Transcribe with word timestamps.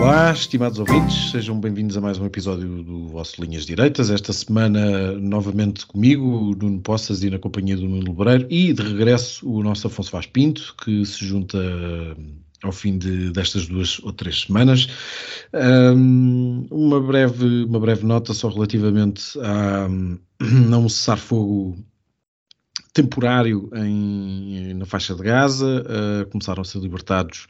Olá, 0.00 0.32
estimados 0.32 0.78
ouvintes, 0.78 1.30
sejam 1.30 1.60
bem-vindos 1.60 1.94
a 1.94 2.00
mais 2.00 2.18
um 2.18 2.24
episódio 2.24 2.82
do 2.82 3.08
vosso 3.08 3.38
Linhas 3.38 3.66
Direitas. 3.66 4.08
Esta 4.08 4.32
semana, 4.32 5.12
novamente 5.12 5.84
comigo, 5.84 6.56
Nuno 6.58 6.80
Poças 6.80 7.22
e 7.22 7.28
na 7.28 7.38
companhia 7.38 7.76
do 7.76 7.86
Nuno 7.86 8.08
Lebreiro, 8.08 8.46
e 8.48 8.72
de 8.72 8.80
regresso 8.80 9.46
o 9.46 9.62
nosso 9.62 9.86
Afonso 9.86 10.10
Vaz 10.10 10.24
Pinto, 10.24 10.74
que 10.82 11.04
se 11.04 11.22
junta 11.22 11.58
ao 12.62 12.72
fim 12.72 12.96
de, 12.96 13.30
destas 13.30 13.66
duas 13.66 14.00
ou 14.02 14.10
três 14.10 14.40
semanas. 14.40 14.88
Um, 15.52 16.66
uma, 16.70 16.98
breve, 16.98 17.64
uma 17.64 17.78
breve 17.78 18.06
nota 18.06 18.32
só 18.32 18.48
relativamente 18.48 19.38
a, 19.38 19.84
a 19.84 20.78
um 20.78 20.88
cessar-fogo 20.88 21.76
temporário 22.94 23.70
em, 23.74 24.74
na 24.74 24.86
faixa 24.86 25.14
de 25.14 25.22
Gaza. 25.22 25.84
Uh, 25.84 26.30
começaram 26.30 26.62
a 26.62 26.64
ser 26.64 26.78
libertados 26.78 27.46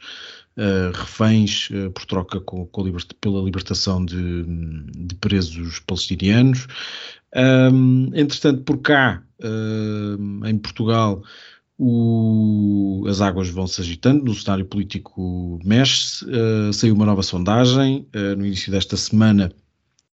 uh, 0.57 0.91
reféns 0.93 1.69
uh, 1.69 1.91
por 1.91 2.05
troca 2.05 2.39
com, 2.39 2.65
com 2.65 2.83
libert 2.83 3.07
pela 3.19 3.41
libertação 3.41 4.03
de, 4.03 4.43
de 4.95 5.15
presos 5.15 5.79
palestinianos. 5.79 6.67
Um, 7.35 8.11
entretanto, 8.13 8.63
por 8.63 8.79
cá, 8.79 9.23
em 10.45 10.57
Portugal, 10.59 11.23
o, 11.77 13.05
as 13.07 13.21
águas 13.21 13.49
vão 13.49 13.65
se 13.65 13.81
agitando, 13.81 14.25
no 14.25 14.35
cenário 14.35 14.65
político 14.65 15.59
mexe-se, 15.63 16.25
saiu 16.73 16.93
uma 16.93 17.05
nova 17.05 17.23
sondagem 17.23 18.05
no 18.37 18.45
início 18.45 18.71
desta 18.71 18.95
semana 18.97 19.51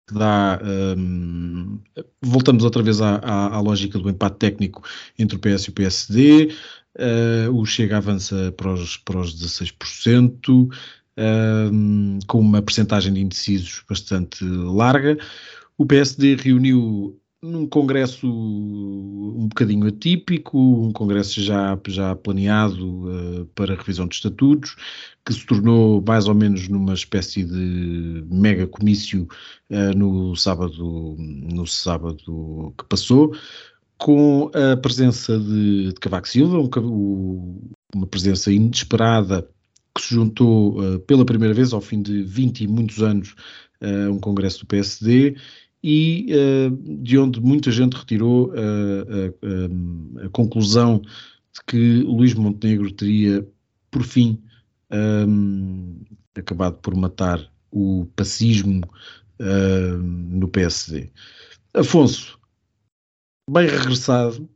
que 0.07 0.15
dá. 0.15 0.61
Um, 0.63 1.81
voltamos 2.23 2.65
outra 2.65 2.83
vez 2.83 3.01
à, 3.01 3.17
à, 3.17 3.57
à, 3.57 3.61
lógica 3.61 3.99
do 3.99 4.09
empate 4.09 4.37
técnico 4.37 4.83
entre 5.19 5.37
o 5.37 5.41
PS 5.41 5.65
e 5.65 5.71
o 5.71 5.73
PSD. 5.73 6.55
Uh, 6.99 7.53
o 7.53 7.65
Chega 7.67 7.99
avança 7.99 8.53
para 8.57 8.73
os, 8.73 8.97
para 8.97 9.21
os 9.21 9.35
16%, 9.35 10.69
um, 11.19 12.19
com 12.27 12.41
uma 12.41 12.63
percentagem 12.63 13.13
de 13.13 13.21
indecisos 13.21 13.83
bastante 13.89 14.45
larga. 14.45 15.19
O 15.77 15.85
PSD 15.85 16.37
reuniu 16.37 17.21
num 17.43 17.67
congresso 17.67 18.27
um 18.27 19.47
bocadinho 19.49 19.87
atípico, 19.87 20.59
um 20.59 20.93
congresso 20.93 21.41
já, 21.43 21.79
já 21.87 22.15
planeado 22.17 23.09
uh, 23.09 23.47
para 23.55 23.77
revisão 23.77 24.07
de 24.07 24.17
estatutos, 24.17 24.75
que 25.25 25.33
se 25.33 25.47
tornou 25.47 26.03
mais 26.07 26.29
ou 26.29 26.35
menos 26.35 26.69
numa 26.69 26.95
espécie 26.95 27.45
de 27.45 28.25
mega 28.31 28.67
comício 28.67 29.29
uh, 29.71 29.97
no 29.97 30.35
sábado, 30.35 31.17
no 31.19 31.67
sábado 31.67 32.75
que 32.77 32.85
passou, 32.85 33.35
com 33.99 34.51
a 34.55 34.77
presença 34.77 35.39
de, 35.39 35.89
de 35.89 35.95
Cavaco 35.95 36.29
Silva, 36.29 36.59
um, 36.81 37.71
uma 37.95 38.07
presença 38.07 38.53
inesperada 38.53 39.49
que 39.95 40.03
se 40.03 40.15
juntou 40.15 40.79
uh, 40.79 40.99
pela 41.01 41.25
primeira 41.25 41.55
vez 41.55 41.73
ao 41.73 41.81
fim 41.81 42.03
de 42.03 42.23
20 42.23 42.65
e 42.65 42.67
muitos 42.69 43.03
anos 43.03 43.35
a 43.81 44.11
um 44.11 44.19
congresso 44.19 44.61
do 44.61 44.67
PSD 44.67 45.37
e 45.83 46.27
uh, 46.35 47.03
de 47.03 47.19
onde 47.19 47.41
muita 47.41 47.71
gente 47.71 47.95
retirou 47.95 48.49
uh, 48.51 50.25
a 50.25 50.29
conclusão 50.31 51.01
de 51.01 51.65
que 51.67 52.03
Luís 52.03 52.35
Montenegro 52.35 52.91
teria, 52.91 53.47
por 53.91 54.03
fim, 54.03 54.43
um, 54.91 56.01
acabado 56.35 56.77
por 56.79 56.95
matar 56.95 57.41
o 57.71 58.07
pacismo 58.15 58.83
uh, 59.41 59.97
no 59.99 60.49
PSD. 60.49 61.11
Afonso, 61.75 62.39
bem 63.49 63.67
regressado, 63.67 64.49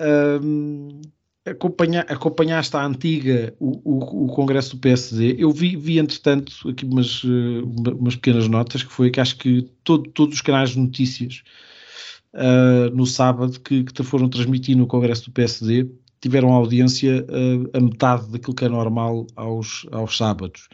um, 0.00 1.00
acompanha, 1.44 2.00
acompanhaste 2.02 2.76
a 2.76 2.84
antiga, 2.84 3.54
o, 3.58 3.80
o, 3.84 4.24
o, 4.24 4.28
Congresso 4.28 4.76
do 4.76 4.80
PSD. 4.80 5.36
Eu 5.38 5.50
vi, 5.50 5.76
vi 5.76 5.98
entretanto, 5.98 6.68
aqui 6.68 6.84
umas, 6.84 7.22
eh, 7.24 7.90
umas 7.90 8.16
pequenas 8.16 8.48
notas, 8.48 8.82
que 8.82 8.92
foi 8.92 9.10
que 9.10 9.20
acho 9.20 9.36
que 9.36 9.62
todo, 9.84 10.08
todos 10.10 10.36
os 10.36 10.40
canais 10.40 10.70
de 10.70 10.78
notícias 10.78 11.42
uh, 12.34 12.94
no 12.94 13.06
sábado 13.06 13.58
que, 13.60 13.84
que 13.84 13.92
te 13.92 14.02
foram 14.02 14.28
transmitir 14.28 14.76
no 14.76 14.86
Congresso 14.86 15.26
do 15.26 15.32
PSD 15.32 15.88
tiveram 16.20 16.52
audiência 16.52 17.26
uh, 17.28 17.76
a 17.76 17.80
metade 17.80 18.30
daquilo 18.30 18.54
que 18.54 18.64
é 18.64 18.68
normal 18.68 19.26
aos, 19.34 19.86
aos 19.90 20.16
sábados. 20.16 20.68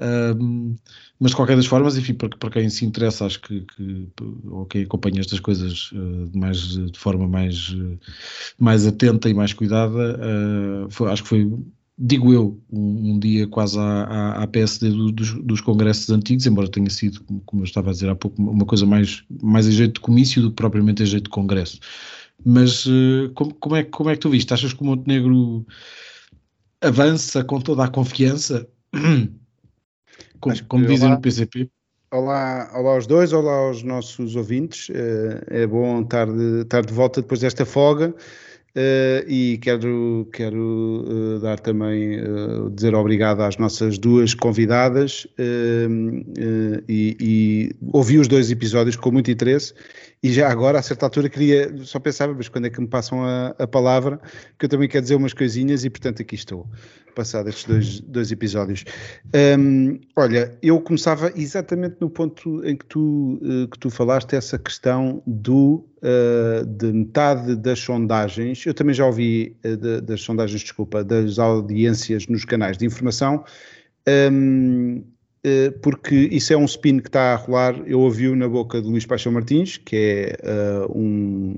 Um, 0.00 0.76
mas 1.18 1.32
de 1.32 1.36
qualquer 1.36 1.56
das 1.56 1.66
formas, 1.66 1.98
enfim, 1.98 2.14
para, 2.14 2.30
para 2.30 2.50
quem 2.50 2.70
se 2.70 2.86
interessa, 2.86 3.26
acho 3.26 3.40
que, 3.42 3.60
que 3.60 4.08
ou 4.46 4.64
quem 4.64 4.84
acompanha 4.84 5.20
estas 5.20 5.38
coisas 5.38 5.92
uh, 5.92 6.30
mais, 6.34 6.58
de 6.58 6.98
forma 6.98 7.28
mais, 7.28 7.68
uh, 7.70 7.98
mais 8.58 8.86
atenta 8.86 9.28
e 9.28 9.34
mais 9.34 9.52
cuidada, 9.52 10.18
uh, 10.18 10.90
foi, 10.90 11.10
acho 11.10 11.22
que 11.22 11.28
foi, 11.28 11.52
digo 11.98 12.32
eu, 12.32 12.58
um, 12.72 13.12
um 13.12 13.18
dia 13.18 13.46
quase 13.46 13.78
à, 13.78 13.82
à, 13.82 14.42
à 14.42 14.46
PSD 14.46 14.88
do, 14.88 15.12
dos, 15.12 15.32
dos, 15.44 15.60
congressos 15.60 16.08
antigos, 16.08 16.46
embora 16.46 16.66
tenha 16.66 16.88
sido, 16.88 17.22
como 17.44 17.60
eu 17.60 17.66
estava 17.66 17.90
a 17.90 17.92
dizer 17.92 18.08
há 18.08 18.14
pouco, 18.14 18.40
uma 18.40 18.64
coisa 18.64 18.86
mais, 18.86 19.22
mais 19.42 19.68
a 19.68 19.70
jeito 19.70 19.94
de 19.94 20.00
comício 20.00 20.40
do 20.40 20.48
que 20.48 20.56
propriamente 20.56 21.02
a 21.02 21.06
jeito 21.06 21.24
de 21.24 21.30
congresso. 21.30 21.78
Mas 22.42 22.86
como, 23.34 23.52
como, 23.52 23.76
é, 23.76 23.82
como 23.82 24.08
é 24.08 24.14
que 24.14 24.20
tu 24.20 24.30
viste? 24.30 24.54
Achas 24.54 24.72
que 24.72 24.80
o 24.80 24.86
Montenegro 24.86 25.66
avança 26.80 27.44
com 27.44 27.60
toda 27.60 27.84
a 27.84 27.88
confiança? 27.88 28.66
como, 30.40 30.64
como 30.64 30.86
dizem 30.86 31.08
olá, 31.08 31.16
no 31.16 31.20
PCP. 31.20 31.70
Olá, 32.10 32.70
olá 32.74 32.94
aos 32.94 33.06
dois, 33.06 33.32
olá 33.32 33.52
aos 33.52 33.82
nossos 33.82 34.34
ouvintes. 34.34 34.90
Eh, 34.90 35.62
é 35.62 35.66
bom 35.66 36.00
estar 36.00 36.26
de, 36.26 36.62
estar 36.62 36.84
de 36.84 36.92
volta 36.92 37.20
depois 37.20 37.40
desta 37.40 37.64
folga. 37.64 38.14
Uh, 38.70 39.26
e 39.26 39.58
quero, 39.58 40.28
quero 40.32 41.04
uh, 41.04 41.40
dar 41.40 41.58
também, 41.58 42.20
uh, 42.20 42.70
dizer 42.70 42.94
obrigado 42.94 43.40
às 43.40 43.56
nossas 43.56 43.98
duas 43.98 44.32
convidadas 44.32 45.26
e, 46.88 47.16
e, 47.18 47.74
ouvi 47.92 48.20
os 48.20 48.28
dois 48.28 48.48
episódios 48.48 48.94
com 48.94 49.10
muito 49.10 49.28
interesse 49.28 49.74
e 50.22 50.30
já 50.32 50.50
agora, 50.50 50.78
a 50.78 50.82
certa 50.82 51.06
altura, 51.06 51.30
queria, 51.30 51.74
só 51.78 51.98
pensava, 51.98 52.34
mas 52.34 52.48
quando 52.48 52.66
é 52.66 52.70
que 52.70 52.78
me 52.80 52.86
passam 52.86 53.24
a, 53.24 53.54
a 53.58 53.66
palavra, 53.66 54.20
que 54.58 54.66
eu 54.66 54.68
também 54.68 54.86
quero 54.86 55.02
dizer 55.02 55.14
umas 55.14 55.32
coisinhas 55.32 55.82
e 55.82 55.88
portanto 55.88 56.20
aqui 56.20 56.34
estou, 56.34 56.68
passado 57.14 57.48
estes 57.48 57.64
dois, 57.64 58.00
dois 58.00 58.30
episódios. 58.30 58.84
Um, 59.58 59.98
olha, 60.14 60.56
eu 60.62 60.78
começava 60.80 61.32
exatamente 61.34 61.96
no 62.00 62.10
ponto 62.10 62.62
em 62.66 62.76
que 62.76 62.84
tu, 62.84 63.40
que 63.70 63.78
tu 63.78 63.88
falaste, 63.88 64.36
essa 64.36 64.58
questão 64.58 65.22
do 65.26 65.86
uh, 66.02 66.66
de 66.66 66.92
metade 66.92 67.56
das 67.56 67.78
sondagens, 67.78 68.66
eu 68.66 68.74
também 68.74 68.94
já 68.94 69.06
ouvi 69.06 69.56
uh, 69.64 69.74
de, 69.74 70.00
das 70.02 70.20
sondagens, 70.20 70.60
desculpa, 70.60 71.02
das 71.02 71.38
audiências 71.38 72.26
nos 72.26 72.44
canais 72.44 72.76
de 72.76 72.84
informação, 72.84 73.42
um, 74.06 74.98
eh, 74.98 75.19
porque 75.82 76.14
isso 76.14 76.52
é 76.52 76.56
um 76.56 76.64
spin 76.64 76.98
que 76.98 77.08
está 77.08 77.32
a 77.32 77.36
rolar, 77.36 77.80
eu 77.86 78.00
ouvi-o 78.00 78.36
na 78.36 78.48
boca 78.48 78.80
de 78.80 78.88
Luís 78.88 79.06
Paixão 79.06 79.32
Martins, 79.32 79.78
que 79.78 79.96
é 79.96 80.86
um, 80.94 81.54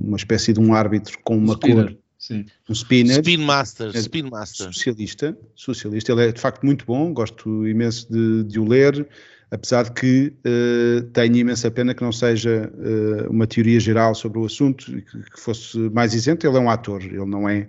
uma 0.00 0.16
espécie 0.16 0.52
de 0.52 0.60
um 0.60 0.72
árbitro 0.72 1.18
com 1.24 1.36
uma 1.36 1.54
Spinner. 1.54 1.86
cor... 1.86 1.96
Sim. 2.18 2.44
Um 2.68 2.72
spinner. 2.72 3.16
Spin 3.16 3.38
Master, 3.38 3.90
é 3.94 3.98
Spin 3.98 4.22
Master. 4.24 4.66
Socialista, 4.72 5.38
socialista. 5.54 6.12
Ele 6.12 6.26
é 6.26 6.32
de 6.32 6.40
facto 6.40 6.64
muito 6.64 6.84
bom, 6.84 7.12
gosto 7.12 7.66
imenso 7.66 8.10
de, 8.12 8.44
de 8.44 8.58
o 8.58 8.64
ler 8.64 9.08
apesar 9.50 9.84
de 9.84 9.92
que 9.92 10.32
uh, 10.46 11.02
tenho 11.12 11.36
imensa 11.36 11.70
pena 11.70 11.94
que 11.94 12.02
não 12.02 12.12
seja 12.12 12.70
uh, 12.74 13.30
uma 13.30 13.46
teoria 13.46 13.80
geral 13.80 14.14
sobre 14.14 14.38
o 14.38 14.44
assunto 14.44 14.96
e 14.96 15.02
que, 15.02 15.22
que, 15.22 15.40
fosse 15.40 15.78
mais 15.90 16.14
isento. 16.14 16.46
Ele 16.46 16.56
é 16.56 16.60
um 16.60 16.70
ator, 16.70 17.02
ele 17.02 17.24
não 17.24 17.48
é 17.48 17.68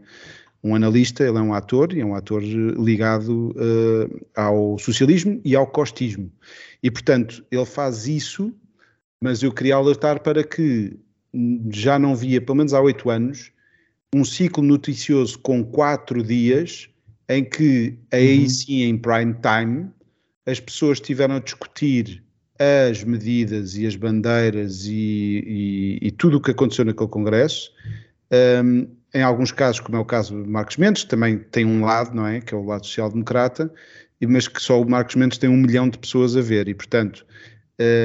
um 0.64 0.76
analista, 0.76 1.24
ele 1.24 1.38
é 1.38 1.42
um 1.42 1.54
ator 1.54 1.94
e 1.94 2.02
é 2.02 2.06
um 2.06 2.16
ator 2.16 2.44
ligado 2.44 3.52
uh, 3.52 4.26
ao 4.36 4.78
socialismo 4.78 5.40
e 5.44 5.56
ao 5.56 5.66
costismo. 5.66 6.32
E, 6.84 6.92
portanto, 6.92 7.46
ele 7.50 7.66
faz 7.66 8.08
isso, 8.08 8.54
mas 9.22 9.42
eu 9.42 9.52
queria 9.52 9.76
alertar 9.76 10.22
para 10.22 10.44
que 10.44 10.98
já 11.72 11.98
não 11.98 12.16
via, 12.16 12.42
pelo 12.42 12.58
menos 12.58 12.74
há 12.74 12.82
oito 12.82 13.10
anos, 13.10 13.52
um 14.14 14.26
ciclo 14.26 14.64
noticioso 14.64 15.40
com 15.40 15.64
quatro 15.64 16.24
dias 16.24 16.90
em 17.30 17.44
que, 17.44 17.98
aí 18.12 18.40
uhum. 18.40 18.50
sim, 18.50 18.82
em 18.84 18.98
prime 18.98 19.36
time, 19.36 19.90
as 20.46 20.60
pessoas 20.60 20.98
estiveram 20.98 21.36
a 21.36 21.40
discutir 21.40 22.24
as 22.58 23.04
medidas 23.04 23.78
e 23.78 23.86
as 23.86 23.96
bandeiras 23.96 24.86
e, 24.86 25.44
e, 26.02 26.08
e 26.08 26.12
tudo 26.12 26.38
o 26.38 26.42
que 26.42 26.52
aconteceu 26.52 26.84
naquele 26.84 27.10
Congresso 27.10 27.72
um, 28.64 28.88
em 29.14 29.22
alguns 29.22 29.52
casos, 29.52 29.80
como 29.80 29.98
é 29.98 30.00
o 30.00 30.06
caso 30.06 30.44
de 30.44 30.50
Marcos 30.50 30.78
Mendes, 30.78 31.04
também 31.04 31.38
tem 31.38 31.66
um 31.66 31.84
lado, 31.84 32.16
não 32.16 32.28
é? 32.28 32.42
Que 32.42 32.54
é 32.54 32.58
o 32.58 32.64
lado 32.64 32.86
social-democrata, 32.86 33.72
mas 34.22 34.48
que 34.48 34.62
só 34.62 34.82
o 34.82 34.90
Marcos 34.90 35.16
Mendes 35.16 35.38
tem 35.38 35.50
um 35.50 35.58
milhão 35.58 35.90
de 35.90 35.98
pessoas 35.98 36.36
a 36.36 36.42
ver 36.42 36.68
e, 36.68 36.74
portanto, 36.74 37.26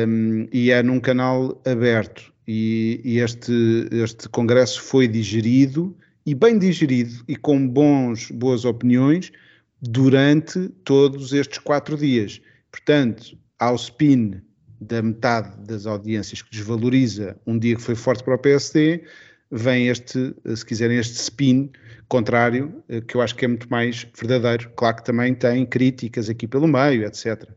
um, 0.06 0.47
e 0.53 0.71
é 0.71 0.83
num 0.83 1.01
canal 1.01 1.61
aberto. 1.67 2.33
E, 2.47 3.01
e, 3.05 3.19
este, 3.19 3.89
este 3.91 4.29
congresso 4.29 4.81
foi 4.83 5.09
digerido 5.09 5.97
e 6.27 6.35
bem 6.35 6.59
digerido 6.59 7.25
e 7.27 7.37
com 7.37 7.67
bons, 7.67 8.31
boas 8.31 8.65
opiniões 8.65 9.33
durante 9.81 10.69
todos 10.85 11.33
estes 11.33 11.59
quatro 11.59 11.97
dias. 11.97 12.41
Portanto, 12.71 13.37
ao 13.59 13.75
spin 13.77 14.41
da 14.81 15.01
metade 15.01 15.56
das 15.67 15.87
audiências 15.87 16.43
que 16.43 16.51
desvaloriza 16.51 17.37
um 17.47 17.59
dia 17.59 17.77
que 17.77 17.83
foi 17.83 17.95
forte 17.95 18.23
para 18.23 18.35
o 18.35 18.39
PSD, 18.39 19.05
vem 19.50 19.88
este, 19.88 20.35
se 20.55 20.64
quiserem, 20.67 20.99
este 20.99 21.17
spin 21.17 21.70
contrário, 22.08 22.82
eh, 22.88 23.00
que 23.00 23.17
eu 23.17 23.20
acho 23.20 23.35
que 23.35 23.44
é 23.44 23.49
muito 23.49 23.69
mais 23.70 24.06
verdadeiro. 24.17 24.70
Claro 24.76 24.96
que 24.96 25.05
também 25.05 25.35
tem 25.35 25.64
críticas 25.67 26.29
aqui 26.29 26.46
pelo 26.46 26.69
meio, 26.69 27.05
etc. 27.05 27.49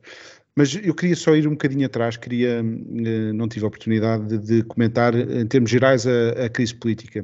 Mas 0.56 0.74
eu 0.75 0.95
queria 0.95 1.16
só 1.16 1.36
ir 1.36 1.48
um 1.48 1.51
bocadinho 1.51 1.86
atrás, 1.86 2.18
queria, 2.18 2.60
eh, 2.60 3.34
não 3.34 3.48
tive 3.48 3.66
a 3.66 3.68
oportunidade 3.68 4.38
de, 4.39 4.63
comentar 4.63 5.13
em 5.16 5.45
termos 5.45 5.69
gerais 5.69 6.07
a, 6.07 6.45
a, 6.45 6.50
crise 6.50 6.74
política, 6.74 7.24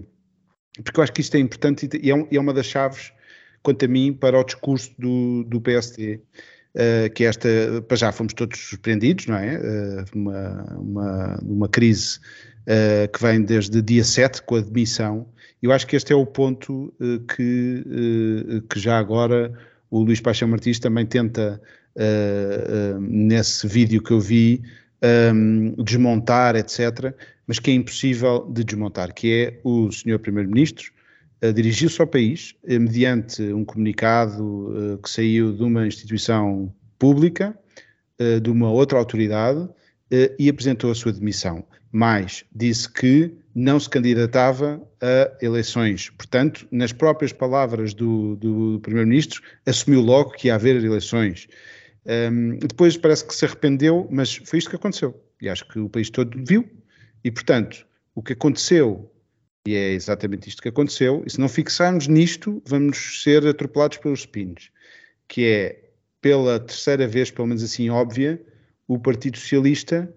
porque 0.84 1.00
eu 1.00 1.04
acho 1.04 1.12
que 1.14 1.22
isto 1.22 1.36
é 1.36 1.40
importante 1.40 1.90
e 2.02 2.12
é, 2.12 2.16
um, 2.16 2.28
é 2.32 2.40
uma 2.40 2.54
das 2.54 2.68
chaves, 2.68 3.12
quanto 3.64 3.86
a 3.86 3.88
mim, 3.88 4.14
para 4.14 4.40
o 4.40 4.44
discurso 4.44 4.94
do, 5.00 5.44
do 5.46 5.60
PSD. 5.60 6.16
Uh, 6.16 6.22
eh, 6.76 7.10
que 7.10 7.24
esta, 7.24 7.50
para 7.88 7.98
já 7.98 8.12
fomos 8.12 8.34
todos 8.34 8.60
surpreendidos, 8.60 9.28
não 9.28 9.38
é? 9.38 9.58
Uh, 9.58 10.06
uma, 10.16 10.64
uma, 10.76 11.40
uma 11.44 11.70
crise 11.70 12.20
uh, 12.68 13.12
que 13.12 13.22
vem 13.22 13.42
desde 13.42 13.82
dia 13.82 14.04
7 14.04 14.44
com 14.44 14.56
a 14.56 14.62
demissão. 14.62 15.28
Eu 15.62 15.72
acho 15.72 15.88
que 15.88 15.96
este 15.96 16.12
é 16.12 16.16
o 16.16 16.26
ponto 16.26 16.94
que, 17.36 18.62
que 18.70 18.80
já 18.80 18.98
agora 18.98 19.58
o 19.94 20.02
Luís 20.02 20.20
Paixão 20.20 20.48
Martins 20.48 20.80
também 20.80 21.06
tenta 21.06 21.62
uh, 21.96 22.98
uh, 22.98 23.00
nesse 23.00 23.68
vídeo 23.68 24.02
que 24.02 24.10
eu 24.10 24.20
vi, 24.20 24.64
um, 25.32 25.76
desmontar, 25.84 26.56
etc., 26.56 27.14
mas 27.46 27.60
que 27.60 27.70
é 27.70 27.76
impossível 27.76 28.50
de 28.52 28.64
desmontar, 28.64 29.14
que 29.14 29.32
é 29.32 29.60
o 29.64 29.92
senhor 29.92 30.18
Primeiro-Ministro 30.18 30.92
uh, 31.44 31.54
dirigiu-se 31.54 32.02
ao 32.02 32.08
país 32.08 32.56
mediante 32.66 33.44
um 33.54 33.64
comunicado 33.64 34.98
que 35.04 35.10
saiu 35.12 35.54
de 35.54 35.62
uma 35.62 35.86
instituição 35.86 36.74
pública, 36.98 37.56
de 38.42 38.50
uma 38.50 38.72
outra 38.72 38.98
autoridade, 38.98 39.68
e 40.40 40.48
apresentou 40.50 40.90
a 40.90 40.96
sua 40.96 41.12
demissão. 41.12 41.66
Mas 41.96 42.44
disse 42.52 42.92
que 42.92 43.32
não 43.54 43.80
se 43.80 43.88
candidatava 43.88 44.82
a 45.00 45.46
eleições. 45.46 46.10
Portanto, 46.10 46.68
nas 46.72 46.92
próprias 46.92 47.32
palavras 47.32 47.94
do, 47.94 48.36
do 48.38 48.80
Primeiro-Ministro, 48.82 49.44
assumiu 49.64 50.02
logo 50.02 50.32
que 50.32 50.48
ia 50.48 50.56
haver 50.56 50.84
eleições. 50.84 51.48
Um, 52.04 52.58
depois 52.58 52.98
parece 52.98 53.24
que 53.24 53.36
se 53.36 53.46
arrependeu, 53.46 54.08
mas 54.10 54.38
foi 54.38 54.58
isto 54.58 54.72
que 54.72 54.76
aconteceu. 54.76 55.24
E 55.40 55.48
acho 55.48 55.68
que 55.68 55.78
o 55.78 55.88
país 55.88 56.10
todo 56.10 56.44
viu. 56.44 56.68
E, 57.24 57.30
portanto, 57.30 57.86
o 58.16 58.24
que 58.24 58.34
aconteceu, 58.34 59.12
e 59.68 59.76
é 59.76 59.92
exatamente 59.92 60.50
isto 60.50 60.64
que 60.64 60.70
aconteceu, 60.70 61.24
e 61.28 61.30
se 61.30 61.40
não 61.40 61.48
fixarmos 61.48 62.08
nisto, 62.08 62.60
vamos 62.66 63.22
ser 63.22 63.46
atropelados 63.46 64.00
pelos 64.00 64.22
spins. 64.22 64.72
Que 65.28 65.46
é, 65.46 65.90
pela 66.20 66.60
terceira 66.60 67.08
vez, 67.08 67.30
pelo 67.30 67.48
menos 67.48 67.62
assim 67.62 67.92
óbvia, 67.92 68.42
o 68.88 68.98
Partido 68.98 69.38
Socialista 69.38 70.12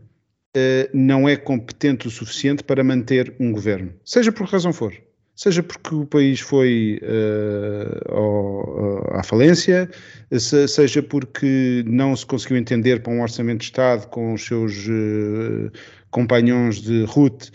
não 0.93 1.29
é 1.29 1.37
competente 1.37 2.09
o 2.09 2.11
suficiente 2.11 2.65
para 2.65 2.83
manter 2.83 3.35
um 3.39 3.53
governo. 3.53 3.93
Seja 4.05 4.33
por 4.33 4.47
que 4.47 4.53
razão 4.53 4.73
for 4.73 4.93
seja 5.37 5.63
porque 5.63 5.95
o 5.95 6.07
país 6.07 6.41
foi 6.41 6.99
uh, 7.03 8.13
ao, 8.13 9.19
à 9.19 9.23
falência, 9.23 9.89
seja 10.33 11.03
porque 11.03 11.85
não 11.87 12.17
se 12.17 12.25
conseguiu 12.25 12.57
entender 12.57 13.03
para 13.03 13.13
um 13.13 13.21
orçamento 13.21 13.59
de 13.59 13.67
Estado 13.67 14.09
com 14.09 14.33
os 14.33 14.45
seus 14.45 14.89
uh, 14.89 15.71
companhões 16.11 16.81
de 16.81 17.05
route 17.05 17.53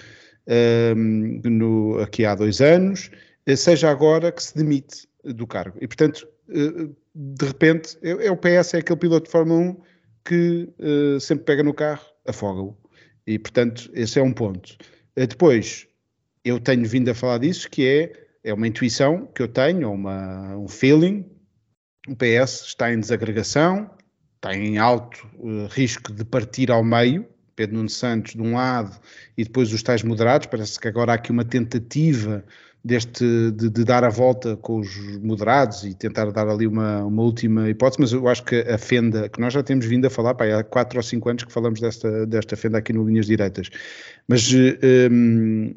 uh, 0.48 2.00
aqui 2.01 2.24
há 2.24 2.36
dois 2.36 2.62
anos, 2.62 3.09
seja 3.57 3.89
agora 3.89 4.31
que 4.31 4.44
se 4.44 4.56
demite 4.56 5.09
do 5.25 5.48
cargo. 5.48 5.77
E, 5.81 5.88
portanto, 5.88 6.27
de 6.48 7.45
repente, 7.45 7.98
é, 8.03 8.27
é, 8.27 8.31
o 8.31 8.38
PS, 8.38 8.75
é 8.75 8.77
aquele 8.77 9.00
piloto 9.00 9.25
de 9.25 9.31
Fórmula 9.31 9.59
1 9.59 9.77
que 10.24 10.69
sempre 11.19 11.45
pega 11.45 11.63
no 11.63 11.74
carro, 11.74 12.06
afoga-o. 12.27 12.80
E, 13.25 13.38
portanto, 13.38 13.89
esse 13.94 14.19
é 14.19 14.23
um 14.23 14.33
ponto. 14.33 14.75
Depois, 15.15 15.88
eu 16.44 16.59
tenho 16.59 16.85
vindo 16.85 17.09
a 17.09 17.15
falar 17.15 17.39
disso, 17.39 17.69
que 17.69 17.85
é, 17.85 18.13
é 18.44 18.53
uma 18.53 18.68
intuição 18.68 19.27
que 19.27 19.41
eu 19.41 19.47
tenho, 19.47 19.91
uma, 19.91 20.56
um 20.57 20.68
feeling. 20.68 21.25
O 22.07 22.15
PS 22.15 22.65
está 22.65 22.91
em 22.91 23.00
desagregação, 23.00 23.89
está 24.35 24.56
em 24.56 24.77
alto 24.77 25.27
uh, 25.38 25.68
risco 25.68 26.12
de 26.12 26.25
partir 26.25 26.71
ao 26.71 26.83
meio. 26.83 27.27
Pedro 27.56 27.75
Nuno 27.75 27.89
Santos 27.89 28.33
de 28.33 28.41
um 28.41 28.56
lado 28.56 29.00
e 29.38 29.44
depois 29.44 29.71
os 29.71 29.83
tais 29.83 30.01
moderados. 30.01 30.47
Parece 30.47 30.79
que 30.79 30.88
agora 30.88 31.12
há 31.12 31.15
aqui 31.15 31.31
uma 31.31 31.45
tentativa 31.45 32.44
deste, 32.83 33.51
de, 33.51 33.69
de, 33.69 33.83
dar 33.83 34.03
a 34.03 34.09
volta 34.09 34.57
com 34.57 34.79
os 34.79 34.97
moderados 35.19 35.83
e 35.83 35.93
tentar 35.93 36.31
dar 36.31 36.47
ali 36.47 36.65
uma, 36.65 37.03
uma 37.03 37.21
última 37.21 37.69
hipótese, 37.69 38.01
mas 38.01 38.11
eu 38.11 38.27
acho 38.27 38.43
que 38.43 38.55
a 38.61 38.77
fenda, 38.77 39.29
que 39.29 39.39
nós 39.39 39.53
já 39.53 39.61
temos 39.61 39.85
vindo 39.85 40.05
a 40.05 40.09
falar, 40.09 40.33
pá, 40.33 40.45
há 40.45 40.63
quatro 40.63 40.97
ou 40.97 41.03
cinco 41.03 41.29
anos 41.29 41.43
que 41.43 41.51
falamos 41.51 41.79
desta, 41.79 42.25
desta 42.25 42.55
fenda 42.55 42.79
aqui 42.79 42.91
no 42.91 43.07
Linhas 43.07 43.27
Direitas, 43.27 43.69
mas 44.27 44.51
um, 45.11 45.73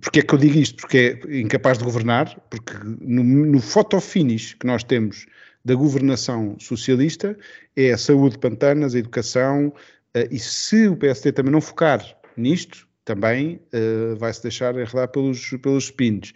porque 0.00 0.20
é 0.20 0.22
que 0.22 0.34
eu 0.34 0.38
digo 0.38 0.58
isto? 0.58 0.82
Porque 0.82 1.20
é 1.24 1.40
incapaz 1.40 1.78
de 1.78 1.84
governar, 1.84 2.38
porque 2.50 2.74
no, 3.00 3.24
no 3.24 3.60
photo 3.60 3.98
finish 3.98 4.54
que 4.54 4.66
nós 4.66 4.84
temos 4.84 5.26
da 5.64 5.74
governação 5.74 6.56
socialista 6.58 7.36
é 7.76 7.92
a 7.92 7.98
saúde 7.98 8.38
pantanas, 8.38 8.94
a 8.94 8.98
educação, 8.98 9.68
uh, 9.68 10.28
e 10.30 10.38
se 10.38 10.88
o 10.88 10.96
PSD 10.96 11.32
também 11.32 11.52
não 11.52 11.60
focar 11.60 12.04
nisto, 12.36 12.89
também 13.10 13.60
uh, 13.74 14.14
vai-se 14.16 14.40
deixar 14.40 14.72
enredar 14.76 15.08
pelos, 15.08 15.50
pelos 15.60 15.84
spins. 15.86 16.32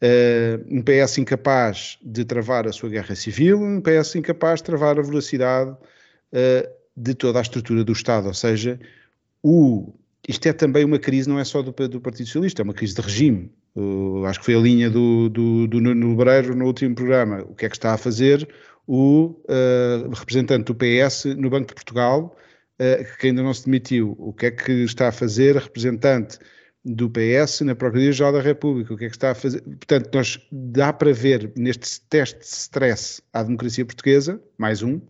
Uh, 0.00 0.64
um 0.70 0.82
PS 0.82 1.18
incapaz 1.18 1.98
de 2.02 2.24
travar 2.24 2.66
a 2.66 2.72
sua 2.72 2.88
guerra 2.88 3.14
civil, 3.14 3.60
um 3.60 3.82
PS 3.82 4.14
incapaz 4.14 4.60
de 4.60 4.64
travar 4.64 4.98
a 4.98 5.02
velocidade 5.02 5.70
uh, 5.70 6.68
de 6.96 7.14
toda 7.14 7.38
a 7.38 7.42
estrutura 7.42 7.84
do 7.84 7.92
Estado, 7.92 8.28
ou 8.28 8.34
seja, 8.34 8.80
o, 9.42 9.92
isto 10.26 10.46
é 10.46 10.54
também 10.54 10.84
uma 10.84 10.98
crise, 10.98 11.28
não 11.28 11.38
é 11.38 11.44
só 11.44 11.60
do, 11.60 11.72
do 11.72 12.00
Partido 12.00 12.26
Socialista, 12.26 12.62
é 12.62 12.64
uma 12.64 12.74
crise 12.74 12.94
de 12.94 13.02
regime. 13.02 13.50
Uh, 13.74 14.24
acho 14.24 14.38
que 14.38 14.46
foi 14.46 14.54
a 14.54 14.58
linha 14.58 14.88
do, 14.88 15.28
do, 15.28 15.66
do 15.66 15.80
Nuno 15.82 16.16
Lebreiro 16.16 16.56
no 16.56 16.64
último 16.64 16.94
programa. 16.94 17.42
O 17.42 17.54
que 17.54 17.66
é 17.66 17.68
que 17.68 17.76
está 17.76 17.92
a 17.92 17.98
fazer 17.98 18.48
o 18.88 19.34
representante 20.14 20.64
do 20.64 20.74
PS 20.74 21.24
no 21.36 21.50
Banco 21.50 21.66
de 21.66 21.74
Portugal, 21.74 22.36
uh, 22.80 23.18
que 23.18 23.28
ainda 23.28 23.42
não 23.42 23.54
se 23.54 23.64
demitiu. 23.64 24.14
O 24.18 24.32
que 24.32 24.46
é 24.46 24.50
que 24.50 24.72
está 24.84 25.08
a 25.08 25.12
fazer 25.12 25.56
a 25.56 25.60
representante 25.60 26.38
do 26.84 27.10
PS 27.10 27.62
na 27.62 27.74
Procuradoria-Geral 27.74 28.32
da 28.32 28.40
República? 28.40 28.94
O 28.94 28.96
que 28.96 29.06
é 29.06 29.08
que 29.08 29.16
está 29.16 29.32
a 29.32 29.34
fazer? 29.34 29.60
Portanto, 29.62 30.10
nós 30.14 30.40
dá 30.50 30.92
para 30.92 31.12
ver 31.12 31.52
neste 31.56 32.00
teste 32.02 32.38
de 32.38 32.46
stress 32.46 33.22
à 33.32 33.42
democracia 33.42 33.84
portuguesa, 33.84 34.40
mais 34.56 34.82
um, 34.82 35.00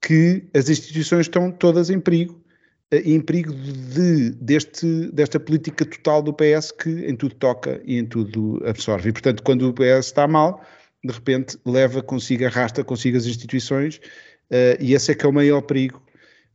que 0.00 0.44
as 0.54 0.68
instituições 0.68 1.26
estão 1.26 1.50
todas 1.50 1.88
em 1.88 1.98
perigo 1.98 2.42
eh, 2.92 3.02
em 3.06 3.20
perigo 3.20 3.54
de, 3.54 4.30
deste, 4.32 5.10
desta 5.12 5.40
política 5.40 5.84
total 5.86 6.22
do 6.22 6.32
PS 6.32 6.70
que 6.70 6.90
em 6.90 7.16
tudo 7.16 7.34
toca 7.36 7.80
e 7.86 7.98
em 7.98 8.04
tudo 8.04 8.62
absorve. 8.66 9.08
E, 9.08 9.12
portanto, 9.12 9.42
quando 9.42 9.68
o 9.68 9.72
PS 9.72 10.06
está 10.06 10.28
mal, 10.28 10.62
de 11.02 11.12
repente 11.12 11.58
leva 11.64 12.02
consigo, 12.02 12.44
arrasta 12.44 12.84
consigo 12.84 13.16
as 13.16 13.24
instituições, 13.24 13.96
uh, 13.96 14.76
e 14.78 14.92
esse 14.92 15.10
é 15.10 15.14
que 15.14 15.24
é 15.24 15.28
o 15.28 15.32
maior 15.32 15.62
perigo 15.62 16.02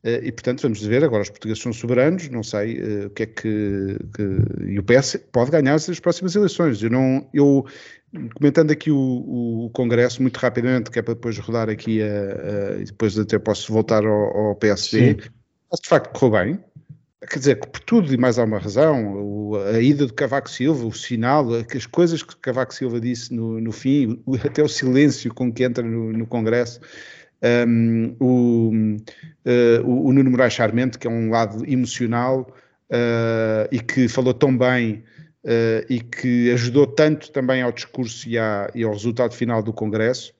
e, 0.04 0.32
portanto, 0.32 0.62
vamos 0.62 0.82
ver, 0.82 1.04
agora 1.04 1.24
os 1.24 1.30
portugueses 1.30 1.62
são 1.62 1.74
soberanos, 1.74 2.30
não 2.30 2.44
sei 2.44 2.80
uh, 2.80 3.08
o 3.08 3.10
que 3.10 3.24
é 3.24 3.26
que, 3.26 3.98
que, 4.16 4.66
E 4.72 4.80
o 4.80 4.84
PS 4.84 5.18
pode 5.32 5.52
ganhar 5.52 5.76
as 5.76 6.00
próximas 6.00 6.36
eleições. 6.36 6.82
Eu 6.82 6.90
não. 6.90 7.28
Eu, 7.34 7.66
comentando 8.36 8.72
aqui 8.72 8.90
o, 8.90 9.66
o 9.66 9.70
Congresso, 9.74 10.22
muito 10.22 10.38
rapidamente, 10.38 10.90
que 10.90 11.00
é 11.00 11.02
para 11.02 11.14
depois 11.14 11.38
rodar 11.40 11.70
aqui 11.70 12.02
a, 12.02 12.06
a, 12.06 12.82
e 12.82 12.86
depois 12.86 13.18
até 13.18 13.38
posso 13.38 13.72
voltar 13.74 14.06
ao, 14.06 14.38
ao 14.38 14.56
PSD, 14.56 15.18
mas 15.70 15.80
de 15.82 15.90
facto 15.90 16.18
correu 16.18 16.32
bem. 16.32 16.60
Quer 17.30 17.40
dizer, 17.40 17.56
por 17.58 17.82
tudo 17.82 18.14
e 18.14 18.18
mais 18.18 18.38
alguma 18.38 18.60
razão, 18.60 19.56
a 19.56 19.80
ida 19.82 20.06
do 20.06 20.14
Cavaco 20.14 20.50
Silva, 20.50 20.86
o 20.86 20.94
sinal, 20.94 21.48
as 21.76 21.86
coisas 21.86 22.22
que 22.22 22.36
Cavaco 22.38 22.74
Silva 22.74 23.02
disse 23.02 23.34
no, 23.34 23.60
no 23.60 23.72
fim, 23.72 24.24
até 24.46 24.64
o 24.64 24.68
silêncio 24.70 25.34
com 25.34 25.52
que 25.52 25.64
entra 25.64 25.84
no, 25.84 26.14
no 26.14 26.28
Congresso, 26.28 26.80
um, 27.44 28.16
o, 28.20 28.72
uh, 28.72 30.08
o, 30.08 30.14
Nuno 30.14 30.32
Moraes 30.32 30.54
Charmente, 30.54 30.98
que 30.98 31.08
é 31.08 31.10
um 31.10 31.30
lado 31.30 31.64
emocional 31.70 32.54
uh, 32.92 33.68
e 33.72 33.80
que 33.80 34.08
falou 34.08 34.34
tão 34.34 34.58
bem 34.58 35.04
uh, 35.44 35.86
e 35.90 36.00
que 36.00 36.52
ajudou 36.52 36.88
tanto 36.88 37.32
também 37.32 37.62
ao 37.62 37.72
discurso 37.72 38.28
e, 38.28 38.38
à, 38.38 38.70
e, 38.74 38.84
ao 38.84 38.92
resultado 38.92 39.34
final 39.34 39.62
do 39.62 39.74
Congresso. 39.74 40.34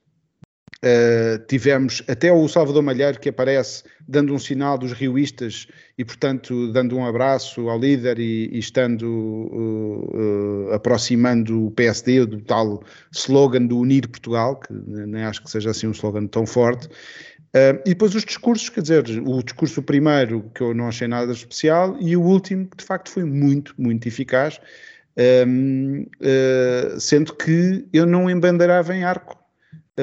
Uh, 0.84 1.44
tivemos 1.48 2.04
até 2.06 2.32
o 2.32 2.46
Salvador 2.46 2.84
Malheiro 2.84 3.18
que 3.18 3.28
aparece 3.28 3.82
dando 4.06 4.32
um 4.32 4.38
sinal 4.38 4.78
dos 4.78 4.92
rioístas 4.92 5.66
e, 5.98 6.04
portanto, 6.04 6.72
dando 6.72 6.96
um 6.96 7.04
abraço 7.04 7.68
ao 7.68 7.76
líder 7.76 8.20
e, 8.20 8.48
e 8.52 8.60
estando 8.60 9.02
uh, 9.02 10.68
uh, 10.68 10.72
aproximando 10.72 11.66
o 11.66 11.70
PSD 11.72 12.24
do 12.26 12.40
tal 12.40 12.84
slogan 13.12 13.66
do 13.66 13.76
Unir 13.76 14.08
Portugal, 14.08 14.54
que 14.54 14.72
nem 14.72 15.24
acho 15.24 15.42
que 15.42 15.50
seja 15.50 15.70
assim 15.70 15.88
um 15.88 15.90
slogan 15.90 16.28
tão 16.28 16.46
forte. 16.46 16.88
e 17.84 17.88
depois 17.88 18.14
os 18.14 18.24
discursos, 18.24 18.68
quer 18.68 18.82
dizer, 18.82 19.04
o 19.26 19.42
discurso 19.42 19.82
primeiro 19.82 20.48
que 20.54 20.60
eu 20.60 20.72
não 20.72 20.86
achei 20.86 21.08
nada 21.08 21.32
especial 21.32 21.96
e 22.00 22.16
o 22.16 22.22
último 22.22 22.66
que 22.66 22.76
de 22.76 22.84
facto 22.84 23.10
foi 23.10 23.24
muito, 23.24 23.74
muito 23.76 24.06
eficaz, 24.06 24.60
um, 25.48 26.06
sendo 27.00 27.34
que 27.34 27.84
eu 27.92 28.06
não 28.06 28.30
embandeirava 28.30 28.94
em 28.94 29.02
arco 29.02 29.37
eh, 29.37 29.37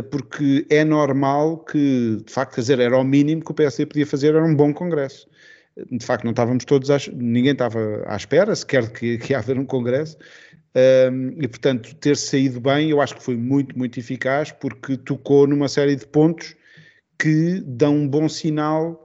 porque 0.02 0.66
é 0.70 0.84
normal 0.84 1.60
que, 1.60 2.22
de 2.25 2.32
facto, 2.32 2.56
dizer, 2.56 2.80
era 2.80 2.98
o 2.98 3.04
mínimo 3.04 3.44
que 3.44 3.52
o 3.52 3.54
PSD 3.54 3.86
podia 3.86 4.06
fazer, 4.06 4.36
era 4.36 4.44
um 4.44 4.56
bom 4.56 4.74
congresso. 4.74 5.28
De 5.92 6.06
facto, 6.06 6.24
não 6.24 6.32
estávamos 6.32 6.66
todos, 6.66 6.90
à, 6.90 6.98
ninguém 7.14 7.52
estava 7.52 8.04
à 8.06 8.16
espera 8.16 8.56
sequer 8.56 8.92
que, 8.92 9.18
que 9.18 9.34
ia 9.34 9.40
haver 9.40 9.60
um 9.60 9.66
congresso, 9.66 10.18
um, 10.75 11.42
e 11.42 11.48
portanto, 11.48 11.96
ter 11.96 12.18
saído 12.18 12.60
bem, 12.60 12.90
eu 12.90 13.00
acho 13.02 13.16
que 13.16 13.24
foi 13.24 13.38
muito, 13.38 13.78
muito 13.78 13.98
eficaz, 14.00 14.52
porque 14.52 14.98
tocou 14.98 15.48
numa 15.48 15.70
série 15.70 15.96
de 15.96 16.06
pontos 16.06 16.56
que 17.18 17.62
dão 17.66 17.96
um 17.96 18.08
bom 18.08 18.28
sinal 18.28 19.05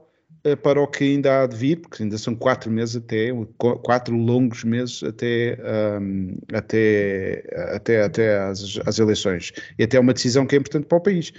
para 0.63 0.81
o 0.81 0.87
que 0.87 1.03
ainda 1.03 1.43
há 1.43 1.47
de 1.47 1.55
vir, 1.55 1.81
porque 1.81 2.01
ainda 2.03 2.17
são 2.17 2.35
quatro 2.35 2.71
meses 2.71 2.95
até, 2.95 3.29
quatro 3.57 4.15
longos 4.15 4.63
meses 4.63 5.03
até, 5.03 5.57
um, 6.01 6.35
até, 6.51 7.43
até, 7.75 8.03
até 8.03 8.51
eleições. 8.99 9.51
E 9.77 9.83
até 9.83 9.99
uma 9.99 10.13
decisão 10.13 10.45
que 10.45 10.55
é 10.55 10.59
importante 10.59 10.87
para 10.87 10.97
o 10.97 11.01
país. 11.01 11.31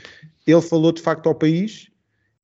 Ele 0.47 0.61
falou 0.61 0.93
de 0.93 1.03
facto 1.03 1.29
ao 1.29 1.35
país 1.35 1.91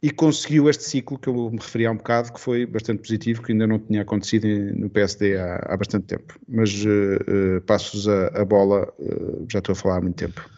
e 0.03 0.11
conseguiu 0.11 0.69
este 0.69 0.85
ciclo 0.85 1.19
que 1.19 1.29
eu 1.29 1.51
me 1.51 1.59
referi 1.59 1.87
há 1.87 1.91
um 1.91 1.97
bocado, 1.97 2.33
que 2.33 2.41
foi 2.41 2.65
bastante 2.65 3.03
positivo, 3.03 3.43
que 3.43 3.53
ainda 3.53 3.67
não 3.67 3.79
tinha 3.79 4.03
acontecido 4.03 4.47
no 4.77 4.89
PSD 4.89 5.37
há, 5.37 5.57
há 5.69 5.77
bastante 5.77 6.07
tempo. 6.07 6.39
Mas 6.49 6.85
uh, 6.85 7.59
uh, 7.59 7.61
passo-vos 7.63 8.09
a, 8.09 8.29
a, 8.29 8.45
bola, 8.45 8.93
uh, 8.99 9.47
já 9.51 9.59
estou 9.59 9.73
a 9.73 9.77
falar 9.77 9.97
há 9.97 10.01
muito 10.01 10.17
tempo. 10.17 10.49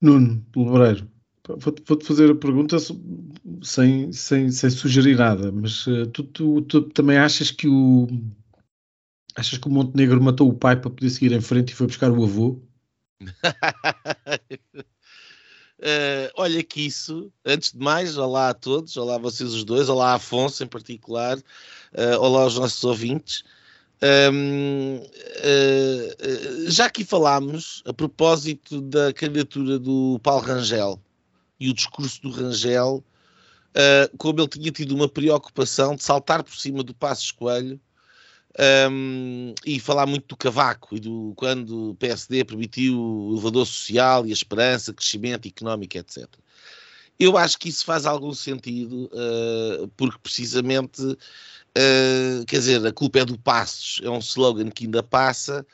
Nuno 0.00 0.44
Lebreiro, 0.56 1.08
Vou-te 1.46 2.06
fazer 2.06 2.30
a 2.30 2.34
pergunta 2.34 2.78
sem, 3.62 4.10
sem, 4.12 4.50
sem 4.50 4.70
sugerir 4.70 5.18
nada, 5.18 5.52
mas 5.52 5.86
uh, 5.86 6.06
tu, 6.06 6.24
tu, 6.24 6.62
tu, 6.62 6.82
também 6.82 7.18
achas 7.18 7.50
que 7.50 7.68
o 7.68 8.08
achas 9.36 9.58
que 9.58 9.68
o 9.68 9.70
Montenegro 9.70 10.22
matou 10.22 10.48
o 10.48 10.54
pai 10.54 10.74
para 10.76 10.88
poder 10.88 11.10
seguir 11.10 11.32
em 11.32 11.42
frente 11.42 11.72
e 11.72 11.74
foi 11.74 11.86
buscar 11.86 12.10
o 12.10 12.24
avô? 12.24 12.58
uh, 13.22 13.28
olha 16.36 16.62
que 16.62 16.86
isso, 16.86 17.30
antes 17.44 17.72
de 17.72 17.78
mais, 17.78 18.16
olá 18.16 18.48
a 18.48 18.54
todos, 18.54 18.96
olá 18.96 19.16
a 19.16 19.18
vocês 19.18 19.52
os 19.52 19.64
dois, 19.64 19.90
olá 19.90 20.12
a 20.12 20.14
Afonso 20.14 20.64
em 20.64 20.66
particular, 20.66 21.36
uh, 21.36 22.20
olá 22.20 22.44
aos 22.44 22.56
nossos 22.56 22.82
ouvintes. 22.84 23.44
Um, 24.32 24.96
uh, 24.96 26.70
já 26.70 26.86
aqui 26.86 27.04
falámos 27.04 27.82
a 27.84 27.92
propósito 27.92 28.80
da 28.80 29.12
candidatura 29.12 29.78
do 29.78 30.18
Paulo 30.22 30.42
Rangel 30.42 30.98
e 31.58 31.68
o 31.68 31.74
discurso 31.74 32.20
do 32.22 32.30
Rangel, 32.30 33.04
uh, 33.74 34.16
como 34.16 34.40
ele 34.40 34.48
tinha 34.48 34.70
tido 34.70 34.94
uma 34.94 35.08
preocupação 35.08 35.96
de 35.96 36.02
saltar 36.02 36.42
por 36.42 36.56
cima 36.56 36.82
do 36.82 36.94
Passos 36.94 37.30
Coelho 37.30 37.80
um, 38.90 39.54
e 39.66 39.80
falar 39.80 40.06
muito 40.06 40.28
do 40.28 40.36
cavaco 40.36 40.96
e 40.96 41.00
do 41.00 41.32
quando 41.36 41.90
o 41.90 41.94
PSD 41.96 42.44
permitiu 42.44 42.98
o 43.00 43.32
elevador 43.32 43.66
social 43.66 44.26
e 44.26 44.30
a 44.30 44.32
esperança, 44.32 44.92
crescimento 44.92 45.48
económico, 45.48 45.98
etc. 45.98 46.28
Eu 47.18 47.36
acho 47.36 47.58
que 47.58 47.68
isso 47.68 47.84
faz 47.84 48.06
algum 48.06 48.32
sentido, 48.32 49.08
uh, 49.12 49.88
porque 49.96 50.18
precisamente, 50.22 51.02
uh, 51.02 52.44
quer 52.46 52.58
dizer, 52.58 52.84
a 52.84 52.92
culpa 52.92 53.20
é 53.20 53.24
do 53.24 53.38
Passos, 53.38 54.00
é 54.02 54.10
um 54.10 54.18
slogan 54.18 54.70
que 54.70 54.84
ainda 54.84 55.02
passa, 55.02 55.66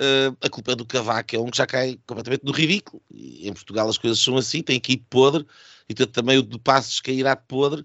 Uh, 0.00 0.36
a 0.40 0.50
culpa 0.50 0.72
é 0.72 0.74
do 0.74 0.84
Cavaco, 0.84 1.36
é 1.36 1.38
um 1.38 1.50
que 1.50 1.56
já 1.56 1.66
cai 1.66 1.98
completamente 2.06 2.44
no 2.44 2.52
ridículo. 2.52 3.02
E 3.10 3.48
em 3.48 3.52
Portugal 3.52 3.88
as 3.88 3.98
coisas 3.98 4.18
são 4.18 4.36
assim, 4.36 4.62
tem 4.62 4.80
que 4.80 4.94
ir 4.94 5.04
podre, 5.08 5.46
e 5.88 5.94
tanto 5.94 6.12
também 6.12 6.38
o 6.38 6.42
de 6.42 6.58
Passos 6.58 7.00
cairá 7.00 7.36
podre. 7.36 7.84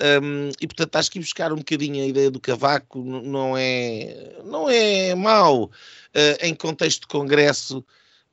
Um, 0.00 0.50
e 0.60 0.66
portanto 0.68 0.94
acho 0.94 1.10
que 1.10 1.18
ir 1.18 1.22
buscar 1.22 1.52
um 1.52 1.56
bocadinho 1.56 2.04
a 2.04 2.06
ideia 2.06 2.30
do 2.30 2.38
Cavaco 2.38 3.02
não 3.02 3.56
é, 3.56 4.40
não 4.44 4.70
é 4.70 5.14
mau. 5.14 5.64
Uh, 5.64 6.38
em 6.40 6.54
contexto 6.54 7.02
de 7.02 7.08
congresso 7.08 7.84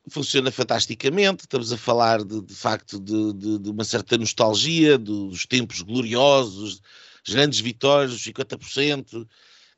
funciona 0.08 0.50
fantasticamente. 0.50 1.42
Estamos 1.42 1.72
a 1.72 1.76
falar 1.76 2.22
de, 2.22 2.40
de 2.40 2.54
facto 2.54 3.00
de, 3.00 3.32
de, 3.32 3.58
de, 3.58 3.70
uma 3.70 3.84
certa 3.84 4.16
nostalgia 4.16 4.96
dos 4.96 5.46
tempos 5.46 5.82
gloriosos, 5.82 6.80
grandes 7.26 7.58
vitórias, 7.60 8.12
os 8.12 8.22
50%. 8.22 9.26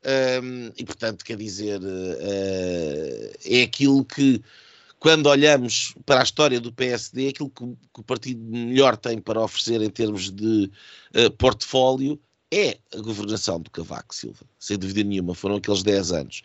Um, 0.05 0.71
e 0.77 0.85
portanto, 0.85 1.25
quer 1.25 1.37
dizer, 1.37 1.81
uh, 1.81 3.37
é 3.45 3.63
aquilo 3.63 4.05
que, 4.05 4.41
quando 4.97 5.27
olhamos 5.27 5.93
para 6.05 6.21
a 6.21 6.23
história 6.23 6.59
do 6.59 6.71
PSD, 6.71 7.27
é 7.27 7.29
aquilo 7.29 7.49
que, 7.49 7.65
que 7.65 7.99
o 7.99 8.03
partido 8.03 8.41
melhor 8.41 8.95
tem 8.95 9.19
para 9.19 9.41
oferecer 9.41 9.81
em 9.81 9.89
termos 9.89 10.31
de 10.31 10.71
uh, 11.15 11.31
portfólio 11.31 12.19
é 12.51 12.79
a 12.93 13.01
governação 13.01 13.59
do 13.61 13.69
Cavaco 13.69 14.13
Silva, 14.13 14.45
sem 14.57 14.77
dúvida 14.77 15.03
nenhuma. 15.03 15.35
Foram 15.35 15.57
aqueles 15.57 15.83
10 15.83 16.11
anos. 16.11 16.41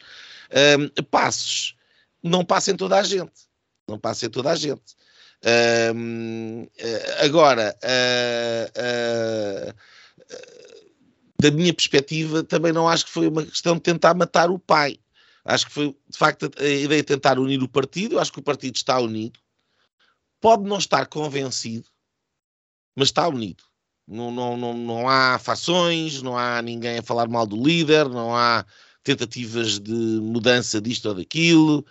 Um, 0.79 1.03
passos 1.05 1.75
não 2.23 2.45
passa 2.45 2.71
em 2.71 2.77
toda 2.77 2.99
a 2.99 3.03
gente. 3.03 3.33
Não 3.89 3.99
passa 3.99 4.27
em 4.27 4.31
toda 4.31 4.51
a 4.51 4.57
gente. 4.57 4.97
Um, 5.95 6.67
agora, 7.21 7.77
uh, 7.83 8.69
uh, 9.71 9.75
da 11.41 11.51
minha 11.51 11.75
perspectiva, 11.75 12.43
também 12.43 12.73
não 12.73 12.89
acho 12.89 13.07
que 13.07 13.11
foi 13.11 13.29
uma 13.29 13.45
questão 13.45 13.75
de 13.75 13.81
tentar 13.81 14.15
matar 14.15 14.51
o 14.51 14.59
pai. 14.59 14.99
Acho 15.45 15.67
que 15.67 15.73
foi, 15.73 15.97
de 16.09 16.19
facto, 16.19 16.51
a 16.59 16.65
ideia 16.65 17.03
de 17.03 17.07
tentar 17.07 17.39
unir 17.39 17.63
o 17.63 17.69
partido. 17.69 18.15
Eu 18.15 18.21
acho 18.21 18.33
que 18.33 18.39
o 18.39 18.43
partido 18.43 18.77
está 18.77 18.99
unido. 18.99 19.39
Pode 20.41 20.63
não 20.65 20.79
estar 20.79 21.07
convencido, 21.07 21.89
mas 22.97 23.09
está 23.09 23.29
unido. 23.29 23.63
Não, 24.07 24.31
não, 24.31 24.57
não, 24.57 24.75
não 24.75 25.09
há 25.09 25.39
fações, 25.39 26.23
não 26.23 26.37
há 26.37 26.61
ninguém 26.63 26.99
a 26.99 27.03
falar 27.03 27.29
mal 27.29 27.47
do 27.47 27.63
líder, 27.63 28.09
não 28.09 28.37
há 28.37 28.65
tentativas 29.03 29.79
de 29.79 29.93
mudança 29.93 30.81
disto 30.81 31.07
ou 31.07 31.15
daquilo. 31.15 31.85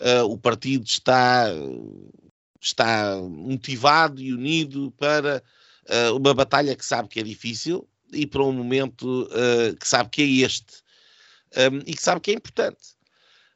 Uh, 0.00 0.24
o 0.24 0.38
partido 0.38 0.86
está, 0.86 1.46
está 2.60 3.16
motivado 3.20 4.20
e 4.20 4.32
unido 4.32 4.92
para 4.92 5.42
uh, 5.88 6.16
uma 6.16 6.32
batalha 6.34 6.76
que 6.76 6.84
sabe 6.84 7.08
que 7.08 7.18
é 7.18 7.22
difícil, 7.22 7.88
e 8.12 8.26
para 8.26 8.42
um 8.42 8.52
momento 8.52 9.24
uh, 9.24 9.76
que 9.76 9.86
sabe 9.86 10.10
que 10.10 10.22
é 10.22 10.26
este 10.46 10.82
um, 11.56 11.78
e 11.86 11.94
que 11.94 12.02
sabe 12.02 12.20
que 12.20 12.30
é 12.30 12.34
importante. 12.34 12.96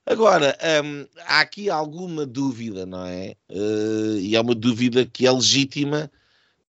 Agora, 0.04 0.56
um, 0.84 1.06
há 1.26 1.40
aqui 1.40 1.70
alguma 1.70 2.26
dúvida, 2.26 2.84
não 2.84 3.06
é? 3.06 3.36
Uh, 3.48 4.18
e 4.18 4.34
é 4.34 4.40
uma 4.40 4.54
dúvida 4.54 5.06
que 5.06 5.26
é 5.26 5.30
legítima, 5.30 6.10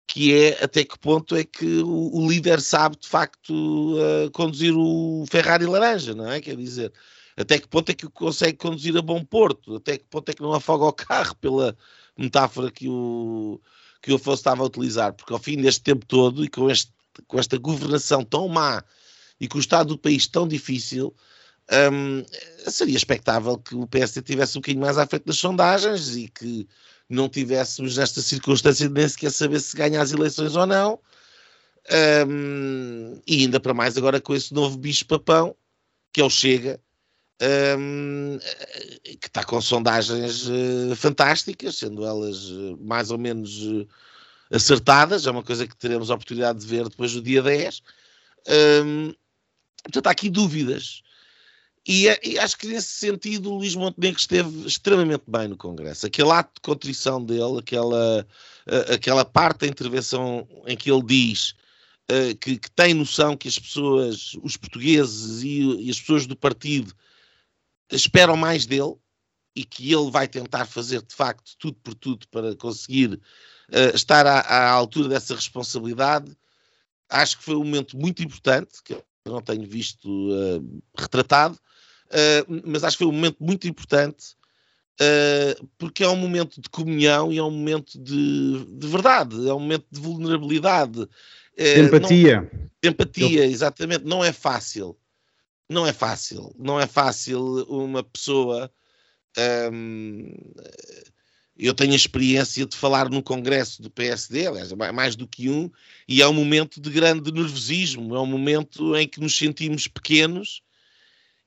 que 0.06 0.34
é 0.34 0.64
até 0.64 0.84
que 0.84 1.00
ponto 1.00 1.36
é 1.36 1.44
que 1.44 1.80
o, 1.80 2.16
o 2.16 2.30
líder 2.30 2.62
sabe 2.62 2.98
de 2.98 3.08
facto 3.08 3.52
uh, 3.98 4.30
conduzir 4.32 4.76
o 4.78 5.26
Ferrari 5.30 5.66
laranja, 5.66 6.14
não 6.14 6.30
é? 6.32 6.40
Quer 6.42 6.56
dizer, 6.56 6.94
até 7.36 7.58
que 7.58 7.68
ponto 7.68 7.90
é 7.90 7.94
que 7.96 8.08
consegue 8.10 8.58
conduzir 8.58 8.96
a 8.98 9.02
bom 9.02 9.24
porto, 9.26 9.78
até 9.78 9.98
que 9.98 10.06
ponto 10.06 10.30
é 10.30 10.34
que 10.34 10.42
não 10.42 10.54
afoga 10.54 10.86
o 10.86 10.94
carro, 10.94 11.36
pela 11.38 11.76
metáfora 12.16 12.72
que 12.72 12.88
o, 12.88 13.60
que 14.02 14.12
o 14.12 14.16
Afonso 14.16 14.42
estava 14.42 14.62
a 14.62 14.68
utilizar, 14.68 15.14
porque 15.14 15.34
ao 15.34 15.40
fim 15.40 15.58
deste 15.58 15.82
tempo 15.82 16.06
todo 16.06 16.46
e 16.46 16.48
com 16.48 16.70
este 16.70 16.92
com 17.28 17.40
esta 17.40 17.58
governação 17.58 18.24
tão 18.24 18.48
má 18.48 18.84
e 19.40 19.48
com 19.48 19.58
o 19.58 19.62
estado 19.62 19.90
do 19.90 19.98
país 19.98 20.28
tão 20.28 20.48
difícil, 20.48 21.14
um, 21.92 22.24
seria 22.70 22.96
expectável 22.96 23.58
que 23.58 23.76
o 23.76 23.88
PSD 23.88 24.22
tivesse 24.22 24.58
um 24.58 24.62
bocadinho 24.62 24.84
mais 24.84 24.98
à 24.98 25.06
frente 25.06 25.26
das 25.26 25.38
sondagens 25.38 26.16
e 26.16 26.28
que 26.28 26.68
não 27.10 27.30
tivéssemos 27.30 27.98
nesta 27.98 28.22
circunstância 28.22 28.90
nem 28.90 29.08
sequer 29.08 29.32
saber 29.32 29.60
se 29.60 29.76
ganha 29.76 30.02
as 30.02 30.12
eleições 30.12 30.56
ou 30.56 30.66
não. 30.66 31.00
Um, 32.28 33.20
e 33.28 33.42
ainda 33.42 33.60
para 33.60 33.74
mais 33.74 33.98
agora 33.98 34.22
com 34.22 34.34
esse 34.34 34.54
novo 34.54 34.78
bicho-papão, 34.78 35.56
que 36.14 36.22
é 36.22 36.24
o 36.24 36.30
Chega, 36.30 36.80
um, 37.78 38.40
que 39.20 39.28
está 39.28 39.44
com 39.44 39.60
sondagens 39.60 40.48
uh, 40.48 40.96
fantásticas, 40.96 41.78
sendo 41.78 42.06
elas 42.06 42.50
uh, 42.50 42.78
mais 42.82 43.12
ou 43.12 43.18
menos 43.18 43.64
uh, 43.64 43.88
acertadas, 44.54 45.26
é 45.26 45.32
uma 45.32 45.44
coisa 45.44 45.68
que 45.68 45.76
teremos 45.76 46.12
a 46.12 46.14
oportunidade 46.14 46.60
de 46.60 46.68
ver 46.68 46.88
depois 46.88 47.12
do 47.12 47.22
dia 47.22 47.42
10. 47.42 47.82
Um, 48.86 49.14
portanto, 49.84 50.08
há 50.08 50.12
aqui 50.12 50.30
dúvidas. 50.30 51.02
E, 51.86 52.08
é, 52.08 52.20
e, 52.24 52.40
acho 52.40 52.58
que 52.58 52.68
nesse 52.68 52.94
sentido 52.94 53.52
o 53.52 53.58
Luís 53.58 53.76
Montenegro 53.76 54.20
esteve 54.20 54.66
extremamente 54.66 55.24
bem 55.28 55.48
no 55.50 55.58
Congresso. 55.58 56.06
Aquele 56.06 56.32
ato 56.32 56.54
de 56.56 56.62
contrição 56.62 57.24
dele, 57.24 57.60
aquela, 57.60 58.26
aquela 58.94 59.26
parte 59.26 59.62
da 59.62 59.68
intervenção 59.68 60.48
em 60.66 60.78
que 60.78 60.90
ele 60.90 61.04
diz 61.04 61.56
uh, 62.10 62.38
que, 62.40 62.58
que, 62.58 62.72
tem 62.72 62.94
noção 62.94 63.36
que 63.36 63.50
as 63.50 63.60
pessoas, 63.60 64.38
os 64.42 64.56
portugueses 64.56 65.44
e, 65.44 65.88
e 65.88 65.90
as 65.90 66.00
pessoas 66.00 66.26
do 66.26 66.38
partido 66.38 66.94
esperam 67.92 68.38
mais 68.38 68.66
dele 68.66 68.96
e 69.56 69.66
que 69.66 69.92
ele 69.92 70.10
vai 70.10 70.28
tentar 70.28 70.66
fazer 70.66 71.02
de 71.02 71.14
facto 71.14 71.52
tudo 71.60 71.78
por 71.84 71.94
tudo 71.96 72.28
para 72.30 72.56
conseguir 72.56 73.20
uh, 73.74 73.96
estar 73.96 74.26
à, 74.26 74.40
à, 74.40 74.70
altura 74.70 75.10
dessa 75.10 75.36
responsabilidade. 75.36 76.32
Acho 77.10 77.38
que 77.38 77.44
foi 77.44 77.56
um 77.56 77.64
momento 77.64 77.98
muito 77.98 78.24
importante, 78.24 78.82
que 78.84 78.94
eu 78.94 79.04
não 79.26 79.42
tenho 79.42 79.68
visto 79.68 80.08
uh, 80.08 80.84
retratado, 80.98 81.56
uh, 81.56 82.62
mas 82.66 82.84
acho 82.84 82.98
que 82.98 83.04
foi 83.04 83.12
um 83.12 83.16
momento 83.16 83.38
muito 83.40 83.68
importante 83.68 84.36
porque 85.78 86.04
é 86.04 86.08
um 86.08 86.16
momento 86.16 86.62
de 86.62 86.70
comunhão 86.70 87.34
e 87.34 87.38
é 87.40 87.44
um 87.44 87.50
momento 87.50 88.00
de, 88.00 88.64
de 88.64 88.88
verdade, 88.88 89.36
é 89.50 89.54
um 89.54 89.60
momento 89.60 89.86
de 89.92 90.00
vulnerabilidade. 90.00 91.10
De 91.58 91.80
empatia. 91.80 92.42
Não, 92.42 92.70
de 92.82 92.90
empatia, 92.90 93.44
eu... 93.44 93.52
exatamente. 93.52 94.06
Não 94.06 94.24
é 94.24 94.32
fácil. 94.32 94.96
Não 95.68 95.86
é 95.86 95.92
fácil. 95.92 96.56
Não 96.58 96.80
é 96.80 96.86
fácil 96.86 97.66
uma 97.68 98.04
pessoa. 98.04 98.72
Um, 99.72 100.32
eu 101.58 101.74
tenho 101.74 101.94
a 101.94 101.96
experiência 101.96 102.66
de 102.66 102.76
falar 102.76 103.10
num 103.10 103.22
congresso 103.22 103.82
do 103.82 103.90
PSD, 103.90 104.48
aliás, 104.48 104.72
mais 104.72 105.16
do 105.16 105.28
que 105.28 105.50
um, 105.50 105.70
e 106.08 106.22
é 106.22 106.28
um 106.28 106.34
momento 106.34 106.82
de 106.82 106.90
grande 106.90 107.32
nervosismo, 107.32 108.16
é 108.16 108.20
um 108.20 108.26
momento 108.26 108.96
em 108.96 109.08
que 109.08 109.20
nos 109.20 109.38
sentimos 109.38 109.88
pequenos 109.88 110.62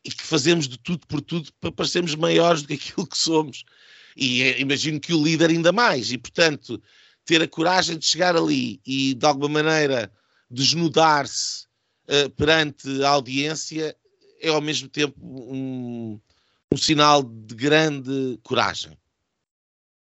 e 0.04 0.10
que 0.10 0.22
fazemos 0.22 0.68
de 0.68 0.78
tudo 0.78 1.06
por 1.08 1.20
tudo 1.20 1.50
para 1.60 1.72
parecermos 1.72 2.14
maiores 2.14 2.62
do 2.62 2.68
que 2.68 2.74
aquilo 2.74 3.06
que 3.06 3.18
somos. 3.18 3.64
E 4.16 4.42
é, 4.42 4.60
imagino 4.60 5.00
que 5.00 5.12
o 5.12 5.22
líder 5.22 5.50
ainda 5.50 5.72
mais, 5.72 6.12
e 6.12 6.18
portanto, 6.18 6.80
ter 7.24 7.42
a 7.42 7.48
coragem 7.48 7.98
de 7.98 8.06
chegar 8.06 8.36
ali 8.36 8.80
e 8.86 9.14
de 9.14 9.26
alguma 9.26 9.62
maneira 9.62 10.10
desnudar-se 10.48 11.66
uh, 12.08 12.30
perante 12.30 13.02
a 13.02 13.08
audiência 13.10 13.96
é 14.40 14.48
ao 14.48 14.60
mesmo 14.60 14.88
tempo 14.88 15.18
um, 15.20 16.20
um 16.72 16.76
sinal 16.76 17.22
de 17.22 17.54
grande 17.54 18.38
coragem. 18.44 18.96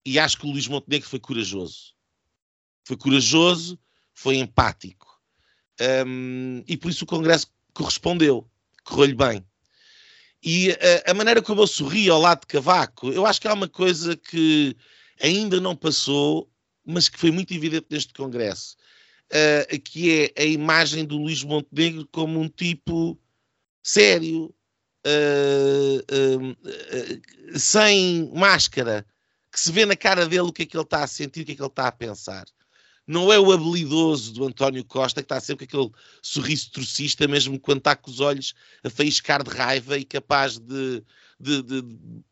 E 0.04 0.18
acho 0.18 0.38
que 0.38 0.46
o 0.46 0.50
Luís 0.50 0.66
Montenegro 0.66 1.08
foi 1.08 1.20
corajoso. 1.20 1.94
Foi 2.84 2.96
corajoso, 2.96 3.78
foi 4.12 4.36
empático. 4.36 5.20
Um, 6.06 6.62
e 6.66 6.76
por 6.76 6.90
isso 6.90 7.04
o 7.04 7.06
Congresso 7.06 7.46
correspondeu, 7.72 8.48
correu-lhe 8.84 9.14
bem. 9.14 9.46
E 10.42 10.72
a, 10.72 11.10
a, 11.12 11.14
maneira 11.14 11.40
como 11.40 11.62
eu 11.62 11.66
sorri 11.66 12.08
ao 12.08 12.20
lado 12.20 12.40
de 12.40 12.48
Cavaco, 12.48 13.10
eu 13.10 13.24
acho 13.24 13.40
que 13.40 13.48
há 13.48 13.54
uma 13.54 13.68
coisa 13.68 14.16
que 14.16 14.76
ainda 15.20 15.60
não 15.60 15.76
passou, 15.76 16.50
mas 16.84 17.08
que 17.08 17.18
foi 17.18 17.30
muito 17.30 17.54
evidente 17.54 17.86
neste 17.88 18.12
Congresso, 18.12 18.76
uh, 19.30 19.80
que 19.80 20.32
é 20.36 20.42
a 20.42 20.44
imagem 20.44 21.04
do 21.04 21.16
Luís 21.16 21.44
Montenegro 21.44 22.08
como 22.10 22.40
um 22.40 22.48
tipo 22.48 23.16
sério, 23.82 24.52
uh, 25.06 25.98
uh, 25.98 27.58
sem 27.58 28.30
máscara, 28.34 29.06
que 29.52 29.60
se 29.60 29.70
vê 29.70 29.84
na 29.84 29.94
cara 29.94 30.26
dele 30.26 30.42
o 30.42 30.52
que 30.52 30.62
é 30.62 30.66
que 30.66 30.76
ele 30.76 30.84
está 30.84 31.04
a 31.04 31.06
sentir, 31.06 31.42
o 31.42 31.44
que 31.44 31.52
é 31.52 31.54
que 31.54 31.60
ele 31.60 31.68
está 31.68 31.88
a 31.88 31.92
pensar. 31.92 32.46
Não 33.06 33.32
é 33.32 33.38
o 33.38 33.52
habilidoso 33.52 34.32
do 34.32 34.46
António 34.46 34.84
Costa 34.84 35.20
que 35.20 35.26
está 35.26 35.40
sempre 35.40 35.66
com 35.66 35.76
aquele 35.76 35.92
sorriso 36.22 36.70
trocista, 36.70 37.28
mesmo 37.28 37.58
quando 37.60 37.78
está 37.78 37.96
com 37.96 38.10
os 38.10 38.20
olhos 38.20 38.54
a 38.82 38.88
faiscar 38.88 39.42
de 39.42 39.50
raiva 39.50 39.98
e 39.98 40.04
capaz 40.04 40.56
de, 40.56 41.02
de, 41.38 41.62
de 41.62 41.84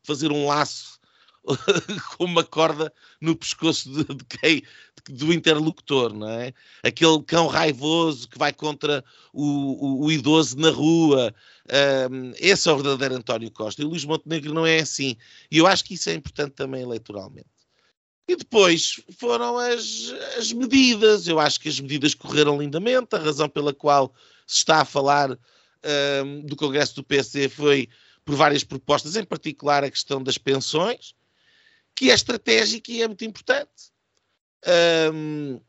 fazer 0.03 0.31
um 0.31 0.47
laço 0.47 1.00
com 2.17 2.25
uma 2.25 2.45
corda 2.45 2.93
no 3.21 3.35
pescoço 3.35 3.91
de, 3.91 4.05
de 4.15 4.25
quem, 4.25 4.63
do 5.09 5.33
interlocutor, 5.33 6.13
não 6.13 6.29
é? 6.29 6.53
Aquele 6.83 7.23
cão 7.23 7.47
raivoso 7.47 8.29
que 8.29 8.39
vai 8.39 8.53
contra 8.53 9.05
o, 9.33 9.45
o, 9.45 10.05
o 10.05 10.13
idoso 10.13 10.59
na 10.59 10.71
rua. 10.71 11.35
Um, 12.11 12.33
esse 12.39 12.69
é 12.69 12.73
o 12.73 12.77
verdadeiro 12.77 13.15
António 13.15 13.51
Costa. 13.51 13.83
E 13.83 13.85
o 13.85 13.89
Luís 13.89 14.05
Montenegro 14.05 14.53
não 14.53 14.67
é 14.67 14.81
assim. 14.81 15.17
E 15.51 15.59
eu 15.59 15.67
acho 15.67 15.85
que 15.85 15.95
isso 15.95 16.11
é 16.11 16.15
importante 16.15 16.53
também 16.53 16.83
eleitoralmente. 16.83 17.49
E 18.29 18.37
depois 18.37 19.01
foram 19.19 19.59
as, 19.59 20.13
as 20.37 20.53
medidas. 20.53 21.27
Eu 21.27 21.41
acho 21.41 21.59
que 21.59 21.69
as 21.69 21.81
medidas 21.81 22.15
correram 22.15 22.61
lindamente. 22.61 23.17
A 23.17 23.19
razão 23.19 23.49
pela 23.49 23.73
qual 23.73 24.15
se 24.47 24.59
está 24.59 24.83
a 24.83 24.85
falar 24.85 25.31
um, 26.25 26.43
do 26.43 26.55
Congresso 26.55 26.95
do 26.97 27.03
PSD 27.03 27.49
foi 27.49 27.89
por 28.25 28.37
várias 28.37 28.63
propostas, 28.63 29.17
em 29.17 29.25
particular 29.25 29.83
a 29.83 29.91
questão 29.91 30.23
das 30.23 30.37
pensões 30.37 31.15
que 32.01 32.11
é 32.11 32.15
estratégico 32.15 32.91
e 32.91 33.03
é 33.03 33.07
muito 33.07 33.27
importante. 33.27 33.93
Um, 35.13 35.61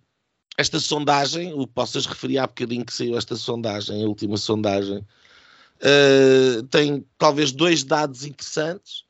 esta 0.57 0.79
sondagem, 0.79 1.51
o 1.51 1.67
Possas 1.67 2.05
referir 2.05 2.37
há 2.37 2.47
bocadinho 2.47 2.85
que 2.85 2.93
saiu 2.93 3.17
esta 3.17 3.35
sondagem, 3.35 4.01
a 4.01 4.07
última 4.07 4.37
sondagem, 4.37 4.99
uh, 4.99 6.63
tem 6.69 7.05
talvez 7.17 7.51
dois 7.51 7.83
dados 7.83 8.23
interessantes, 8.23 9.03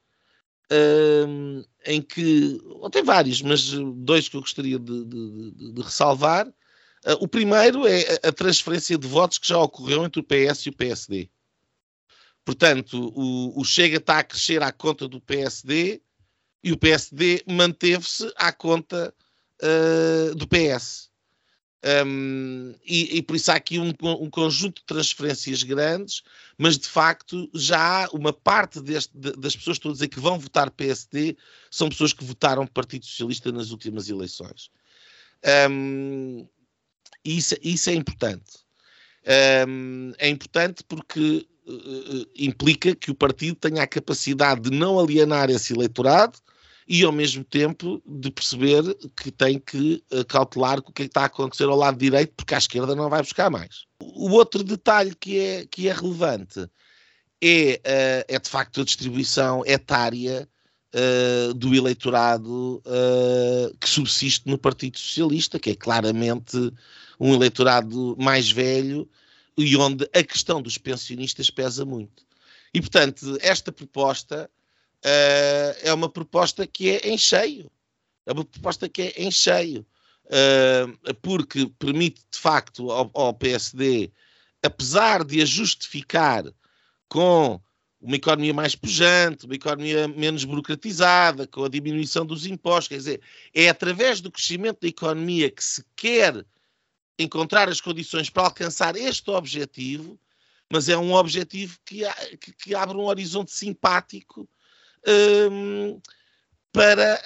uh, 0.72 1.64
em 1.86 2.02
que, 2.02 2.60
ou 2.66 2.90
tem 2.90 3.04
vários, 3.04 3.40
mas 3.44 3.70
dois 3.98 4.28
que 4.28 4.36
eu 4.36 4.42
gostaria 4.42 4.80
de, 4.80 5.06
de, 5.06 5.52
de, 5.52 5.74
de 5.74 5.82
ressalvar. 5.84 6.48
Uh, 6.48 7.18
o 7.20 7.28
primeiro 7.28 7.86
é 7.86 8.20
a 8.24 8.32
transferência 8.32 8.98
de 8.98 9.08
votos 9.08 9.38
que 9.38 9.48
já 9.48 9.60
ocorreu 9.60 10.04
entre 10.06 10.22
o 10.22 10.24
PS 10.24 10.66
e 10.66 10.70
o 10.70 10.76
PSD. 10.76 11.30
Portanto, 12.44 13.14
o, 13.16 13.62
o 13.62 13.64
Chega 13.64 13.98
está 13.98 14.18
a 14.18 14.24
crescer 14.24 14.64
à 14.64 14.72
conta 14.72 15.08
do 15.08 15.22
PSD 15.22 16.02
e 16.64 16.72
o 16.72 16.78
PSD 16.78 17.44
manteve-se 17.48 18.32
à 18.36 18.52
conta 18.52 19.14
uh, 19.62 20.36
do 20.36 20.48
PS. 20.48 21.12
Um, 22.06 22.76
e, 22.86 23.18
e, 23.18 23.22
por 23.24 23.36
isso 23.36 23.52
há 23.52 23.56
aqui 23.56 23.80
um, 23.80 23.92
um, 24.04 24.30
conjunto 24.30 24.82
de 24.82 24.86
transferências 24.86 25.64
grandes, 25.64 26.22
mas 26.56 26.78
de 26.78 26.88
facto 26.88 27.50
já 27.56 28.06
há 28.06 28.10
uma 28.10 28.32
parte 28.32 28.80
deste, 28.80 29.18
de, 29.18 29.32
das 29.32 29.56
pessoas 29.56 29.78
que 29.78 29.80
estão 29.80 29.92
a 29.92 29.94
dizer 29.94 30.08
que 30.08 30.20
vão 30.20 30.38
votar 30.38 30.70
PSD 30.70 31.36
são 31.72 31.90
pessoas 31.90 32.14
que 32.14 32.24
votaram 32.24 32.68
Partido 32.68 33.06
Socialista 33.06 33.52
nas 33.52 33.72
últimas 33.72 34.10
eleições. 34.10 34.70
Um, 35.72 36.48
isso, 37.26 37.56
isso 37.64 37.90
é 37.90 37.94
importante. 37.96 38.60
Um, 39.68 40.14
é 40.20 40.30
importante 40.30 40.84
porque 40.84 41.48
uh, 41.66 42.30
implica 42.36 42.96
que 42.96 43.10
o 43.10 43.16
partido 43.16 43.56
tenha 43.56 43.82
a 43.82 43.88
capacidade 43.88 44.62
de 44.62 44.70
não 44.70 45.00
alienar 45.00 45.50
esse 45.50 45.74
eleitorado 45.74 46.38
e 46.94 47.06
ao 47.06 47.12
mesmo 47.14 47.42
tempo 47.42 48.04
de 48.06 48.30
perceber 48.30 48.84
que 49.16 49.32
tem 49.32 49.58
que 49.58 50.04
uh, 50.12 50.26
cautelar 50.26 50.80
o 50.80 50.92
que, 50.92 51.04
é 51.04 51.06
que 51.06 51.10
está 51.10 51.22
a 51.22 51.26
acontecer 51.28 51.64
ao 51.64 51.78
lado 51.78 51.98
direito, 51.98 52.34
porque 52.36 52.54
à 52.54 52.58
esquerda 52.58 52.94
não 52.94 53.10
vai 53.10 53.22
buscar 53.22 53.50
mais. 53.50 53.86
O 54.02 54.32
outro 54.32 54.62
detalhe 54.62 55.16
que 55.16 55.40
é, 55.40 55.66
que 55.66 55.88
é 55.88 55.94
relevante 55.94 56.60
é, 57.42 57.80
uh, 57.80 58.26
é 58.28 58.38
de 58.38 58.50
facto 58.50 58.82
a 58.82 58.84
distribuição 58.84 59.64
etária 59.66 60.46
uh, 60.94 61.54
do 61.54 61.74
eleitorado 61.74 62.84
que 63.80 63.90
subsiste 63.90 64.50
no 64.50 64.58
Partido 64.58 65.00
Socialista, 65.00 65.58
que 65.58 65.70
é 65.70 65.76
claramente 65.76 66.58
um 67.18 67.34
eleitorado 67.34 68.18
mais 68.20 68.52
velho 68.52 69.10
e 69.58 69.78
onde 69.78 70.10
a 70.14 70.24
questão 70.24 70.62
dos 70.62 70.78
pensionistas 70.78 71.50
pesa 71.50 71.86
muito. 71.86 72.26
E, 72.74 72.82
portanto, 72.82 73.38
esta 73.40 73.72
proposta 73.72 74.50
uh, 75.06 75.78
é 75.82 75.94
uma 75.94 76.10
proposta 76.10 76.66
que 76.66 76.90
é 76.90 77.10
em 77.10 77.18
cheio. 77.18 77.72
É 78.26 78.32
uma 78.32 78.46
proposta 78.46 78.88
que 78.88 79.02
é 79.02 79.14
em 79.18 79.32
cheio. 79.32 79.86
Uh, 80.26 81.14
porque 81.22 81.66
permite, 81.78 82.22
de 82.32 82.40
facto, 82.40 82.90
ao, 82.92 83.12
ao, 83.14 83.34
PSD, 83.34 84.12
apesar 84.64 85.26
de 85.26 85.42
a 85.42 85.46
justificar 85.46 86.46
com 87.10 87.60
uma 88.00 88.16
economia 88.16 88.54
mais 88.54 88.74
pujante, 88.74 89.46
uma 89.46 89.56
economia 89.56 90.08
menos 90.08 90.44
burocratizada, 90.44 91.46
com 91.46 91.66
a 91.66 91.70
diminuição 91.70 92.26
dos 92.26 92.46
impostos, 92.46 92.88
quer 92.88 92.98
dizer, 92.98 93.22
é 93.54 93.70
através 93.70 94.22
do 94.22 94.32
crescimento 94.32 94.80
da 94.82 94.88
economia 94.88 95.52
que 95.52 95.64
se 95.64 95.86
quer 95.96 96.46
encontrar 97.20 97.70
as 97.70 97.80
condições 97.80 98.30
para 98.30 98.44
alcançar 98.44 98.96
este 98.96 99.30
objetivo, 99.30 100.18
mas 100.72 100.90
é 100.90 100.98
um 100.98 101.14
objetivo 101.14 101.78
que, 101.86 102.02
que, 102.40 102.54
que 102.54 102.74
abre 102.74 102.98
um 102.98 103.04
horizonte 103.04 103.52
simpático 103.52 104.50
um, 105.08 106.00
para, 106.74 107.22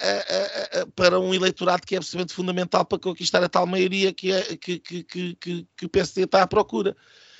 para 0.96 1.20
um 1.20 1.32
eleitorado 1.32 1.86
que 1.86 1.94
é 1.94 1.98
absolutamente 1.98 2.34
fundamental 2.34 2.84
para 2.84 2.98
conquistar 2.98 3.42
a 3.44 3.48
tal 3.48 3.66
maioria 3.66 4.12
que, 4.12 4.32
é, 4.32 4.56
que, 4.56 4.78
que, 4.78 5.04
que, 5.04 5.66
que 5.76 5.86
o 5.86 5.88
PSD 5.88 6.24
está 6.24 6.42
à 6.42 6.46
procura. 6.46 6.96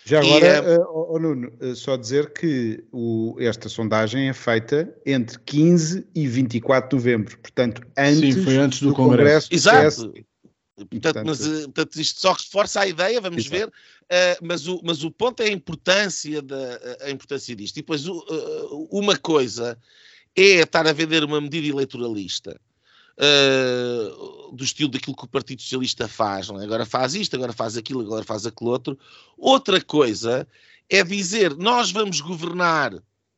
Já 0.06 0.20
agora, 0.20 0.46
é... 0.46 0.78
uh, 0.78 0.86
oh, 0.88 1.18
Nuno, 1.18 1.52
uh, 1.60 1.74
só 1.74 1.96
dizer 1.96 2.32
que 2.32 2.84
o, 2.92 3.34
esta 3.40 3.68
sondagem 3.68 4.28
é 4.28 4.32
feita 4.32 4.94
entre 5.04 5.36
15 5.40 6.06
e 6.14 6.28
24 6.28 6.88
de 6.88 6.94
novembro, 6.94 7.36
portanto, 7.38 7.82
antes, 7.98 8.34
Sim, 8.34 8.44
foi 8.44 8.56
antes 8.56 8.80
do, 8.80 8.90
do 8.90 8.94
Congresso. 8.94 9.48
Congresso. 9.48 10.04
Exato. 10.06 10.26
Portanto, 10.76 11.22
mas, 11.26 11.38
portanto, 11.38 11.96
isto 11.96 12.20
só 12.20 12.32
reforça 12.34 12.80
a 12.82 12.86
ideia, 12.86 13.20
vamos 13.20 13.46
Exato. 13.46 13.56
ver, 13.56 13.66
uh, 13.66 14.46
mas, 14.46 14.68
o, 14.68 14.80
mas 14.84 15.02
o 15.02 15.10
ponto 15.10 15.42
é 15.42 15.46
a 15.46 15.52
importância, 15.52 16.40
da, 16.40 16.78
a 17.00 17.10
importância 17.10 17.56
disto. 17.56 17.78
E 17.78 17.80
depois, 17.80 18.06
uh, 18.06 18.88
uma 18.92 19.16
coisa 19.16 19.76
é 20.36 20.60
estar 20.60 20.86
a 20.86 20.92
vender 20.92 21.24
uma 21.24 21.40
medida 21.40 21.66
eleitoralista 21.66 22.60
uh, 23.18 24.52
do 24.54 24.62
estilo 24.62 24.90
daquilo 24.90 25.16
que 25.16 25.24
o 25.24 25.28
Partido 25.28 25.62
Socialista 25.62 26.06
faz. 26.06 26.48
É? 26.50 26.52
Agora 26.52 26.84
faz 26.84 27.14
isto, 27.14 27.34
agora 27.34 27.52
faz 27.52 27.76
aquilo, 27.76 28.00
agora 28.00 28.24
faz 28.24 28.46
aquilo 28.46 28.70
outro. 28.70 28.98
Outra 29.38 29.80
coisa 29.80 30.46
é 30.88 31.02
dizer 31.02 31.56
nós 31.56 31.90
vamos 31.90 32.20
governar 32.20 32.92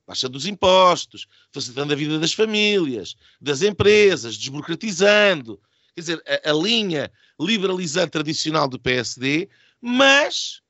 baixa 0.07 0.27
dos 0.27 0.47
impostos, 0.47 1.27
facilitando 1.53 1.93
a 1.93 1.97
vida 1.97 2.19
das 2.19 2.33
famílias, 2.33 3.15
das 3.39 3.61
empresas, 3.61 4.39
desburocratizando. 4.39 5.61
quer 5.95 6.01
dizer, 6.01 6.23
a, 6.27 6.51
a 6.51 6.53
linha 6.55 7.13
liberalizante 7.39 8.13
tradicional 8.13 8.67
do 8.67 8.79
PSD, 8.79 9.51
mas 9.83 10.63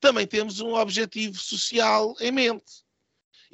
também 0.00 0.26
temos 0.26 0.60
um 0.60 0.74
objetivo 0.74 1.38
social 1.38 2.14
em 2.20 2.30
mente. 2.30 2.83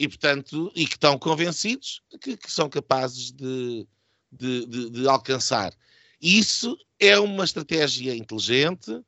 E, 0.00 0.08
portanto, 0.08 0.72
e 0.74 0.86
que 0.86 0.94
estão 0.94 1.18
convencidos 1.18 2.00
que, 2.22 2.34
que 2.34 2.50
são 2.50 2.70
capazes 2.70 3.30
de, 3.32 3.86
de, 4.32 4.64
de, 4.64 4.88
de 4.88 5.06
alcançar. 5.06 5.74
Isso 6.18 6.74
é 6.98 7.18
uma 7.18 7.44
estratégia 7.44 8.16
inteligente 8.16 8.98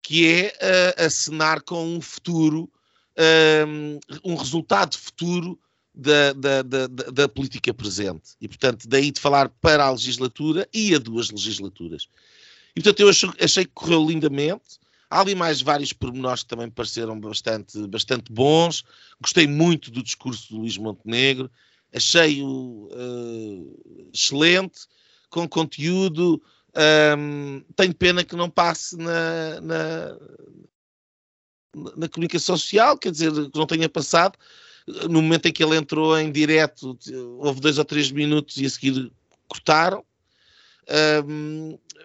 que 0.00 0.26
é 0.26 0.46
uh, 0.48 1.04
acenar 1.04 1.60
com 1.60 1.86
um 1.86 2.00
futuro, 2.00 2.72
um, 3.68 4.00
um 4.24 4.34
resultado 4.34 4.96
futuro 4.96 5.60
da, 5.94 6.32
da, 6.32 6.62
da, 6.62 6.86
da, 6.86 7.28
política 7.28 7.74
presente. 7.74 8.30
E, 8.40 8.48
portanto, 8.48 8.88
daí 8.88 9.10
de 9.10 9.20
falar 9.20 9.50
para 9.60 9.84
a 9.84 9.90
legislatura 9.90 10.66
e 10.72 10.94
a 10.94 10.98
duas 10.98 11.30
legislaturas. 11.30 12.08
E, 12.74 12.80
portanto, 12.80 13.00
eu 13.00 13.10
achei, 13.10 13.30
achei 13.38 13.64
que 13.66 13.72
correu 13.74 14.06
lindamente. 14.08 14.80
Há 15.10 15.20
ali 15.20 15.34
mais 15.34 15.60
vários 15.60 15.92
pormenores 15.92 16.44
que 16.44 16.48
também 16.48 16.66
me 16.66 16.72
pareceram 16.72 17.18
bastante, 17.18 17.84
bastante 17.88 18.32
bons. 18.32 18.84
Gostei 19.20 19.44
muito 19.44 19.90
do 19.90 20.04
discurso 20.04 20.50
do 20.50 20.60
Luís 20.60 20.78
Montenegro. 20.78 21.50
Achei-o 21.92 22.88
uh, 22.92 24.10
excelente, 24.14 24.86
com 25.28 25.48
conteúdo. 25.48 26.40
Um, 27.18 27.64
tenho 27.74 27.92
pena 27.92 28.22
que 28.22 28.36
não 28.36 28.48
passe 28.48 28.96
na, 28.96 29.60
na, 29.60 30.16
na, 31.96 32.08
comunicação 32.08 32.56
social, 32.56 32.96
quer 32.96 33.10
dizer, 33.10 33.32
que 33.32 33.58
não 33.58 33.66
tenha 33.66 33.88
passado. 33.88 34.38
No 34.86 35.20
momento 35.20 35.46
em 35.46 35.52
que 35.52 35.64
ele 35.64 35.76
entrou 35.76 36.16
em 36.16 36.30
direto, 36.30 36.96
houve 37.38 37.60
dois 37.60 37.78
ou 37.78 37.84
três 37.84 38.12
minutos 38.12 38.58
e 38.58 38.66
a 38.66 38.70
seguir 38.70 39.10
cortaram. 39.48 40.04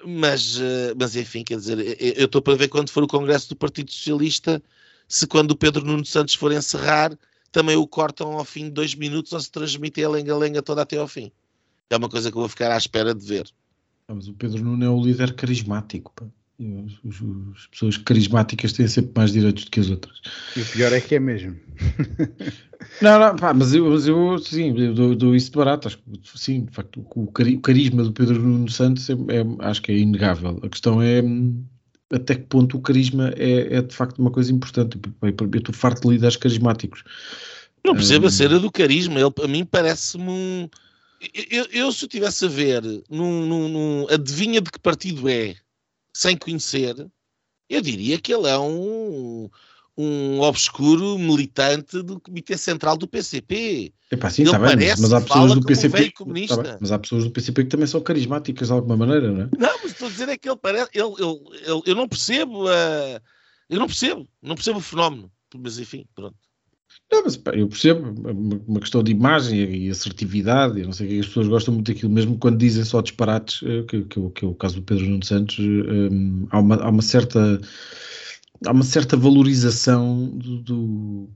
Mas, 0.05 0.59
mas 0.97 1.15
enfim, 1.15 1.43
quer 1.43 1.57
dizer, 1.57 1.79
eu 2.17 2.25
estou 2.25 2.41
para 2.41 2.55
ver 2.55 2.67
quando 2.67 2.89
for 2.89 3.03
o 3.03 3.07
Congresso 3.07 3.49
do 3.49 3.55
Partido 3.55 3.91
Socialista, 3.91 4.61
se 5.07 5.25
quando 5.25 5.51
o 5.51 5.55
Pedro 5.55 5.85
Nuno 5.85 6.05
Santos 6.05 6.35
for 6.35 6.51
encerrar, 6.51 7.17
também 7.51 7.75
o 7.75 7.87
cortam 7.87 8.33
ao 8.33 8.45
fim 8.45 8.65
de 8.65 8.71
dois 8.71 8.93
minutos 8.93 9.31
ou 9.31 9.39
se 9.39 9.49
transmite 9.49 10.03
a 10.03 10.09
lenga-lenga 10.09 10.61
toda 10.61 10.81
até 10.81 10.97
ao 10.97 11.07
fim. 11.07 11.31
É 11.89 11.97
uma 11.97 12.09
coisa 12.09 12.29
que 12.29 12.37
eu 12.37 12.41
vou 12.41 12.49
ficar 12.49 12.71
à 12.71 12.77
espera 12.77 13.15
de 13.15 13.25
ver. 13.25 13.49
Mas 14.07 14.27
o 14.27 14.33
Pedro 14.33 14.63
Nuno 14.63 14.83
é 14.83 14.89
o 14.89 15.01
líder 15.01 15.35
carismático. 15.35 16.11
Pá. 16.15 16.25
As 17.53 17.67
pessoas 17.67 17.97
carismáticas 17.97 18.71
têm 18.71 18.87
sempre 18.87 19.11
mais 19.15 19.33
direitos 19.33 19.65
do 19.65 19.71
que 19.71 19.79
as 19.79 19.89
outras. 19.89 20.21
E 20.55 20.61
o 20.61 20.65
pior 20.65 20.93
é 20.93 21.01
que 21.01 21.15
é 21.15 21.19
mesmo. 21.19 21.57
não, 23.01 23.19
não, 23.19 23.35
pá, 23.35 23.53
mas 23.53 23.73
eu, 23.73 23.89
mas 23.89 24.07
eu 24.07 24.37
sim, 24.39 24.73
eu 24.79 24.93
dou, 24.93 25.15
dou, 25.15 25.35
isso 25.35 25.51
de 25.51 25.57
barato. 25.57 25.87
Acho 25.87 25.97
que, 25.97 26.39
sim, 26.39 26.63
de 26.63 26.71
facto, 26.71 27.05
o, 27.13 27.23
o 27.23 27.31
carisma 27.61 28.03
do 28.03 28.13
Pedro 28.13 28.41
Nuno 28.41 28.69
Santos 28.69 29.09
é, 29.09 29.13
é, 29.13 29.67
acho 29.67 29.81
que 29.81 29.91
é 29.91 29.97
inegável. 29.97 30.59
A 30.63 30.69
questão 30.69 31.01
é 31.01 31.21
até 32.11 32.35
que 32.35 32.43
ponto 32.43 32.77
o 32.77 32.81
carisma 32.81 33.33
é, 33.35 33.77
é 33.77 33.81
de 33.81 33.93
facto 33.93 34.19
uma 34.19 34.31
coisa 34.31 34.51
importante. 34.51 34.97
Eu 35.21 35.29
estou 35.29 35.73
farto 35.75 36.07
de 36.07 36.13
líderes 36.13 36.37
carismáticos. 36.37 37.03
Não 37.85 37.93
percebo 37.93 38.25
um, 38.25 38.27
a 38.27 38.31
cena 38.31 38.59
do 38.59 38.71
carisma. 38.71 39.19
Ele, 39.19 39.33
a 39.43 39.47
mim, 39.47 39.65
parece-me 39.65 40.29
um. 40.29 40.69
Eu, 41.49 41.65
eu, 41.71 41.91
se 41.91 42.05
eu 42.05 42.09
tivesse 42.09 42.45
a 42.45 42.47
ver 42.47 42.83
num, 43.09 43.45
num, 43.45 43.69
num, 43.69 44.07
adivinha 44.09 44.61
de 44.61 44.69
que 44.69 44.79
partido 44.79 45.27
é, 45.27 45.55
sem 46.15 46.37
conhecer, 46.37 46.95
eu 47.69 47.81
diria 47.81 48.17
que 48.17 48.33
ele 48.33 48.47
é 48.47 48.57
um, 48.57 49.49
um 49.97 50.39
obscuro 50.39 51.17
militante 51.19 52.01
do 52.01 52.21
Comitê 52.21 52.57
Central 52.57 52.95
do 52.95 53.05
PCP. 53.05 53.93
Epá, 54.09 54.29
sim, 54.29 54.43
ele 54.43 54.51
tá 54.51 54.59
bem, 54.59 54.77
mas, 54.77 54.99
mas 55.01 55.13
há 55.13 55.19
pessoas 55.19 55.53
do 55.55 55.61
PCP. 55.61 56.13
Um 56.21 56.47
tá 56.47 56.77
mas 56.79 56.91
há 56.93 56.99
pessoas 56.99 57.25
do 57.25 57.31
PCP 57.31 57.63
que 57.65 57.69
também 57.69 57.85
são 57.85 57.99
carismáticas 57.99 58.69
de 58.69 58.73
alguma 58.73 58.95
maneira, 58.95 59.29
não 59.29 59.41
é? 59.41 59.49
Não, 59.57 59.81
mas 59.83 59.91
estou 59.91 60.07
a 60.07 60.11
dizer 60.11 60.29
é 60.29 60.37
que 60.37 60.47
ele 60.47 60.55
parece. 60.55 60.89
Ele, 60.93 61.13
ele, 61.19 61.39
ele 61.69 61.81
eu 61.85 61.95
não 61.95 62.07
percebo 62.07 62.65
a. 62.69 63.21
Eu 63.69 63.79
não 63.79 63.87
percebo, 63.87 64.25
não 64.41 64.55
percebo 64.55 64.79
o 64.79 64.81
fenómeno. 64.81 65.29
Mas 65.53 65.79
enfim, 65.79 66.05
pronto. 66.15 66.37
Não, 67.11 67.23
mas 67.23 67.39
eu 67.53 67.67
percebo, 67.67 68.29
uma 68.67 68.79
questão 68.79 69.03
de 69.03 69.11
imagem 69.11 69.75
e 69.75 69.89
assertividade, 69.89 70.79
eu 70.79 70.85
não 70.85 70.93
sei 70.93 71.19
as 71.19 71.27
pessoas 71.27 71.47
gostam 71.47 71.73
muito 71.73 71.91
daquilo, 71.91 72.11
mesmo 72.11 72.37
quando 72.37 72.57
dizem 72.57 72.83
só 72.83 73.01
disparates, 73.01 73.61
eh, 73.63 73.83
que, 73.83 74.03
que, 74.03 74.29
que 74.31 74.45
é 74.45 74.47
o 74.47 74.55
caso 74.55 74.75
do 74.75 74.81
Pedro 74.81 75.05
Nuno 75.05 75.23
Santos, 75.23 75.59
um, 75.59 76.43
eh, 76.43 76.47
há, 76.51 76.59
uma, 76.59 76.75
há 76.75 76.89
uma 76.89 77.01
certa 77.01 77.61
há 78.65 78.71
uma 78.71 78.83
certa 78.83 79.15
valorização 79.17 80.29
do, 80.29 80.57
do 80.61 81.29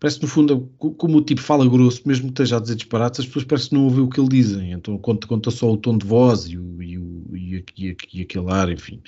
parece 0.00 0.22
no 0.22 0.28
fundo, 0.28 0.70
como 0.78 1.18
o 1.18 1.22
tipo 1.22 1.40
fala 1.40 1.68
grosso, 1.68 2.02
mesmo 2.06 2.26
que 2.26 2.32
esteja 2.32 2.56
a 2.56 2.60
dizer 2.60 2.76
disparates, 2.76 3.20
as 3.20 3.26
pessoas 3.26 3.44
parecem 3.44 3.76
não 3.76 3.84
ouvem 3.84 4.00
o 4.04 4.08
que 4.08 4.20
ele 4.20 4.28
dizem, 4.28 4.72
então 4.72 4.96
conta, 4.98 5.26
conta 5.26 5.50
só 5.50 5.72
o 5.72 5.76
tom 5.76 5.98
de 5.98 6.06
voz 6.06 6.46
e, 6.46 6.56
o, 6.56 6.82
e, 6.82 6.98
o, 6.98 7.36
e, 7.36 7.64
e 8.12 8.22
aquele 8.22 8.50
ar, 8.50 8.70
enfim. 8.70 9.00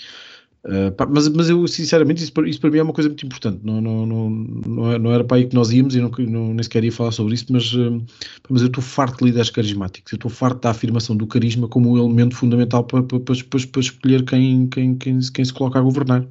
Pá, 0.97 1.07
mas, 1.07 1.27
mas 1.29 1.49
eu, 1.49 1.67
sinceramente, 1.67 2.23
isso 2.23 2.33
para, 2.33 2.47
isso 2.47 2.61
para 2.61 2.71
mim 2.71 2.79
é 2.79 2.83
uma 2.83 2.93
coisa 2.93 3.09
muito 3.09 3.25
importante. 3.25 3.61
Não, 3.65 3.81
não, 3.81 4.05
não, 4.07 4.31
não, 4.31 5.13
é, 5.13 5.15
era 5.15 5.25
para 5.25 5.39
aí 5.39 5.47
que 5.47 5.55
nós 5.55 5.71
íamos 5.71 5.95
e 5.95 6.01
não, 6.01 6.11
não, 6.11 6.53
nem 6.53 6.63
sequer 6.63 6.85
ia 6.85 6.93
falar 6.93 7.13
sobre 7.13 7.35
isso, 7.35 7.47
mas, 7.51 7.73
uh, 7.73 8.05
mas 8.49 8.61
eu 8.61 8.69
estou 8.69 8.83
farto 8.83 9.19
de 9.19 9.25
líderes 9.25 9.49
carismáticos. 9.49 10.13
Eu 10.13 10.17
estou 10.17 10.31
farto 10.31 10.61
da 10.61 10.71
afirmação 10.71 11.17
do 11.17 11.27
carisma 11.27 11.67
como 11.67 11.93
um 11.93 11.99
elemento 11.99 12.37
fundamental 12.37 12.85
para, 12.85 13.03
para, 13.03 13.21
para, 13.21 13.35
para 13.73 13.81
escolher 13.81 14.25
quem, 14.25 14.67
quem, 14.69 14.97
quem, 14.97 15.19
quem, 15.21 15.45
se 15.45 15.53
coloca 15.53 15.79
a 15.79 15.83
governar. 15.83 16.27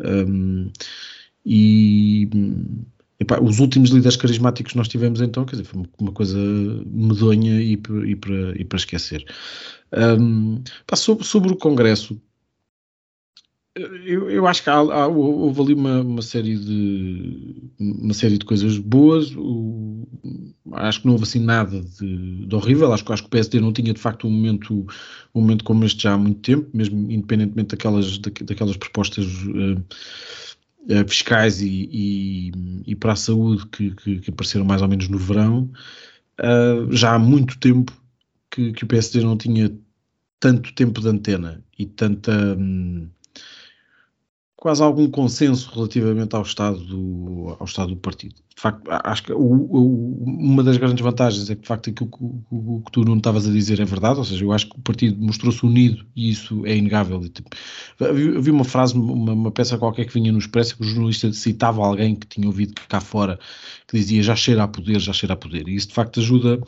Um, 0.00 0.70
e. 1.46 2.28
Epá, 3.20 3.40
os 3.40 3.60
últimos 3.60 3.90
líderes 3.90 4.16
carismáticos 4.16 4.72
que 4.72 4.78
nós 4.78 4.88
tivemos 4.88 5.20
então, 5.20 5.44
quer 5.44 5.52
dizer, 5.52 5.64
foi 5.64 5.84
uma 6.00 6.10
coisa 6.10 6.36
medonha 6.86 7.62
e, 7.62 7.74
e, 7.74 8.16
para, 8.16 8.60
e 8.60 8.64
para 8.64 8.76
esquecer. 8.76 9.24
Um, 9.92 10.60
pá, 10.84 10.96
sobre, 10.96 11.24
sobre 11.24 11.52
o 11.52 11.56
Congresso, 11.56 12.20
eu, 13.74 14.30
eu, 14.30 14.46
acho 14.46 14.62
que 14.62 14.68
há, 14.68 14.74
há, 14.74 15.06
houve 15.06 15.60
ali 15.60 15.74
uma, 15.74 16.02
uma, 16.02 16.22
série 16.22 16.56
de 16.56 17.70
uma 17.78 18.12
série 18.12 18.36
de 18.36 18.44
coisas 18.44 18.76
boas. 18.76 19.34
O, 19.34 20.06
acho 20.72 21.00
que 21.00 21.06
não 21.06 21.14
houve 21.14 21.24
assim 21.24 21.40
nada 21.40 21.80
de, 21.80 22.46
de 22.46 22.54
horrível. 22.54 22.92
Acho, 22.92 23.10
acho 23.12 23.22
que 23.22 23.28
o 23.28 23.30
PSD 23.30 23.60
não 23.60 23.72
tinha 23.72 23.94
de 23.94 24.00
facto 24.00 24.26
um 24.26 24.30
momento, 24.30 24.86
um 25.34 25.40
momento 25.40 25.64
como 25.64 25.84
este 25.84 26.02
já 26.02 26.12
há 26.12 26.18
muito 26.18 26.40
tempo, 26.40 26.68
mesmo 26.74 27.10
independentemente 27.10 27.74
daquelas, 27.74 28.18
daquelas 28.18 28.76
propostas 28.76 29.24
uh, 29.44 29.78
uh, 29.78 31.08
fiscais 31.08 31.62
e, 31.62 31.88
e, 31.90 32.52
e, 32.86 32.94
para 32.94 33.12
a 33.12 33.16
saúde 33.16 33.66
que, 33.68 33.90
que, 33.94 34.20
que, 34.20 34.30
apareceram 34.30 34.66
mais 34.66 34.82
ou 34.82 34.88
menos 34.88 35.08
no 35.08 35.18
verão. 35.18 35.70
Uh, 36.38 36.92
já 36.94 37.14
há 37.14 37.18
muito 37.18 37.58
tempo 37.58 37.92
que, 38.50 38.72
que, 38.72 38.84
o 38.84 38.86
PSD 38.86 39.22
não 39.22 39.36
tinha 39.36 39.72
tanto 40.38 40.74
tempo 40.74 41.00
de 41.00 41.08
antena 41.08 41.64
e 41.78 41.86
tanta. 41.86 42.32
Hum, 42.58 43.08
quase 44.62 44.80
algum 44.80 45.10
consenso 45.10 45.68
relativamente 45.74 46.36
ao 46.36 46.42
estado 46.42 46.78
do, 46.78 47.56
ao 47.58 47.66
estado 47.66 47.88
do 47.88 47.96
partido. 47.96 48.36
De 48.54 48.62
facto, 48.62 48.88
acho 48.88 49.24
que 49.24 49.32
o, 49.32 49.40
o, 49.40 50.22
uma 50.24 50.62
das 50.62 50.76
grandes 50.76 51.02
vantagens 51.02 51.50
é 51.50 51.56
que, 51.56 51.62
de 51.62 51.66
facto, 51.66 51.90
aquilo 51.90 52.08
que, 52.08 52.18
o, 52.48 52.80
que 52.86 52.92
tu 52.92 53.04
não 53.04 53.16
estavas 53.16 53.48
a 53.48 53.50
dizer 53.50 53.80
é 53.80 53.84
verdade, 53.84 54.20
ou 54.20 54.24
seja, 54.24 54.44
eu 54.44 54.52
acho 54.52 54.68
que 54.68 54.78
o 54.78 54.80
partido 54.80 55.20
mostrou-se 55.20 55.66
unido 55.66 56.06
e 56.14 56.30
isso 56.30 56.64
é 56.64 56.76
inegável. 56.76 57.18
Tipo, 57.28 57.50
eu 57.98 58.40
vi 58.40 58.52
uma 58.52 58.62
frase, 58.62 58.94
uma, 58.94 59.32
uma, 59.32 59.50
peça 59.50 59.76
qualquer 59.76 60.04
que 60.04 60.14
vinha 60.14 60.30
no 60.30 60.38
Expresso, 60.38 60.76
que 60.76 60.82
o 60.82 60.86
jornalista 60.86 61.32
citava 61.32 61.84
alguém 61.84 62.14
que 62.14 62.28
tinha 62.28 62.46
ouvido 62.46 62.80
cá 62.88 63.00
fora, 63.00 63.40
que 63.88 63.98
dizia 63.98 64.22
já 64.22 64.36
cheira 64.36 64.62
a 64.62 64.68
poder, 64.68 65.00
já 65.00 65.12
cheira 65.12 65.34
a 65.34 65.36
poder, 65.36 65.66
e 65.66 65.74
isso 65.74 65.88
de 65.88 65.94
facto 65.94 66.20
ajuda 66.20 66.60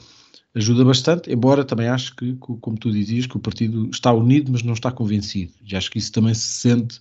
ajuda 0.52 0.84
bastante, 0.84 1.32
embora 1.32 1.64
também 1.64 1.88
acho 1.88 2.14
que, 2.16 2.34
como 2.36 2.76
tu 2.76 2.90
dizias, 2.90 3.26
que 3.26 3.36
o 3.36 3.40
partido 3.40 3.88
está 3.92 4.12
unido, 4.12 4.50
mas 4.52 4.62
não 4.62 4.72
está 4.72 4.90
convencido. 4.90 5.52
E 5.64 5.76
acho 5.76 5.90
que 5.90 5.98
isso 5.98 6.12
também 6.12 6.32
se 6.32 6.46
sente 6.60 7.00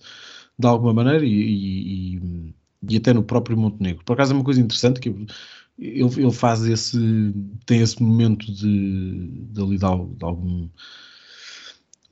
de 0.58 0.66
alguma 0.66 0.94
maneira 0.94 1.24
e, 1.24 2.16
e, 2.16 2.54
e, 2.88 2.96
até 2.96 3.12
no 3.12 3.22
próprio 3.22 3.56
Montenegro. 3.56 4.04
Por 4.04 4.12
acaso 4.14 4.32
é 4.32 4.36
uma 4.36 4.44
coisa 4.44 4.60
interessante 4.60 5.00
que 5.00 5.08
ele, 5.08 5.26
ele 5.78 6.32
faz 6.32 6.64
esse, 6.64 6.98
tem 7.66 7.80
esse 7.80 8.02
momento 8.02 8.46
de, 8.52 9.28
de 9.50 9.60
ali 9.60 9.78
de, 9.78 9.84
algum 9.84 10.68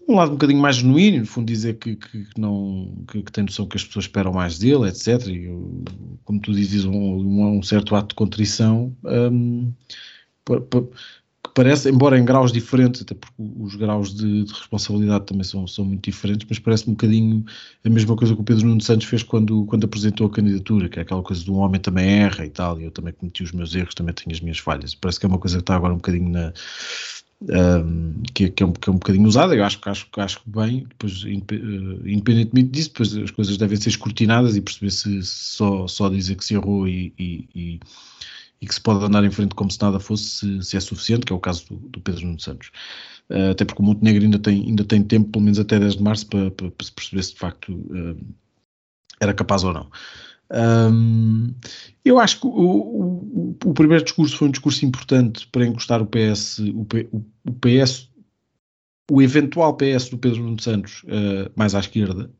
um 0.09 0.17
lado 0.17 0.31
um 0.31 0.35
bocadinho 0.35 0.61
mais 0.61 0.77
genuíno, 0.77 1.21
no 1.21 1.27
fundo 1.27 1.47
dizer 1.47 1.79
que, 1.79 1.95
que 1.97 2.27
não 2.37 3.05
que, 3.09 3.23
que, 3.23 3.33
tem 3.33 3.45
noção 3.45 3.67
que 3.67 3.77
as 3.77 3.85
pessoas 3.85 4.07
esperam 4.07 4.33
mais 4.33 4.59
dele, 4.59 4.89
etc. 4.89 5.27
E 5.29 5.49
como 6.25 6.41
tu 6.41 6.53
dizes, 6.53 6.85
um, 6.85 6.93
um, 6.93 7.59
um 7.59 7.63
certo 7.63 7.95
ato 7.95 8.09
de 8.09 8.15
contrição 8.17 8.97
um, 9.05 9.73
parece, 11.55 11.91
embora 11.91 12.19
em 12.19 12.25
graus 12.25 12.53
diferentes, 12.53 13.03
até 13.03 13.15
porque 13.15 13.35
os 13.38 13.75
graus 13.75 14.15
de, 14.15 14.45
de 14.45 14.53
responsabilidade 14.53 15.27
também 15.27 15.45
são, 15.45 15.67
são 15.67 15.85
muito 15.85 16.03
diferentes, 16.03 16.47
mas 16.49 16.59
parece 16.59 16.88
um 16.88 16.93
bocadinho 16.93 17.45
a 17.85 17.91
mesma 17.91 18.17
coisa 18.17 18.35
que 18.35 18.41
o 18.41 18.45
Pedro 18.45 18.67
Nuno 18.67 18.81
Santos 18.81 19.07
fez 19.07 19.23
quando, 19.23 19.65
quando 19.67 19.85
apresentou 19.85 20.27
a 20.27 20.31
candidatura, 20.31 20.88
que 20.88 20.99
é 20.99 21.03
aquela 21.03 21.23
coisa 21.23 21.43
de 21.45 21.51
um 21.51 21.57
homem 21.57 21.81
também 21.81 22.09
erra 22.23 22.47
e 22.47 22.51
tal, 22.51 22.81
e 22.81 22.85
eu 22.85 22.91
também 22.91 23.12
cometi 23.12 23.43
os 23.43 23.53
meus 23.53 23.75
erros, 23.75 23.95
também 23.95 24.15
tenho 24.15 24.35
as 24.35 24.41
minhas 24.41 24.59
falhas. 24.59 24.95
Parece 24.95 25.21
que 25.21 25.27
é 25.27 25.29
uma 25.29 25.38
coisa 25.38 25.57
que 25.57 25.62
está 25.62 25.77
agora 25.77 25.93
um 25.93 25.97
bocadinho 25.97 26.31
na. 26.31 26.53
Um, 27.43 28.23
que, 28.33 28.49
que, 28.51 28.62
é 28.62 28.67
um, 28.67 28.73
que, 28.73 28.88
é 28.88 28.93
um, 28.93 28.95
bocadinho 28.95 29.27
usada, 29.27 29.53
eu 29.53 29.65
acho, 29.65 29.81
acho, 29.85 30.07
acho 30.17 30.41
bem, 30.47 30.87
depois, 30.88 31.25
uh, 31.25 31.29
independentemente 31.29 32.69
disso, 32.69 32.91
depois 32.91 33.17
as 33.17 33.33
coisas 33.33 33.57
devem 33.57 33.77
ser 33.77 33.88
escrutinadas 33.88 34.55
e 34.55 34.61
perceber 34.61 34.93
se 34.93 35.21
só, 35.25 35.88
só 35.88 36.09
dizer 36.09 36.37
que 36.37 36.45
se 36.45 36.55
errou 36.55 36.87
e, 36.87 37.12
e, 37.19 37.49
e 37.53 37.81
e 38.62 38.66
que 38.66 38.75
se 38.75 38.81
pode 38.81 39.05
andar 39.05 39.25
em 39.25 39.31
frente 39.31 39.57
como 39.57 39.70
se 39.70 39.83
nada 39.83 39.98
fosse, 39.98 40.25
se, 40.25 40.62
se 40.62 40.77
é 40.77 40.81
suficiente, 40.81 41.27
que 41.27 41.33
é 41.33 41.37
o 41.37 41.40
caso 41.40 41.66
do, 41.68 41.88
do 41.88 42.01
Pedro 42.01 42.27
Nuno 42.27 42.38
Santos. 42.38 42.70
Uh, 43.29 43.51
até 43.51 43.64
porque 43.64 43.83
o 43.83 43.85
Montenegro 43.85 44.22
ainda 44.22 44.38
tem, 44.38 44.62
ainda 44.62 44.85
tem 44.85 45.03
tempo, 45.03 45.31
pelo 45.31 45.44
menos 45.44 45.59
até 45.59 45.81
10 45.81 45.96
de 45.96 46.03
março, 46.03 46.27
para, 46.29 46.48
para, 46.53 46.70
para 46.70 46.87
se 46.87 46.92
perceber 46.92 47.22
se 47.25 47.33
de 47.33 47.40
facto 47.40 47.72
uh, 47.72 48.35
era 49.20 49.35
capaz 49.35 49.64
ou 49.64 49.72
não. 49.72 49.90
Um, 50.55 51.53
eu 52.05 52.20
acho 52.20 52.40
que 52.40 52.46
o, 52.46 52.51
o, 52.51 53.57
o, 53.64 53.75
primeiro 53.75 54.05
discurso 54.05 54.37
foi 54.37 54.48
um 54.48 54.51
discurso 54.51 54.85
importante 54.85 55.48
para 55.48 55.66
encostar 55.66 56.01
o 56.01 56.07
PS, 56.07 56.59
o, 56.59 56.87
o 57.44 57.53
PS, 57.55 58.11
o 59.11 59.20
eventual 59.20 59.77
PS 59.77 60.09
do 60.11 60.18
Pedro 60.18 60.42
Nuno 60.42 60.61
Santos 60.61 61.03
uh, 61.05 61.51
mais 61.57 61.75
à 61.75 61.81
esquerda, 61.81 62.31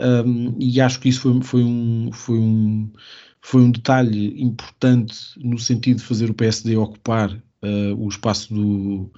um, 0.00 0.56
e 0.58 0.80
acho 0.80 0.98
que 1.00 1.08
isso 1.08 1.20
foi, 1.20 1.42
foi, 1.42 1.62
um, 1.62 2.10
foi, 2.12 2.38
um, 2.38 2.90
foi 3.42 3.62
um 3.62 3.70
detalhe 3.70 4.40
importante 4.42 5.16
no 5.38 5.58
sentido 5.58 5.98
de 5.98 6.04
fazer 6.04 6.30
o 6.30 6.34
PSD 6.34 6.76
ocupar 6.76 7.32
uh, 7.32 7.94
o 7.96 8.08
espaço 8.08 8.52
do, 8.52 9.10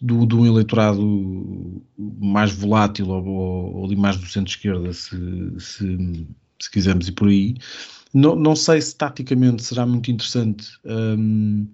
do, 0.00 0.26
do 0.26 0.46
eleitorado 0.46 1.82
mais 1.96 2.52
volátil 2.52 3.08
ou, 3.08 3.24
ou, 3.74 3.96
mais 3.96 4.16
do 4.16 4.26
centro-esquerda, 4.26 4.92
se, 4.92 5.16
se 5.58 6.26
se 6.62 6.70
quisermos 6.70 7.08
ir 7.08 7.12
por 7.12 7.28
aí. 7.28 7.56
Não, 8.14 8.36
não 8.36 8.54
sei 8.54 8.80
se 8.80 8.94
taticamente 8.94 9.62
será 9.62 9.84
muito 9.84 10.10
interessante. 10.10 10.68
Um, 10.84 11.66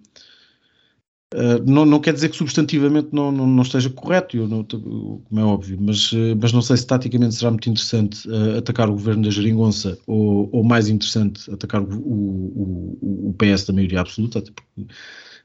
Uh, 1.35 1.62
não, 1.71 1.85
não 1.85 2.01
quer 2.01 2.14
dizer 2.14 2.31
que 2.31 2.37
substantivamente 2.37 3.09
não, 3.12 3.31
não, 3.31 3.47
não 3.47 3.62
esteja 3.62 3.91
correto, 3.91 4.49
não, 4.49 4.64
como 4.64 5.41
é 5.41 5.45
óbvio, 5.45 5.77
mas, 5.79 6.11
uh, 6.12 6.35
mas 6.41 6.55
não 6.55 6.62
sei 6.62 6.79
se 6.79 6.87
taticamente 6.87 7.35
será 7.35 7.51
muito 7.51 7.69
interessante 7.69 8.27
uh, 8.31 8.57
atacar 8.57 8.88
o 8.88 8.93
governo 8.93 9.25
da 9.25 9.31
Geringonça 9.31 9.99
ou, 10.07 10.49
ou 10.51 10.64
mais 10.64 10.88
interessante 10.88 11.53
atacar 11.53 11.83
o, 11.83 11.99
o, 11.99 13.29
o, 13.29 13.35
PS 13.37 13.67
da 13.67 13.75
maioria 13.75 14.01
absoluta, 14.01 14.38
até 14.38 14.51
porque 14.51 14.91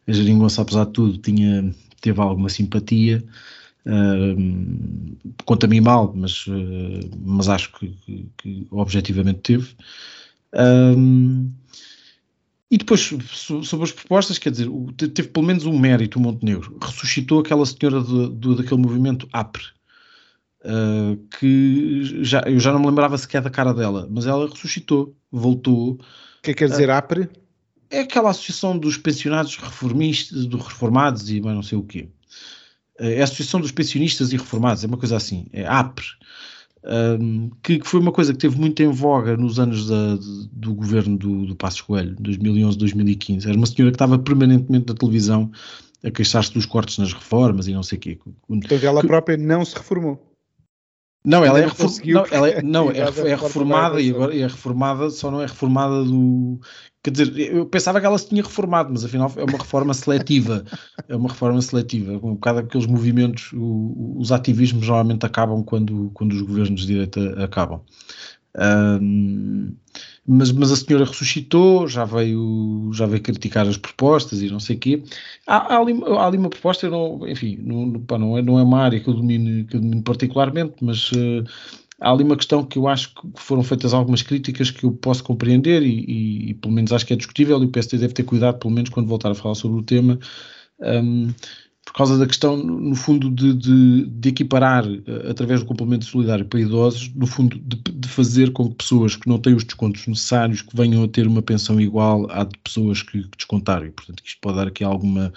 a 0.07 0.11
Geringonça, 0.13 0.61
apesar 0.61 0.85
de 0.85 0.93
tudo, 0.93 1.17
tinha, 1.17 1.75
teve 1.99 2.21
alguma 2.21 2.47
simpatia 2.47 3.21
Uh, 3.85 5.17
Conta-me 5.45 5.81
mal, 5.81 6.13
mas, 6.15 6.47
uh, 6.47 7.11
mas 7.19 7.49
acho 7.49 7.73
que, 7.73 7.89
que, 8.05 8.29
que, 8.37 8.67
objetivamente 8.71 9.39
teve. 9.41 9.75
Um, 10.53 11.51
e 12.73 12.77
depois, 12.79 13.01
sobre 13.35 13.83
as 13.83 13.91
propostas, 13.91 14.39
quer 14.39 14.49
dizer, 14.49 14.67
teve 15.13 15.27
pelo 15.27 15.45
menos 15.45 15.63
um 15.63 15.77
mérito 15.77 16.17
o 16.17 16.21
Montenegro. 16.21 16.75
Ressuscitou 16.81 17.39
aquela 17.39 17.63
senhora 17.67 18.01
do, 18.01 18.29
do 18.29 18.55
daquele 18.55 18.81
movimento 18.81 19.29
APRE, 19.31 19.65
uh, 20.65 21.15
que 21.39 22.23
já, 22.23 22.41
eu 22.47 22.59
já 22.59 22.73
não 22.73 22.79
me 22.79 22.87
lembrava 22.87 23.15
sequer 23.15 23.43
da 23.43 23.51
cara 23.51 23.75
dela, 23.75 24.07
mas 24.09 24.25
ela 24.25 24.49
ressuscitou, 24.49 25.15
voltou. 25.31 25.91
O 25.91 25.97
que 26.41 26.49
é 26.49 26.53
que 26.55 26.59
quer 26.59 26.69
dizer 26.69 26.89
APRE? 26.89 27.29
É 27.91 27.99
aquela 27.99 28.31
associação 28.31 28.75
dos 28.75 28.97
pensionados 28.97 29.55
reformistas, 29.55 30.47
dos 30.47 30.65
reformados 30.65 31.29
e 31.29 31.39
mais 31.39 31.55
não 31.55 31.61
sei 31.61 31.77
o 31.77 31.83
quê 31.83 32.09
é 32.99 33.21
a 33.21 33.23
Associação 33.23 33.59
dos 33.59 33.71
Pensionistas 33.71 34.31
e 34.31 34.37
Reformados, 34.37 34.83
é 34.83 34.87
uma 34.87 34.97
coisa 34.97 35.17
assim, 35.17 35.47
é 35.51 35.65
APRE, 35.65 36.05
um, 36.85 37.49
que, 37.61 37.79
que, 37.79 37.87
foi 37.87 37.99
uma 37.99 38.11
coisa 38.11 38.33
que 38.33 38.39
teve 38.39 38.59
muito 38.59 38.81
em 38.81 38.91
voga 38.91 39.37
nos 39.37 39.59
anos 39.59 39.87
da, 39.87 40.15
de, 40.15 40.49
do 40.51 40.73
governo 40.73 41.17
do, 41.17 41.45
do 41.45 41.55
Passos 41.55 41.81
Coelho, 41.81 42.15
2011, 42.19 42.77
2015. 42.77 43.47
Era 43.47 43.57
uma 43.57 43.65
senhora 43.65 43.91
que 43.91 43.95
estava 43.95 44.19
permanentemente 44.19 44.87
na 44.87 44.93
televisão 44.93 45.51
a 46.03 46.11
queixar-se 46.11 46.53
dos 46.53 46.65
cortes 46.65 46.97
nas 46.97 47.13
reformas 47.13 47.67
e 47.67 47.73
não 47.73 47.83
sei 47.83 47.97
o 47.97 48.01
quê. 48.01 48.19
Então 48.49 48.77
ela 48.81 49.01
que, 49.01 49.07
própria 49.07 49.37
não 49.37 49.63
se 49.63 49.75
reformou. 49.75 50.21
Não, 51.25 51.45
ela 51.45 51.59
é, 51.59 51.65
não, 51.65 52.25
ela 52.29 52.49
é, 52.49 52.61
não, 52.61 52.91
é, 52.91 52.97
é 53.31 53.35
reformada 53.35 54.01
e 54.01 54.09
agora 54.09 54.35
é 54.35 54.41
reformada, 54.41 55.09
só 55.09 55.31
não 55.31 55.41
é 55.41 55.45
reformada 55.45 56.03
do. 56.03 56.59
Quer 57.03 57.11
dizer, 57.11 57.37
eu 57.53 57.65
pensava 57.65 57.99
que 57.99 58.05
ela 58.05 58.17
se 58.17 58.29
tinha 58.29 58.41
reformado, 58.41 58.89
mas 58.89 59.03
afinal 59.03 59.29
é 59.35 59.43
uma 59.43 59.57
reforma 59.57 59.93
seletiva. 59.93 60.63
é 61.09 61.15
uma 61.15 61.29
reforma 61.29 61.61
seletiva. 61.61 62.13
Um 62.13 62.35
bocado 62.35 62.59
aqueles 62.59 62.87
movimentos, 62.87 63.51
o, 63.53 64.15
os 64.17 64.31
ativismos 64.31 64.87
normalmente 64.87 65.25
acabam 65.25 65.63
quando, 65.63 66.11
quando 66.13 66.31
os 66.31 66.41
governos 66.41 66.81
de 66.81 66.87
direita 66.87 67.43
acabam. 67.43 67.81
Um, 68.55 69.75
mas, 70.25 70.51
mas 70.51 70.71
a 70.71 70.75
senhora 70.77 71.05
ressuscitou, 71.05 71.87
já 71.87 72.05
veio, 72.05 72.89
já 72.93 73.05
veio 73.05 73.21
criticar 73.21 73.67
as 73.67 73.75
propostas 73.75 74.41
e 74.41 74.49
não 74.49 74.59
sei 74.59 74.77
o 74.77 74.79
quê. 74.79 75.03
Há, 75.45 75.75
há, 75.75 75.79
ali, 75.79 76.01
há 76.05 76.27
ali 76.27 76.37
uma 76.37 76.49
proposta, 76.49 76.89
não, 76.89 77.27
enfim, 77.27 77.57
não, 77.61 77.87
não, 77.87 78.37
é, 78.37 78.41
não 78.41 78.59
é 78.59 78.63
uma 78.63 78.79
área 78.81 78.99
que 78.99 79.09
eu 79.09 79.13
domine, 79.13 79.65
que 79.65 79.75
eu 79.75 79.81
domine 79.81 80.01
particularmente, 80.01 80.75
mas 80.81 81.11
uh, 81.11 81.43
há 82.03 82.11
ali 82.11 82.23
uma 82.23 82.35
questão 82.35 82.63
que 82.63 82.77
eu 82.77 82.87
acho 82.87 83.15
que 83.15 83.21
foram 83.35 83.63
feitas 83.63 83.93
algumas 83.93 84.21
críticas 84.21 84.69
que 84.69 84.83
eu 84.83 84.91
posso 84.91 85.23
compreender 85.23 85.81
e, 85.81 86.05
e, 86.05 86.49
e 86.49 86.53
pelo 86.55 86.73
menos 86.73 86.91
acho 86.91 87.05
que 87.05 87.13
é 87.13 87.15
discutível 87.15 87.61
e 87.61 87.65
o 87.65 87.69
PSD 87.69 87.97
deve 87.97 88.13
ter 88.13 88.23
cuidado, 88.23 88.59
pelo 88.59 88.73
menos 88.73 88.89
quando 88.89 89.07
voltar 89.07 89.31
a 89.31 89.35
falar 89.35 89.55
sobre 89.55 89.79
o 89.79 89.83
tema. 89.83 90.19
Um, 90.81 91.33
por 91.85 91.93
causa 91.93 92.17
da 92.17 92.25
questão, 92.25 92.57
no 92.57 92.95
fundo, 92.95 93.29
de, 93.29 93.53
de, 93.53 94.05
de, 94.05 94.29
equiparar, 94.29 94.85
eh, 94.85 95.29
através 95.29 95.59
do 95.59 95.65
complemento 95.65 96.05
solidário 96.05 96.45
para 96.45 96.61
idosos, 96.61 97.13
no 97.13 97.27
fundo, 97.27 97.59
de, 97.59 97.75
de, 97.75 98.07
fazer 98.07 98.51
com 98.53 98.69
que 98.69 98.75
pessoas 98.75 99.17
que 99.17 99.27
não 99.27 99.37
têm 99.37 99.53
os 99.53 99.65
descontos 99.65 100.07
necessários 100.07 100.61
que 100.61 100.75
venham 100.75 101.03
a 101.03 101.07
ter 101.09 101.27
uma 101.27 101.41
pensão 101.41 101.79
igual 101.81 102.25
à 102.31 102.45
de 102.45 102.57
pessoas 102.63 103.01
que, 103.03 103.23
que 103.23 103.37
descontaram. 103.37 103.85
E, 103.85 103.91
portanto, 103.91 104.23
isto 104.25 104.39
pode 104.41 104.57
dar 104.57 104.67
aqui 104.67 104.83
alguma, 104.83 105.33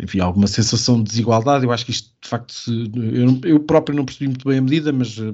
enfim, 0.00 0.20
alguma 0.20 0.46
sensação 0.46 0.98
de 0.98 1.10
desigualdade. 1.10 1.64
Eu 1.64 1.72
acho 1.72 1.84
que 1.84 1.90
isto, 1.90 2.10
de 2.22 2.28
facto, 2.28 2.52
se, 2.52 2.90
eu, 2.94 3.40
eu, 3.50 3.60
próprio 3.60 3.96
não 3.96 4.04
percebi 4.04 4.28
muito 4.28 4.48
bem 4.48 4.58
a 4.58 4.62
medida, 4.62 4.92
mas, 4.92 5.18
uh, 5.18 5.32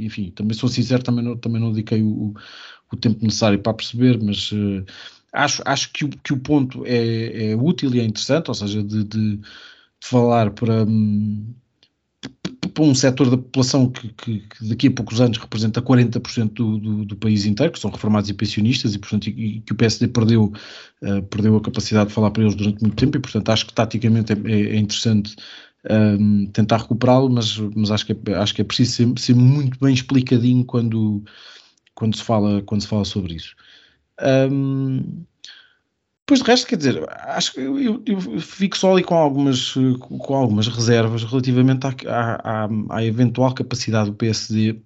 enfim, 0.00 0.30
também 0.30 0.56
sou 0.56 0.68
sincero, 0.68 1.02
também 1.02 1.24
não, 1.24 1.36
também 1.36 1.60
não 1.60 1.72
dediquei 1.72 2.02
o, 2.02 2.34
o 2.92 2.96
tempo 2.96 3.24
necessário 3.24 3.58
para 3.58 3.74
perceber, 3.74 4.22
mas. 4.22 4.52
Uh, 4.52 4.84
acho, 5.32 5.62
acho 5.64 5.92
que, 5.92 6.04
o, 6.04 6.08
que 6.08 6.32
o 6.32 6.38
ponto 6.38 6.84
é, 6.86 7.50
é 7.50 7.56
útil 7.56 7.94
e 7.94 8.00
é 8.00 8.04
interessante, 8.04 8.48
ou 8.48 8.54
seja, 8.54 8.82
de, 8.82 9.04
de, 9.04 9.36
de 9.36 9.40
falar 10.00 10.50
para, 10.52 10.84
hum, 10.84 11.54
para 12.78 12.84
um 12.84 12.94
setor 12.94 13.28
da 13.28 13.36
população 13.36 13.90
que, 13.90 14.06
que, 14.12 14.38
que, 14.38 14.68
daqui 14.68 14.86
a 14.86 14.90
poucos 14.92 15.20
anos 15.20 15.36
representa 15.36 15.82
40% 15.82 16.52
do, 16.52 16.78
do, 16.78 17.04
do, 17.06 17.16
país 17.16 17.44
inteiro, 17.44 17.72
que 17.72 17.80
são 17.80 17.90
reformados 17.90 18.30
e 18.30 18.34
pensionistas, 18.34 18.94
e, 18.94 19.00
portanto, 19.00 19.26
e, 19.26 19.60
que 19.62 19.72
o 19.72 19.74
PSD 19.74 20.06
perdeu, 20.06 20.52
uh, 21.02 21.22
perdeu 21.24 21.56
a 21.56 21.60
capacidade 21.60 22.10
de 22.10 22.14
falar 22.14 22.30
para 22.30 22.44
eles 22.44 22.54
durante 22.54 22.80
muito 22.80 22.94
tempo, 22.94 23.16
e, 23.16 23.20
portanto, 23.20 23.48
acho 23.48 23.66
que 23.66 23.74
taticamente 23.74 24.32
é, 24.32 24.36
é, 24.44 24.76
é 24.76 24.76
interessante 24.76 25.34
um, 25.90 26.46
tentar 26.46 26.76
recuperá-lo, 26.76 27.28
mas, 27.28 27.58
mas 27.74 27.90
acho, 27.90 28.06
que 28.06 28.12
é, 28.12 28.34
acho 28.34 28.54
que 28.54 28.62
é 28.62 28.64
preciso 28.64 28.92
ser, 28.92 29.18
ser, 29.18 29.34
muito 29.34 29.76
bem 29.80 29.92
explicadinho 29.92 30.64
quando, 30.64 31.24
quando, 31.96 32.16
se, 32.16 32.22
fala, 32.22 32.62
quando 32.62 32.82
se 32.82 32.86
fala 32.86 33.04
sobre 33.04 33.34
isso. 33.34 33.56
Um, 34.52 35.24
Pois 36.28 36.40
de 36.40 36.46
resto, 36.46 36.66
quer 36.66 36.76
dizer, 36.76 37.02
acho 37.08 37.54
que 37.54 37.60
eu, 37.60 38.02
eu, 38.04 38.20
fico 38.38 38.76
só 38.76 38.92
ali 38.92 39.02
com 39.02 39.14
algumas, 39.14 39.72
com 39.98 40.34
algumas 40.34 40.68
reservas 40.68 41.24
relativamente 41.24 41.86
à, 41.86 41.94
à, 42.44 42.68
à, 42.90 43.02
eventual 43.02 43.54
capacidade 43.54 44.10
do 44.10 44.16
PSD 44.16 44.78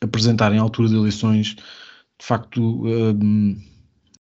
apresentar 0.00 0.52
em 0.52 0.58
altura 0.58 0.88
de 0.88 0.96
eleições, 0.96 1.54
de 1.54 2.26
facto, 2.26 2.60
um, 2.60 3.56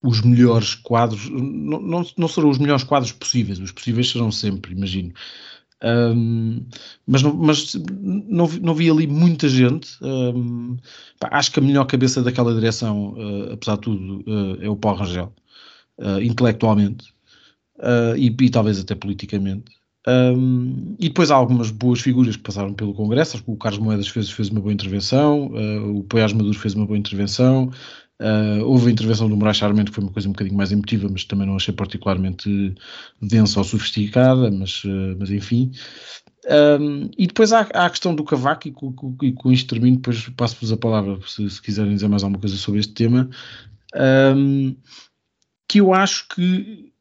os 0.01 0.21
melhores 0.21 0.73
quadros, 0.73 1.29
não, 1.29 1.79
não, 1.79 2.05
não, 2.17 2.27
serão 2.27 2.49
os 2.49 2.57
melhores 2.57 2.83
quadros 2.83 3.11
possíveis, 3.11 3.59
os 3.59 3.71
possíveis 3.71 4.09
serão 4.09 4.31
sempre, 4.31 4.73
imagino. 4.73 5.13
Um, 5.83 6.65
mas 7.05 7.21
não, 7.21 7.35
mas 7.35 7.75
não, 7.75 8.47
não 8.47 8.73
vi 8.73 8.89
ali 8.89 9.05
muita 9.05 9.47
gente. 9.47 9.95
Um, 10.01 10.77
pá, 11.19 11.29
acho 11.33 11.51
que 11.51 11.59
a 11.59 11.63
melhor 11.63 11.85
cabeça 11.85 12.23
daquela 12.23 12.55
direção, 12.55 13.13
uh, 13.13 13.53
apesar 13.53 13.75
de 13.75 13.81
tudo, 13.81 14.23
uh, 14.27 14.57
é 14.59 14.67
o 14.67 14.75
Paulo 14.75 14.97
Rangel 14.97 15.31
uh, 15.99 16.21
intelectualmente 16.21 17.13
uh, 17.79 18.15
e, 18.15 18.27
e, 18.27 18.49
talvez 18.49 18.79
até 18.79 18.95
politicamente. 18.95 19.77
Um, 20.07 20.95
e 20.97 21.09
depois 21.09 21.29
há 21.31 21.35
algumas 21.35 21.69
boas 21.69 21.99
figuras 21.99 22.37
que 22.37 22.43
passaram 22.43 22.73
pelo 22.73 22.93
Congresso. 22.93 23.43
O 23.45 23.57
Carlos 23.57 23.81
Moedas 23.81 24.07
fez, 24.07 24.29
fez 24.29 24.49
uma 24.49 24.61
boa 24.61 24.73
intervenção, 24.73 25.47
uh, 25.47 25.97
o 25.97 26.03
Poiás 26.03 26.31
Maduro 26.31 26.57
fez 26.57 26.73
uma 26.73 26.85
boa 26.85 26.97
intervenção. 26.97 27.71
Uh, 28.19 28.63
houve 28.65 28.87
a 28.87 28.91
intervenção 28.91 29.29
do 29.29 29.37
Moraes 29.37 29.57
Charmente, 29.57 29.91
que 29.91 29.95
foi 29.95 30.03
uma 30.03 30.11
coisa 30.11 30.27
um 30.27 30.31
bocadinho 30.31 30.57
mais 30.57 30.71
emotiva, 30.71 31.07
mas 31.11 31.23
também 31.23 31.45
não 31.45 31.55
achei 31.55 31.73
particularmente 31.73 32.73
densa 33.21 33.59
ou 33.59 33.63
sofisticada, 33.63 34.49
mas, 34.49 34.83
uh, 34.85 35.15
mas 35.19 35.29
enfim. 35.29 35.71
Um, 36.79 37.09
e 37.17 37.27
depois 37.27 37.51
há, 37.51 37.67
há, 37.73 37.85
a 37.85 37.89
questão 37.89 38.15
do 38.15 38.23
Cavaco, 38.23 38.69
e 38.69 38.71
com, 38.71 38.91
com, 38.93 39.15
com 39.15 39.51
isto 39.51 39.69
termino, 39.69 39.97
depois 39.97 40.29
passo-vos 40.29 40.71
a 40.71 40.77
palavra 40.77 41.19
se, 41.27 41.47
se, 41.49 41.61
quiserem 41.61 41.93
dizer 41.93 42.07
mais 42.07 42.23
alguma 42.23 42.39
coisa 42.39 42.55
sobre 42.55 42.79
este 42.79 42.93
tema. 42.93 43.29
Um, 43.95 44.75
que 45.67 45.79
eu 45.79 45.93
acho 45.93 46.27
que 46.29 46.91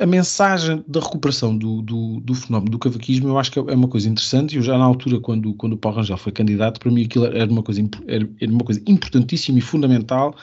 a, 0.00 0.06
mensagem 0.06 0.84
da 0.86 1.00
recuperação 1.00 1.56
do, 1.56 1.82
do, 1.82 2.20
do, 2.20 2.34
fenómeno 2.34 2.70
do 2.70 2.78
cavaquismo 2.78 3.28
eu 3.28 3.38
acho 3.38 3.50
que 3.52 3.58
é, 3.58 3.62
é 3.62 3.74
uma 3.74 3.88
coisa 3.88 4.08
interessante. 4.08 4.56
Eu 4.56 4.62
já 4.62 4.76
na 4.76 4.84
altura, 4.84 5.20
quando, 5.20 5.54
quando 5.54 5.74
o 5.74 5.76
Paulo 5.76 5.98
Rangel 5.98 6.16
foi 6.16 6.32
candidato, 6.32 6.80
para 6.80 6.90
mim 6.90 7.04
aquilo 7.04 7.26
era 7.26 7.50
uma 7.50 7.62
coisa, 7.62 7.82
era, 8.06 8.26
uma 8.50 8.64
coisa 8.64 8.82
importantíssima 8.86 9.58
e 9.58 9.62
fundamental, 9.62 10.34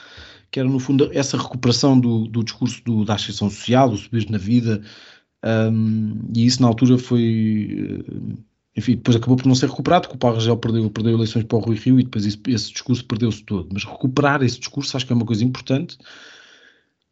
que 0.50 0.58
era 0.58 0.68
no 0.68 0.80
fundo 0.80 1.10
essa 1.12 1.36
recuperação 1.36 1.98
do, 1.98 2.26
do 2.26 2.42
discurso 2.42 2.82
do, 2.84 3.04
da 3.04 3.14
ascensão 3.14 3.50
social, 3.50 3.90
do 3.90 3.96
subir 3.96 4.28
na 4.30 4.38
vida, 4.38 4.82
um, 5.44 6.20
e 6.34 6.44
isso 6.44 6.60
na 6.60 6.68
altura 6.68 6.98
foi, 6.98 8.04
enfim, 8.76 8.96
depois 8.96 9.16
acabou 9.16 9.36
por 9.36 9.46
não 9.46 9.54
ser 9.54 9.68
recuperado, 9.68 10.02
porque 10.02 10.16
o 10.16 10.18
Paulo 10.18 10.36
Rangel 10.36 10.56
perdeu, 10.56 10.90
perdeu 10.90 11.14
eleições 11.14 11.44
para 11.44 11.56
o 11.56 11.60
Rui 11.60 11.76
Rio 11.76 11.98
e 11.98 12.04
depois 12.04 12.26
esse, 12.26 12.38
esse 12.48 12.72
discurso 12.72 13.04
perdeu-se 13.04 13.42
todo. 13.44 13.68
Mas 13.72 13.84
recuperar 13.84 14.42
esse 14.42 14.58
discurso 14.58 14.96
acho 14.96 15.06
que 15.06 15.12
é 15.12 15.16
uma 15.16 15.24
coisa 15.24 15.44
importante. 15.44 15.96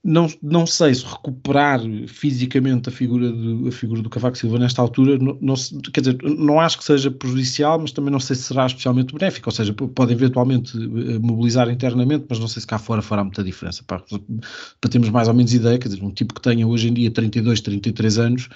Não, 0.04 0.28
não 0.40 0.64
sei 0.64 0.94
se 0.94 1.04
recuperar 1.04 1.80
fisicamente 2.06 2.88
a 2.88 2.92
figura, 2.92 3.32
do, 3.32 3.66
a 3.66 3.72
figura 3.72 4.00
do 4.00 4.08
Cavaco 4.08 4.38
Silva 4.38 4.56
nesta 4.58 4.80
altura, 4.80 5.18
não, 5.18 5.36
não, 5.40 5.54
quer 5.92 6.00
dizer, 6.00 6.18
não 6.22 6.60
acho 6.60 6.78
que 6.78 6.84
seja 6.84 7.10
prejudicial, 7.10 7.80
mas 7.80 7.90
também 7.90 8.12
não 8.12 8.20
sei 8.20 8.36
se 8.36 8.44
será 8.44 8.64
especialmente 8.64 9.12
benéfico, 9.12 9.48
ou 9.48 9.54
seja, 9.54 9.74
pode 9.74 10.12
eventualmente 10.12 10.78
eh, 10.78 11.18
mobilizar 11.18 11.68
internamente, 11.68 12.26
mas 12.28 12.38
não 12.38 12.46
sei 12.46 12.60
se 12.60 12.66
cá 12.66 12.78
fora 12.78 13.02
fará 13.02 13.24
muita 13.24 13.42
diferença. 13.42 13.82
Para, 13.84 14.00
para 14.80 14.90
termos 14.90 15.10
mais 15.10 15.26
ou 15.26 15.34
menos 15.34 15.52
ideia, 15.52 15.78
quer 15.78 15.88
dizer, 15.88 16.02
um 16.02 16.12
tipo 16.12 16.32
que 16.32 16.42
tenha 16.42 16.66
hoje 16.66 16.88
em 16.88 16.94
dia 16.94 17.10
32, 17.10 17.60
33 17.60 18.18
anos, 18.18 18.48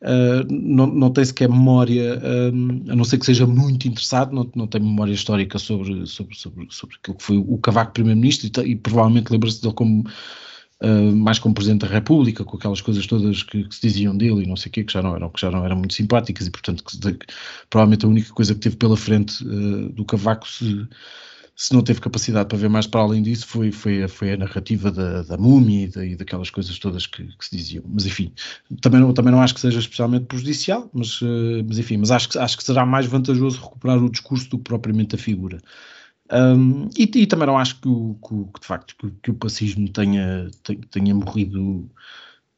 Uh, 0.00 0.46
não, 0.48 0.86
não 0.86 1.10
tem 1.10 1.24
sequer 1.24 1.48
memória, 1.48 2.18
uh, 2.18 2.92
a 2.92 2.94
não 2.94 3.02
ser 3.02 3.18
que 3.18 3.26
seja 3.26 3.44
muito 3.44 3.88
interessado, 3.88 4.32
não, 4.32 4.48
não 4.54 4.68
tem 4.68 4.80
memória 4.80 5.12
histórica 5.12 5.58
sobre, 5.58 6.06
sobre, 6.06 6.36
sobre, 6.36 6.68
sobre 6.70 6.96
aquilo 6.96 7.16
que 7.16 7.24
foi 7.24 7.36
o 7.36 7.58
Cavaco 7.58 7.94
Primeiro-Ministro 7.94 8.62
e, 8.64 8.70
e, 8.70 8.76
provavelmente 8.76 9.32
lembra-se 9.32 9.60
dele 9.60 9.74
como 9.74 10.04
uh, 10.82 11.16
mais 11.16 11.38
como 11.38 11.54
Presidente 11.54 11.82
da 11.82 11.88
República, 11.88 12.44
com 12.44 12.56
aquelas 12.56 12.80
coisas 12.80 13.06
todas 13.06 13.42
que, 13.42 13.64
que, 13.64 13.74
se 13.74 13.80
diziam 13.80 14.16
dele 14.16 14.44
e 14.44 14.46
não 14.46 14.56
sei 14.56 14.70
o 14.70 14.72
quê, 14.72 14.84
que 14.84 14.92
já 14.92 15.02
não 15.02 15.14
eram, 15.14 15.30
que 15.30 15.40
já 15.40 15.50
não 15.50 15.64
eram 15.64 15.76
muito 15.76 15.94
simpáticas 15.94 16.46
e 16.46 16.50
portanto 16.50 16.84
que, 16.84 16.98
provavelmente 17.70 18.04
a 18.04 18.08
única 18.08 18.32
coisa 18.32 18.54
que 18.54 18.60
teve 18.60 18.76
pela 18.76 18.96
frente 18.96 19.44
do 19.44 20.04
Cavaco 20.04 20.48
se 20.48 20.88
se 21.58 21.74
não 21.74 21.82
teve 21.82 22.00
capacidade 22.00 22.48
para 22.48 22.56
ver 22.56 22.70
mais 22.70 22.86
para 22.86 23.00
além 23.00 23.20
disso, 23.20 23.44
foi, 23.44 23.72
foi, 23.72 24.06
foi 24.06 24.32
a 24.32 24.36
narrativa 24.36 24.92
da, 24.92 25.22
da 25.24 25.36
múmia 25.36 25.86
e, 25.86 25.88
da, 25.88 26.06
e 26.06 26.14
daquelas 26.14 26.50
coisas 26.50 26.78
todas 26.78 27.04
que, 27.04 27.24
que, 27.24 27.44
se 27.44 27.56
diziam. 27.56 27.84
Mas 27.88 28.06
enfim, 28.06 28.32
também 28.80 29.00
não, 29.00 29.12
também 29.12 29.32
não 29.32 29.42
acho 29.42 29.54
que 29.54 29.60
seja 29.60 29.80
especialmente 29.80 30.26
prejudicial, 30.26 30.88
mas, 30.94 31.20
uh, 31.20 31.64
mas 31.66 31.76
enfim, 31.80 31.96
mas 31.96 32.12
acho 32.12 32.28
que, 32.28 32.38
acho 32.38 32.56
que 32.56 32.62
será 32.62 32.86
mais 32.86 33.06
vantajoso 33.06 33.60
recuperar 33.60 33.98
o 33.98 34.08
discurso 34.08 34.48
do 34.50 34.58
que 34.58 34.64
propriamente 34.64 35.16
a 35.16 35.18
figura. 35.18 35.58
Um, 36.30 36.88
e, 36.96 37.10
e, 37.14 37.26
também 37.26 37.46
não 37.46 37.58
acho 37.58 37.80
que, 37.80 37.88
o, 37.88 38.18
que, 38.22 38.60
de 38.60 38.66
facto 38.66 38.94
que, 38.98 39.10
que, 39.22 39.30
o 39.30 39.34
pacismo 39.34 39.88
tenha, 39.88 40.50
tenha 40.90 41.14
morrido 41.14 41.90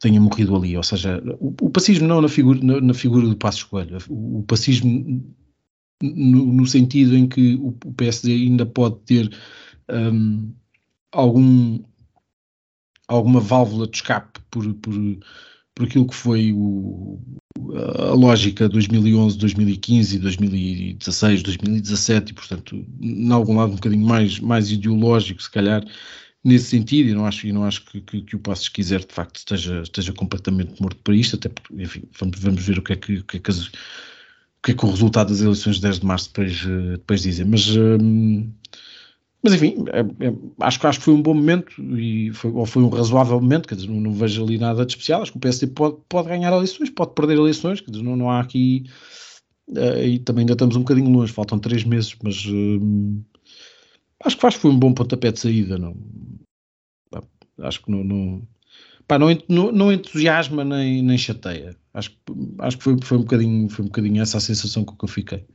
tenha 0.00 0.20
morrido 0.20 0.56
ali, 0.56 0.76
ou 0.76 0.83
seja, 0.83 1.22
o, 1.38 1.54
o 1.61 1.70
pacismo 1.70 2.09
não 2.09 2.22
na 2.22 2.28
figura, 2.28 2.59
na, 2.62 2.80
na 2.80 2.94
figura 2.94 3.28
do 3.28 3.37
Passo 3.37 3.59
Escolha, 3.59 3.98
o, 4.09 4.38
o 4.38 4.42
pacismo 4.42 5.22
no, 6.02 6.46
no, 6.46 6.66
sentido 6.66 7.16
em 7.16 7.28
que 7.28 7.56
o, 7.56 7.68
o 7.85 7.94
PSD 7.94 8.33
ainda 8.33 8.64
pode 8.64 8.98
ter 9.00 9.37
um, 9.90 10.52
algum, 11.12 11.78
alguma 13.06 13.40
válvula 13.40 13.87
de 13.87 13.96
escape 13.96 14.40
por, 14.50 14.72
por, 14.74 14.94
por 15.74 15.87
aquilo 15.87 16.06
que 16.06 16.14
foi 16.14 16.52
o, 16.52 17.18
a 17.74 18.14
lógica 18.14 18.68
2011, 18.68 19.38
2015, 19.38 20.18
2016, 20.18 21.42
2017 21.42 22.30
e 22.30 22.35
portanto, 22.35 22.87
em 23.00 23.33
algum 23.33 23.56
lado 23.56 23.72
um 23.72 23.76
bocadinho 23.76 24.06
mais, 24.06 24.38
mais 24.38 24.70
ideológico, 24.70 25.42
se 25.42 25.50
calhar, 25.50 25.85
nesse 26.44 26.66
sentido, 26.66 27.11
e 27.11 27.14
não 27.14 27.26
acho, 27.26 27.46
e 27.46 27.52
não 27.52 27.64
acho 27.64 27.85
que, 27.85 28.00
que, 28.00 28.22
que 28.22 28.37
o 28.37 28.38
Passos 28.38 28.68
quiser 28.68 29.00
de 29.00 29.12
facto 29.12 29.37
esteja, 29.37 29.83
esteja 29.83 30.12
completamente 30.12 30.80
morto 30.80 31.00
para 31.02 31.14
isto, 31.14 31.37
até 31.37 31.48
porque, 31.48 31.83
enfim, 31.83 32.02
vamos, 32.18 32.38
vamos 32.38 32.64
ver 32.64 32.78
o 32.78 32.83
que 32.83 32.92
é 32.92 32.96
que, 32.96 33.14
o 33.18 33.24
que, 33.24 33.37
é 33.37 33.40
que 33.40 33.50
as, 33.50 33.66
o 33.66 33.72
que 34.62 34.72
é 34.72 34.74
que 34.74 34.85
o 34.85 34.90
resultado 34.90 35.28
das 35.28 35.40
eleições 35.40 35.76
de 35.76 35.83
10 35.83 36.00
de 36.00 36.06
março 36.06 36.28
depois, 36.28 36.62
eh, 36.66 36.92
depois 36.92 37.22
dizem. 37.22 37.46
Mas, 37.46 37.66
hum, 37.76 38.50
mas 39.42 39.55
enfim, 39.55 39.85
é, 39.88 40.00
é, 40.00 40.35
acho, 40.61 40.87
acho 40.87 40.98
que 40.98 41.05
foi 41.05 41.14
um 41.14 41.22
bom 41.22 41.35
momento 41.35 41.72
e 41.96 42.31
foi, 42.33 42.50
ou 42.50 42.66
foi 42.66 42.83
um 42.83 42.88
razoável 42.90 43.40
momento, 43.40 43.68
quer 43.68 43.74
dizer, 43.74 43.88
não, 43.88 44.00
não, 44.00 44.12
vejo 44.12 44.44
ali 44.44 44.59
nada 44.59 44.85
de 44.85 44.92
especial. 44.92 45.22
Acho 45.22 45.33
que 45.33 45.38
o 45.38 45.40
PSD 45.40 45.68
pode, 45.68 45.96
pode 46.09 46.29
ganhar 46.29 46.53
eleições, 46.53 46.90
pode 46.90 47.14
perder 47.14 47.38
eleições, 47.38 47.81
quer 47.81 47.90
dizer, 47.90 48.05
não, 48.05 48.16
não 48.16 48.31
há 48.31 48.40
aqui. 48.40 48.85
Uh, 49.68 50.03
e 50.05 50.18
também 50.18 50.42
ainda 50.42 50.53
estamos 50.53 50.76
um 50.76 50.81
bocadinho 50.81 51.11
longe, 51.11 51.33
faltam 51.33 51.59
três 51.59 51.85
meses, 51.85 52.14
mas 52.22 52.44
uh, 52.46 53.24
acho 54.24 54.37
que 54.37 54.42
faz 54.42 54.57
foi 54.57 54.70
um 54.70 54.79
bom 54.79 54.92
pontapé 54.92 55.33
de 55.33 55.38
saída. 55.38 55.79
Não, 55.79 55.96
acho 57.62 57.83
que 57.83 57.90
não, 57.90 58.05
não, 58.05 58.42
pá, 59.07 59.18
não, 59.18 59.29
não, 59.48 59.72
não 59.72 59.92
entusiasma 59.92 60.64
nem, 60.64 61.03
nem 61.03 61.16
chateia. 61.16 61.76
Acho, 61.94 62.12
acho 62.59 62.79
que 62.79 62.85
foi, 62.85 62.96
foi, 63.03 63.18
um 63.18 63.22
bocadinho, 63.22 63.68
foi 63.68 63.85
um 63.85 63.88
bocadinho 63.88 64.22
essa 64.22 64.38
a 64.38 64.40
sensação 64.40 64.85
com 64.85 64.96
que 64.96 65.05
eu 65.05 65.09
fiquei. 65.09 65.46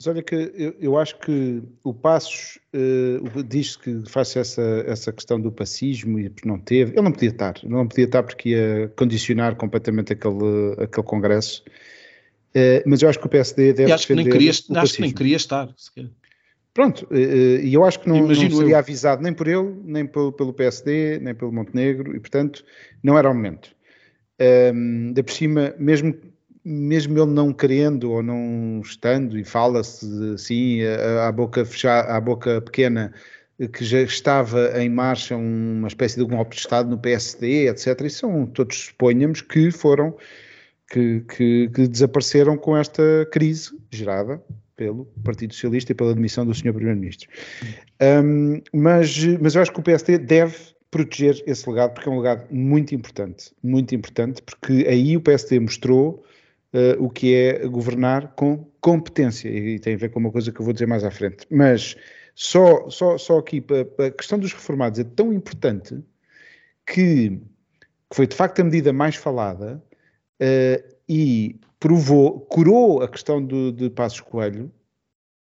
Mas 0.00 0.06
olha 0.06 0.22
que 0.22 0.34
eu, 0.34 0.74
eu 0.80 0.98
acho 0.98 1.18
que 1.18 1.62
o 1.84 1.92
Passos 1.92 2.58
uh, 2.74 3.42
diz 3.42 3.76
que 3.76 4.02
faz 4.08 4.34
essa, 4.34 4.62
essa 4.86 5.12
questão 5.12 5.38
do 5.38 5.52
pacismo 5.52 6.18
e 6.18 6.32
não 6.42 6.58
teve. 6.58 6.92
Ele 6.92 7.02
não 7.02 7.12
podia 7.12 7.28
estar, 7.28 7.54
não 7.64 7.86
podia 7.86 8.06
estar 8.06 8.22
porque 8.22 8.48
ia 8.48 8.90
condicionar 8.96 9.56
completamente 9.56 10.14
aquele, 10.14 10.72
aquele 10.78 11.06
congresso. 11.06 11.62
Uh, 12.56 12.80
mas 12.86 13.02
eu 13.02 13.10
acho 13.10 13.18
que 13.18 13.26
o 13.26 13.28
PSD 13.28 13.74
deve. 13.74 13.90
E 13.90 13.92
acho 13.92 14.06
que 14.06 14.14
nem 14.14 14.26
queria, 14.26 14.50
acho 14.50 14.94
que 14.94 15.02
nem 15.02 15.12
queria 15.12 15.36
estar. 15.36 15.68
Sequer. 15.76 16.08
Pronto, 16.72 17.06
eh, 17.10 17.60
e 17.62 17.74
eu 17.74 17.84
acho 17.84 18.00
que 18.00 18.08
não, 18.08 18.26
não 18.26 18.34
seria 18.34 18.74
eu. 18.74 18.78
avisado 18.78 19.22
nem 19.22 19.32
por 19.34 19.48
ele, 19.48 19.74
nem 19.84 20.06
pelo, 20.06 20.32
pelo, 20.32 20.52
PSD, 20.52 21.18
nem 21.18 21.34
pelo 21.34 21.52
Montenegro, 21.52 22.14
e 22.16 22.20
portanto 22.20 22.64
não 23.02 23.18
era 23.18 23.28
o 23.28 23.34
momento. 23.34 23.74
Um, 24.40 25.12
de 25.12 25.22
por 25.22 25.32
cima, 25.32 25.74
mesmo, 25.78 26.14
mesmo 26.64 27.18
ele 27.18 27.30
não 27.30 27.52
querendo 27.52 28.10
ou 28.12 28.22
não 28.22 28.80
estando, 28.82 29.38
e 29.38 29.44
fala-se 29.44 30.06
assim, 30.34 30.80
à 31.26 31.30
boca 31.32 31.64
fechada, 31.64 32.12
à 32.12 32.20
boca 32.20 32.60
pequena, 32.60 33.12
que 33.72 33.84
já 33.84 34.00
estava 34.00 34.72
em 34.80 34.88
marcha 34.88 35.36
uma 35.36 35.88
espécie 35.88 36.18
de 36.18 36.24
golpe 36.24 36.54
de 36.54 36.62
Estado 36.62 36.88
no 36.88 36.98
PSD, 36.98 37.68
etc. 37.68 38.00
E 38.02 38.10
são 38.10 38.46
todos, 38.46 38.86
suponhamos, 38.86 39.42
que 39.42 39.70
foram, 39.70 40.16
que, 40.90 41.20
que, 41.20 41.68
que 41.68 41.88
desapareceram 41.88 42.56
com 42.56 42.76
esta 42.76 43.28
crise 43.30 43.70
gerada 43.90 44.42
pelo 44.76 45.04
Partido 45.22 45.52
Socialista 45.52 45.92
e 45.92 45.94
pela 45.94 46.14
demissão 46.14 46.46
do 46.46 46.54
Sr. 46.54 46.72
Primeiro-Ministro. 46.72 47.28
Um, 48.00 48.62
mas, 48.72 49.22
mas 49.38 49.54
eu 49.54 49.60
acho 49.60 49.72
que 49.72 49.80
o 49.80 49.82
PSD 49.82 50.16
deve 50.16 50.56
proteger 50.90 51.42
esse 51.46 51.68
legado, 51.68 51.92
porque 51.92 52.08
é 52.08 52.12
um 52.12 52.18
legado 52.18 52.46
muito 52.50 52.94
importante, 52.94 53.52
muito 53.62 53.94
importante, 53.94 54.42
porque 54.42 54.86
aí 54.88 55.16
o 55.16 55.20
PSD 55.20 55.60
mostrou 55.60 56.24
uh, 56.74 57.02
o 57.02 57.10
que 57.10 57.34
é 57.34 57.66
governar 57.66 58.34
com 58.34 58.66
competência, 58.80 59.48
e 59.48 59.78
tem 59.78 59.94
a 59.94 59.98
ver 59.98 60.10
com 60.10 60.20
uma 60.20 60.32
coisa 60.32 60.50
que 60.50 60.60
eu 60.60 60.64
vou 60.64 60.72
dizer 60.72 60.86
mais 60.86 61.04
à 61.04 61.10
frente. 61.10 61.46
Mas 61.50 61.96
só, 62.34 62.88
só, 62.88 63.18
só 63.18 63.38
aqui, 63.38 63.64
a 63.98 64.10
questão 64.10 64.38
dos 64.38 64.52
reformados 64.52 64.98
é 64.98 65.04
tão 65.04 65.32
importante 65.32 66.02
que, 66.86 67.30
que 68.08 68.16
foi 68.16 68.26
de 68.26 68.34
facto 68.34 68.60
a 68.60 68.64
medida 68.64 68.92
mais 68.92 69.16
falada 69.16 69.82
uh, 70.40 70.94
e 71.08 71.60
provou, 71.78 72.40
curou 72.40 73.02
a 73.02 73.08
questão 73.08 73.44
do, 73.44 73.72
de 73.72 73.90
Passos 73.90 74.20
Coelho, 74.20 74.70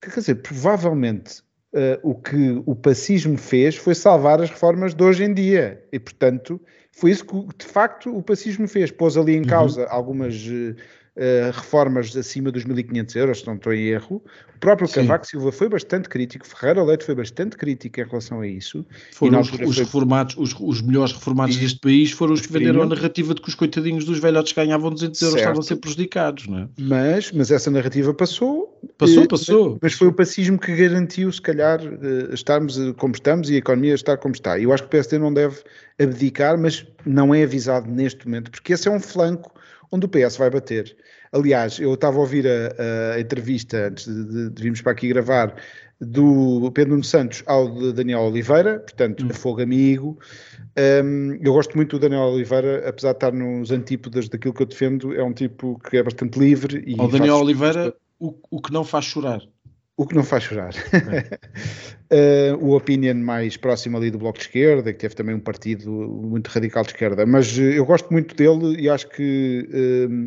que, 0.00 0.10
quer 0.10 0.20
dizer, 0.20 0.36
provavelmente 0.36 1.40
uh, 1.72 1.98
o 2.02 2.14
que 2.14 2.62
o 2.66 2.74
pacismo 2.74 3.36
fez 3.36 3.76
foi 3.76 3.94
salvar 3.94 4.40
as 4.40 4.50
reformas 4.50 4.94
de 4.94 5.02
hoje 5.02 5.24
em 5.24 5.32
dia. 5.32 5.82
E, 5.92 5.98
portanto, 5.98 6.60
foi 6.92 7.10
isso 7.10 7.24
que, 7.24 7.56
de 7.56 7.66
facto, 7.66 8.14
o 8.14 8.22
pacismo 8.22 8.68
fez. 8.68 8.90
Pôs 8.90 9.16
ali 9.16 9.34
em 9.34 9.40
uhum. 9.40 9.46
causa 9.46 9.82
uhum. 9.82 9.88
algumas 9.90 10.34
uh, 10.46 10.76
uh, 11.16 11.52
reformas 11.52 12.16
acima 12.16 12.50
dos 12.50 12.64
1.500 12.64 13.16
euros, 13.16 13.40
se 13.40 13.46
não 13.46 13.54
estou 13.54 13.72
em 13.72 13.86
erro. 13.86 14.22
O 14.56 14.58
próprio 14.58 14.88
Sim. 14.88 15.02
Cavaco 15.02 15.26
Silva 15.26 15.52
foi 15.52 15.68
bastante 15.68 16.08
crítico, 16.08 16.46
Ferreira 16.46 16.82
Leite 16.82 17.04
foi 17.04 17.14
bastante 17.14 17.56
crítico 17.56 18.00
em 18.00 18.04
relação 18.04 18.40
a 18.40 18.46
isso. 18.46 18.84
Foram 19.12 19.40
os, 19.40 19.52
os 19.52 19.58
foi... 19.58 19.84
reformados, 19.84 20.36
os, 20.38 20.54
os, 20.58 20.80
melhores 20.80 21.12
reformados 21.12 21.56
e... 21.56 21.60
deste 21.60 21.80
país 21.80 22.10
foram 22.12 22.32
os 22.32 22.40
que 22.40 22.52
venderam 22.52 22.82
a 22.82 22.86
narrativa 22.86 23.34
de 23.34 23.42
que 23.42 23.48
os 23.48 23.54
coitadinhos 23.54 24.04
dos 24.04 24.18
velhotes 24.18 24.52
ganhavam 24.52 24.90
200 24.90 25.20
euros, 25.22 25.32
certo. 25.34 25.42
estavam 25.42 25.60
a 25.60 25.64
ser 25.64 25.76
prejudicados, 25.76 26.46
não 26.46 26.58
é? 26.58 26.68
Mas, 26.78 27.32
mas 27.32 27.50
essa 27.50 27.70
narrativa 27.70 28.14
passou. 28.14 28.80
Passou, 28.96 29.26
passou. 29.26 29.78
Mas, 29.82 29.94
foi 29.94 30.08
o 30.08 30.12
pacismo 30.12 30.58
que 30.58 30.74
garantiu, 30.74 31.30
se 31.32 31.40
calhar, 31.40 31.80
estarmos 32.32 32.78
como 32.96 33.14
estamos 33.14 33.50
e 33.50 33.54
a 33.54 33.58
economia 33.58 33.94
estar 33.94 34.16
como 34.18 34.34
está. 34.34 34.58
E 34.58 34.64
eu 34.64 34.72
acho 34.72 34.82
que 34.84 34.88
o 34.88 34.90
PSD 34.90 35.18
não 35.18 35.32
deve 35.32 35.58
abdicar, 35.98 36.58
mas 36.58 36.86
não 37.04 37.34
é 37.34 37.42
avisado 37.42 37.90
neste 37.90 38.26
momento, 38.26 38.50
porque 38.50 38.72
esse 38.72 38.88
é 38.88 38.90
um 38.90 39.00
flanco 39.00 39.54
onde 39.90 40.06
o 40.06 40.08
PS 40.08 40.36
vai 40.36 40.50
bater. 40.50 40.96
Aliás, 41.32 41.78
eu 41.78 41.94
estava 41.94 42.16
a 42.16 42.20
ouvir 42.20 42.46
a, 42.46 43.14
a 43.14 43.20
entrevista 43.20 43.88
antes 43.88 44.06
de, 44.06 44.24
de, 44.24 44.50
de, 44.50 44.62
virmos 44.62 44.80
para 44.80 44.92
aqui 44.92 45.08
gravar 45.08 45.54
do 46.00 46.70
Pedro 46.72 46.92
Nuno 46.92 47.04
Santos 47.04 47.42
ao 47.46 47.70
de 47.70 47.92
Daniel 47.92 48.20
Oliveira, 48.20 48.80
portanto, 48.80 49.24
hum. 49.24 49.30
fogo 49.30 49.62
amigo. 49.62 50.18
Um, 51.04 51.38
eu 51.40 51.52
gosto 51.52 51.76
muito 51.76 51.98
do 51.98 52.00
Daniel 52.00 52.28
Oliveira, 52.28 52.88
apesar 52.88 53.12
de 53.12 53.16
estar 53.16 53.32
nos 53.32 53.70
antípodas 53.70 54.28
daquilo 54.28 54.54
que 54.54 54.62
eu 54.62 54.66
defendo, 54.66 55.14
é 55.14 55.22
um 55.22 55.32
tipo 55.32 55.80
que 55.88 55.96
é 55.96 56.02
bastante 56.02 56.38
livre. 56.38 56.82
E 56.86 57.00
o 57.00 57.08
Daniel 57.08 57.36
Oliveira, 57.36 57.94
o, 58.18 58.34
o 58.50 58.60
que 58.60 58.72
não 58.72 58.84
faz 58.84 59.04
chorar. 59.04 59.40
O 59.96 60.06
que 60.06 60.14
não 60.14 60.24
faz 60.24 60.42
chorar. 60.42 60.74
uh, 60.74 62.56
o 62.60 62.76
Opinion 62.76 63.14
mais 63.14 63.56
próximo 63.56 63.96
ali 63.96 64.10
do 64.10 64.18
Bloco 64.18 64.38
de 64.38 64.44
Esquerda, 64.44 64.92
que 64.92 64.98
teve 64.98 65.14
também 65.14 65.36
um 65.36 65.40
partido 65.40 65.88
muito 65.90 66.48
radical 66.48 66.82
de 66.82 66.90
esquerda. 66.90 67.24
Mas 67.24 67.56
uh, 67.56 67.62
eu 67.62 67.86
gosto 67.86 68.12
muito 68.12 68.34
dele 68.34 68.80
e 68.80 68.88
acho 68.88 69.08
que. 69.08 69.68
Uh, 69.72 70.26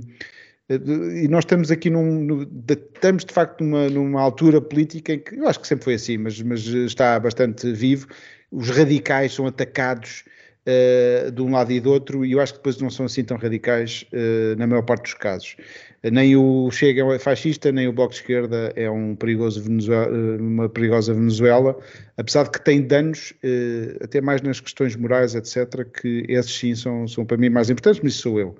e 0.69 1.27
nós 1.29 1.45
estamos 1.45 1.71
aqui 1.71 1.89
num, 1.89 2.23
no, 2.23 2.45
de, 2.45 2.73
estamos 2.73 3.23
de 3.23 3.33
facto 3.33 3.63
numa, 3.63 3.89
numa, 3.89 4.21
altura 4.21 4.59
política 4.59 5.13
em 5.13 5.19
que 5.19 5.35
eu 5.35 5.47
acho 5.47 5.61
que 5.61 5.67
sempre 5.67 5.85
foi 5.85 5.93
assim, 5.93 6.17
mas, 6.17 6.41
mas 6.41 6.65
está 6.65 7.17
bastante 7.19 7.71
vivo. 7.71 8.07
Os 8.51 8.69
radicais 8.69 9.33
são 9.33 9.47
atacados 9.47 10.23
de 11.33 11.41
um 11.41 11.51
lado 11.51 11.71
e 11.71 11.79
do 11.79 11.89
outro, 11.89 12.25
e 12.25 12.33
eu 12.33 12.41
acho 12.41 12.51
que 12.51 12.59
depois 12.59 12.77
não 12.79 12.89
são 12.89 13.05
assim 13.05 13.23
tão 13.23 13.37
radicais 13.37 14.05
na 14.57 14.67
maior 14.67 14.81
parte 14.81 15.03
dos 15.03 15.13
casos. 15.13 15.55
Nem 16.03 16.35
o 16.35 16.69
Chega 16.71 17.03
é 17.13 17.19
fascista, 17.19 17.71
nem 17.71 17.87
o 17.87 17.93
Bloco 17.93 18.13
de 18.13 18.19
Esquerda 18.19 18.71
é 18.75 18.89
um 18.89 19.15
perigoso 19.15 19.61
Venezuela, 19.61 20.07
uma 20.39 20.69
perigosa 20.69 21.13
Venezuela, 21.13 21.77
apesar 22.15 22.43
de 22.43 22.51
que 22.51 22.63
tem 22.63 22.81
danos, 22.81 23.33
até 24.01 24.21
mais 24.21 24.41
nas 24.41 24.59
questões 24.59 24.95
morais, 24.95 25.33
etc., 25.33 25.83
que 25.99 26.23
esses 26.29 26.53
sim 26.53 26.75
são, 26.75 27.07
são 27.07 27.25
para 27.25 27.35
mim 27.35 27.49
mais 27.49 27.69
importantes, 27.69 27.99
mas 28.03 28.13
isso 28.13 28.21
sou 28.23 28.39
eu. 28.39 28.55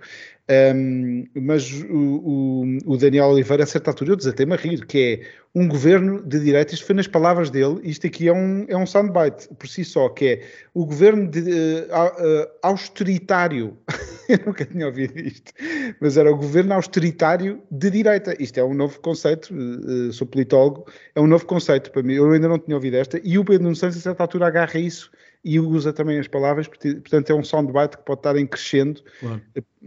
Um, 0.49 1.25
mas 1.35 1.69
o, 1.89 1.93
o, 1.93 2.77
o, 2.85 2.97
Daniel 2.97 3.25
Oliveira, 3.25 3.65
a 3.65 3.67
certa 3.67 3.91
altura, 3.91 4.11
eu 4.11 4.15
desatei-me 4.15 4.53
a 4.53 4.55
rir, 4.55 4.85
que 4.85 4.97
é 4.97 5.27
um 5.53 5.67
governo 5.67 6.23
de 6.23 6.39
direita, 6.39 6.73
isto 6.73 6.85
foi 6.85 6.95
nas 6.95 7.07
palavras 7.07 7.49
dele, 7.49 7.81
isto 7.83 8.07
aqui 8.07 8.29
é 8.29 8.33
um, 8.33 8.65
é 8.69 8.77
um 8.77 8.85
soundbite 8.85 9.49
por 9.55 9.67
si 9.67 9.83
só, 9.83 10.07
que 10.07 10.25
é 10.25 10.41
o 10.73 10.85
governo 10.85 11.29
de, 11.29 11.41
uh, 11.41 11.43
uh, 11.43 12.47
austeritário, 12.63 13.77
eu 14.29 14.39
nunca 14.45 14.63
tinha 14.63 14.85
ouvido 14.85 15.19
isto, 15.19 15.51
mas 15.99 16.15
era 16.15 16.31
o 16.31 16.37
governo 16.37 16.75
austeritário 16.75 17.61
de 17.69 17.89
direita, 17.89 18.33
isto 18.41 18.57
é 18.57 18.63
um 18.63 18.73
novo 18.73 19.01
conceito, 19.01 19.53
uh, 19.53 20.13
sou 20.13 20.25
politólogo, 20.25 20.85
é 21.13 21.19
um 21.19 21.27
novo 21.27 21.45
conceito 21.45 21.91
para 21.91 22.03
mim, 22.03 22.13
eu 22.13 22.31
ainda 22.31 22.47
não 22.47 22.57
tinha 22.57 22.77
ouvido 22.77 22.95
esta, 22.95 23.19
e 23.21 23.37
o 23.37 23.43
Pedro 23.43 23.63
Nuno 23.63 23.75
Santos, 23.75 23.97
a 23.97 24.01
certa 24.01 24.23
altura, 24.23 24.47
agarra 24.47 24.79
isso 24.79 25.11
e 25.47 25.59
usa 25.61 25.93
também 25.93 26.19
as 26.19 26.27
palavras, 26.27 26.67
portanto 26.67 27.29
é 27.29 27.33
um 27.33 27.43
soundbite 27.43 27.97
que 27.97 28.03
pode 28.03 28.19
estar 28.19 28.35
em 28.35 28.45
crescendo. 28.45 29.01
Claro. 29.21 29.41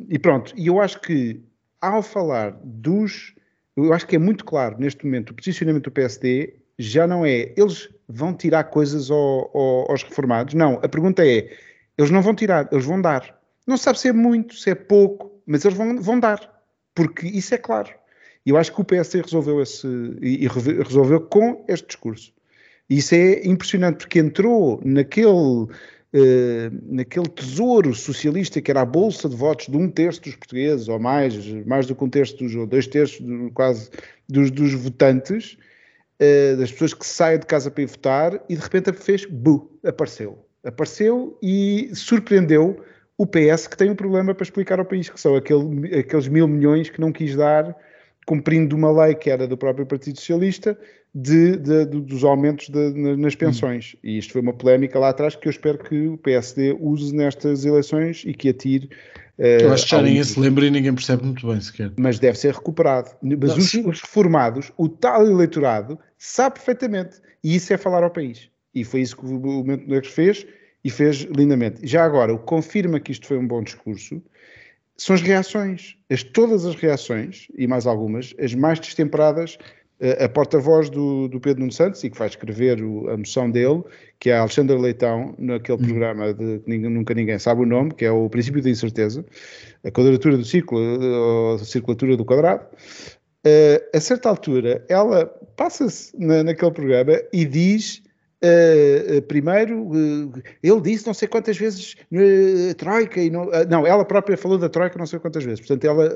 E 0.08 0.18
pronto, 0.18 0.54
e 0.56 0.68
eu 0.68 0.80
acho 0.80 0.98
que 1.00 1.38
ao 1.80 2.02
falar 2.02 2.58
dos. 2.64 3.34
Eu 3.76 3.92
acho 3.92 4.06
que 4.06 4.16
é 4.16 4.18
muito 4.18 4.44
claro 4.44 4.76
neste 4.78 5.04
momento 5.04 5.30
o 5.30 5.34
posicionamento 5.34 5.84
do 5.84 5.90
PSD 5.90 6.54
já 6.78 7.06
não 7.06 7.24
é 7.26 7.52
eles 7.56 7.88
vão 8.08 8.34
tirar 8.34 8.64
coisas 8.64 9.10
ao, 9.10 9.50
ao, 9.54 9.90
aos 9.90 10.02
reformados. 10.02 10.54
Não, 10.54 10.80
a 10.82 10.88
pergunta 10.88 11.24
é: 11.24 11.54
eles 11.96 12.10
não 12.10 12.22
vão 12.22 12.34
tirar, 12.34 12.66
eles 12.72 12.86
vão 12.86 13.00
dar. 13.00 13.38
Não 13.66 13.76
sabe 13.76 13.98
se 13.98 14.08
é 14.08 14.12
muito, 14.12 14.54
se 14.54 14.70
é 14.70 14.74
pouco, 14.74 15.42
mas 15.46 15.64
eles 15.64 15.76
vão, 15.76 16.00
vão 16.00 16.18
dar, 16.18 16.64
porque 16.94 17.26
isso 17.26 17.54
é 17.54 17.58
claro. 17.58 17.90
E 18.46 18.50
eu 18.50 18.56
acho 18.56 18.72
que 18.72 18.80
o 18.80 18.84
PSD 18.84 19.20
resolveu 19.20 19.60
esse 19.60 19.86
e 20.22 20.48
resolveu 20.48 21.20
com 21.20 21.64
este 21.68 21.86
discurso. 21.86 22.32
Isso 22.90 23.14
é 23.14 23.46
impressionante 23.46 23.98
porque 23.98 24.18
entrou 24.18 24.80
naquele, 24.84 25.68
Uh, 26.12 26.74
naquele 26.92 27.28
tesouro 27.28 27.94
socialista 27.94 28.60
que 28.60 28.68
era 28.68 28.80
a 28.80 28.84
bolsa 28.84 29.28
de 29.28 29.36
votos 29.36 29.68
de 29.68 29.76
um 29.76 29.88
terço 29.88 30.20
dos 30.22 30.34
portugueses, 30.34 30.88
ou 30.88 30.98
mais, 30.98 31.46
mais 31.64 31.86
do 31.86 31.94
que 31.94 32.02
um 32.02 32.10
terço 32.10 32.36
dos, 32.36 32.52
ou 32.56 32.66
dois 32.66 32.88
terços 32.88 33.24
quase 33.54 33.88
dos, 34.28 34.50
dos 34.50 34.74
votantes, 34.74 35.56
uh, 36.20 36.56
das 36.56 36.72
pessoas 36.72 36.94
que 36.94 37.06
saem 37.06 37.38
de 37.38 37.46
casa 37.46 37.70
para 37.70 37.84
ir 37.84 37.86
votar, 37.86 38.44
e 38.48 38.56
de 38.56 38.60
repente 38.60 38.92
fez, 38.94 39.24
bu, 39.24 39.70
apareceu. 39.84 40.44
Apareceu 40.64 41.38
e 41.40 41.92
surpreendeu 41.94 42.84
o 43.16 43.24
PS 43.24 43.68
que 43.68 43.76
tem 43.76 43.88
um 43.88 43.94
problema 43.94 44.34
para 44.34 44.42
explicar 44.42 44.80
ao 44.80 44.84
país, 44.84 45.08
que 45.08 45.20
são 45.20 45.36
aquele, 45.36 45.96
aqueles 45.96 46.26
mil 46.26 46.48
milhões 46.48 46.90
que 46.90 47.00
não 47.00 47.12
quis 47.12 47.36
dar, 47.36 47.76
cumprindo 48.26 48.74
uma 48.74 48.90
lei 48.90 49.14
que 49.14 49.30
era 49.30 49.46
do 49.46 49.56
próprio 49.56 49.86
Partido 49.86 50.18
Socialista, 50.18 50.76
de, 51.14 51.56
de, 51.56 51.86
de, 51.86 52.00
dos 52.00 52.24
aumentos 52.24 52.68
nas 53.18 53.34
pensões. 53.34 53.94
Hum. 53.96 53.98
E 54.04 54.18
isto 54.18 54.32
foi 54.32 54.40
uma 54.40 54.52
polémica 54.52 54.98
lá 54.98 55.08
atrás 55.10 55.34
que 55.34 55.48
eu 55.48 55.50
espero 55.50 55.78
que 55.78 56.08
o 56.08 56.16
PSD 56.18 56.76
use 56.78 57.14
nestas 57.14 57.64
eleições 57.64 58.22
e 58.26 58.32
que 58.32 58.48
atire. 58.48 58.88
Uh, 59.38 59.62
eu 59.62 59.72
acho 59.72 59.84
que 59.84 59.90
já 59.90 60.02
ninguém 60.02 60.22
se 60.22 60.38
lembra 60.38 60.66
e 60.66 60.70
ninguém 60.70 60.94
percebe 60.94 61.24
muito 61.24 61.46
bem 61.46 61.60
sequer. 61.60 61.92
Mas 61.98 62.18
deve 62.18 62.38
ser 62.38 62.54
recuperado. 62.54 63.10
Mas 63.22 63.56
os, 63.56 63.74
os, 63.74 64.00
reformados, 64.00 64.72
o 64.76 64.88
tal 64.88 65.26
eleitorado, 65.26 65.98
sabe 66.18 66.56
perfeitamente. 66.56 67.16
E 67.42 67.56
isso 67.56 67.72
é 67.72 67.76
falar 67.76 68.02
ao 68.02 68.10
país. 68.10 68.48
E 68.74 68.84
foi 68.84 69.00
isso 69.00 69.16
que 69.16 69.24
o 69.24 69.40
Movimento 69.40 69.88
Negro 69.88 70.08
fez 70.08 70.46
e 70.84 70.90
fez 70.90 71.26
lindamente. 71.36 71.86
Já 71.86 72.04
agora, 72.04 72.32
o 72.32 72.38
que 72.38 72.44
confirma 72.44 73.00
que 73.00 73.12
isto 73.12 73.26
foi 73.26 73.38
um 73.38 73.46
bom 73.46 73.62
discurso 73.62 74.22
são 74.96 75.14
as 75.16 75.22
reações. 75.22 75.96
As, 76.10 76.22
todas 76.22 76.66
as 76.66 76.74
reações, 76.74 77.48
e 77.56 77.66
mais 77.66 77.86
algumas, 77.86 78.34
as 78.38 78.54
mais 78.54 78.78
destemperadas 78.78 79.58
a 80.22 80.28
porta-voz 80.28 80.88
do, 80.88 81.28
do, 81.28 81.38
Pedro 81.38 81.60
Nuno 81.60 81.72
Santos 81.72 82.02
e 82.02 82.10
que 82.10 82.18
vai 82.18 82.28
escrever 82.28 82.82
o, 82.82 83.10
a 83.10 83.16
moção 83.16 83.50
dele, 83.50 83.82
que 84.18 84.30
é 84.30 84.36
a 84.36 84.40
Alexandra 84.40 84.78
Leitão, 84.78 85.34
naquele 85.38 85.78
uhum. 85.78 85.88
programa 85.88 86.32
de 86.32 86.58
que 86.60 86.70
ninguém, 86.70 86.90
nunca 86.90 87.14
ninguém 87.14 87.38
sabe 87.38 87.62
o 87.62 87.66
nome, 87.66 87.92
que 87.92 88.04
é 88.04 88.10
o 88.10 88.28
Princípio 88.30 88.62
da 88.62 88.70
Incerteza, 88.70 89.24
a 89.84 89.90
quadratura 89.90 90.36
do 90.38 90.44
círculo, 90.44 90.80
ou 90.80 91.54
a 91.54 91.58
circulatura 91.58 92.16
do 92.16 92.24
quadrado. 92.24 92.64
Uh, 93.46 93.96
a 93.96 94.00
certa 94.00 94.28
altura, 94.28 94.84
ela 94.88 95.26
passa-se 95.56 96.12
na, 96.18 96.42
naquele 96.42 96.70
programa 96.70 97.20
e 97.32 97.44
diz 97.44 98.02
Uh, 98.42 99.20
primeiro, 99.28 99.82
uh, 99.82 100.42
ele 100.62 100.80
disse 100.80 101.06
não 101.06 101.12
sei 101.12 101.28
quantas 101.28 101.58
vezes 101.58 101.94
uh, 102.10 102.74
Troika, 102.74 103.20
e 103.20 103.28
não, 103.28 103.50
não, 103.68 103.86
ela 103.86 104.02
própria 104.02 104.34
falou 104.34 104.56
da 104.56 104.66
Troika 104.66 104.98
não 104.98 105.04
sei 105.04 105.18
quantas 105.18 105.44
vezes, 105.44 105.60
portanto, 105.60 105.84
ela 105.84 106.08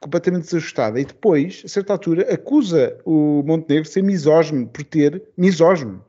completamente 0.00 0.44
desajustada. 0.44 0.98
E 0.98 1.04
depois, 1.04 1.62
a 1.64 1.68
certa 1.68 1.92
altura, 1.92 2.32
acusa 2.32 2.96
o 3.04 3.42
Montenegro 3.46 3.84
de 3.84 3.90
ser 3.90 4.02
misógino, 4.02 4.66
por 4.66 4.82
ter, 4.82 5.22
misógino, 5.36 6.02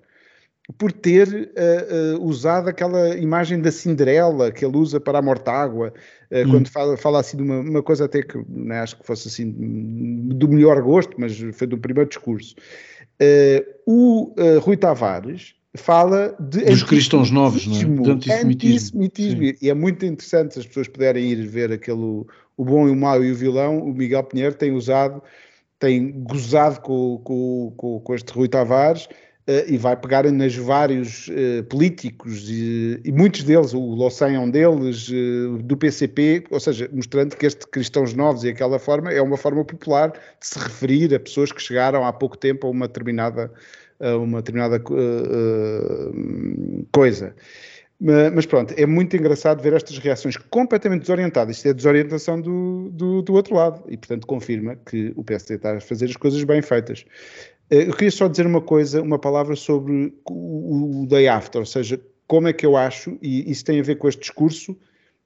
por 0.77 0.91
ter 0.91 1.27
uh, 1.27 2.17
uh, 2.17 2.23
usado 2.23 2.69
aquela 2.69 3.15
imagem 3.17 3.59
da 3.59 3.71
Cinderela 3.71 4.51
que 4.51 4.63
ele 4.63 4.77
usa 4.77 4.99
para 4.99 5.19
a 5.19 5.21
mortágua, 5.21 5.93
uh, 6.31 6.37
hum. 6.37 6.51
quando 6.51 6.69
fala, 6.69 6.95
fala, 6.95 7.19
assim 7.19 7.37
de 7.37 7.43
uma, 7.43 7.59
uma 7.59 7.83
coisa 7.83 8.05
até 8.05 8.21
que 8.23 8.41
né, 8.47 8.79
acho 8.79 8.97
que 8.97 9.05
fosse 9.05 9.27
assim 9.27 9.51
do 10.29 10.47
melhor 10.47 10.81
gosto, 10.81 11.15
mas 11.19 11.37
foi 11.53 11.67
do 11.67 11.77
primeiro 11.77 12.09
discurso. 12.09 12.55
o 13.85 14.33
Rui 14.61 14.77
Tavares 14.77 15.55
fala 15.75 16.35
de 16.39 16.65
dos 16.65 16.83
cristãos 16.83 17.31
novos, 17.31 17.65
não 17.65 17.75
é? 17.75 17.79
De 17.79 18.11
antissemitismo. 18.11 19.03
antissemitismo. 19.03 19.57
E 19.61 19.69
é 19.69 19.73
muito 19.73 20.05
interessante 20.05 20.53
se 20.53 20.59
as 20.59 20.67
pessoas 20.67 20.87
puderem 20.87 21.25
ir 21.25 21.45
ver 21.47 21.71
aquele 21.71 22.25
o 22.57 22.65
bom 22.65 22.87
e 22.87 22.91
o 22.91 22.95
mau 22.95 23.23
e 23.23 23.31
o 23.31 23.35
vilão, 23.35 23.79
o 23.79 23.93
Miguel 23.93 24.23
Pinheiro 24.23 24.55
tem 24.55 24.71
usado, 24.71 25.21
tem 25.79 26.11
gozado 26.11 26.79
com, 26.81 27.19
com, 27.23 27.73
com, 27.75 27.99
com 27.99 28.15
este 28.15 28.31
Rui 28.33 28.47
Tavares 28.47 29.05
uh, 29.05 29.65
e 29.67 29.77
vai 29.77 29.95
pegar 29.97 30.29
nas 30.31 30.55
vários 30.55 31.27
uh, 31.29 31.63
políticos 31.69 32.47
e, 32.49 33.01
e, 33.03 33.11
muitos 33.11 33.43
deles, 33.43 33.73
o 33.73 33.79
Locem 33.79 34.35
é 34.35 34.39
um 34.39 34.49
deles, 34.49 35.09
uh, 35.09 35.57
do 35.63 35.75
PCP, 35.75 36.43
ou 36.51 36.59
seja, 36.59 36.89
mostrando 36.93 37.35
que 37.35 37.45
este 37.45 37.65
Cristãos 37.67 38.13
Novos 38.13 38.43
e 38.43 38.49
aquela 38.49 38.77
forma 38.77 39.11
é 39.11 39.21
uma 39.21 39.37
forma 39.37 39.65
popular 39.65 40.11
de 40.11 40.47
se 40.47 40.59
referir 40.59 41.13
a 41.15 41.19
pessoas 41.19 41.51
que 41.51 41.61
chegaram 41.61 42.05
há 42.05 42.13
pouco 42.13 42.37
tempo 42.37 42.67
a 42.67 42.69
uma 42.69 42.87
determinada, 42.87 43.51
a 43.99 44.17
uma 44.17 44.41
determinada 44.41 44.79
coisa. 46.91 47.35
Mas 48.03 48.47
pronto, 48.47 48.73
é 48.75 48.83
muito 48.87 49.15
engraçado 49.15 49.61
ver 49.61 49.73
estas 49.73 49.99
reações 49.99 50.35
completamente 50.35 51.01
desorientadas. 51.01 51.57
Isto 51.57 51.67
é 51.67 51.73
desorientação 51.73 52.41
do, 52.41 52.89
do, 52.89 53.21
do, 53.21 53.33
outro 53.33 53.53
lado 53.53 53.83
e, 53.87 53.95
portanto, 53.95 54.25
confirma 54.25 54.75
que 54.75 55.13
o 55.15 55.23
PSD 55.23 55.55
está 55.55 55.77
a 55.77 55.79
fazer 55.79 56.05
as 56.05 56.17
coisas 56.17 56.43
bem 56.43 56.63
feitas. 56.63 57.05
Eh, 57.69 57.83
eu 57.83 57.93
queria 57.93 58.09
só 58.09 58.27
dizer 58.27 58.47
uma 58.47 58.59
coisa, 58.59 59.03
uma 59.03 59.19
palavra 59.19 59.55
sobre 59.55 60.11
o, 60.27 61.03
o 61.03 61.05
day 61.05 61.27
after, 61.27 61.59
ou 61.59 61.65
seja, 61.65 62.01
como 62.25 62.47
é 62.47 62.53
que 62.53 62.65
eu 62.65 62.75
acho, 62.75 63.19
e 63.21 63.51
isso 63.51 63.63
tem 63.63 63.79
a 63.79 63.83
ver 63.83 63.97
com 63.97 64.09
este 64.09 64.21
discurso, 64.21 64.75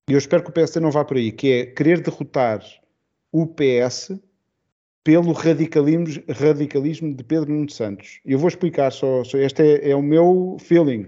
e 0.09 0.11
eu 0.11 0.17
espero 0.17 0.43
que 0.43 0.49
o 0.49 0.53
PSD 0.53 0.81
não 0.81 0.91
vá 0.91 1.05
por 1.05 1.15
aí, 1.15 1.31
que 1.31 1.49
é 1.53 1.65
querer 1.67 2.01
derrotar 2.01 2.61
o 3.31 3.47
PS 3.47 4.11
pelo 5.01 5.31
radicalismo, 5.31 6.23
radicalismo 6.27 7.15
de 7.15 7.23
Pedro 7.23 7.53
Nuno 7.53 7.69
Santos. 7.69 8.19
Eu 8.25 8.37
vou 8.37 8.49
explicar 8.49 8.91
só, 8.91 9.23
só 9.23 9.37
este 9.37 9.61
é, 9.61 9.91
é 9.91 9.95
o 9.95 10.01
meu 10.01 10.57
feeling, 10.59 11.07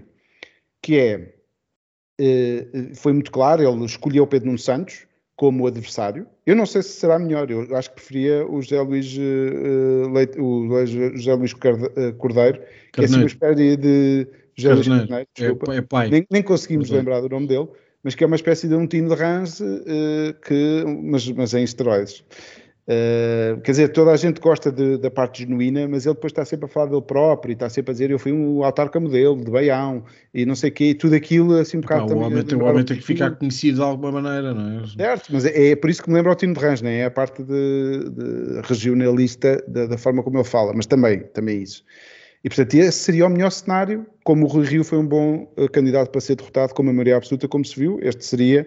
que 0.82 0.98
é 0.98 1.37
foi 2.96 3.14
muito 3.14 3.32
claro, 3.32 3.62
ele 3.62 3.86
escolheu 3.86 4.26
Pedro 4.28 4.48
Nuno 4.48 4.58
Santos 4.58 5.08
como 5.38 5.68
adversário. 5.68 6.26
Eu 6.46 6.56
não 6.56 6.66
sei 6.66 6.82
se 6.82 6.90
será 6.90 7.20
melhor, 7.20 7.50
eu 7.50 7.76
acho 7.76 7.90
que 7.92 7.96
preferia 7.96 8.46
o 8.48 8.60
José 8.62 8.82
Luís, 8.82 9.16
uh, 9.16 10.12
Leite, 10.12 10.40
o 10.40 10.68
José 11.16 11.34
Luís 11.36 11.54
Cordeiro, 11.54 12.60
que 12.92 13.02
é 13.02 13.06
assim 13.06 13.18
uma 13.18 13.26
espécie 13.26 13.78
de 13.78 14.28
José 14.56 14.74
Luís 14.74 14.88
Cordeiro, 14.88 15.14
é 15.14 15.28
desculpa. 15.36 15.74
É, 15.74 16.06
é. 16.06 16.10
Nem, 16.10 16.28
nem 16.32 16.42
conseguimos 16.42 16.90
lembrar 16.90 17.22
do 17.22 17.30
nome 17.30 17.48
dele, 17.48 17.68
mas 18.04 18.16
que 18.16 18.24
é 18.24 18.28
uma 18.28 18.36
espécie 18.36 18.68
de 18.68 18.74
um 18.74 18.88
Tino 18.88 19.10
de 19.10 19.16
uh, 19.64 20.34
que, 20.42 20.84
mas, 21.04 21.30
mas 21.32 21.54
em 21.54 21.64
esteroides. 21.64 22.24
Uh, 22.88 23.60
quer 23.64 23.72
dizer, 23.72 23.90
toda 23.90 24.12
a 24.12 24.16
gente 24.16 24.40
gosta 24.40 24.72
de, 24.72 24.98
da 24.98 25.12
parte 25.12 25.44
genuína, 25.44 25.90
mas 25.90 26.06
ele 26.06 26.16
depois 26.16 26.32
está 26.32 26.46
sempre 26.46 26.68
a 26.68 26.70
falar 26.70 26.86
dele 26.86 27.02
próprio 27.02 27.52
e 27.52 27.54
está 27.54 27.68
sempre 27.68 27.92
a 27.92 27.94
dizer 27.94 28.12
eu 28.12 28.18
fui 28.18 28.32
um 28.32 28.64
autarca 28.64 28.98
modelo 28.98 29.36
de 29.36 29.52
Baião 29.52 30.06
e 30.34 30.46
não 30.46 30.56
sei 30.56 30.70
o 30.70 30.74
quê, 30.74 30.86
e 30.86 30.96
tudo 30.96 31.14
aquilo 31.14 31.54
assim 31.56 31.80
um 31.80 31.82
bocado 31.82 32.08
também. 32.08 32.24
O 32.24 32.28
homem, 32.28 32.44
tem, 32.46 32.58
o 32.58 32.64
homem 32.64 32.86
tem 32.86 32.96
que 32.96 33.04
ficar 33.04 33.32
conhecido 33.32 33.76
de 33.76 33.82
alguma 33.82 34.10
maneira, 34.10 34.54
não 34.54 34.80
é? 34.80 34.88
Certo, 34.88 35.34
mas 35.34 35.44
é, 35.44 35.72
é 35.72 35.76
por 35.76 35.90
isso 35.90 36.02
que 36.02 36.10
me 36.10 36.16
lembra 36.16 36.32
o 36.32 36.36
Tino 36.36 36.54
de 36.54 36.62
Rãs, 36.62 36.82
é? 36.82 37.00
é 37.00 37.06
a 37.06 37.12
parte 37.12 37.44
de, 37.44 38.10
de 38.10 38.62
regionalista 38.64 39.62
da, 39.68 39.88
da, 39.88 39.98
forma 39.98 40.24
como 40.24 40.38
ele 40.38 40.46
fala, 40.46 40.72
mas 40.74 40.86
também, 40.86 41.20
também 41.34 41.62
isso. 41.62 41.84
E 42.42 42.48
portanto, 42.48 42.74
esse 42.76 43.00
seria 43.00 43.26
o 43.26 43.30
melhor 43.30 43.52
cenário, 43.52 44.06
como 44.24 44.46
o 44.46 44.48
Rui 44.48 44.66
Rio 44.66 44.86
foi 44.86 44.98
um 44.98 45.06
bom 45.06 45.52
uh, 45.58 45.70
candidato 45.70 46.10
para 46.10 46.22
ser 46.22 46.38
derrotado 46.38 46.74
com 46.74 46.84
a 46.84 46.86
maioria 46.86 47.18
absoluta, 47.18 47.50
como 47.50 47.66
se 47.66 47.78
viu, 47.78 48.00
este 48.02 48.24
seria 48.24 48.66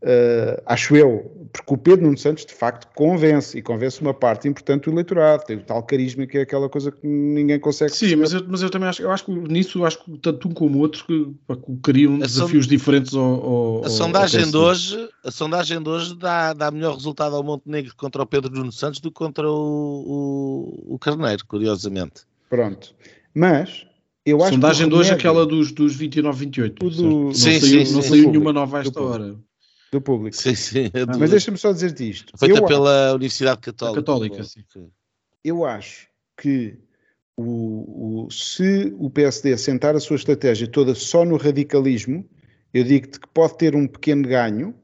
Uh, 0.00 0.62
acho 0.64 0.94
eu, 0.96 1.48
porque 1.52 1.74
o 1.74 1.76
Pedro 1.76 2.04
Nuno 2.04 2.16
Santos 2.16 2.46
de 2.46 2.54
facto 2.54 2.86
convence 2.94 3.58
e 3.58 3.62
convence 3.62 4.00
uma 4.00 4.14
parte 4.14 4.46
importante 4.46 4.84
do 4.84 4.92
eleitorado, 4.92 5.44
tem 5.44 5.56
o 5.56 5.60
tal 5.60 5.82
carisma 5.82 6.24
que 6.24 6.38
é 6.38 6.42
aquela 6.42 6.68
coisa 6.68 6.92
que 6.92 7.04
ninguém 7.04 7.58
consegue. 7.58 7.92
Sim, 7.92 8.14
mas 8.14 8.32
eu, 8.32 8.44
mas 8.46 8.62
eu 8.62 8.70
também 8.70 8.88
acho, 8.88 9.02
eu 9.02 9.10
acho 9.10 9.24
que 9.24 9.32
nisso 9.32 9.84
acho 9.84 10.04
que 10.04 10.16
tanto 10.18 10.46
um 10.46 10.52
como 10.52 10.78
o 10.78 10.80
outro 10.82 11.04
que 11.04 11.34
colocariam 11.48 12.16
desafios 12.16 12.66
sond... 12.66 12.76
diferentes 12.76 13.12
ao, 13.12 13.24
ao, 13.24 13.84
a 13.84 13.88
sondagem 13.88 14.44
ao 14.44 14.50
de 14.50 14.56
hoje 14.56 15.08
A 15.24 15.32
sondagem 15.32 15.82
de 15.82 15.88
hoje 15.88 16.14
dá, 16.14 16.52
dá 16.52 16.70
melhor 16.70 16.94
resultado 16.94 17.34
ao 17.34 17.42
Montenegro 17.42 17.92
contra 17.96 18.22
o 18.22 18.26
Pedro 18.26 18.52
Nuno 18.54 18.70
Santos 18.70 19.00
do 19.00 19.10
que 19.10 19.16
contra 19.16 19.50
o, 19.50 20.84
o, 20.86 20.94
o 20.94 20.98
Carneiro, 21.00 21.44
curiosamente. 21.44 22.22
Pronto, 22.48 22.94
mas 23.34 23.84
eu 24.24 24.40
acho 24.42 24.52
sondagem 24.52 24.86
que 24.86 24.94
de 24.94 25.00
hoje 25.00 25.10
é 25.10 25.14
aquela 25.14 25.44
dos, 25.44 25.72
dos 25.72 25.96
29, 25.96 26.38
28. 26.38 26.88
Do... 26.88 27.02
Não 27.02 27.34
sim, 27.34 27.58
saiu, 27.58 27.84
sim, 27.84 27.94
não 27.94 28.02
sim, 28.02 28.08
saiu 28.10 28.30
nenhuma 28.30 28.52
nova 28.52 28.78
a 28.78 28.80
esta 28.82 29.02
hora 29.02 29.47
do 29.90 30.00
público. 30.00 30.36
Sim, 30.36 30.54
sim. 30.54 30.90
É 30.92 31.04
do... 31.06 31.18
Mas 31.18 31.30
deixa-me 31.30 31.58
só 31.58 31.72
dizer-te 31.72 32.08
isto. 32.08 32.32
Feita 32.38 32.58
eu 32.58 32.66
pela 32.66 33.06
acho... 33.06 33.16
Universidade 33.16 33.60
Católica. 33.60 34.00
Católica, 34.00 34.44
sim. 34.44 34.64
Eu 35.44 35.64
acho 35.64 36.08
que 36.36 36.78
o, 37.36 38.26
o, 38.26 38.30
se 38.30 38.92
o 38.98 39.08
PSD 39.08 39.52
assentar 39.52 39.94
a 39.94 40.00
sua 40.00 40.16
estratégia 40.16 40.66
toda 40.66 40.94
só 40.94 41.24
no 41.24 41.36
radicalismo, 41.36 42.28
eu 42.74 42.84
digo-te 42.84 43.20
que 43.20 43.28
pode 43.28 43.56
ter 43.56 43.74
um 43.74 43.86
pequeno 43.86 44.28
ganho, 44.28 44.74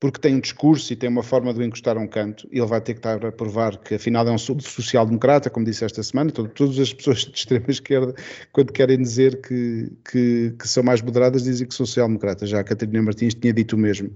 porque 0.00 0.18
tem 0.18 0.34
um 0.34 0.40
discurso 0.40 0.90
e 0.90 0.96
tem 0.96 1.10
uma 1.10 1.22
forma 1.22 1.52
de 1.52 1.60
o 1.60 1.62
encostar 1.62 1.98
a 1.98 2.00
um 2.00 2.06
canto, 2.06 2.48
ele 2.50 2.64
vai 2.64 2.80
ter 2.80 2.94
que 2.94 3.00
estar 3.00 3.24
a 3.24 3.30
provar 3.30 3.76
que 3.76 3.94
afinal 3.94 4.26
é 4.26 4.30
um 4.30 4.38
social-democrata, 4.38 5.50
como 5.50 5.66
disse 5.66 5.84
esta 5.84 6.02
semana, 6.02 6.30
todo, 6.30 6.48
todas 6.48 6.78
as 6.78 6.94
pessoas 6.94 7.18
de 7.28 7.36
extrema 7.36 7.66
esquerda, 7.68 8.14
quando 8.50 8.72
querem 8.72 8.96
dizer 8.96 9.42
que, 9.42 9.92
que, 10.10 10.54
que 10.58 10.66
são 10.66 10.82
mais 10.82 11.02
moderadas, 11.02 11.44
dizem 11.44 11.68
que 11.68 11.74
são 11.74 11.84
social-democratas, 11.84 12.48
já 12.48 12.60
a 12.60 12.64
Catarina 12.64 13.02
Martins 13.02 13.34
tinha 13.34 13.52
dito 13.52 13.76
o 13.76 13.78
mesmo, 13.78 14.10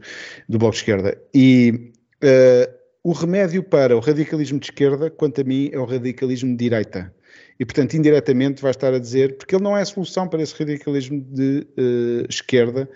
do 0.49 0.59
Bloco 0.59 0.73
de 0.73 0.79
Esquerda. 0.79 1.19
E 1.35 1.93
uh, 2.23 2.73
o 3.03 3.13
remédio 3.13 3.63
para 3.63 3.95
o 3.95 4.01
radicalismo 4.01 4.59
de 4.59 4.67
esquerda, 4.67 5.11
quanto 5.11 5.43
a 5.43 5.45
mim, 5.45 5.69
é 5.71 5.79
o 5.79 5.85
radicalismo 5.85 6.51
de 6.53 6.57
direita. 6.57 7.15
E, 7.61 7.65
portanto, 7.65 7.95
indiretamente 7.95 8.63
vai 8.63 8.71
estar 8.71 8.95
a 8.95 8.99
dizer, 8.99 9.37
porque 9.37 9.55
ele 9.55 9.63
não 9.63 9.77
é 9.77 9.83
a 9.83 9.85
solução 9.85 10.27
para 10.27 10.43
esse 10.43 10.55
radicalismo 10.59 11.21
de 11.21 11.67
uh, 11.79 12.27
esquerda, 12.29 12.89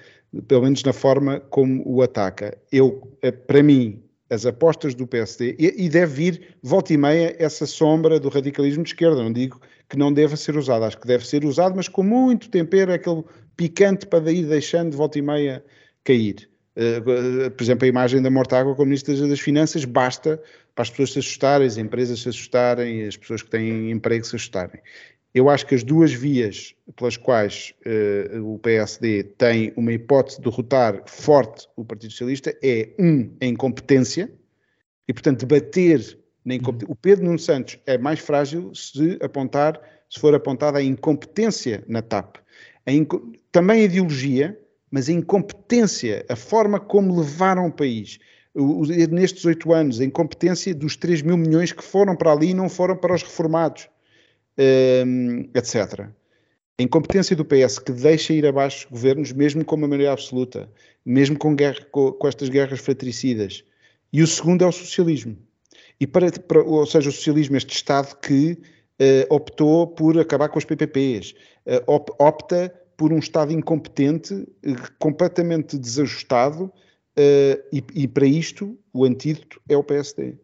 pelo 0.47 0.63
menos 0.63 0.83
na 0.83 0.93
forma 0.93 1.41
como 1.51 1.83
o 1.87 2.03
ataca. 2.03 2.57
Eu, 2.71 3.17
eh, 3.23 3.31
para 3.31 3.63
mim, 3.63 4.03
as 4.31 4.45
apostas 4.45 4.95
do 4.95 5.07
PSD, 5.07 5.57
e, 5.59 5.89
deve 5.89 6.15
vir, 6.15 6.57
volta 6.63 6.93
e 6.93 6.97
meia, 6.97 7.35
essa 7.39 7.65
sombra 7.65 8.21
do 8.21 8.29
radicalismo 8.29 8.83
de 8.83 8.91
esquerda. 8.91 9.23
Não 9.23 9.33
digo 9.33 9.61
que 9.89 9.97
não 9.97 10.13
deva 10.13 10.37
ser 10.37 10.57
usado, 10.57 10.85
acho 10.85 10.99
que 10.99 11.07
deve 11.07 11.27
ser 11.27 11.45
usado, 11.45 11.75
mas 11.75 11.89
com 11.89 12.03
muito 12.03 12.51
tempero, 12.51 12.93
aquele 12.93 13.25
picante 13.57 14.07
para 14.07 14.31
ir 14.31 14.47
deixando 14.47 14.91
de 14.91 14.97
volta 14.97 15.19
e 15.19 15.23
meia 15.23 15.65
cair. 16.05 16.49
Uh, 16.77 17.51
por 17.51 17.65
exemplo, 17.65 17.87
a 17.87 17.89
imagem 17.89 18.23
da 18.23 18.31
Mortágua 18.31 18.75
como 18.75 18.87
Ministra 18.87 19.17
das 19.27 19.41
Finanças 19.41 19.85
basta 19.85 20.41
para 20.75 20.83
as 20.83 20.91
pessoas 20.91 21.13
se 21.13 21.19
assustarem, 21.19 21.67
as 21.67 21.77
empresas 21.77 22.21
se 22.21 22.29
assustarem, 22.29 23.05
as 23.05 23.17
pessoas 23.17 23.43
que 23.43 23.51
têm 23.51 23.91
emprego 23.91 24.25
se 24.25 24.37
assustarem. 24.37 24.81
Eu 25.35 25.51
acho 25.51 25.67
que 25.67 25.75
as 25.75 25.85
duas 25.85 26.13
vias 26.13 26.75
pelas 26.97 27.17
quais 27.17 27.75
uh, 27.87 28.55
o 28.55 28.59
PSD 28.59 29.25
tem 29.25 29.73
uma 29.77 29.93
hipótese 29.93 30.39
de 30.39 30.45
derrotar 30.45 31.03
forte 31.07 31.69
o 31.77 31.85
Partido 31.85 32.11
Socialista 32.11 32.57
é, 32.63 32.91
um, 32.99 33.31
a 33.41 33.45
incompetência, 33.45 34.33
e 35.07 35.13
portanto 35.13 35.47
debater 35.47 36.19
na 36.45 36.55
incompetência. 36.55 36.93
O 36.93 36.97
Pedro 36.97 37.27
Nuno 37.27 37.39
Santos 37.39 37.79
é 37.87 37.99
mais 37.99 38.21
frágil 38.21 38.75
se 38.75 39.19
apontar, 39.23 39.81
se 40.09 40.19
for 40.19 40.35
apontada 40.35 40.79
a 40.79 40.83
incompetência 40.83 41.85
na 41.87 42.01
TAP. 42.01 42.37
A 42.87 42.93
inco... 42.93 43.33
Também 43.53 43.83
a 43.83 43.85
ideologia, 43.85 44.59
mas 44.91 45.09
a 45.09 45.13
incompetência, 45.13 46.25
a 46.29 46.37
forma 46.37 46.81
como 46.81 47.21
levaram 47.21 47.67
o 47.67 47.73
país. 47.73 48.19
Nestes 49.11 49.45
oito 49.45 49.73
anos, 49.73 50.01
a 50.01 50.05
incompetência 50.05 50.75
dos 50.75 50.97
3 50.97 51.21
mil 51.23 51.37
milhões 51.37 51.71
que 51.71 51.85
foram 51.85 52.17
para 52.17 52.33
ali 52.33 52.51
e 52.51 52.55
não 52.55 52.69
foram 52.69 52.97
para 52.97 53.15
os 53.15 53.23
reformados 53.23 53.89
Ehm, 54.59 55.49
etc. 55.55 56.09
A 56.79 56.83
incompetência 56.83 57.37
do 57.37 57.45
PS 57.45 57.79
que 57.79 57.93
deixa 57.93 58.33
ir 58.33 58.45
abaixo 58.45 58.89
governos, 58.91 59.31
mesmo 59.33 59.65
com 59.65 59.77
uma 59.77 59.87
maioria 59.87 60.11
absoluta, 60.11 60.69
mesmo 61.07 61.39
com, 61.39 61.55
guerra, 61.55 61.87
com, 61.93 62.11
com 62.11 62.27
estas 62.27 62.49
guerras 62.49 62.81
fratricidas. 62.81 63.63
E 64.13 64.21
o 64.21 64.27
segundo 64.27 64.65
é 64.65 64.67
o 64.67 64.73
socialismo. 64.73 65.37
E 66.01 66.09
para, 66.09 66.33
para 66.33 66.61
ou 66.61 66.85
seja, 66.87 67.09
o 67.09 67.13
socialismo, 67.13 67.57
este 67.57 67.75
Estado 67.75 68.17
que 68.17 68.59
uh, 69.01 69.35
optou 69.35 69.87
por 69.87 70.19
acabar 70.19 70.49
com 70.49 70.59
os 70.59 70.65
PPPs, 70.65 71.35
uh, 71.67 71.83
op, 71.87 72.11
opta 72.19 72.75
por 72.97 73.13
um 73.13 73.19
Estado 73.19 73.53
incompetente, 73.53 74.35
uh, 74.35 74.93
completamente 74.99 75.79
desajustado, 75.79 76.73
e, 77.73 77.83
e 77.97 78.07
para 78.07 78.27
isto 78.27 78.79
o 78.93 79.05
antídoto 79.05 79.61
é 79.69 79.77
o 79.77 79.83
PSD 79.83 80.37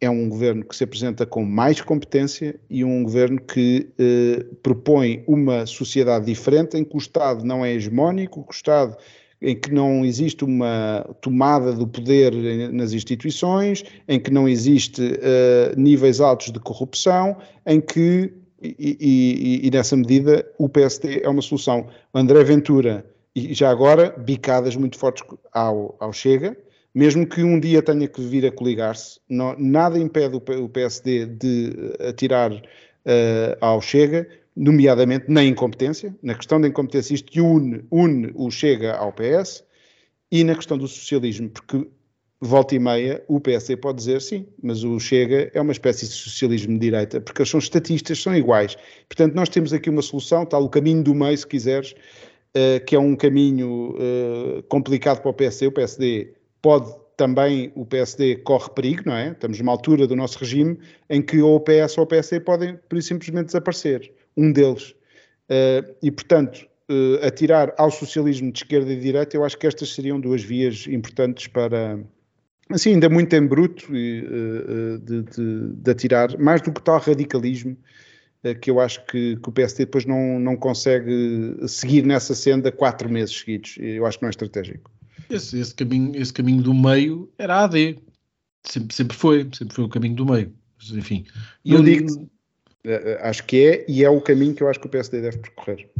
é 0.00 0.08
um 0.08 0.28
governo 0.28 0.64
que 0.64 0.76
se 0.76 0.84
apresenta 0.84 1.26
com 1.26 1.44
mais 1.44 1.80
competência 1.80 2.58
e 2.70 2.84
um 2.84 3.02
governo 3.02 3.40
que 3.40 3.88
eh, 3.98 4.44
propõe 4.62 5.24
uma 5.26 5.66
sociedade 5.66 6.26
diferente 6.26 6.76
em 6.76 6.84
que 6.84 6.94
o 6.94 6.98
Estado 6.98 7.44
não 7.44 7.64
é 7.64 7.74
hegemónico, 7.74 8.42
que 8.44 8.50
o 8.50 8.54
Estado 8.54 8.96
em 9.40 9.54
que 9.54 9.72
não 9.72 10.04
existe 10.04 10.44
uma 10.44 11.06
tomada 11.20 11.72
do 11.72 11.86
poder 11.86 12.32
nas 12.72 12.92
instituições, 12.92 13.84
em 14.08 14.18
que 14.18 14.32
não 14.32 14.48
existe 14.48 15.18
eh, 15.20 15.74
níveis 15.76 16.20
altos 16.20 16.50
de 16.52 16.58
corrupção, 16.58 17.36
em 17.64 17.80
que, 17.80 18.32
e, 18.60 18.96
e, 19.00 19.66
e, 19.66 19.70
nessa 19.70 19.96
medida, 19.96 20.44
o 20.58 20.68
PSD 20.68 21.20
é 21.22 21.28
uma 21.28 21.42
solução. 21.42 21.86
André 22.12 22.42
Ventura, 22.42 23.06
e 23.34 23.54
já 23.54 23.70
agora, 23.70 24.10
bicadas 24.18 24.74
muito 24.74 24.98
fortes 24.98 25.24
ao, 25.52 25.96
ao 26.00 26.12
Chega, 26.12 26.56
mesmo 26.98 27.24
que 27.24 27.44
um 27.44 27.60
dia 27.60 27.80
tenha 27.80 28.08
que 28.08 28.20
vir 28.20 28.44
a 28.44 28.50
coligar-se, 28.50 29.20
nada 29.56 29.96
impede 29.96 30.34
o 30.34 30.68
PSD 30.68 31.26
de 31.26 31.94
atirar 32.00 32.52
uh, 32.52 32.60
ao 33.60 33.80
Chega, 33.80 34.28
nomeadamente 34.56 35.26
na 35.28 35.44
incompetência, 35.44 36.12
na 36.20 36.34
questão 36.34 36.60
da 36.60 36.66
incompetência, 36.66 37.14
isto 37.14 37.40
une, 37.40 37.84
une 37.92 38.32
o 38.34 38.50
Chega 38.50 38.96
ao 38.96 39.12
PS, 39.12 39.62
e 40.32 40.42
na 40.42 40.56
questão 40.56 40.76
do 40.76 40.88
socialismo, 40.88 41.48
porque 41.50 41.88
volta 42.40 42.74
e 42.74 42.80
meia 42.80 43.22
o 43.28 43.38
PSD 43.38 43.76
pode 43.76 43.98
dizer 43.98 44.20
sim, 44.20 44.48
mas 44.60 44.82
o 44.82 44.98
Chega 44.98 45.52
é 45.54 45.60
uma 45.60 45.70
espécie 45.70 46.04
de 46.04 46.12
socialismo 46.14 46.72
de 46.72 46.80
direita, 46.80 47.20
porque 47.20 47.42
eles 47.42 47.48
são 47.48 47.58
estatistas, 47.58 48.20
são 48.20 48.34
iguais. 48.34 48.76
Portanto, 49.08 49.36
nós 49.36 49.48
temos 49.48 49.72
aqui 49.72 49.88
uma 49.88 50.02
solução, 50.02 50.44
tal 50.44 50.64
o 50.64 50.68
caminho 50.68 51.04
do 51.04 51.14
meio, 51.14 51.38
se 51.38 51.46
quiseres, 51.46 51.92
uh, 51.92 52.84
que 52.84 52.96
é 52.96 52.98
um 52.98 53.14
caminho 53.14 53.94
uh, 53.94 54.64
complicado 54.64 55.22
para 55.22 55.30
o 55.30 55.34
PSD. 55.34 55.68
O 55.68 55.72
PSD 55.72 56.37
pode 56.68 56.94
também 57.16 57.72
o 57.74 57.86
PSD 57.86 58.36
corre 58.36 58.68
perigo, 58.74 59.04
não 59.06 59.14
é? 59.14 59.30
Estamos 59.30 59.58
numa 59.58 59.72
altura 59.72 60.06
do 60.06 60.14
nosso 60.14 60.38
regime 60.38 60.78
em 61.08 61.22
que 61.22 61.40
ou 61.40 61.56
o 61.56 61.60
PS 61.60 61.96
ou 61.96 62.04
o 62.04 62.06
PSD 62.06 62.40
podem, 62.40 62.78
simplesmente, 63.00 63.46
desaparecer. 63.46 64.12
Um 64.36 64.52
deles. 64.52 64.90
Uh, 65.48 65.96
e, 66.02 66.10
portanto, 66.10 66.68
uh, 66.90 67.26
atirar 67.26 67.72
ao 67.78 67.90
socialismo 67.90 68.52
de 68.52 68.58
esquerda 68.58 68.92
e 68.92 68.96
de 68.96 69.00
direita, 69.00 69.34
eu 69.34 69.46
acho 69.46 69.56
que 69.56 69.66
estas 69.66 69.94
seriam 69.94 70.20
duas 70.20 70.42
vias 70.42 70.86
importantes 70.86 71.46
para, 71.46 71.98
assim, 72.68 72.90
ainda 72.90 73.08
muito 73.08 73.34
em 73.34 73.46
bruto, 73.46 73.86
uh, 73.86 74.98
de, 74.98 75.22
de, 75.22 75.72
de, 75.72 75.90
atirar, 75.90 76.38
mais 76.38 76.60
do 76.60 76.70
que 76.70 76.82
tal 76.82 76.98
radicalismo, 76.98 77.78
que 78.60 78.70
eu 78.70 78.78
acho 78.78 79.06
que, 79.06 79.36
que, 79.36 79.48
o 79.48 79.52
PSD 79.52 79.86
depois 79.86 80.04
não, 80.04 80.38
não 80.38 80.54
consegue 80.54 81.56
seguir 81.66 82.04
nessa 82.04 82.34
senda 82.34 82.70
quatro 82.70 83.08
meses 83.08 83.38
seguidos. 83.38 83.76
Eu 83.78 84.04
acho 84.04 84.18
que 84.18 84.22
não 84.22 84.28
é 84.28 84.30
estratégico. 84.30 84.97
Esse, 85.30 85.58
esse, 85.58 85.74
caminho, 85.74 86.16
esse 86.16 86.32
caminho 86.32 86.62
do 86.62 86.74
meio 86.74 87.32
era 87.38 87.56
a 87.56 87.64
AD. 87.64 87.98
Sempre, 88.64 88.94
sempre 88.94 89.16
foi, 89.16 89.48
sempre 89.52 89.74
foi 89.74 89.84
o 89.84 89.88
caminho 89.88 90.16
do 90.16 90.26
meio. 90.26 90.54
Enfim. 90.92 91.24
E 91.64 91.72
eu, 91.72 91.82
digo 91.82 92.28
eh, 92.84 93.18
eh, 93.18 93.28
acho 93.28 93.44
que 93.44 93.56
é, 93.56 93.84
e 93.88 94.04
é 94.04 94.10
o 94.10 94.20
caminho 94.20 94.54
que 94.54 94.62
eu 94.62 94.68
acho 94.68 94.80
que 94.80 94.86
o 94.86 94.90
PSD 94.90 95.20
deve 95.20 95.38
percorrer. 95.38 95.90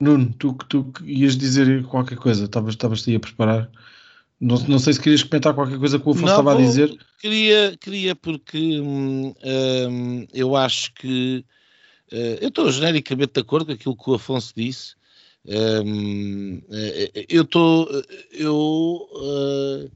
Nuno, 0.00 0.32
tu, 0.38 0.54
tu 0.68 0.92
ias 1.04 1.36
dizer 1.36 1.84
qualquer 1.84 2.16
coisa, 2.16 2.44
estavas, 2.44 2.74
estavas 2.74 3.06
aí 3.06 3.16
a 3.16 3.20
preparar. 3.20 3.70
Não, 4.40 4.56
não 4.66 4.78
sei 4.78 4.94
se 4.94 5.00
querias 5.00 5.22
comentar 5.22 5.52
qualquer 5.52 5.78
coisa 5.78 5.98
que 5.98 6.08
o 6.08 6.12
Afonso 6.12 6.26
estava 6.26 6.54
a 6.54 6.56
dizer. 6.56 6.96
Queria, 7.18 7.76
queria 7.76 8.16
porque 8.16 8.80
hum, 8.80 9.34
hum, 9.44 10.26
eu 10.32 10.56
acho 10.56 10.94
que 10.94 11.44
uh, 12.10 12.38
eu 12.40 12.48
estou 12.48 12.72
genericamente 12.72 13.34
de 13.34 13.40
acordo 13.40 13.66
com 13.66 13.72
aquilo 13.72 13.94
que 13.94 14.08
o 14.08 14.14
Afonso 14.14 14.54
disse. 14.56 14.94
Um, 15.50 16.62
eh, 16.70 17.10
eh, 17.12 17.26
eu 17.28 17.42
estou. 17.42 17.88
Eu. 18.30 19.08
Uh, 19.12 19.90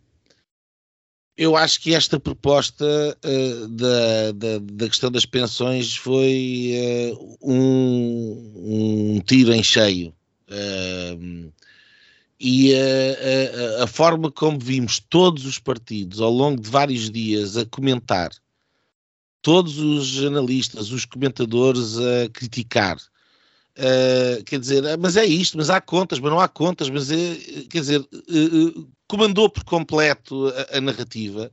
eu 1.37 1.57
acho 1.57 1.81
que 1.81 1.95
esta 1.95 2.19
proposta 2.19 2.85
uh, 3.25 3.69
da, 3.69 4.33
da, 4.33 4.59
da, 4.59 4.89
questão 4.89 5.11
das 5.11 5.25
pensões 5.25 5.97
foi 5.97 6.73
uh, 7.13 7.39
um, 7.43 9.17
um, 9.17 9.21
tiro 9.21 9.53
em 9.53 9.63
cheio. 9.63 10.13
E 12.39 12.75
a, 12.75 13.81
a, 13.81 13.85
a, 13.85 13.87
forma 13.87 14.31
como 14.31 14.59
vimos 14.59 15.01
todos 15.01 15.47
os 15.47 15.59
partidos 15.59 16.21
ao 16.21 16.31
longo 16.31 16.61
de 16.61 16.69
vários 16.69 17.11
dias 17.11 17.57
a 17.57 17.65
comentar, 17.65 18.31
todos 19.41 19.79
os 19.79 20.23
analistas, 20.23 20.93
os 20.93 21.05
comentadores 21.05 21.97
a 21.99 22.29
criticar 22.33 22.99
Uh, 23.77 24.45
quer 24.45 24.61
dizer, 24.61 24.97
mas 24.99 25.17
é 25.17 25.25
isto, 25.25 25.57
mas 25.57 25.69
há 25.69 25.81
contas, 25.81 26.21
mas 26.21 26.31
não 26.31 26.39
há 26.39 26.47
contas, 26.47 26.89
mas 26.89 27.11
é, 27.11 27.35
quer 27.69 27.81
dizer, 27.81 28.01
uh, 28.01 28.89
comandou 29.09 29.51
por 29.51 29.65
completo 29.65 30.47
a, 30.49 30.79
a, 30.79 30.81
narrativa. 30.81 31.51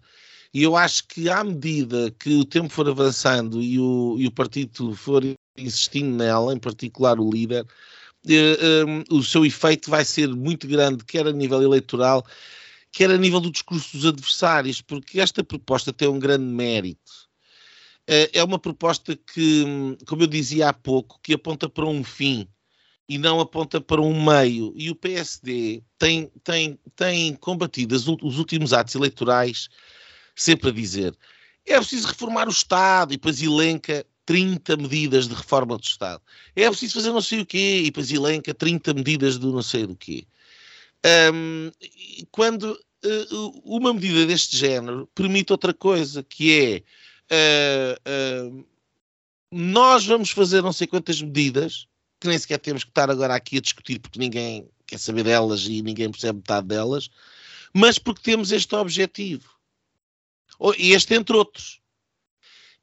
E 0.53 0.61
eu 0.61 0.75
acho 0.75 1.07
que 1.07 1.29
à 1.29 1.43
medida 1.43 2.11
que 2.19 2.35
o 2.35 2.45
tempo 2.45 2.69
for 2.69 2.87
avançando 2.87 3.61
e 3.61 3.79
o, 3.79 4.17
e 4.19 4.27
o 4.27 4.31
partido 4.31 4.93
for 4.95 5.23
insistindo 5.57 6.15
nela, 6.15 6.53
em 6.53 6.59
particular 6.59 7.19
o 7.19 7.31
líder, 7.31 7.65
uh, 8.25 9.15
o 9.15 9.23
seu 9.23 9.45
efeito 9.45 9.89
vai 9.89 10.05
ser 10.05 10.27
muito 10.29 10.67
grande, 10.67 11.03
quer 11.03 11.25
a 11.27 11.31
nível 11.31 11.61
eleitoral, 11.61 12.23
quer 12.91 13.09
a 13.09 13.17
nível 13.17 13.39
do 13.39 13.51
discurso 13.51 13.97
dos 13.97 14.05
adversários, 14.05 14.81
porque 14.81 15.19
esta 15.19 15.43
proposta 15.43 15.91
tem 15.93 16.07
um 16.07 16.19
grande 16.19 16.45
mérito 16.45 17.01
eh, 17.11 17.30
é 18.07 18.43
uma 18.43 18.59
proposta 18.59 19.15
que, 19.15 19.97
como 20.07 20.23
eu 20.23 20.27
dizia 20.27 20.69
há 20.69 20.73
pouco, 20.73 21.19
que 21.23 21.33
aponta 21.33 21.69
para 21.69 21.85
um 21.85 22.03
fim 22.03 22.47
e 23.07 23.17
não 23.17 23.39
aponta 23.39 23.79
para 23.79 24.01
um 24.01 24.23
meio. 24.23 24.73
E 24.75 24.89
o 24.89 24.95
PSD 24.95 25.83
tem, 25.97 26.31
tem, 26.43 26.79
tem 26.95 27.35
combatido 27.35 27.95
os 27.95 28.37
últimos 28.37 28.73
atos 28.73 28.95
eleitorais 28.95 29.69
sempre 30.35 30.69
a 30.69 30.73
dizer 30.73 31.17
é 31.65 31.77
preciso 31.77 32.07
reformar 32.07 32.47
o 32.47 32.51
Estado 32.51 33.13
e 33.13 33.17
depois 33.17 33.41
elenca 33.41 34.05
30 34.25 34.77
medidas 34.77 35.27
de 35.27 35.33
reforma 35.33 35.77
do 35.77 35.83
Estado. 35.83 36.21
É 36.55 36.67
preciso 36.67 36.95
fazer 36.95 37.11
não 37.11 37.21
sei 37.21 37.41
o 37.41 37.45
quê 37.45 37.81
e 37.81 37.85
depois 37.85 38.11
elenca 38.11 38.53
30 38.53 38.93
medidas 38.93 39.37
do 39.37 39.51
não 39.51 39.61
sei 39.61 39.85
do 39.85 39.95
quê. 39.95 40.25
Um, 41.33 41.71
quando 42.31 42.79
uh, 43.05 43.61
uma 43.63 43.93
medida 43.93 44.25
deste 44.25 44.55
género 44.55 45.09
permite 45.15 45.51
outra 45.51 45.73
coisa, 45.73 46.23
que 46.23 46.59
é 46.59 46.83
uh, 47.31 48.49
uh, 48.51 48.65
nós 49.51 50.05
vamos 50.05 50.31
fazer 50.31 50.61
não 50.61 50.73
sei 50.73 50.87
quantas 50.87 51.21
medidas, 51.21 51.87
que 52.19 52.27
nem 52.27 52.37
sequer 52.37 52.59
temos 52.59 52.83
que 52.83 52.91
estar 52.91 53.09
agora 53.09 53.35
aqui 53.35 53.57
a 53.57 53.61
discutir, 53.61 53.99
porque 53.99 54.19
ninguém 54.19 54.69
quer 54.85 54.99
saber 54.99 55.23
delas 55.23 55.65
e 55.65 55.81
ninguém 55.81 56.11
percebe 56.11 56.37
metade 56.37 56.67
delas, 56.67 57.09
mas 57.73 57.97
porque 57.97 58.21
temos 58.21 58.51
este 58.51 58.75
objetivo. 58.75 59.49
Este 60.77 61.15
entre 61.15 61.35
outros. 61.35 61.81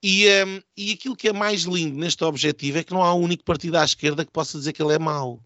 E, 0.02 0.26
um, 0.44 0.62
e 0.76 0.92
aquilo 0.92 1.16
que 1.16 1.28
é 1.28 1.32
mais 1.32 1.62
lindo 1.62 1.96
neste 1.96 2.22
objetivo 2.24 2.78
é 2.78 2.84
que 2.84 2.92
não 2.92 3.02
há 3.02 3.14
um 3.14 3.20
único 3.20 3.44
partido 3.44 3.76
à 3.76 3.84
esquerda 3.84 4.24
que 4.24 4.30
possa 4.30 4.58
dizer 4.58 4.72
que 4.72 4.82
ele 4.82 4.94
é 4.94 4.98
mau. 4.98 5.42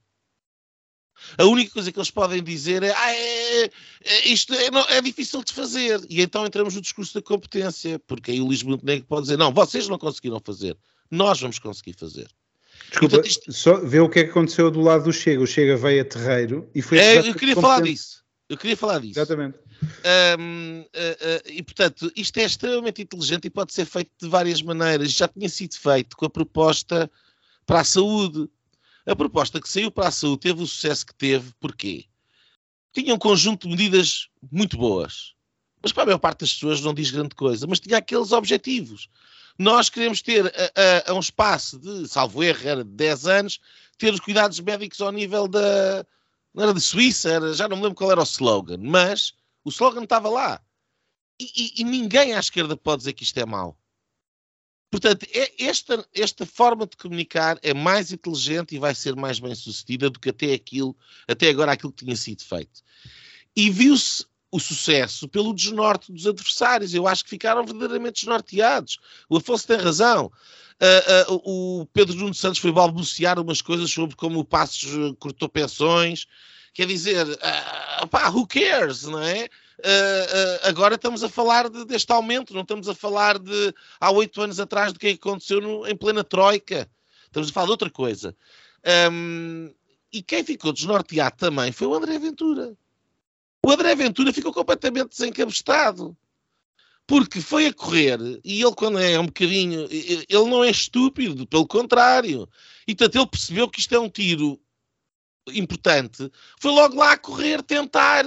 A 1.39 1.45
única 1.45 1.73
coisa 1.73 1.91
que 1.91 1.99
eles 1.99 2.11
podem 2.11 2.43
dizer 2.43 2.83
é, 2.83 2.95
ah, 2.95 3.15
é, 3.15 3.65
é 4.05 4.29
isto 4.29 4.53
é, 4.55 4.71
não, 4.71 4.81
é, 4.89 5.01
difícil 5.01 5.43
de 5.43 5.53
fazer. 5.53 6.01
E 6.09 6.21
então 6.21 6.47
entramos 6.47 6.75
no 6.75 6.81
discurso 6.81 7.15
da 7.15 7.23
competência, 7.23 7.99
porque 8.07 8.33
aí 8.33 8.41
o 8.41 8.47
Luís 8.47 8.63
Montenegro 8.63 9.07
pode 9.07 9.23
dizer, 9.23 9.39
não, 9.39 9.53
vocês 9.53 9.89
não 9.89 9.99
conseguiram 9.99 10.41
fazer, 10.45 10.77
nós 11.11 11.41
vamos 11.41 11.59
conseguir 11.59 11.95
fazer. 11.95 12.29
Desculpa, 12.91 13.17
então, 13.17 13.27
isto... 13.27 13.53
só 13.53 13.81
vê 13.81 14.01
o 14.01 14.09
que 14.09 14.21
é 14.21 14.25
que 14.25 14.31
aconteceu 14.31 14.71
do 14.71 14.81
lado 14.81 15.05
do 15.05 15.13
Chega. 15.13 15.43
O 15.43 15.47
Chega 15.47 15.77
veio 15.77 16.03
a 16.03 16.05
terreiro 16.05 16.71
e 16.75 16.83
foi... 16.83 16.99
É, 16.99 17.19
eu 17.19 17.35
queria 17.35 17.55
falar 17.55 17.81
disso. 17.81 18.23
Eu 18.49 18.59
queria 18.59 18.77
falar 18.77 18.99
disso. 18.99 19.19
Exatamente. 19.19 19.59
Um, 20.39 20.81
uh, 20.81 20.85
uh, 20.85 21.51
e 21.51 21.63
portanto, 21.63 22.13
isto 22.15 22.39
é 22.39 22.45
extremamente 22.45 23.03
inteligente 23.03 23.47
e 23.47 23.51
pode 23.51 23.73
ser 23.73 23.87
feito 23.87 24.11
de 24.21 24.29
várias 24.29 24.61
maneiras. 24.61 25.11
Já 25.11 25.27
tinha 25.27 25.49
sido 25.49 25.75
feito 25.75 26.17
com 26.17 26.27
a 26.27 26.31
proposta 26.31 27.11
para 27.65 27.81
a 27.81 27.85
saúde. 27.85 28.49
A 29.05 29.17
proposta 29.17 29.61
que 29.61 29.69
saiu 29.69 29.91
para 29.91 30.09
a 30.09 30.13
saúde 30.13 30.43
teve 30.43 30.63
o 30.63 30.67
sucesso 30.67 31.07
que 31.07 31.15
teve, 31.15 31.53
porquê? 31.59 32.07
Tinha 32.93 33.15
um 33.15 33.19
conjunto 33.19 33.67
de 33.67 33.75
medidas 33.75 34.29
muito 34.51 34.77
boas, 34.77 35.35
mas 35.83 35.93
para 35.93 36.05
a 36.05 36.07
maior 36.07 36.19
parte 36.19 36.41
das 36.41 36.55
pessoas 36.55 36.81
não 36.81 36.95
diz 36.95 37.11
grande 37.11 37.35
coisa, 37.35 37.67
mas 37.67 37.81
tinha 37.81 37.99
aqueles 37.99 38.31
objetivos. 38.31 39.09
Nós 39.59 39.89
queremos 39.89 40.23
ter 40.23 40.47
a, 40.47 41.09
a, 41.09 41.11
a 41.11 41.15
um 41.15 41.21
espaço 41.21 41.79
de, 41.79 42.07
salvo 42.09 42.43
erro, 42.43 42.69
era 42.69 42.85
de 42.85 42.91
10 42.91 43.27
anos, 43.27 43.61
ter 43.99 44.13
os 44.13 44.21
cuidados 44.21 44.61
médicos 44.61 45.01
ao 45.01 45.11
nível 45.11 45.49
da. 45.49 46.07
Não 46.55 46.65
era 46.65 46.75
de 46.75 46.81
Suíça, 46.81 47.31
era, 47.31 47.55
já 47.55 47.67
não 47.67 47.77
me 47.77 47.83
lembro 47.83 47.97
qual 47.97 48.13
era 48.13 48.21
o 48.21 48.25
slogan, 48.25 48.79
mas 48.79 49.33
o 49.65 49.71
slogan 49.71 50.05
estava 50.05 50.29
lá. 50.29 50.61
E, 51.41 51.45
e, 51.57 51.81
e 51.81 51.85
ninguém 51.85 52.35
à 52.35 52.39
esquerda 52.39 52.77
pode 52.77 52.99
dizer 52.99 53.15
que 53.15 53.25
isto 53.25 53.39
é 53.39 53.47
mau. 53.47 53.77
Portanto, 54.93 55.27
é 55.33 55.65
esta, 55.65 56.07
esta 56.15 56.45
forma 56.45 56.87
de 56.87 56.99
comunicar 56.99 57.59
é 57.63 57.73
mais 57.73 58.13
inteligente 58.13 58.75
e 58.75 58.79
vai 58.79 58.95
ser 58.95 59.17
mais 59.17 59.41
bem 59.41 59.55
sucedida 59.55 60.11
do 60.11 60.21
que 60.21 60.29
até 60.29 60.53
aquilo, 60.53 60.95
até 61.27 61.49
agora 61.49 61.73
aquilo 61.73 61.91
que 61.91 62.05
tinha 62.05 62.15
sido 62.15 62.45
feito. 62.45 62.83
E 63.57 63.71
viu-se 63.71 64.27
o 64.51 64.61
sucesso 64.61 65.27
pelo 65.27 65.55
desnorte 65.55 66.13
dos 66.13 66.27
adversários. 66.27 66.93
Eu 66.93 67.09
acho 67.09 67.25
que 67.25 67.31
ficaram 67.31 67.65
verdadeiramente 67.65 68.21
desnorteados. 68.21 68.99
O 69.31 69.39
Afonso 69.39 69.67
tem 69.67 69.79
razão. 69.79 70.31
Uh, 70.79 71.33
uh, 71.33 71.81
o 71.81 71.87
Pedro 71.87 72.15
Nuno 72.15 72.35
Santos 72.35 72.61
foi 72.61 72.71
balbuciar 72.71 73.41
umas 73.41 73.63
coisas 73.63 73.91
sobre 73.91 74.15
como 74.15 74.41
o 74.41 74.45
Passos 74.45 75.17
cortou 75.19 75.49
pensões. 75.49 76.27
Quer 76.75 76.87
dizer, 76.87 77.27
uh, 77.27 78.07
pá, 78.09 78.29
who 78.29 78.47
cares, 78.47 79.05
não 79.05 79.21
é? 79.21 79.49
Uh, 79.79 79.85
uh, 79.85 80.69
agora 80.69 80.95
estamos 80.95 81.25
a 81.25 81.29
falar 81.29 81.69
de, 81.69 81.85
deste 81.85 82.13
aumento, 82.13 82.55
não 82.55 82.63
estamos 82.63 82.89
a 82.89 82.95
falar 82.95 83.39
de 83.39 83.75
há 84.01 84.11
oito 84.11 84.41
anos 84.41 84.61
atrás 84.61 84.93
do 84.93 84.99
que, 84.99 85.09
é 85.09 85.11
aconteceu 85.13 85.61
no, 85.61 85.87
em 85.87 85.97
plena 85.97 86.23
Troika. 86.23 86.89
Estamos 87.25 87.49
a 87.49 87.53
falar 87.53 87.67
de 87.67 87.73
outra 87.73 87.91
coisa. 87.91 88.37
Um, 89.11 89.73
e 90.13 90.23
quem 90.23 90.45
ficou 90.45 90.73
desnorteado 90.73 91.37
também 91.37 91.73
foi 91.73 91.87
o 91.87 91.95
André 91.95 92.19
Ventura. 92.19 92.77
O 93.65 93.71
André 93.71 93.95
Ventura 93.95 94.33
ficou 94.33 94.53
completamente 94.53 95.11
desencabestado. 95.11 96.17
Porque 97.05 97.41
foi 97.41 97.67
a 97.67 97.75
correr, 97.75 98.19
e 98.45 98.63
ele, 98.63 98.75
quando 98.77 98.99
é 98.99 99.19
um 99.19 99.27
bocadinho, 99.27 99.89
ele 99.91 100.49
não 100.49 100.63
é 100.63 100.71
estúpido, 100.71 101.47
pelo 101.47 101.67
contrário. 101.67 102.49
E 102.87 102.95
portanto, 102.95 103.17
ele 103.17 103.27
percebeu 103.27 103.69
que 103.69 103.81
isto 103.81 103.95
é 103.95 103.99
um 103.99 104.09
tiro 104.09 104.61
importante. 105.49 106.31
Foi 106.61 106.71
logo 106.71 106.97
lá 106.97 107.13
a 107.13 107.19
correr, 107.19 107.63
tentar 107.63 108.25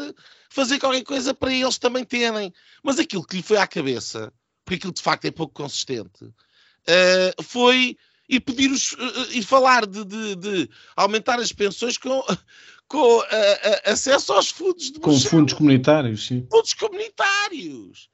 fazer 0.55 0.79
qualquer 0.79 1.03
coisa 1.03 1.33
para 1.33 1.53
eles 1.53 1.77
também 1.77 2.05
terem. 2.05 2.53
Mas 2.81 2.97
aquilo 2.97 3.25
que 3.25 3.35
lhe 3.35 3.43
foi 3.43 3.57
à 3.57 3.67
cabeça, 3.67 4.31
porque 4.63 4.75
aquilo 4.75 4.93
de 4.93 5.01
facto 5.01 5.25
é 5.25 5.31
pouco 5.31 5.53
consistente, 5.53 6.23
uh, 6.23 7.43
foi 7.43 7.97
ir 8.29 8.39
pedir 8.39 8.71
os, 8.71 8.93
uh, 8.93 9.31
ir 9.31 9.43
falar 9.43 9.85
de, 9.85 10.05
de, 10.05 10.35
de, 10.35 10.69
aumentar 10.95 11.39
as 11.39 11.51
pensões 11.51 11.97
com, 11.97 12.23
com 12.87 13.19
uh, 13.19 13.25
acesso 13.83 14.31
aos 14.31 14.49
fundos 14.49 14.91
de 14.91 14.99
Com 14.99 15.19
fundos 15.19 15.53
comunitários, 15.53 16.25
sim. 16.25 16.47
Fundos 16.49 16.73
comunitários. 16.73 18.09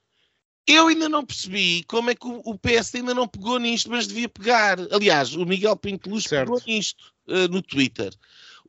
Eu 0.65 0.87
ainda 0.87 1.09
não 1.09 1.25
percebi 1.25 1.83
como 1.83 2.09
é 2.09 2.15
que 2.15 2.25
o, 2.25 2.41
o 2.43 2.57
PSD 2.57 2.99
ainda 2.99 3.13
não 3.13 3.27
pegou 3.27 3.59
nisto, 3.59 3.89
mas 3.89 4.07
devia 4.07 4.29
pegar. 4.29 4.79
Aliás, 4.91 5.35
o 5.35 5.45
Miguel 5.45 5.75
Pinto 5.75 6.09
Luz 6.09 6.25
pegou 6.27 6.61
nisto 6.65 7.11
no 7.49 7.61
Twitter. 7.61 8.13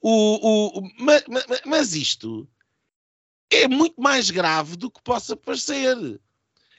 O, 0.01 0.81
o, 0.81 0.91
mas, 0.99 1.23
mas, 1.67 1.95
isto 1.95 2.49
é 3.57 3.69
muito 3.69 4.01
mais 4.01 4.31
grave 4.31 4.77
do 4.77 4.91
que 4.91 5.03
possa 5.03 5.37
parecer. 5.37 6.21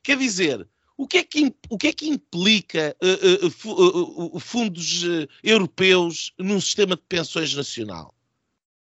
Quer 0.03 0.17
dizer, 0.17 0.67
o 0.97 1.07
que 1.07 1.17
é 1.17 1.23
que, 1.23 1.55
o 1.69 1.77
que, 1.77 1.87
é 1.87 1.93
que 1.93 2.07
implica 2.07 2.95
uh, 3.01 3.67
uh, 3.67 4.35
uh, 4.35 4.39
fundos 4.39 5.03
europeus 5.43 6.33
num 6.37 6.59
sistema 6.59 6.95
de 6.95 7.01
pensões 7.07 7.53
nacional? 7.53 8.13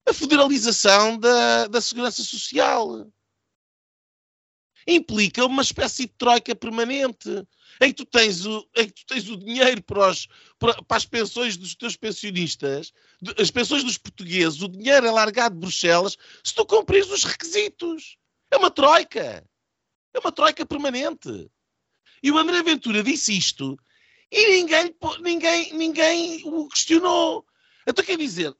A 0.09 0.12
federalização 0.12 1.18
da, 1.18 1.66
da 1.66 1.81
segurança 1.81 2.22
social. 2.22 3.09
Implica 4.87 5.45
uma 5.45 5.62
espécie 5.62 6.03
de 6.03 6.12
troika 6.16 6.55
permanente 6.55 7.28
em 7.80 7.93
que 7.93 7.95
tu 7.95 8.07
tens 8.07 8.47
o, 8.47 8.66
em 8.76 8.87
que 8.87 8.95
tu 8.95 9.07
tens 9.07 9.28
o 9.28 9.37
dinheiro 9.37 9.82
para, 9.82 10.11
os, 10.11 10.28
para, 10.59 10.82
para, 10.82 10.97
as 10.97 11.05
pensões 11.05 11.57
dos 11.57 11.74
teus 11.74 11.97
pensionistas, 11.97 12.93
as 13.39 13.51
pensões 13.51 13.82
dos 13.82 13.99
portugueses, 13.99 14.62
o 14.62 14.68
dinheiro 14.68 15.07
é 15.07 15.11
largado 15.11 15.55
de 15.55 15.61
Bruxelas, 15.61 16.16
se 16.45 16.55
tu 16.55 16.64
cumprires 16.64 17.11
os 17.11 17.24
requisitos. 17.24 18.16
É 18.51 18.57
uma 18.57 18.70
troika. 18.70 19.45
É 20.14 20.18
uma 20.18 20.30
troika 20.30 20.64
permanente. 20.64 21.51
E 22.22 22.30
o 22.30 22.39
André 22.39 22.62
Ventura 22.62 23.03
disse 23.03 23.37
isto 23.37 23.76
e 24.30 24.57
ninguém, 24.57 24.95
ninguém, 25.20 25.72
ninguém 25.72 26.43
o 26.45 26.68
questionou. 26.68 27.45
Então 27.87 28.05
quer 28.05 28.18
dizer, 28.18 28.55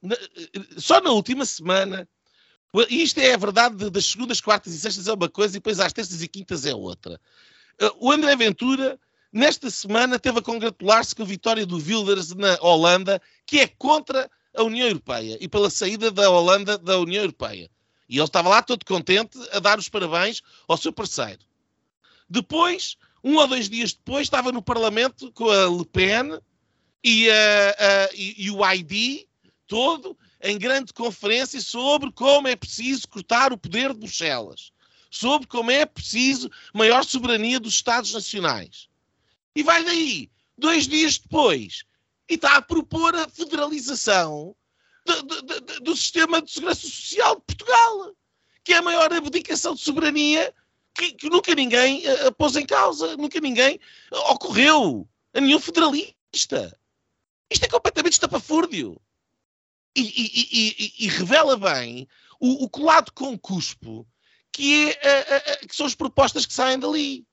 só 0.77 1.01
na 1.01 1.11
última 1.11 1.45
semana, 1.45 2.07
isto 2.89 3.19
é 3.19 3.33
a 3.33 3.37
verdade 3.37 3.89
das 3.89 4.05
segundas, 4.05 4.41
quartas 4.41 4.73
e 4.73 4.79
sextas 4.79 5.07
é 5.07 5.13
uma 5.13 5.29
coisa 5.29 5.55
e 5.55 5.59
depois 5.59 5.79
às 5.79 5.93
terças 5.93 6.21
e 6.21 6.27
quintas 6.27 6.65
é 6.65 6.75
outra. 6.75 7.19
O 7.99 8.11
André 8.11 8.35
Ventura 8.35 8.99
nesta 9.31 9.69
semana 9.69 10.19
teve 10.19 10.39
a 10.39 10.41
congratular-se 10.41 11.15
com 11.15 11.23
a 11.23 11.25
vitória 11.25 11.65
do 11.65 11.77
Wilders 11.77 12.33
na 12.33 12.57
Holanda, 12.61 13.21
que 13.45 13.59
é 13.59 13.67
contra 13.67 14.29
a 14.55 14.63
União 14.63 14.87
Europeia 14.87 15.37
e 15.39 15.47
pela 15.47 15.69
saída 15.69 16.11
da 16.11 16.29
Holanda 16.29 16.77
da 16.77 16.97
União 16.99 17.21
Europeia. 17.21 17.69
E 18.09 18.17
ele 18.17 18.23
estava 18.23 18.49
lá 18.49 18.61
todo 18.61 18.85
contente 18.85 19.37
a 19.51 19.59
dar 19.59 19.77
os 19.77 19.89
parabéns 19.89 20.41
ao 20.67 20.77
seu 20.77 20.91
parceiro. 20.91 21.39
Depois, 22.29 22.97
um 23.23 23.35
ou 23.35 23.47
dois 23.47 23.69
dias 23.69 23.93
depois, 23.93 24.23
estava 24.23 24.51
no 24.51 24.61
Parlamento 24.61 25.31
com 25.33 25.49
a 25.49 25.67
Le 25.67 25.85
Pen 25.85 26.39
e, 27.03 27.27
e, 28.13 28.45
e 28.45 28.51
o 28.51 28.65
ID 28.73 29.25
todo 29.67 30.17
em 30.41 30.57
grande 30.57 30.93
conferência 30.93 31.59
sobre 31.61 32.11
como 32.11 32.47
é 32.47 32.55
preciso 32.55 33.07
cortar 33.07 33.51
o 33.51 33.57
poder 33.57 33.93
de 33.93 33.99
Bruxelas, 33.99 34.71
sobre 35.09 35.47
como 35.47 35.71
é 35.71 35.85
preciso 35.85 36.49
maior 36.73 37.03
soberania 37.03 37.59
dos 37.59 37.73
Estados 37.73 38.13
Nacionais. 38.13 38.87
E 39.55 39.63
vai 39.63 39.83
daí, 39.83 40.29
dois 40.57 40.87
dias 40.87 41.17
depois, 41.17 41.83
e 42.29 42.35
está 42.35 42.57
a 42.57 42.61
propor 42.61 43.15
a 43.15 43.27
federalização 43.27 44.55
do, 45.05 45.23
do, 45.23 45.41
do, 45.41 45.79
do 45.81 45.95
sistema 45.95 46.41
de 46.41 46.51
segurança 46.51 46.81
social 46.81 47.35
de 47.35 47.41
Portugal, 47.41 48.15
que 48.63 48.73
é 48.73 48.77
a 48.77 48.81
maior 48.81 49.11
abdicação 49.13 49.73
de 49.73 49.81
soberania 49.81 50.53
que, 50.93 51.13
que 51.13 51.29
nunca 51.29 51.53
ninguém 51.55 52.03
uh, 52.07 52.31
pôs 52.33 52.55
em 52.55 52.65
causa, 52.65 53.15
nunca 53.15 53.39
ninguém 53.39 53.79
uh, 54.11 54.31
ocorreu 54.31 55.07
a 55.33 55.39
nenhum 55.39 55.59
federalista. 55.59 56.77
Isto 57.49 57.65
é 57.65 57.69
completamente 57.69 58.13
estapafúrdio. 58.13 58.99
E, 59.99 60.01
e, 60.01 60.47
e, 60.51 61.05
e, 61.05 61.07
revela 61.07 61.57
bem 61.57 62.07
o, 62.39 62.65
o 62.65 62.69
colado 62.69 63.11
com 63.13 63.35
cuspo 63.35 64.07
que, 64.51 64.91
é, 65.01 65.65
que 65.65 65.75
são 65.75 65.87
as 65.87 65.95
propostas 65.95 66.45
que 66.45 66.53
saem 66.53 66.77
dali. 66.77 67.25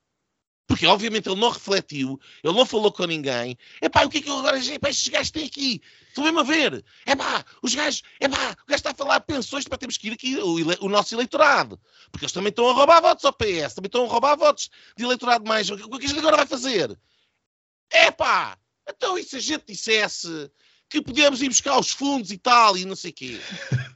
Porque, 0.67 0.87
obviamente, 0.87 1.29
ele 1.29 1.39
não 1.39 1.49
refletiu, 1.49 2.19
ele 2.43 2.53
não 2.53 2.65
falou 2.65 2.91
com 2.91 3.05
ninguém. 3.05 3.55
É 3.79 3.87
pá, 3.87 4.03
o 4.03 4.09
que 4.09 4.17
é 4.17 4.21
que 4.21 4.29
eu 4.29 4.39
agora. 4.39 4.57
Epá, 4.57 4.89
estes 4.89 5.09
gajos 5.09 5.29
têm 5.29 5.45
aqui. 5.45 5.79
Estão 6.07 6.23
mesmo 6.23 6.39
a 6.39 6.43
ver. 6.43 6.83
É 7.05 7.15
pá, 7.15 7.45
os 7.61 7.75
gajos. 7.75 8.01
É 8.19 8.27
pá, 8.27 8.55
o 8.63 8.67
gajo 8.67 8.75
está 8.75 8.89
a 8.89 8.95
falar 8.95 9.19
pensões 9.19 9.67
para 9.67 9.77
termos 9.77 9.95
que 9.95 10.07
ir 10.07 10.13
aqui, 10.13 10.37
o, 10.37 10.85
o, 10.85 10.89
nosso 10.89 11.13
eleitorado. 11.13 11.79
Porque 12.11 12.25
eles 12.25 12.31
também 12.31 12.49
estão 12.49 12.67
a 12.67 12.73
roubar 12.73 12.99
votos 12.99 13.23
ao 13.25 13.33
PS, 13.33 13.75
também 13.75 13.87
estão 13.87 14.05
a 14.05 14.07
roubar 14.07 14.35
votos 14.35 14.71
de 14.97 15.03
eleitorado 15.03 15.47
mais. 15.47 15.69
O 15.69 15.77
que 15.77 15.83
é 15.83 15.99
que 15.99 16.05
a 16.05 16.09
gente 16.09 16.19
agora 16.19 16.37
vai 16.37 16.47
fazer? 16.47 16.97
É 17.91 18.09
pá, 18.09 18.57
então 18.89 19.19
e 19.19 19.23
se 19.23 19.35
a 19.35 19.39
gente 19.39 19.65
dissesse 19.67 20.51
que 20.95 21.01
podíamos 21.01 21.41
ir 21.41 21.49
buscar 21.49 21.77
os 21.79 21.91
fundos 21.91 22.31
e 22.31 22.37
tal 22.37 22.77
e 22.77 22.85
não 22.85 22.95
sei 22.95 23.11
o 23.11 23.13
quê? 23.13 23.39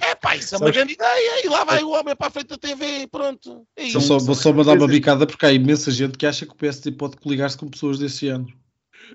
É 0.00 0.12
pá, 0.12 0.34
isso 0.34 0.54
é 0.56 0.58
uma 0.58 0.72
grande 0.72 0.94
ideia. 0.94 1.46
E 1.46 1.48
lá 1.48 1.62
vai 1.62 1.82
o 1.84 1.90
homem 1.90 2.16
para 2.16 2.26
a 2.26 2.30
frente 2.30 2.48
da 2.48 2.58
TV 2.58 3.02
e 3.02 3.06
pronto. 3.06 3.64
É 3.76 3.84
isso. 3.84 4.00
Só, 4.00 4.18
vou 4.18 4.34
só 4.34 4.52
mandar 4.52 4.76
uma 4.76 4.88
bicada 4.88 5.24
porque 5.24 5.46
há 5.46 5.52
imensa 5.52 5.90
gente 5.92 6.18
que 6.18 6.26
acha 6.26 6.44
que 6.44 6.52
o 6.52 6.56
PSD 6.56 6.90
pode 6.92 7.16
coligar-se 7.16 7.56
com 7.56 7.68
pessoas 7.68 7.96
desse 7.96 8.26
ano. 8.26 8.48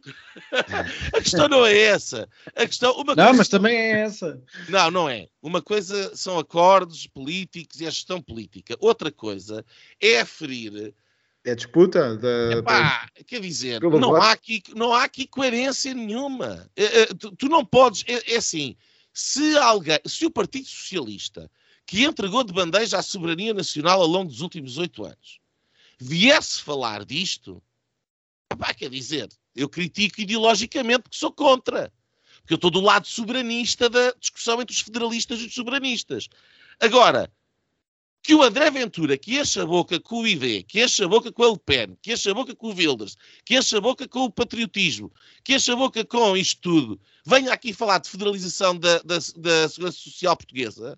a 1.13 1.22
questão 1.22 1.49
não 1.49 1.65
é 1.65 1.78
essa. 1.78 2.30
A 2.55 2.65
questão, 2.65 2.93
uma 2.93 3.13
não, 3.13 3.26
coisa... 3.26 3.38
mas 3.38 3.49
também 3.49 3.76
é 3.76 4.01
essa. 4.01 4.41
Não, 4.70 4.89
não 4.89 5.09
é. 5.09 5.28
Uma 5.41 5.61
coisa 5.61 6.15
são 6.15 6.39
acordos 6.39 7.05
políticos 7.07 7.82
e 7.82 7.86
a 7.86 7.89
gestão 7.89 8.22
política. 8.22 8.78
Outra 8.80 9.11
coisa 9.11 9.65
é 10.01 10.22
aferir. 10.22 10.93
É 11.46 11.56
disputa 11.56 12.18
da. 12.18 12.58
Epá, 12.58 13.10
da... 13.16 13.24
Quer 13.24 13.40
dizer, 13.40 13.82
não 13.82 14.16
há, 14.16 14.32
aqui, 14.32 14.62
não 14.76 14.94
há 14.94 15.04
aqui 15.04 15.26
coerência 15.26 15.94
nenhuma. 15.94 16.70
É, 16.76 17.02
é, 17.02 17.06
tu, 17.06 17.36
tu, 17.36 17.48
não 17.48 17.66
podes. 17.66 18.04
É, 18.08 18.34
é 18.34 18.38
assim 18.38 18.76
se, 19.14 19.58
alguém, 19.58 20.00
se 20.06 20.26
o 20.26 20.32
Partido 20.32 20.68
Socialista, 20.68 21.52
que 21.86 22.06
entregou 22.06 22.44
de 22.44 22.54
bandeja 22.54 22.98
a 22.98 23.04
soberania 23.04 23.54
nacional 23.54 24.02
ao 24.02 24.08
longo 24.08 24.32
dos 24.32 24.42
últimos 24.42 24.78
oito 24.78 25.04
anos, 25.04 25.40
viesse 26.00 26.62
falar 26.62 27.04
disto, 27.04 27.62
quer 28.78 28.90
dizer, 28.90 29.30
eu 29.56 29.68
critico 29.68 30.22
ideologicamente 30.22 31.10
que 31.10 31.18
sou 31.18 31.32
contra. 31.32 31.92
Porque 32.40 32.54
eu 32.54 32.56
estou 32.56 32.72
do 32.72 32.80
lado 32.80 33.06
soberanista 33.06 33.90
da 33.90 34.14
discussão 34.18 34.62
entre 34.62 34.74
os 34.74 34.82
federalistas 34.82 35.40
e 35.42 35.48
os 35.48 35.54
soberanistas. 35.54 36.30
Agora, 36.80 37.30
que 38.30 38.36
o 38.36 38.43
André 38.43 38.69
Ventura, 38.69 39.17
que 39.17 39.39
enche 39.39 39.59
a 39.59 39.65
boca 39.65 39.99
com 39.99 40.21
o 40.21 40.27
ID, 40.27 40.63
que 40.63 40.84
enche 40.84 41.03
a 41.03 41.07
boca 41.07 41.32
com 41.32 41.43
a 41.43 41.49
Le 41.49 41.57
Pen, 41.57 41.97
que 41.99 42.13
enche 42.13 42.30
a 42.30 42.34
boca 42.36 42.55
com 42.55 42.67
o 42.67 42.75
Wilders, 42.75 43.17
que 43.43 43.57
enche 43.57 43.75
a 43.75 43.82
boca 43.82 44.07
com 44.07 44.25
o 44.25 44.32
patriotismo, 44.32 45.11
que 45.43 45.55
enche 45.55 45.71
a 45.71 45.75
boca 45.75 46.05
com 46.05 46.38
isto 46.38 46.61
tudo, 46.61 47.01
venha 47.25 47.51
aqui 47.51 47.73
falar 47.73 47.97
de 47.97 48.07
federalização 48.07 48.77
da, 48.77 48.99
da, 48.99 49.15
da 49.36 49.67
Segurança 49.67 49.97
Social 49.97 50.38
Portuguesa 50.38 50.95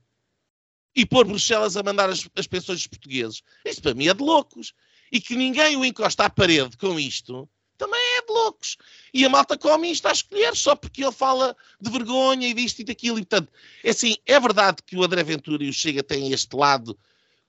e 0.93 1.05
pôr 1.05 1.25
Bruxelas 1.25 1.77
a 1.77 1.83
mandar 1.83 2.09
as, 2.09 2.27
as 2.35 2.47
pensões 2.47 2.79
dos 2.79 2.87
portugueses, 2.87 3.41
isto 3.63 3.81
para 3.81 3.93
mim 3.93 4.09
é 4.09 4.13
de 4.13 4.21
loucos. 4.21 4.73
E 5.09 5.21
que 5.21 5.33
ninguém 5.33 5.77
o 5.77 5.85
encosta 5.85 6.25
à 6.25 6.29
parede 6.29 6.75
com 6.75 6.99
isto, 6.99 7.47
também 7.77 8.01
é 8.17 8.25
de 8.25 8.33
loucos. 8.33 8.75
E 9.13 9.23
a 9.23 9.29
malta 9.29 9.57
come 9.57 9.89
isto 9.89 10.05
a 10.05 10.11
escolher 10.11 10.53
só 10.53 10.75
porque 10.75 11.01
ele 11.01 11.13
fala 11.13 11.55
de 11.79 11.89
vergonha 11.89 12.45
e 12.45 12.53
disto 12.53 12.79
e 12.79 12.83
daquilo. 12.83 13.19
E, 13.19 13.21
portanto, 13.21 13.53
é 13.85 13.91
assim, 13.91 14.17
é 14.25 14.37
verdade 14.37 14.83
que 14.85 14.97
o 14.97 15.03
André 15.03 15.23
Ventura 15.23 15.63
e 15.63 15.69
o 15.69 15.73
Chega 15.73 16.03
têm 16.03 16.33
este 16.33 16.57
lado 16.57 16.99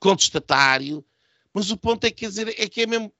contestatário, 0.02 1.04
mas 1.54 1.70
o 1.70 1.76
ponto 1.76 2.04
é, 2.04 2.10
quer 2.10 2.28
dizer, 2.28 2.48
é 2.48 2.68
que 2.68 2.82
é 2.82 2.86
mesmo. 2.86 3.12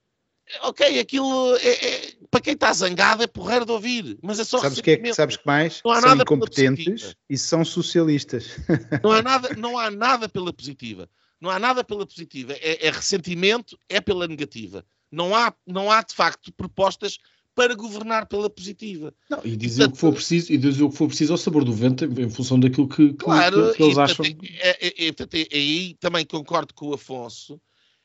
Ok, 0.63 0.99
aquilo 0.99 1.57
é, 1.59 1.69
é, 1.69 2.13
para 2.29 2.41
quem 2.41 2.55
está 2.55 2.73
zangado 2.73 3.23
é 3.23 3.29
porreiro 3.29 3.65
de 3.65 3.71
ouvir, 3.71 4.19
mas 4.21 4.41
é 4.41 4.45
só 4.45 4.59
sabes 4.59 4.81
que 4.81 4.91
é, 4.91 5.15
Sabes 5.15 5.37
que 5.37 5.47
mais? 5.47 5.81
Não 5.85 5.93
há 5.93 6.01
são 6.01 6.09
nada 6.11 6.23
incompetentes 6.23 7.15
e 7.31 7.39
são 7.39 7.65
socialistas. 7.65 8.57
Não 9.03 9.13
há, 9.13 9.23
nada, 9.23 9.55
não 9.57 9.79
há 9.79 9.89
nada 9.89 10.29
pela 10.29 10.53
positiva. 10.53 11.09
Não 11.41 11.49
há 11.49 11.61
nada 11.61 11.85
pela 11.85 12.05
positiva. 12.05 12.55
É, 12.55 12.89
é 12.89 12.91
ressentimento, 12.91 13.79
é 13.89 14.01
pela 14.01 14.27
negativa. 14.27 14.85
Não 15.13 15.35
há, 15.35 15.55
não 15.65 15.91
há, 15.91 16.03
de 16.03 16.15
facto, 16.15 16.53
propostas 16.53 17.19
para 17.55 17.75
governar 17.75 18.27
pela 18.27 18.49
positiva. 18.49 19.13
Não, 19.29 19.41
e 19.45 19.57
dizer 19.57 19.89
portanto, 19.89 19.91
o 19.91 19.95
que 19.95 20.01
for 20.01 20.15
preciso, 20.15 20.53
e 20.53 20.57
dizer 20.57 20.83
o 20.83 20.91
que 20.91 20.97
for 20.97 21.09
preciso 21.09 21.33
ao 21.33 21.39
sabor 21.39 21.65
do 21.65 21.73
vento 21.73 22.05
em 22.05 22.31
função 22.31 22.59
daquilo 22.59 22.89
que, 22.89 23.13
claro, 23.15 23.75
que 23.75 23.83
eles 23.83 23.97
e, 23.97 24.01
acham. 24.01 24.27
É, 24.27 24.87
é, 24.87 25.09
é, 25.09 25.49
aí 25.53 25.95
também 26.01 26.25
concordo 26.25 26.73
com 26.75 26.89
o 26.89 26.95
Afonso. 26.95 27.61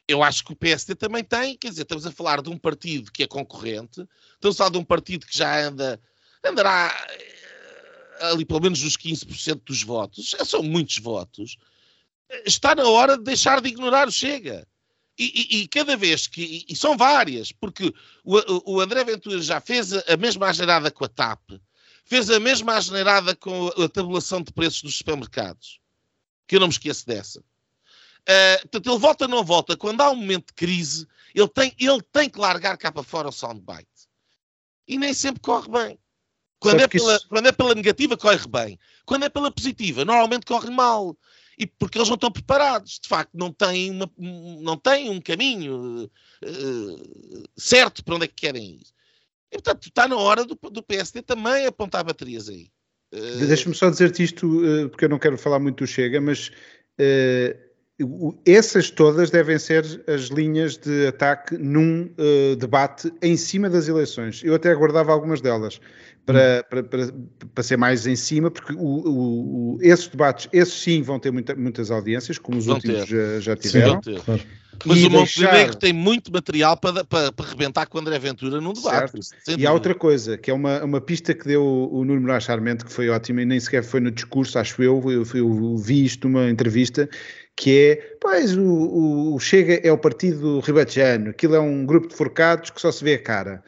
Eu 0.07 0.23
acho 0.23 0.43
que 0.43 0.53
o 0.53 0.55
PSD 0.55 0.95
também 0.95 1.23
tem, 1.23 1.57
quer 1.57 1.69
dizer, 1.69 1.81
estamos 1.81 2.05
a 2.05 2.11
falar 2.11 2.41
de 2.41 2.49
um 2.49 2.57
partido 2.57 3.11
que 3.11 3.23
é 3.23 3.27
concorrente, 3.27 4.07
estamos 4.35 4.55
a 4.55 4.57
falar 4.57 4.69
de 4.69 4.77
um 4.77 4.83
partido 4.83 5.25
que 5.25 5.37
já 5.37 5.67
anda, 5.67 5.99
andará 6.45 6.95
eh, 7.09 8.31
ali 8.31 8.45
pelo 8.45 8.61
menos 8.61 8.81
nos 8.81 8.95
15% 8.95 9.61
dos 9.65 9.83
votos, 9.83 10.29
já 10.29 10.45
são 10.45 10.63
muitos 10.63 10.97
votos. 10.99 11.57
Está 12.45 12.73
na 12.73 12.87
hora 12.87 13.17
de 13.17 13.23
deixar 13.23 13.59
de 13.61 13.67
ignorar 13.67 14.07
o 14.07 14.11
Chega. 14.11 14.65
E, 15.17 15.23
e, 15.25 15.61
e, 15.61 15.67
cada 15.67 15.97
vez 15.97 16.27
que. 16.27 16.63
E 16.69 16.75
são 16.75 16.95
várias, 16.95 17.51
porque 17.51 17.91
o, 18.23 18.75
o 18.75 18.79
André 18.79 19.03
Ventura 19.03 19.41
já 19.41 19.59
fez 19.59 19.91
a, 19.93 20.15
mesma 20.15 20.47
asneirada 20.47 20.91
com 20.91 21.05
a 21.05 21.07
TAP, 21.07 21.59
fez 22.05 22.29
a 22.29 22.39
mesma 22.39 22.75
asneirada 22.75 23.35
com 23.35 23.67
a 23.69 23.89
tabulação 23.89 24.43
de 24.43 24.53
preços 24.53 24.83
dos 24.83 24.97
supermercados, 24.97 25.79
que 26.47 26.55
eu 26.55 26.59
não 26.59 26.67
me 26.67 26.73
esqueço 26.73 27.05
dessa. 27.07 27.39
Uh, 27.39 28.59
portanto, 28.61 28.89
ele 28.91 28.99
volta 28.99 29.25
ou 29.25 29.29
não 29.29 29.43
volta, 29.43 29.77
quando 29.77 30.01
há 30.01 30.11
um 30.11 30.15
momento 30.15 30.47
de 30.47 30.53
crise, 30.53 31.07
ele 31.33 31.47
tem, 31.47 31.73
ele 31.79 32.01
tem 32.11 32.29
que 32.29 32.39
largar 32.39 32.77
cá 32.77 32.91
para 32.91 33.01
fora 33.01 33.29
o 33.29 33.31
soundbite. 33.31 33.87
E 34.87 34.97
nem 34.97 35.13
sempre 35.13 35.41
corre 35.41 35.69
bem. 35.69 35.99
Quando 36.59 36.81
é, 36.81 36.87
pela, 36.87 37.15
isso... 37.15 37.27
quando 37.27 37.47
é 37.47 37.51
pela 37.51 37.75
negativa, 37.75 38.17
corre 38.17 38.47
bem. 38.47 38.79
Quando 39.05 39.23
é 39.23 39.29
pela 39.29 39.51
positiva, 39.51 40.05
normalmente 40.05 40.45
corre 40.45 40.69
mal 40.69 41.17
e 41.57 41.65
porque 41.65 41.97
eles 41.97 42.07
não 42.07 42.15
estão 42.15 42.31
preparados, 42.31 42.99
de 43.01 43.07
facto, 43.07 43.31
não 43.33 43.51
têm, 43.51 43.91
uma, 43.91 44.09
não 44.61 44.77
têm 44.77 45.09
um 45.09 45.19
caminho 45.19 46.03
uh, 46.05 47.43
certo 47.57 48.03
para 48.03 48.15
onde 48.15 48.25
é 48.25 48.27
que 48.27 48.35
querem 48.35 48.75
ir. 48.75 48.85
E, 49.51 49.55
portanto, 49.55 49.87
está 49.87 50.07
na 50.07 50.17
hora 50.17 50.45
do, 50.45 50.55
do 50.55 50.83
PSD 50.83 51.21
também 51.23 51.65
apontar 51.65 52.03
baterias 52.03 52.47
aí. 52.47 52.69
Uh... 53.13 53.47
Deixa-me 53.47 53.73
só 53.73 53.89
dizer-te 53.89 54.23
isto, 54.23 54.45
uh, 54.45 54.89
porque 54.89 55.05
eu 55.05 55.09
não 55.09 55.17
quero 55.17 55.37
falar 55.37 55.59
muito 55.59 55.83
do 55.83 55.87
Chega, 55.87 56.21
mas 56.21 56.51
essas 58.45 58.91
todas 58.91 59.31
devem 59.31 59.57
ser 59.57 59.83
as 60.07 60.23
linhas 60.25 60.77
de 60.77 61.07
ataque 61.07 61.57
num 61.57 62.09
debate 62.59 63.11
em 63.21 63.35
cima 63.35 63.69
das 63.69 63.87
eleições. 63.87 64.43
Eu 64.43 64.53
até 64.55 64.71
aguardava 64.71 65.11
algumas 65.11 65.41
delas 65.41 65.79
para, 66.27 66.63
para, 66.69 66.83
para, 66.83 67.07
para, 67.53 67.63
ser 67.63 67.77
mais 67.77 68.05
em 68.05 68.15
cima, 68.15 68.51
porque 68.51 68.73
o, 68.73 68.77
o, 68.77 69.75
o, 69.75 69.77
esses 69.81 70.07
debates, 70.07 70.49
esses 70.51 70.73
sim 70.73 71.01
vão 71.01 71.17
ter 71.17 71.31
muita, 71.31 71.55
muitas 71.55 71.89
audiências, 71.89 72.37
como 72.37 72.57
os 72.57 72.65
vão 72.65 72.75
últimos 72.75 73.07
já, 73.07 73.39
já, 73.39 73.55
tiveram. 73.55 74.01
Sim, 74.03 74.15
claro. 74.25 74.41
Mas 74.85 74.97
e 74.99 75.07
o 75.07 75.09
Montenegro 75.09 75.55
deixar... 75.55 75.75
tem 75.75 75.93
muito 75.93 76.31
material 76.31 76.77
para, 76.77 77.03
para, 77.05 77.31
para 77.31 77.45
rebentar 77.45 77.87
com 77.87 77.97
o 77.97 78.01
André 78.01 78.19
Ventura 78.19 78.59
num 78.59 78.73
debate. 78.73 79.19
E 79.57 79.65
há 79.65 79.71
outra 79.71 79.95
coisa, 79.95 80.37
que 80.37 80.51
é 80.51 80.53
uma, 80.53 80.83
uma 80.83 81.01
pista 81.01 81.33
que 81.33 81.47
deu 81.47 81.63
o 81.63 82.03
Nuno 82.03 82.21
Moraes 82.21 82.43
Charmente, 82.43 82.85
que 82.85 82.91
foi 82.91 83.09
ótima, 83.09 83.41
e 83.41 83.45
nem 83.45 83.59
sequer 83.59 83.83
foi 83.83 84.01
no 84.01 84.11
discurso, 84.11 84.59
acho 84.59 84.83
eu, 84.83 85.01
eu, 85.09 85.23
eu 85.33 85.77
vi 85.77 86.05
isto 86.05 86.27
numa 86.27 86.49
entrevista, 86.49 87.09
que 87.57 87.89
é, 87.89 88.17
pois, 88.21 88.55
o, 88.55 89.33
o 89.33 89.39
Chega 89.39 89.81
é 89.83 89.91
o 89.91 89.97
partido 89.97 90.59
ribatejano, 90.59 91.31
aquilo 91.31 91.55
é 91.55 91.59
um 91.59 91.85
grupo 91.85 92.07
de 92.07 92.15
forcados 92.15 92.69
que 92.69 92.79
só 92.79 92.91
se 92.91 93.03
vê 93.03 93.15
a 93.15 93.19
cara. 93.19 93.63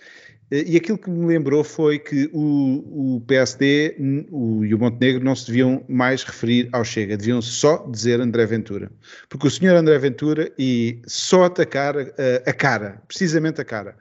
E 0.52 0.78
aquilo 0.78 0.98
que 0.98 1.10
me 1.10 1.28
lembrou 1.28 1.64
foi 1.64 2.00
que 2.00 2.28
o, 2.34 3.16
o 3.18 3.22
PSD 3.28 3.96
o, 4.32 4.66
e 4.66 4.74
o 4.74 4.80
Montenegro 4.80 5.24
não 5.24 5.36
se 5.36 5.46
deviam 5.46 5.84
mais 5.88 6.24
referir 6.24 6.70
ao 6.72 6.84
Chega, 6.84 7.18
deviam 7.18 7.40
só 7.40 7.86
dizer 7.88 8.20
André 8.20 8.48
Ventura. 8.48 8.92
Porque 9.28 9.46
o 9.46 9.52
senhor 9.52 9.76
André 9.76 9.98
Ventura 10.00 10.52
e 10.58 11.02
só 11.06 11.44
atacar 11.44 11.96
uh, 11.96 12.10
a 12.48 12.54
cara, 12.54 13.00
precisamente 13.08 13.62
a 13.62 13.66
cara, 13.66 13.96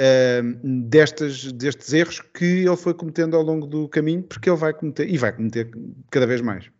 uh, 0.00 0.58
destes 0.88 1.92
erros 1.92 2.22
que 2.32 2.64
ele 2.64 2.76
foi 2.76 2.94
cometendo 2.94 3.36
ao 3.36 3.42
longo 3.42 3.66
do 3.66 3.86
caminho, 3.86 4.22
porque 4.22 4.48
ele 4.48 4.56
vai 4.56 4.72
cometer, 4.72 5.06
e 5.06 5.18
vai 5.18 5.32
cometer 5.32 5.70
cada 6.10 6.26
vez 6.26 6.40
mais. 6.40 6.70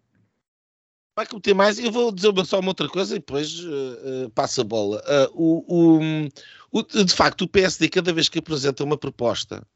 Vai 1.20 1.26
cometer 1.26 1.52
mais. 1.52 1.78
Eu 1.78 1.92
vou 1.92 2.10
dizer 2.10 2.32
só 2.46 2.60
uma 2.60 2.70
outra 2.70 2.88
coisa 2.88 3.14
e 3.14 3.18
depois 3.18 3.60
uh, 3.60 4.24
uh, 4.24 4.30
passa 4.30 4.62
a 4.62 4.64
bola. 4.64 5.02
o, 5.34 5.98
o 5.98 6.30
o, 6.72 6.82
de 6.82 7.12
facto, 7.12 7.42
o 7.42 7.48
PSD, 7.48 7.88
cada 7.88 8.12
vez 8.12 8.28
que 8.28 8.38
apresenta 8.38 8.84
uma 8.84 8.96
proposta 8.96 9.66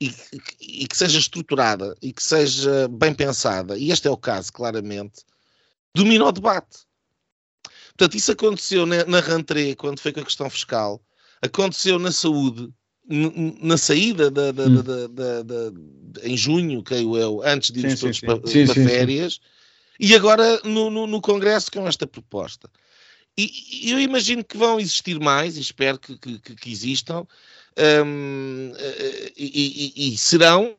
e, 0.00 0.12
e, 0.60 0.86
que 0.86 0.96
seja 0.96 1.18
estruturada 1.18 1.96
e 2.02 2.12
que 2.12 2.22
seja 2.22 2.88
bem 2.88 3.14
pensada, 3.14 3.78
e 3.78 3.90
este 3.90 4.06
é 4.06 4.10
o 4.10 4.16
caso, 4.16 4.52
claramente, 4.52 5.22
domina 5.94 6.26
o 6.26 6.32
debate. 6.32 6.80
Portanto, 7.88 8.16
isso 8.16 8.32
aconteceu 8.32 8.84
na, 8.84 9.04
na 9.04 9.20
Rantré, 9.20 9.74
quando 9.74 10.00
foi 10.00 10.12
com 10.12 10.20
a 10.20 10.24
questão 10.24 10.50
fiscal, 10.50 11.02
aconteceu 11.40 11.98
na 11.98 12.12
saúde, 12.12 12.68
na 13.08 13.76
saída 13.76 14.30
da, 14.30 14.52
da, 14.52 14.64
hum. 14.64 14.82
da, 14.82 16.28
em 16.28 16.36
junho, 16.36 16.82
creio 16.82 17.16
eu, 17.16 17.42
antes 17.42 17.70
de 17.70 17.80
irmos 17.80 18.00
todos 18.00 18.20
para, 18.20 18.46
sim, 18.46 18.66
para 18.66 18.74
sim, 18.74 18.86
férias, 18.86 19.34
sim. 19.34 19.40
E 19.98 20.14
agora 20.14 20.60
no, 20.64 20.90
no, 20.90 21.06
no, 21.06 21.20
Congresso 21.20 21.70
com 21.70 21.86
esta 21.86 22.06
proposta. 22.06 22.70
E, 23.36 23.90
eu 23.90 24.00
imagino 24.00 24.44
que 24.44 24.56
vão 24.56 24.78
existir 24.78 25.18
mais, 25.18 25.56
e 25.56 25.60
espero 25.60 25.98
que, 25.98 26.16
que, 26.18 26.38
que 26.38 26.70
existam, 26.70 27.26
um, 28.04 28.72
e, 29.36 29.92
e, 29.96 30.12
e 30.12 30.18
serão 30.18 30.76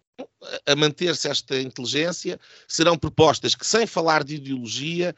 a 0.66 0.76
manter-se 0.76 1.28
esta 1.28 1.60
inteligência, 1.60 2.40
serão 2.68 2.98
propostas 2.98 3.56
que, 3.56 3.66
sem 3.66 3.88
falar 3.88 4.24
de 4.24 4.36
ideologia, 4.36 5.16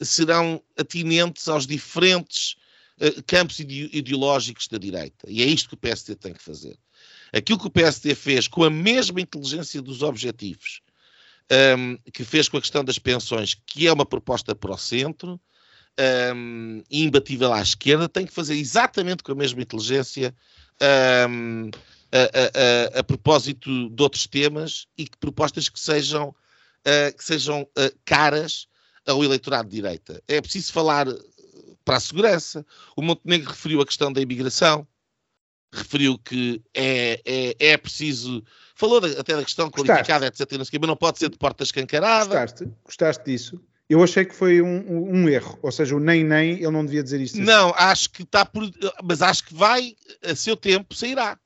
serão 0.00 0.62
atinentes 0.76 1.48
aos 1.48 1.66
diferentes 1.66 2.56
uh, 3.00 3.22
campos 3.26 3.58
ide 3.60 3.88
ideológicos 3.92 4.68
da 4.68 4.78
direita. 4.78 5.26
E 5.28 5.42
é 5.42 5.46
isto 5.46 5.68
que 5.68 5.74
o 5.74 5.78
PSD 5.78 6.14
tem 6.16 6.32
que 6.32 6.42
fazer. 6.42 6.76
Aquilo 7.32 7.58
que 7.58 7.66
o 7.66 7.70
PSD 7.70 8.14
fez 8.14 8.46
com 8.46 8.64
a 8.64 8.70
mesma 8.70 9.20
inteligência 9.20 9.82
dos 9.82 10.02
objetivos, 10.02 10.80
um, 11.50 11.96
que 12.12 12.24
fez 12.24 12.48
com 12.48 12.56
a 12.56 12.60
questão 12.60 12.84
das 12.84 12.98
pensões, 12.98 13.54
que 13.66 13.86
é 13.86 13.92
uma 13.92 14.06
proposta 14.06 14.54
para 14.54 14.72
o 14.72 14.78
centro, 14.78 15.40
um, 16.34 16.82
imbatível 16.90 17.52
à 17.52 17.60
esquerda, 17.60 18.08
tem 18.08 18.26
que 18.26 18.32
fazer 18.32 18.54
exatamente 18.54 19.22
com 19.22 19.32
a 19.32 19.36
mesma 19.36 19.62
inteligência 19.62 20.34
um, 21.28 21.70
a, 22.12 22.18
a, 22.18 22.96
a, 22.96 23.00
a, 23.00 23.04
propósito 23.04 23.90
de 23.90 24.02
outros 24.02 24.26
temas 24.26 24.86
e 24.96 25.04
que 25.04 25.16
propostas 25.18 25.68
que 25.68 25.78
sejam, 25.78 26.28
uh, 26.28 27.16
que 27.16 27.24
sejam 27.24 27.62
uh, 27.62 27.98
caras 28.04 28.66
ao 29.06 29.22
eleitorado 29.22 29.68
de 29.68 29.76
direita. 29.76 30.22
É 30.26 30.40
preciso 30.40 30.72
falar 30.72 31.06
para 31.84 31.96
a 31.96 32.00
segurança. 32.00 32.64
O 32.96 33.02
Montenegro 33.02 33.50
referiu 33.50 33.80
a 33.80 33.86
questão 33.86 34.12
da 34.12 34.20
imigração, 34.20 34.86
referiu 35.76 36.18
que 36.18 36.62
é, 36.74 37.20
é, 37.24 37.56
é 37.72 37.76
preciso. 37.76 38.42
Falou 38.74 38.98
até 38.98 39.36
da 39.36 39.44
questão 39.44 39.70
qualificada, 39.70 40.26
etc. 40.26 40.50
Não 40.52 40.58
mas 40.58 40.88
não 40.88 40.96
pode 40.96 41.18
ser 41.18 41.28
de 41.28 41.38
porta 41.38 41.62
escancarada. 41.62 42.26
Gostaste? 42.26 42.68
Gostaste 42.84 43.24
disso? 43.24 43.60
Eu 43.88 44.02
achei 44.02 44.24
que 44.24 44.34
foi 44.34 44.62
um, 44.62 45.10
um, 45.10 45.28
erro, 45.28 45.58
ou 45.62 45.70
seja, 45.70 45.94
o 45.94 46.00
nem 46.00 46.24
nem, 46.24 46.54
ele 46.54 46.70
não 46.70 46.84
devia 46.84 47.02
dizer 47.02 47.20
isto. 47.20 47.34
Assim. 47.34 47.44
Não, 47.44 47.74
acho 47.76 48.10
que 48.10 48.22
está 48.22 48.44
por. 48.44 48.68
Mas 49.02 49.20
acho 49.20 49.44
que 49.44 49.54
vai, 49.54 49.94
a 50.24 50.34
seu 50.34 50.56
tempo 50.56 50.94
sairá. 50.94 51.38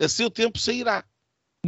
A 0.00 0.08
seu 0.08 0.30
tempo 0.30 0.58
sairá 0.58 1.04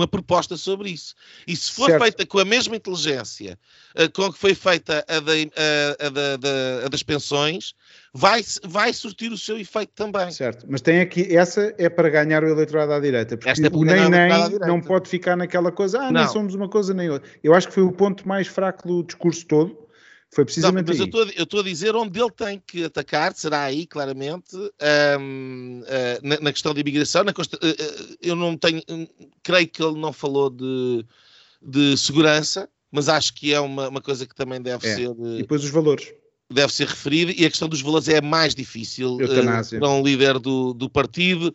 uma 0.00 0.08
proposta 0.08 0.56
sobre 0.56 0.90
isso. 0.90 1.14
E 1.46 1.54
se 1.54 1.70
for 1.70 1.86
certo. 1.86 2.02
feita 2.02 2.26
com 2.26 2.38
a 2.38 2.44
mesma 2.44 2.76
inteligência 2.76 3.58
uh, 3.98 4.10
com 4.12 4.32
que 4.32 4.38
foi 4.38 4.54
feita 4.54 5.04
a, 5.06 5.20
de, 5.20 5.50
a, 5.56 6.82
a, 6.82 6.86
a, 6.86 6.88
das 6.88 7.02
pensões, 7.02 7.74
vai, 8.12 8.42
vai 8.64 8.92
surtir 8.92 9.30
o 9.30 9.38
seu 9.38 9.58
efeito 9.58 9.92
também. 9.94 10.30
Certo, 10.30 10.66
mas 10.68 10.80
tem 10.80 11.00
aqui, 11.00 11.36
essa 11.36 11.74
é 11.78 11.88
para 11.88 12.08
ganhar 12.08 12.42
o 12.42 12.48
eleitorado 12.48 12.92
à 12.92 13.00
direita, 13.00 13.36
porque 13.36 13.50
é 13.50 13.68
o 13.72 13.84
nem 13.84 14.08
nem 14.08 14.58
não 14.60 14.80
pode 14.80 15.08
ficar 15.08 15.36
naquela 15.36 15.70
coisa, 15.70 15.98
ah, 15.98 16.10
não. 16.10 16.20
nem 16.22 16.28
somos 16.28 16.54
uma 16.54 16.68
coisa 16.68 16.94
nem 16.94 17.10
outra. 17.10 17.28
Eu 17.42 17.54
acho 17.54 17.68
que 17.68 17.74
foi 17.74 17.82
o 17.82 17.92
ponto 17.92 18.26
mais 18.26 18.46
fraco 18.46 18.88
do 18.88 19.02
discurso 19.02 19.46
todo, 19.46 19.89
foi 20.32 20.44
precisamente 20.44 20.86
não, 20.86 20.94
mas 20.94 21.34
eu 21.36 21.42
estou 21.42 21.60
a 21.60 21.64
dizer 21.64 21.96
onde 21.96 22.20
ele 22.20 22.30
tem 22.30 22.62
que 22.64 22.84
atacar, 22.84 23.34
será 23.34 23.64
aí, 23.64 23.84
claramente, 23.84 24.56
um, 24.56 25.80
uh, 25.80 26.20
na, 26.22 26.40
na, 26.40 26.52
questão 26.52 26.72
da 26.72 26.80
imigração. 26.80 27.24
Na, 27.24 27.32
uh, 27.32 28.16
eu 28.22 28.36
não 28.36 28.56
tenho, 28.56 28.80
creio 29.42 29.66
que 29.66 29.82
ele 29.82 29.98
não 29.98 30.12
falou 30.12 30.48
de, 30.48 31.04
de 31.60 31.96
segurança, 31.96 32.68
mas 32.92 33.08
acho 33.08 33.34
que 33.34 33.52
é 33.52 33.58
uma, 33.58 33.88
uma 33.88 34.00
coisa 34.00 34.24
que 34.24 34.34
também 34.34 34.62
deve 34.62 34.86
é. 34.86 34.94
ser. 34.94 35.10
E 35.10 35.38
depois 35.38 35.64
os 35.64 35.70
valores. 35.70 36.12
Deve 36.52 36.72
ser 36.72 36.86
referida, 36.86 37.32
e 37.32 37.44
a 37.44 37.50
questão 37.50 37.68
dos 37.68 37.80
valores 37.80 38.08
é 38.08 38.20
mais 38.20 38.54
difícil 38.54 39.16
uh, 39.16 39.78
para 39.78 39.88
um 39.88 40.02
líder 40.02 40.38
do, 40.38 40.72
do 40.72 40.88
partido. 40.88 41.54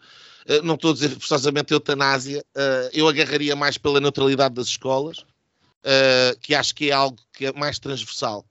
Uh, 0.49 0.61
não 0.63 0.75
estou 0.75 0.91
a 0.91 0.93
dizer 0.93 1.09
forçosamente 1.09 1.73
eutanásia, 1.73 2.43
uh, 2.55 2.89
eu 2.93 3.07
agarraria 3.07 3.55
mais 3.55 3.77
pela 3.77 4.01
neutralidade 4.01 4.53
das 4.53 4.67
escolas, 4.67 5.19
uh, 5.19 6.37
que 6.41 6.53
acho 6.53 6.75
que 6.75 6.89
é 6.89 6.93
algo 6.93 7.17
que 7.33 7.45
é 7.45 7.53
mais 7.53 7.79
transversal. 7.79 8.45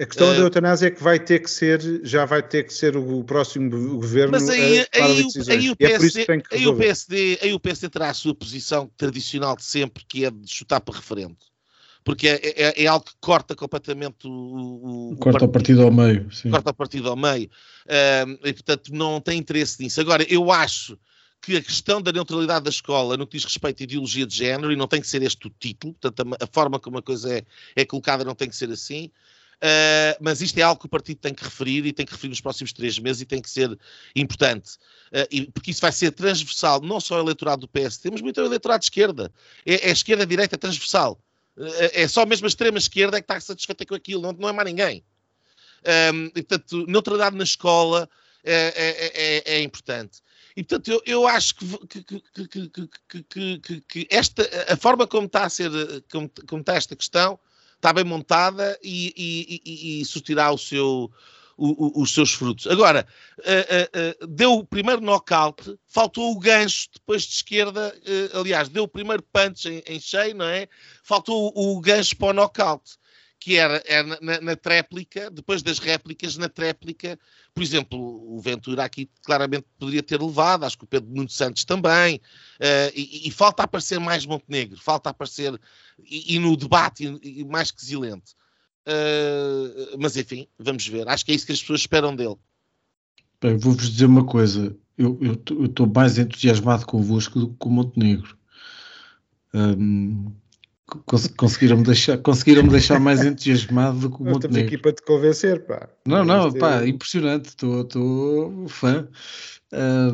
A 0.00 0.06
questão 0.06 0.30
uh, 0.30 0.34
da 0.34 0.40
eutanásia 0.40 0.86
é 0.86 0.90
que 0.90 1.02
vai 1.02 1.20
ter 1.20 1.40
que 1.40 1.50
ser, 1.50 1.80
já 2.02 2.24
vai 2.24 2.42
ter 2.42 2.64
que 2.64 2.72
ser 2.72 2.96
o 2.96 3.22
próximo 3.24 3.70
governo 3.70 4.32
mas 4.32 4.48
aí, 4.48 4.80
a 4.80 4.86
aí, 4.94 5.02
aí, 5.50 5.70
o 5.70 5.76
PSD, 5.76 6.22
é 6.22 6.56
aí, 6.56 6.66
o 6.66 6.76
PSD, 6.76 7.38
aí 7.42 7.52
o 7.52 7.60
PSD 7.60 7.88
terá 7.90 8.08
a 8.08 8.14
sua 8.14 8.34
posição 8.34 8.90
tradicional 8.96 9.54
de 9.54 9.64
sempre, 9.64 10.02
que 10.08 10.24
é 10.24 10.30
de 10.30 10.50
chutar 10.50 10.80
para 10.80 10.96
referendo. 10.96 11.36
Porque 12.04 12.26
é, 12.26 12.40
é, 12.42 12.84
é 12.84 12.86
algo 12.86 13.04
que 13.04 13.12
corta 13.20 13.54
completamente 13.54 14.26
o, 14.26 15.12
o 15.12 15.16
corta 15.18 15.44
o 15.44 15.48
partido, 15.48 15.82
ao 15.82 15.92
meio. 15.92 16.32
Sim. 16.32 16.50
Corta 16.50 16.70
o 16.70 16.74
partido 16.74 17.08
ao 17.08 17.16
meio. 17.16 17.48
Uh, 17.86 18.38
e, 18.44 18.52
portanto, 18.52 18.92
não 18.92 19.20
tem 19.20 19.38
interesse 19.38 19.80
nisso. 19.80 20.00
Agora, 20.00 20.26
eu 20.28 20.50
acho 20.50 20.98
que 21.40 21.56
a 21.56 21.62
questão 21.62 22.00
da 22.00 22.12
neutralidade 22.12 22.64
da 22.64 22.70
escola 22.70 23.16
no 23.16 23.26
que 23.26 23.36
diz 23.36 23.44
respeito 23.44 23.82
à 23.82 23.84
ideologia 23.84 24.26
de 24.26 24.34
género, 24.34 24.72
e 24.72 24.76
não 24.76 24.88
tem 24.88 25.00
que 25.00 25.06
ser 25.06 25.22
este 25.22 25.46
o 25.46 25.50
título, 25.50 25.92
portanto, 25.94 26.36
a, 26.40 26.44
a 26.44 26.46
forma 26.46 26.80
como 26.80 26.98
a 26.98 27.02
coisa 27.02 27.36
é, 27.36 27.44
é 27.76 27.84
colocada 27.84 28.24
não 28.24 28.34
tem 28.34 28.48
que 28.48 28.56
ser 28.56 28.70
assim, 28.70 29.10
Uh, 29.62 30.18
mas 30.20 30.40
isto 30.40 30.58
é 30.58 30.62
algo 30.62 30.80
que 30.80 30.86
o 30.86 30.88
partido 30.88 31.18
tem 31.18 31.32
que 31.32 31.44
referir 31.44 31.86
e 31.86 31.92
tem 31.92 32.04
que 32.04 32.10
referir 32.10 32.30
nos 32.30 32.40
próximos 32.40 32.72
três 32.72 32.98
meses 32.98 33.22
e 33.22 33.24
tem 33.24 33.40
que 33.40 33.48
ser 33.48 33.78
importante, 34.16 34.74
uh, 35.12 35.28
e, 35.30 35.46
porque 35.46 35.70
isso 35.70 35.80
vai 35.80 35.92
ser 35.92 36.10
transversal, 36.10 36.80
não 36.80 36.98
só 36.98 37.14
ao 37.14 37.20
eleitorado 37.20 37.60
do 37.60 37.68
PSD, 37.68 38.10
mas 38.10 38.20
muito 38.20 38.40
ao 38.40 38.46
eleitorado 38.46 38.80
de 38.80 38.86
esquerda. 38.86 39.32
É, 39.64 39.88
é 39.88 39.92
esquerda-direita 39.92 40.58
transversal. 40.58 41.16
Uh, 41.56 41.64
é 41.92 42.08
só 42.08 42.26
mesmo 42.26 42.44
a 42.46 42.48
extrema-esquerda 42.48 43.20
que 43.20 43.24
está 43.24 43.38
satisfeita 43.38 43.86
com 43.86 43.94
aquilo, 43.94 44.20
não, 44.20 44.32
não 44.32 44.48
é 44.48 44.52
mais 44.52 44.66
ninguém. 44.66 45.04
Um, 46.12 46.26
e, 46.26 46.42
portanto, 46.42 46.84
neutralidade 46.88 47.36
na 47.36 47.44
escola 47.44 48.08
é, 48.42 48.54
é, 48.54 49.54
é, 49.54 49.58
é 49.58 49.62
importante. 49.62 50.22
E, 50.56 50.64
portanto, 50.64 50.88
eu, 50.88 51.02
eu 51.06 51.26
acho 51.28 51.54
que, 51.54 51.66
que, 51.86 53.58
que, 53.60 53.80
que, 53.80 54.08
esta, 54.10 54.42
a 54.68 54.76
forma 54.76 55.06
como 55.06 55.26
está 55.26 55.44
a 55.44 55.48
ser, 55.48 55.70
como, 56.10 56.28
como 56.48 56.60
está 56.60 56.74
esta 56.74 56.96
questão, 56.96 57.38
está 57.82 57.92
bem 57.92 58.04
montada 58.04 58.78
e, 58.80 59.12
e, 59.16 59.62
e, 59.64 60.00
e 60.00 60.04
surtirá 60.04 60.52
o 60.52 60.56
seu, 60.56 61.10
o, 61.56 61.98
o, 61.98 62.02
os 62.02 62.14
seus 62.14 62.32
frutos. 62.32 62.68
Agora, 62.68 63.04
uh, 63.40 63.42
uh, 63.42 64.24
uh, 64.24 64.26
deu 64.28 64.52
o 64.52 64.64
primeiro 64.64 65.02
knockout, 65.02 65.76
faltou 65.88 66.30
o 66.30 66.38
gancho 66.38 66.86
depois 66.94 67.24
de 67.24 67.34
esquerda, 67.34 67.92
aliás, 68.34 68.68
deu 68.68 68.84
o 68.84 68.88
primeiro 68.88 69.24
punch 69.32 69.68
em, 69.68 69.82
em 69.84 69.98
cheio, 69.98 70.32
não 70.36 70.46
é? 70.46 70.68
Faltou 71.02 71.52
o, 71.56 71.76
o 71.76 71.80
gancho 71.80 72.16
para 72.16 72.28
o 72.28 72.32
knockout 72.32 73.01
que 73.42 73.56
era, 73.56 73.82
era 73.84 74.20
na, 74.20 74.40
na, 74.40 74.56
tréplica, 74.56 75.28
depois 75.28 75.62
das 75.62 75.80
réplicas, 75.80 76.36
na 76.36 76.48
tréplica, 76.48 77.18
por 77.52 77.60
exemplo, 77.60 77.98
o 77.98 78.40
Ventura 78.40 78.84
aqui 78.84 79.10
claramente 79.24 79.66
poderia 79.76 80.02
ter 80.02 80.22
levado, 80.22 80.64
acho 80.64 80.78
que 80.78 80.84
o 80.84 80.86
Pedro 80.86 81.10
Nuno 81.10 81.28
Santos 81.28 81.64
também, 81.64 82.16
uh, 82.16 82.92
e, 82.94 83.26
e, 83.26 83.30
falta 83.32 83.64
aparecer 83.64 83.98
mais 83.98 84.24
Montenegro, 84.24 84.80
falta 84.80 85.10
aparecer, 85.10 85.60
e, 85.98 86.36
e 86.36 86.38
no 86.38 86.56
debate, 86.56 87.04
e, 87.20 87.44
mais 87.44 87.72
que 87.72 87.84
zilente. 87.84 88.32
Uh, 88.86 89.98
mas 89.98 90.16
enfim, 90.16 90.46
vamos 90.56 90.86
ver, 90.86 91.08
acho 91.08 91.24
que 91.24 91.32
é 91.32 91.34
isso 91.34 91.46
que 91.46 91.52
as 91.52 91.60
pessoas 91.60 91.80
esperam 91.80 92.14
dele. 92.14 92.36
Bem, 93.40 93.56
vou-vos 93.56 93.90
dizer 93.90 94.06
uma 94.06 94.24
coisa, 94.24 94.76
eu 94.96 95.18
estou 95.64 95.90
mais 95.92 96.16
entusiasmado 96.16 96.86
convosco 96.86 97.40
do 97.40 97.48
que 97.48 97.56
com 97.58 97.70
Montenegro. 97.70 98.38
Um, 99.52 100.32
conseguiram-me 101.36 101.84
deixar, 101.84 102.18
conseguiram 102.18 102.66
deixar 102.66 103.00
mais 103.00 103.20
entusiasmado 103.24 103.98
do 103.98 104.10
que 104.10 104.16
o 104.16 104.24
Montenegro. 104.24 104.48
Estamos 104.48 104.58
aqui 104.58 104.78
para 104.78 104.92
te 104.92 105.02
convencer, 105.02 105.66
pá. 105.66 105.88
Não, 106.06 106.24
não, 106.24 106.52
pá, 106.52 106.86
impressionante, 106.86 107.48
estou 107.48 108.68
fã. 108.68 109.08
Uh, 109.72 110.12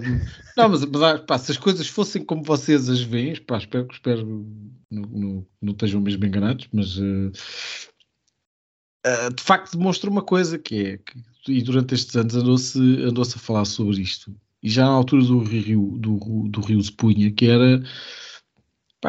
não, 0.57 0.69
mas, 0.69 0.85
mas 0.85 1.21
pá, 1.23 1.37
se 1.37 1.51
as 1.51 1.59
coisas 1.59 1.89
fossem 1.89 2.25
como 2.25 2.45
vocês 2.45 2.89
as 2.89 3.01
veem, 3.01 3.35
pá, 3.43 3.59
espero, 3.59 3.89
espero 3.91 4.47
não, 4.89 5.03
não, 5.03 5.47
não 5.61 5.73
estejam 5.73 6.01
mesmo 6.01 6.25
enganados, 6.25 6.69
mas 6.73 6.97
uh, 6.97 7.33
uh, 9.05 9.35
de 9.35 9.43
facto 9.43 9.77
demonstra 9.77 10.09
uma 10.09 10.23
coisa 10.23 10.61
que 10.61 10.87
é 10.87 10.99
que, 10.99 11.21
e 11.49 11.61
durante 11.61 11.95
estes 11.95 12.15
anos 12.15 12.37
andou-se 12.37 12.79
andou 13.03 13.25
a 13.25 13.39
falar 13.39 13.65
sobre 13.65 14.01
isto, 14.01 14.33
e 14.63 14.71
já 14.71 14.85
na 14.85 14.93
altura 14.93 15.25
do 15.25 15.41
Rio, 15.41 15.97
do, 15.99 16.49
do 16.49 16.61
Rio 16.61 16.81
de 16.81 16.93
Punha, 16.93 17.33
que 17.33 17.47
era 17.47 17.83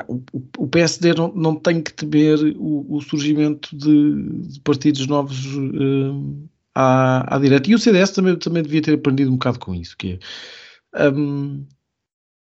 o, 0.08 0.22
o, 0.58 0.68
PSD 0.68 1.14
não, 1.14 1.34
não, 1.34 1.56
tem 1.56 1.82
que 1.82 1.94
temer 1.94 2.38
o, 2.58 2.96
o 2.96 3.02
surgimento 3.02 3.76
de, 3.76 4.48
de, 4.48 4.60
partidos 4.62 5.08
novos 5.08 5.46
uh, 5.56 6.50
à, 6.76 7.36
à 7.36 7.40
direita. 7.40 7.70
E 7.70 7.76
o 7.76 7.80
CDS 7.80 8.12
também, 8.12 8.36
também 8.38 8.62
devia 8.62 8.82
ter 8.82 8.94
aprendido 8.94 9.32
um 9.32 9.38
bocado 9.38 9.60
com 9.60 9.74
isso, 9.74 9.98
que 9.98 10.20
é, 10.94 11.10
um, 11.10 11.66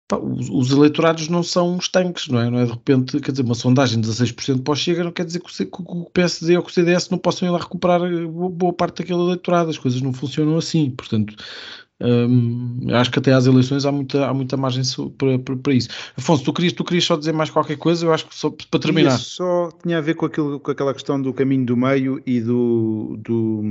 pá, 0.07 0.17
os, 0.17 0.49
os, 0.49 0.71
eleitorados 0.71 1.27
não 1.27 1.41
são 1.41 1.77
os 1.77 1.89
tanques, 1.89 2.27
não 2.27 2.39
é? 2.39 2.49
Não 2.49 2.59
é 2.59 2.65
de 2.65 2.71
repente, 2.71 3.19
quer 3.19 3.31
dizer, 3.31 3.43
uma 3.43 3.55
sondagem 3.55 3.99
de 3.99 4.07
16% 4.07 4.63
para 4.63 4.71
o 4.71 4.75
Chega 4.75 5.03
não 5.03 5.11
quer 5.11 5.25
dizer 5.25 5.39
que 5.39 5.63
o, 5.63 5.65
que 5.65 5.81
o 5.81 6.09
PSD 6.11 6.55
ou 6.55 6.63
que 6.63 6.69
o 6.69 6.73
CDS 6.73 7.09
não 7.09 7.17
possam 7.17 7.47
ir 7.47 7.51
lá 7.51 7.59
recuperar 7.59 8.01
boa 8.27 8.73
parte 8.73 8.97
daquele 9.01 9.21
eleitorado. 9.21 9.71
As 9.71 9.77
coisas 9.77 10.01
não 10.01 10.13
funcionam 10.13 10.57
assim. 10.57 10.91
Portanto, 10.91 11.35
acho 12.93 13.11
que 13.11 13.19
até 13.19 13.33
às 13.33 13.45
eleições 13.45 13.85
há 13.85 13.91
muita, 13.91 14.25
há 14.25 14.33
muita 14.33 14.55
margem 14.55 14.83
para, 15.17 15.37
para, 15.39 15.55
para, 15.57 15.73
isso. 15.73 15.89
Afonso, 16.17 16.43
tu 16.43 16.53
querias, 16.53 16.73
tu 16.73 16.83
querias 16.83 17.03
só 17.03 17.17
dizer 17.17 17.33
mais 17.33 17.49
qualquer 17.49 17.77
coisa? 17.77 18.05
Eu 18.05 18.13
acho 18.13 18.27
que 18.27 18.35
só 18.35 18.49
para 18.49 18.79
terminar. 18.79 19.15
Isso 19.15 19.35
só 19.35 19.69
tinha 19.83 19.97
a 19.97 20.01
ver 20.01 20.15
com, 20.15 20.25
aquilo, 20.25 20.59
com 20.59 20.71
aquela 20.71 20.93
questão 20.93 21.21
do 21.21 21.33
caminho 21.33 21.65
do 21.65 21.75
meio 21.75 22.21
e 22.25 22.39
do, 22.39 23.17
do, 23.19 23.61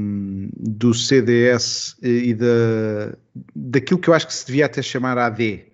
do 0.57 0.93
CDS 0.93 1.97
e 2.03 2.35
da, 2.35 3.17
daquilo 3.57 3.99
que 3.99 4.09
eu 4.09 4.15
acho 4.15 4.27
que 4.27 4.35
se 4.35 4.47
devia 4.47 4.67
até 4.67 4.83
chamar 4.83 5.17
AD. 5.17 5.65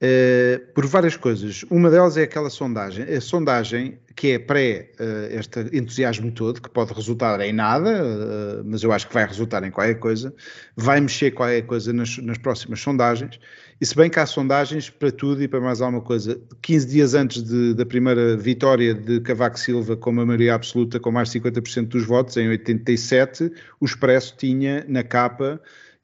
Uh, 0.00 0.72
por 0.74 0.86
várias 0.86 1.16
coisas. 1.16 1.64
Uma 1.68 1.90
delas 1.90 2.16
é 2.16 2.22
aquela 2.22 2.50
sondagem. 2.50 3.04
A 3.04 3.20
sondagem 3.20 3.98
que 4.18 4.32
é 4.32 4.38
pré 4.40 4.90
uh, 4.98 5.38
este 5.38 5.60
entusiasmo 5.72 6.32
todo, 6.32 6.60
que 6.60 6.68
pode 6.68 6.92
resultar 6.92 7.40
em 7.40 7.52
nada, 7.52 8.02
uh, 8.02 8.64
mas 8.64 8.82
eu 8.82 8.90
acho 8.90 9.06
que 9.06 9.14
vai 9.14 9.24
resultar 9.24 9.62
em 9.62 9.70
qualquer 9.70 9.94
coisa, 9.94 10.34
vai 10.76 11.00
mexer 11.00 11.30
qualquer 11.30 11.62
coisa 11.62 11.92
nas, 11.92 12.18
nas, 12.18 12.36
próximas 12.36 12.80
sondagens. 12.80 13.38
E 13.80 13.86
se 13.86 13.94
bem 13.94 14.10
que 14.10 14.18
há 14.18 14.26
sondagens 14.26 14.90
para 14.90 15.12
tudo 15.12 15.40
e 15.40 15.46
para 15.46 15.60
mais 15.60 15.80
alguma 15.80 16.02
coisa. 16.02 16.36
15 16.62 16.86
dias 16.88 17.14
antes 17.14 17.44
de, 17.44 17.74
da 17.74 17.86
primeira 17.86 18.36
vitória 18.36 18.92
de 18.92 19.20
Cavaco 19.20 19.56
Silva 19.56 19.96
com 19.96 20.10
uma 20.10 20.26
maioria 20.26 20.54
absoluta, 20.54 20.98
com 20.98 21.12
mais 21.12 21.30
de 21.30 21.38
50% 21.38 21.86
dos 21.86 22.04
votos, 22.04 22.36
em 22.36 22.48
87, 22.48 23.52
o 23.78 23.84
Expresso 23.84 24.34
tinha 24.36 24.84
na 24.88 25.04
capa 25.04 25.60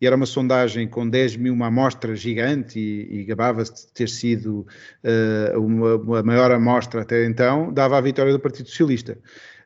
era 0.07 0.16
uma 0.16 0.26
sondagem 0.26 0.88
com 0.88 1.09
10 1.09 1.36
mil, 1.36 1.52
uma 1.52 1.66
amostra 1.66 2.14
gigante 2.14 2.78
e, 2.78 3.20
e 3.20 3.24
gabava-se 3.24 3.86
de 3.86 3.92
ter 3.92 4.09
sido 4.09 4.66
uh, 5.05 5.59
uma, 5.59 5.94
uma, 5.96 6.22
maior 6.22 6.50
amostra 6.50 7.02
até 7.02 7.24
então, 7.24 7.72
dava 7.72 7.98
a 7.98 8.00
vitória 8.00 8.32
do 8.32 8.40
Partido 8.40 8.68
Socialista. 8.68 9.18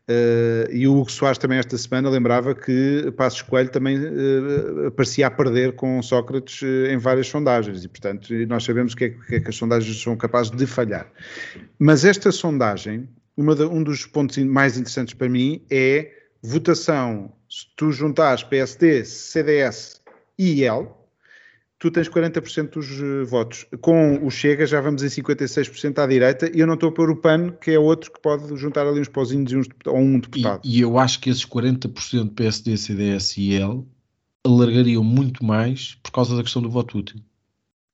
Uh, 0.08 0.72
e 0.72 0.88
o 0.88 0.96
Hugo 0.96 1.12
Soares 1.12 1.36
também 1.36 1.58
esta 1.58 1.76
semana 1.76 2.08
lembrava 2.08 2.54
que 2.54 3.12
Passos 3.14 3.42
Coelho 3.42 3.68
também 3.68 3.98
uh, 3.98 4.90
parecia 4.92 5.26
a 5.26 5.30
perder 5.30 5.72
com 5.72 6.00
Sócrates 6.00 6.62
em 6.62 6.96
várias 6.96 7.26
sondagens 7.26 7.84
e 7.84 7.88
portanto 7.88 8.32
nós 8.46 8.64
sabemos 8.64 8.94
que 8.94 9.04
é, 9.04 9.08
que, 9.10 9.34
é 9.34 9.40
que 9.40 9.48
as 9.50 9.56
sondagens 9.56 10.00
são 10.02 10.16
capazes 10.16 10.50
de 10.50 10.66
falhar. 10.66 11.06
Mas 11.78 12.06
esta 12.06 12.32
sondagem, 12.32 13.06
de, 13.36 13.64
um 13.64 13.82
dos 13.82 14.06
pontos 14.06 14.38
mais 14.38 14.78
interessantes 14.78 15.12
para 15.12 15.28
mim 15.28 15.62
é 15.70 16.10
votação, 16.42 17.30
se 17.50 17.66
tu 17.76 17.92
juntares 17.92 18.42
PSD, 18.42 19.04
CDS 19.04 19.98
IEL, 20.38 20.96
tu 21.78 21.90
tens 21.90 22.08
40% 22.08 22.70
dos 22.70 23.00
uh, 23.00 23.24
votos. 23.24 23.66
Com 23.80 24.24
o 24.24 24.30
Chega 24.30 24.66
já 24.66 24.80
vamos 24.80 25.02
em 25.02 25.06
56% 25.06 25.98
à 25.98 26.06
direita 26.06 26.50
e 26.54 26.60
eu 26.60 26.66
não 26.66 26.74
estou 26.74 26.90
a 26.90 26.92
pôr 26.92 27.10
o 27.10 27.16
PAN, 27.16 27.52
que 27.52 27.70
é 27.70 27.78
outro 27.78 28.12
que 28.12 28.20
pode 28.20 28.54
juntar 28.56 28.86
ali 28.86 29.00
uns 29.00 29.08
pozinhos 29.08 29.52
e 29.52 29.56
uns, 29.56 29.68
ou 29.86 29.98
um 29.98 30.18
deputado. 30.18 30.60
E, 30.64 30.78
e, 30.78 30.80
eu 30.80 30.98
acho 30.98 31.20
que 31.20 31.30
esses 31.30 31.46
40% 31.46 32.34
PSD, 32.34 32.76
CDS 32.76 33.36
e 33.36 33.52
IEL 33.52 33.86
alargariam 34.44 35.04
muito 35.04 35.44
mais 35.44 35.96
por 36.02 36.12
causa 36.12 36.36
da 36.36 36.42
questão 36.42 36.62
do 36.62 36.70
voto 36.70 36.98
útil. 36.98 37.20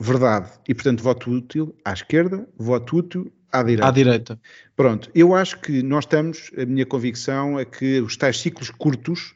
Verdade. 0.00 0.50
E 0.68 0.74
portanto, 0.74 1.02
voto 1.02 1.30
útil 1.30 1.74
à 1.84 1.92
esquerda, 1.92 2.48
voto 2.56 2.96
útil 2.96 3.32
à 3.52 3.62
direita. 3.62 3.86
À 3.86 3.90
direita. 3.90 4.40
Pronto. 4.74 5.10
Eu 5.14 5.34
acho 5.34 5.60
que 5.60 5.82
nós 5.82 6.04
estamos, 6.04 6.50
a 6.58 6.66
minha 6.66 6.84
convicção 6.84 7.58
é 7.58 7.64
que 7.64 8.00
os 8.00 8.16
tais 8.16 8.40
ciclos 8.40 8.70
curtos 8.70 9.34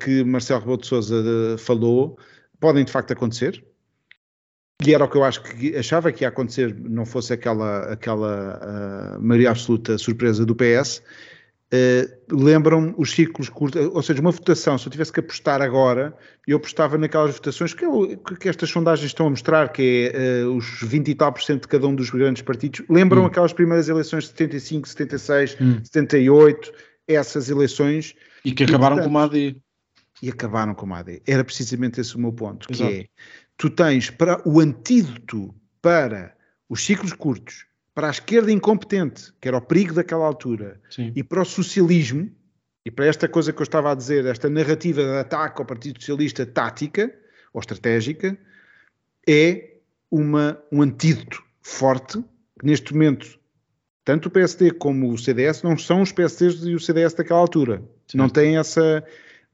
que 0.00 0.22
Marcelo 0.24 0.60
Rebelo 0.60 0.78
de 0.78 0.86
Sousa 0.86 1.16
uh, 1.16 1.58
falou 1.58 2.18
podem 2.60 2.84
de 2.84 2.92
facto 2.92 3.12
acontecer. 3.12 3.62
E 4.86 4.94
era 4.94 5.04
o 5.04 5.08
que 5.08 5.16
eu 5.16 5.24
acho 5.24 5.42
que 5.42 5.76
achava 5.76 6.10
que 6.12 6.24
ia 6.24 6.28
acontecer, 6.28 6.74
não 6.78 7.06
fosse 7.06 7.32
aquela, 7.32 7.92
aquela 7.92 9.16
uh, 9.16 9.22
maioria 9.22 9.50
absoluta 9.50 9.96
surpresa 9.96 10.44
do 10.44 10.54
PS. 10.54 11.02
Uh, 11.72 12.06
lembram 12.30 12.94
os 12.98 13.10
ciclos 13.10 13.48
curtos, 13.48 13.90
ou 13.92 14.02
seja, 14.02 14.20
uma 14.20 14.30
votação, 14.30 14.76
se 14.76 14.86
eu 14.86 14.92
tivesse 14.92 15.12
que 15.12 15.20
apostar 15.20 15.62
agora, 15.62 16.14
eu 16.46 16.56
apostava 16.56 16.98
naquelas 16.98 17.34
votações 17.34 17.72
que, 17.72 17.84
eu, 17.84 18.18
que 18.40 18.48
estas 18.48 18.68
sondagens 18.68 19.06
estão 19.06 19.26
a 19.26 19.30
mostrar, 19.30 19.72
que 19.72 20.12
é 20.12 20.44
uh, 20.44 20.54
os 20.54 20.80
20 20.82 21.08
e 21.08 21.14
tal 21.14 21.32
por 21.32 21.42
cento 21.42 21.62
de 21.62 21.68
cada 21.68 21.86
um 21.86 21.94
dos 21.94 22.10
grandes 22.10 22.42
partidos. 22.42 22.82
Lembram 22.88 23.22
hum. 23.22 23.26
aquelas 23.26 23.52
primeiras 23.52 23.88
eleições 23.88 24.24
de 24.24 24.30
75, 24.30 24.88
76, 24.88 25.56
hum. 25.60 25.80
78, 25.82 26.72
essas 27.08 27.48
eleições. 27.48 28.14
E 28.44 28.52
que 28.52 28.64
acabaram 28.64 28.96
e, 28.96 28.98
portanto, 28.98 29.04
com 29.04 29.18
uma 29.18 29.24
AD 29.24 29.56
e 30.22 30.28
acabaram 30.28 30.74
com 30.74 30.92
a 30.94 30.98
AD. 30.98 31.22
Era 31.26 31.44
precisamente 31.44 32.00
esse 32.00 32.16
o 32.16 32.20
meu 32.20 32.32
ponto, 32.32 32.66
Exato. 32.70 32.90
que 32.90 32.96
é, 32.98 33.06
tu 33.56 33.70
tens 33.70 34.10
para 34.10 34.46
o 34.48 34.60
antídoto 34.60 35.54
para 35.82 36.34
os 36.68 36.84
ciclos 36.84 37.12
curtos, 37.12 37.66
para 37.94 38.08
a 38.08 38.10
esquerda 38.10 38.50
incompetente, 38.50 39.32
que 39.40 39.48
era 39.48 39.56
o 39.56 39.60
perigo 39.60 39.94
daquela 39.94 40.24
altura, 40.24 40.80
Sim. 40.90 41.12
e 41.14 41.22
para 41.22 41.42
o 41.42 41.44
socialismo, 41.44 42.30
e 42.84 42.90
para 42.90 43.06
esta 43.06 43.28
coisa 43.28 43.52
que 43.52 43.60
eu 43.60 43.64
estava 43.64 43.92
a 43.92 43.94
dizer, 43.94 44.26
esta 44.26 44.48
narrativa 44.48 45.02
de 45.02 45.18
ataque 45.18 45.60
ao 45.60 45.66
Partido 45.66 46.00
Socialista 46.00 46.44
tática 46.44 47.14
ou 47.52 47.60
estratégica, 47.60 48.36
é 49.26 49.74
uma, 50.10 50.58
um 50.70 50.82
antídoto 50.82 51.42
forte, 51.62 52.22
que 52.58 52.66
neste 52.66 52.92
momento 52.92 53.38
tanto 54.04 54.26
o 54.26 54.30
PSD 54.30 54.72
como 54.72 55.10
o 55.10 55.16
CDS 55.16 55.62
não 55.62 55.78
são 55.78 56.02
os 56.02 56.12
PSDs 56.12 56.62
e 56.64 56.74
o 56.74 56.80
CDS 56.80 57.14
daquela 57.14 57.40
altura. 57.40 57.82
Sim. 58.06 58.18
Não 58.18 58.28
têm 58.28 58.58
essa, 58.58 59.02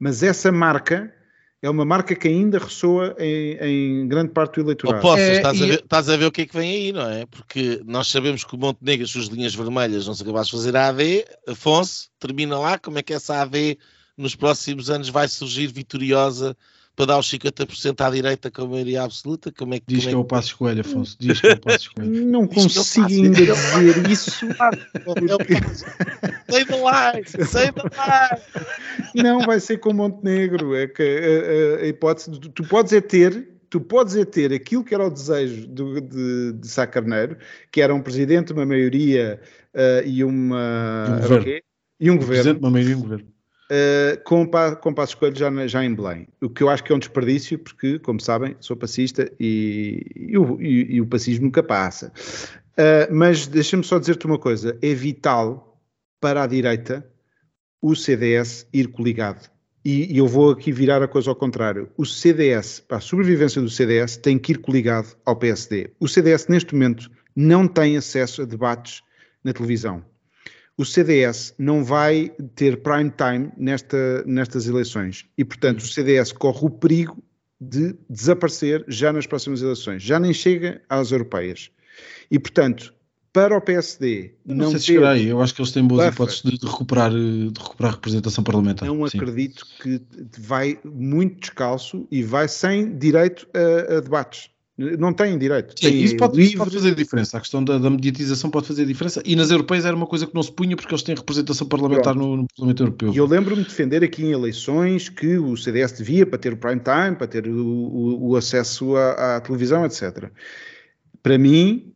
mas 0.01 0.23
essa 0.23 0.51
marca 0.51 1.13
é 1.61 1.69
uma 1.69 1.85
marca 1.85 2.15
que 2.15 2.27
ainda 2.27 2.57
ressoa 2.57 3.15
em, 3.19 4.01
em 4.01 4.07
grande 4.07 4.31
parte 4.31 4.55
do 4.55 4.61
eleitorado. 4.61 5.07
Oh, 5.07 5.15
é, 5.15 5.35
estás, 5.35 5.59
e... 5.59 5.63
a 5.63 5.67
ver, 5.67 5.73
estás, 5.75 6.09
a 6.09 6.17
ver, 6.17 6.25
o 6.25 6.31
que 6.31 6.41
é 6.41 6.45
que 6.47 6.57
vem 6.57 6.71
aí, 6.71 6.91
não 6.91 7.07
é? 7.07 7.27
Porque 7.27 7.79
nós 7.85 8.07
sabemos 8.07 8.43
que 8.43 8.55
o 8.55 8.57
Montenegro, 8.57 9.05
as 9.05 9.11
suas 9.11 9.27
linhas 9.27 9.53
vermelhas, 9.53 10.07
não 10.07 10.15
se 10.15 10.25
capazes 10.25 10.47
de 10.47 10.57
fazer 10.57 10.75
a 10.75 10.87
AD. 10.87 11.25
Afonso, 11.47 12.09
termina 12.19 12.57
lá, 12.57 12.79
como 12.79 12.97
é 12.97 13.03
que 13.03 13.13
essa 13.13 13.43
AD 13.43 13.77
nos 14.17 14.33
próximos 14.33 14.89
anos 14.89 15.09
vai 15.09 15.27
surgir 15.27 15.67
vitoriosa 15.67 16.57
para 16.95 17.05
dar 17.05 17.19
os 17.19 17.29
50% 17.31 18.01
à 18.01 18.09
direita 18.09 18.51
com 18.51 18.63
a 18.63 18.67
maioria 18.67 19.03
absoluta? 19.03 19.51
Como 19.51 19.73
é 19.73 19.79
que, 19.79 19.85
Diz 19.87 19.99
como 19.99 20.09
que 20.09 20.15
é, 20.15 20.17
o 20.17 20.25
passo 20.25 20.47
escolha, 20.49 20.81
Afonso. 20.81 21.15
Diz 21.19 21.39
que 21.39 21.47
é 21.47 21.53
o 21.53 21.59
passo 21.59 21.77
escolha. 21.87 22.07
Não 22.07 22.47
consigo 22.47 23.07
ainda 23.07 23.29
dizer 23.45 24.09
isso. 24.09 24.31
Sei 26.49 26.65
da 26.65 26.75
live, 26.75 27.29
sei 27.45 27.71
da 27.71 27.83
live. 27.97 28.41
Não, 29.15 29.41
vai 29.41 29.59
ser 29.59 29.77
com 29.77 29.93
Montenegro. 29.93 30.75
É 30.75 30.87
que 30.87 31.01
a, 31.01 31.81
a, 31.81 31.83
a 31.83 31.87
hipótese, 31.87 32.31
tu 32.31 32.63
podes 32.63 32.93
é 32.93 33.01
ter 33.01 33.49
tu 33.69 33.79
podes 33.79 34.17
é 34.17 34.25
ter 34.25 34.51
aquilo 34.51 34.83
que 34.83 34.93
era 34.93 35.07
o 35.07 35.09
desejo 35.09 35.65
do, 35.65 36.01
de, 36.01 36.51
de 36.51 36.67
Sá 36.67 36.85
Carneiro, 36.85 37.37
que 37.71 37.79
era 37.79 37.95
um 37.95 38.01
presidente, 38.01 38.51
uma 38.51 38.65
maioria 38.65 39.39
uh, 39.73 40.05
e 40.05 40.25
uma. 40.25 41.05
Um 41.07 41.21
governo. 41.21 41.61
E 41.97 42.11
um, 42.11 42.13
um 42.13 42.17
governo. 42.17 42.43
Presidente, 42.43 42.59
uma 42.59 42.69
maioria 42.69 42.93
e 42.93 42.97
um 42.97 43.01
governo 43.01 43.31
uh, 43.71 44.21
com, 44.23 44.49
com 44.81 44.93
Passos 44.93 45.15
Coelho 45.15 45.37
já, 45.37 45.67
já 45.67 45.83
em 45.83 45.95
Belém. 45.95 46.27
O 46.41 46.49
que 46.49 46.61
eu 46.61 46.69
acho 46.69 46.83
que 46.83 46.91
é 46.91 46.95
um 46.95 46.99
desperdício, 46.99 47.57
porque, 47.57 47.97
como 47.99 48.19
sabem, 48.19 48.55
sou 48.59 48.75
passista 48.75 49.31
e, 49.39 50.05
e, 50.15 50.37
o, 50.37 50.61
e, 50.61 50.95
e 50.95 51.01
o 51.01 51.07
passismo 51.07 51.45
nunca 51.45 51.63
passa. 51.63 52.11
Uh, 52.73 53.13
mas 53.13 53.47
deixa-me 53.47 53.83
só 53.83 53.97
dizer-te 53.97 54.25
uma 54.25 54.37
coisa: 54.37 54.77
é 54.81 54.93
vital 54.93 55.79
para 56.19 56.43
a 56.43 56.47
direita 56.47 57.07
o 57.81 57.95
CDS 57.95 58.67
ir 58.73 58.87
coligado. 58.87 59.49
E, 59.83 60.13
e, 60.13 60.17
eu 60.19 60.27
vou 60.27 60.51
aqui 60.51 60.71
virar 60.71 61.01
a 61.01 61.07
coisa 61.07 61.31
ao 61.31 61.35
contrário. 61.35 61.89
O 61.97 62.05
CDS, 62.05 62.79
para 62.79 62.97
a 62.97 63.01
sobrevivência 63.01 63.59
do 63.59 63.69
CDS, 63.69 64.15
tem 64.17 64.37
que 64.37 64.51
ir 64.51 64.59
coligado 64.59 65.15
ao 65.25 65.35
PSD. 65.35 65.91
O 65.99 66.07
CDS, 66.07 66.47
neste 66.47 66.75
momento, 66.75 67.09
não 67.35 67.67
tem 67.67 67.97
acesso 67.97 68.43
a 68.43 68.45
debates 68.45 69.01
na 69.43 69.51
televisão 69.51 70.05
o 70.81 70.85
CDS 70.85 71.53
não 71.59 71.83
vai 71.83 72.31
ter 72.55 72.81
prime 72.81 73.11
time 73.11 73.51
nesta, 73.55 74.23
nestas 74.25 74.67
eleições 74.67 75.27
e, 75.37 75.45
portanto, 75.45 75.81
o 75.81 75.87
CDS 75.87 76.31
corre 76.31 76.65
o 76.65 76.71
perigo 76.71 77.23
de 77.59 77.95
desaparecer 78.09 78.83
já 78.87 79.13
nas 79.13 79.27
próximas 79.27 79.61
eleições. 79.61 80.01
Já 80.01 80.19
nem 80.19 80.33
chega 80.33 80.81
às 80.89 81.11
europeias. 81.11 81.69
E, 82.31 82.39
portanto, 82.39 82.95
para 83.31 83.55
o 83.55 83.61
PSD 83.61 84.33
eu 84.43 84.55
não, 84.55 84.65
não 84.65 84.71
sei 84.71 84.79
se 84.79 85.27
eu 85.27 85.39
acho 85.39 85.53
que 85.53 85.61
eles 85.61 85.71
têm 85.71 85.85
boas 85.85 86.11
hipóteses 86.11 86.41
de, 86.41 86.65
recuperar, 86.65 87.11
de 87.11 87.53
recuperar 87.59 87.91
a 87.91 87.95
representação 87.95 88.43
parlamentar. 88.43 88.89
Não 88.89 89.07
Sim. 89.07 89.19
acredito 89.19 89.63
que 89.83 90.01
vai 90.39 90.79
muito 90.83 91.41
descalço 91.41 92.07
e 92.09 92.23
vai 92.23 92.47
sem 92.47 92.97
direito 92.97 93.47
a, 93.53 93.97
a 93.97 93.99
debates. 93.99 94.49
Não 94.97 95.13
têm 95.13 95.37
direito. 95.37 95.73
Sim, 95.77 95.89
isso 95.89 96.17
pode, 96.17 96.37
livre... 96.37 96.57
pode, 96.57 96.71
fazer 96.71 96.95
diferença. 96.95 97.37
A 97.37 97.39
questão 97.39 97.63
da, 97.63 97.77
da, 97.77 97.89
mediatização 97.89 98.49
pode 98.49 98.67
fazer 98.67 98.85
diferença. 98.85 99.21
E 99.25 99.35
nas 99.35 99.51
europeias 99.51 99.85
era 99.85 99.95
uma 99.95 100.07
coisa 100.07 100.25
que 100.25 100.33
não 100.33 100.43
se 100.43 100.51
punha 100.51 100.75
porque 100.75 100.93
eles 100.93 101.03
têm 101.03 101.15
representação 101.15 101.67
parlamentar 101.67 102.15
no, 102.15 102.37
no, 102.37 102.47
Parlamento 102.55 102.83
Europeu. 102.83 103.13
E 103.13 103.17
eu 103.17 103.25
lembro-me 103.25 103.63
de 103.63 103.69
defender 103.69 104.03
aqui 104.03 104.23
em 104.23 104.31
eleições 104.31 105.09
que 105.09 105.37
o 105.37 105.55
CDS 105.55 105.93
devia 105.93 106.25
para 106.25 106.39
ter 106.39 106.53
o 106.53 106.57
prime 106.57 106.81
time, 106.81 107.15
para 107.15 107.27
ter 107.27 107.47
o, 107.47 107.55
o, 107.55 108.29
o 108.29 108.35
acesso 108.35 108.95
à, 108.95 109.37
à, 109.37 109.41
televisão, 109.41 109.85
etc. 109.85 110.29
Para 111.21 111.37
mim, 111.37 111.93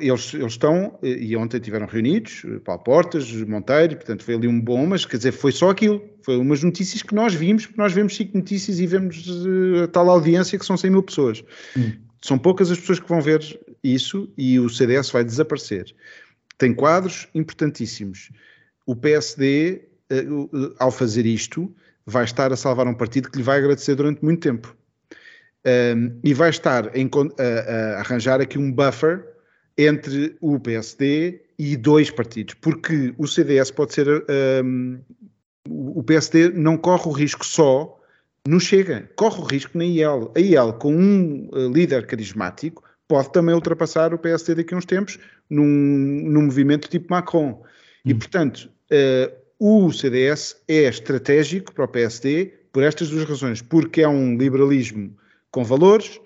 eles, 0.00 0.34
eles 0.34 0.52
estão, 0.52 0.98
e 1.02 1.34
ontem 1.36 1.56
estiveram 1.56 1.86
reunidos, 1.86 2.44
Paulo 2.64 2.82
Portas, 2.82 3.32
Monteiro, 3.32 3.96
portanto 3.96 4.22
foi 4.22 4.34
ali 4.34 4.48
um 4.48 4.60
bom, 4.60 4.86
mas 4.86 5.06
quer 5.06 5.16
dizer, 5.16 5.32
foi 5.32 5.52
só 5.52 5.70
aquilo. 5.70 6.02
Foi 6.22 6.36
umas 6.36 6.62
notícias 6.62 7.02
que 7.02 7.14
nós 7.14 7.34
vimos, 7.34 7.66
porque 7.66 7.80
nós 7.80 7.92
vemos 7.92 8.14
cinco 8.14 8.36
notícias 8.36 8.78
e 8.78 8.86
vemos 8.86 9.26
uh, 9.26 9.84
a 9.84 9.88
tal 9.88 10.08
audiência 10.10 10.58
que 10.58 10.64
são 10.64 10.76
100 10.76 10.90
mil 10.90 11.02
pessoas. 11.02 11.42
Hum 11.76 11.92
são 12.22 12.38
poucas 12.38 12.70
as 12.70 12.78
pessoas 12.78 13.00
que 13.00 13.08
vão 13.08 13.20
ver 13.20 13.60
isso 13.82 14.32
e 14.38 14.58
o 14.58 14.68
CDS 14.68 15.10
vai 15.10 15.24
desaparecer. 15.24 15.94
Tem 16.56 16.72
quadros 16.72 17.28
importantíssimos. 17.34 18.30
O 18.86 18.94
PSD, 18.94 19.82
eh, 20.08 20.24
ao 20.78 20.90
fazer 20.90 21.26
isto, 21.26 21.74
vai 22.06 22.24
estar 22.24 22.52
a 22.52 22.56
salvar 22.56 22.86
um 22.86 22.94
partido 22.94 23.30
que 23.30 23.38
lhe 23.38 23.42
vai 23.42 23.58
agradecer 23.58 23.94
durante 23.94 24.24
muito 24.24 24.40
tempo. 24.40 24.76
E 26.24 26.34
vai 26.34 26.50
estar 26.50 26.88
a, 26.88 28.00
arranjar 28.00 28.40
aqui 28.40 28.58
um 28.58 28.72
buffer 28.72 29.24
entre 29.78 30.36
o 30.40 30.58
PSD 30.58 31.42
e 31.58 31.76
dois 31.76 32.10
partidos, 32.10 32.54
porque 32.54 33.14
o 33.16 33.26
CDS 33.26 33.70
pode 33.70 33.94
ser. 33.94 34.06
O 35.68 36.02
PSD 36.02 36.50
não 36.50 36.76
corre 36.76 37.08
o 37.08 37.12
risco 37.12 37.46
só 37.46 38.01
não 38.46 38.58
chega, 38.58 39.08
corre 39.14 39.40
o 39.40 39.44
risco 39.44 39.78
na 39.78 39.84
IEL. 39.84 40.32
A 40.36 40.40
IEL, 40.40 40.72
com 40.74 40.94
um 40.94 41.48
uh, 41.52 41.72
líder 41.72 42.06
carismático, 42.06 42.82
pode 43.06 43.32
também 43.32 43.54
ultrapassar 43.54 44.12
o 44.12 44.18
PSD 44.18 44.56
daqui 44.56 44.74
a 44.74 44.76
uns 44.76 44.84
tempos 44.84 45.18
num, 45.48 45.64
num 45.64 46.42
movimento 46.42 46.88
tipo 46.88 47.06
Macron. 47.10 47.62
E, 48.04 48.12
hum. 48.12 48.18
portanto, 48.18 48.70
uh, 48.90 49.42
o 49.58 49.92
CDS 49.92 50.56
é 50.66 50.84
estratégico 50.84 51.72
para 51.72 51.84
o 51.84 51.88
PSD 51.88 52.52
por 52.72 52.82
estas 52.82 53.10
duas 53.10 53.24
razões. 53.24 53.62
Porque 53.62 54.02
é 54.02 54.08
um 54.08 54.36
liberalismo 54.36 55.16
com 55.50 55.62
valores 55.62 56.20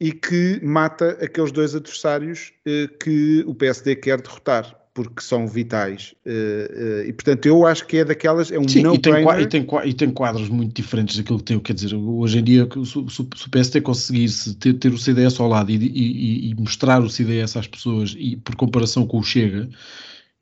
e 0.00 0.12
que 0.12 0.58
mata 0.62 1.18
aqueles 1.22 1.52
dois 1.52 1.74
adversários 1.74 2.54
uh, 2.66 2.88
que 2.98 3.44
o 3.46 3.54
PSD 3.54 3.96
quer 3.96 4.20
derrotar 4.22 4.79
porque 5.08 5.22
são 5.22 5.46
vitais. 5.46 6.14
Uh, 6.26 6.30
uh, 6.30 7.08
e 7.08 7.12
portanto, 7.12 7.46
eu 7.46 7.66
acho 7.66 7.86
que 7.86 7.98
é 7.98 8.04
daquelas, 8.04 8.50
é 8.50 8.58
um 8.58 8.68
Sim, 8.68 8.92
e 8.92 8.98
tem, 8.98 9.14
e, 9.40 9.46
tem, 9.46 9.66
e 9.84 9.94
tem 9.94 10.10
quadros 10.10 10.48
muito 10.48 10.74
diferentes 10.74 11.16
daquilo 11.16 11.38
que 11.38 11.44
tem. 11.44 11.58
Quer 11.58 11.74
dizer, 11.74 11.94
hoje 11.94 12.38
em 12.38 12.44
dia, 12.44 12.68
se, 12.84 13.14
se, 13.14 13.20
o 13.22 13.50
PSD 13.50 13.80
conseguisse 13.80 14.54
ter, 14.54 14.74
ter 14.74 14.92
o 14.92 14.98
CDS 14.98 15.38
ao 15.40 15.48
lado 15.48 15.70
e, 15.70 15.76
e, 15.76 16.50
e, 16.50 16.54
mostrar 16.54 17.02
o 17.02 17.08
CDS 17.08 17.56
às 17.56 17.66
pessoas, 17.66 18.14
e 18.18 18.36
por 18.36 18.54
comparação 18.56 19.06
com 19.06 19.18
o 19.18 19.22
Chega. 19.22 19.68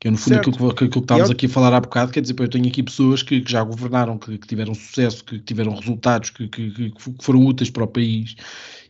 Que 0.00 0.06
é 0.06 0.10
no 0.12 0.16
fundo 0.16 0.36
aquilo 0.36 0.56
que, 0.56 0.64
aquilo 0.64 0.90
que 0.90 0.98
estávamos 1.00 1.30
aqui 1.30 1.46
a 1.46 1.48
falar 1.48 1.74
há 1.74 1.80
bocado, 1.80 2.12
quer 2.12 2.20
dizer, 2.20 2.36
eu 2.38 2.48
tenho 2.48 2.68
aqui 2.68 2.84
pessoas 2.84 3.20
que, 3.20 3.40
que 3.40 3.50
já 3.50 3.64
governaram, 3.64 4.16
que, 4.16 4.38
que, 4.38 4.46
tiveram 4.46 4.72
sucesso, 4.72 5.24
que 5.24 5.40
tiveram 5.40 5.74
resultados, 5.74 6.30
que, 6.30 6.46
que 6.46 6.92
foram 7.20 7.44
úteis 7.44 7.68
para 7.68 7.82
o 7.82 7.88
país 7.88 8.36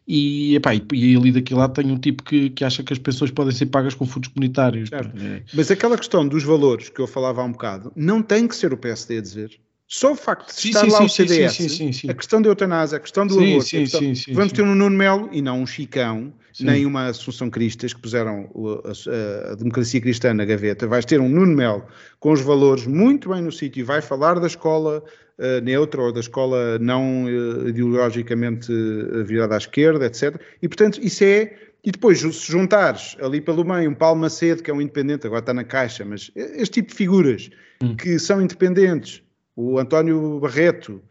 e, 0.08 0.56
epá, 0.56 0.74
e, 0.74 1.16
ali 1.16 1.30
daquele 1.30 1.60
lado 1.60 1.74
tem 1.74 1.92
um 1.92 1.98
tipo 1.98 2.22
que, 2.22 2.48
que 2.48 2.64
acha 2.64 2.82
que 2.82 2.94
as 2.94 2.98
pessoas 2.98 3.30
podem 3.30 3.52
ser 3.52 3.66
pagas 3.66 3.94
com 3.94 4.06
fundos 4.06 4.30
comunitários. 4.30 4.90
É. 4.90 5.42
Mas 5.52 5.70
aquela 5.70 5.98
questão 5.98 6.26
dos 6.26 6.42
valores 6.42 6.88
que 6.88 6.98
eu 6.98 7.06
falava 7.06 7.42
há 7.42 7.44
um 7.44 7.52
bocado, 7.52 7.92
não 7.94 8.22
tem 8.22 8.48
que 8.48 8.56
ser 8.56 8.72
o 8.72 8.76
PSD 8.78 9.18
a 9.18 9.20
dizer. 9.20 9.60
Só 9.90 10.12
o 10.12 10.14
facto 10.14 10.48
de 10.48 10.60
sim, 10.60 10.68
estar 10.68 10.84
sim, 10.84 10.90
lá 10.90 10.98
sim, 10.98 11.04
o 11.04 11.08
CDS, 11.08 12.04
a 12.10 12.12
questão 12.12 12.42
da 12.42 12.50
eutanásia, 12.50 12.98
a 12.98 13.00
questão 13.00 13.26
do 13.26 13.40
aborto, 13.40 13.70
questão, 13.70 14.02
vamos 14.34 14.52
ter 14.52 14.60
um 14.62 14.74
Nuno 14.74 14.94
Melo 14.94 15.30
e 15.32 15.40
não 15.40 15.62
um 15.62 15.66
Chicão, 15.66 16.30
nem 16.60 16.84
uma 16.84 17.06
Assunção 17.06 17.48
Cristas 17.48 17.94
que 17.94 18.00
puseram 18.02 18.50
a, 18.84 18.88
a, 18.88 19.52
a, 19.52 19.54
democracia 19.54 19.98
cristã 19.98 20.34
na 20.34 20.44
gaveta. 20.44 20.86
Vais 20.86 21.06
ter 21.06 21.22
um 21.22 21.28
Nuno 21.30 21.56
Melo 21.56 21.86
com 22.20 22.32
os 22.32 22.42
valores 22.42 22.86
muito 22.86 23.30
bem 23.30 23.40
no 23.40 23.50
sítio 23.50 23.80
e 23.80 23.82
vai 23.82 24.02
falar 24.02 24.38
da 24.38 24.46
escola 24.46 25.02
uh, 25.38 25.60
neutra 25.62 26.02
ou 26.02 26.12
da 26.12 26.20
escola 26.20 26.78
não 26.78 27.24
uh, 27.24 27.68
ideologicamente 27.70 28.70
uh, 28.70 29.24
virada 29.24 29.54
à 29.54 29.58
esquerda, 29.58 30.04
etc. 30.04 30.38
E, 30.60 30.68
portanto, 30.68 31.00
isso 31.02 31.24
é. 31.24 31.56
E 31.82 31.90
depois, 31.90 32.18
se 32.18 32.52
juntares 32.52 33.16
ali 33.22 33.40
pelo 33.40 33.64
meio 33.64 33.88
um 33.88 33.94
Paulo 33.94 34.20
Macedo, 34.20 34.62
que 34.62 34.70
é 34.70 34.74
um 34.74 34.82
independente, 34.82 35.26
agora 35.26 35.40
está 35.40 35.54
na 35.54 35.64
caixa, 35.64 36.04
mas 36.04 36.30
este 36.34 36.82
tipo 36.82 36.90
de 36.90 36.94
figuras 36.94 37.48
hum. 37.82 37.96
que 37.96 38.18
são 38.18 38.42
independentes, 38.42 39.22
o 39.60 39.76
António 39.76 40.38
Barreto, 40.38 41.02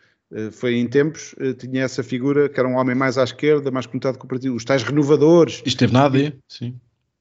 foi 0.54 0.76
em 0.76 0.88
tempos, 0.88 1.36
tinha 1.58 1.84
essa 1.84 2.02
figura 2.02 2.48
que 2.48 2.58
era 2.58 2.68
um 2.68 2.78
homem 2.78 2.96
mais 2.96 3.18
à 3.18 3.24
esquerda, 3.26 3.70
mais 3.70 3.86
conectado 3.86 4.18
com 4.18 4.26
o 4.26 4.30
partido, 4.30 4.56
os 4.56 4.64
tais 4.64 4.84
renovadores. 4.84 5.62
Esteve 5.66 5.92
na 5.92 6.06
AD, 6.06 6.34
sim. 6.48 6.80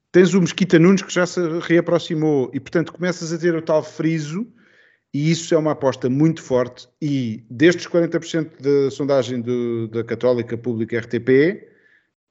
Tens 0.09 0.33
o 0.33 0.39
Mesquita 0.39 0.79
Nunes 0.79 1.01
que 1.01 1.13
já 1.13 1.25
se 1.25 1.41
reaproximou 1.59 2.49
e, 2.53 2.61
portanto, 2.61 2.93
começas 2.93 3.33
a 3.33 3.37
ter 3.37 3.53
o 3.53 3.61
tal 3.61 3.83
friso 3.83 4.47
e 5.13 5.29
isso 5.29 5.53
é 5.53 5.57
uma 5.57 5.71
aposta 5.71 6.09
muito 6.09 6.41
forte. 6.41 6.87
E 7.01 7.43
destes 7.49 7.87
40% 7.87 8.61
da 8.61 8.89
sondagem 8.89 9.41
do, 9.41 9.89
da 9.89 10.05
Católica 10.05 10.57
Pública 10.57 10.97
RTP, 10.97 11.67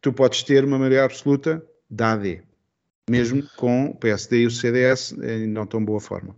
tu 0.01 0.11
podes 0.11 0.43
ter 0.43 0.65
uma 0.65 0.79
maioria 0.79 1.05
absoluta 1.05 1.63
da 1.91 2.13
AD, 2.13 2.43
mesmo 3.11 3.43
com 3.57 3.91
o 3.91 3.95
PSD 3.95 4.41
e 4.41 4.47
o 4.47 4.51
CDS 4.51 5.13
em 5.13 5.47
não 5.47 5.67
tão 5.67 5.85
boa 5.85 6.01
forma. 6.01 6.35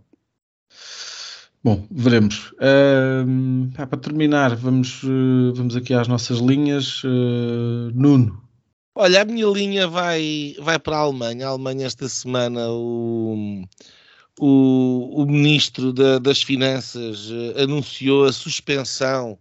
Bom, 1.63 1.85
veremos. 1.91 2.51
Uh, 2.53 3.69
para 3.75 3.97
terminar, 3.97 4.55
vamos, 4.55 5.03
uh, 5.03 5.53
vamos 5.53 5.75
aqui 5.75 5.93
às 5.93 6.07
nossas 6.07 6.39
linhas. 6.39 7.03
Uh, 7.03 7.91
Nuno. 7.93 8.41
Olha, 8.95 9.21
a 9.21 9.25
minha 9.25 9.47
linha 9.47 9.87
vai, 9.87 10.55
vai 10.59 10.79
para 10.79 10.97
a 10.97 11.01
Alemanha. 11.01 11.47
A 11.47 11.49
Alemanha 11.49 11.85
esta 11.85 12.07
semana 12.07 12.69
o 12.69 13.63
o, 14.39 15.21
o 15.21 15.25
ministro 15.25 15.91
da, 15.91 16.17
das 16.17 16.41
Finanças 16.41 17.29
uh, 17.29 17.61
anunciou 17.61 18.23
a 18.25 18.31
suspensão 18.31 19.37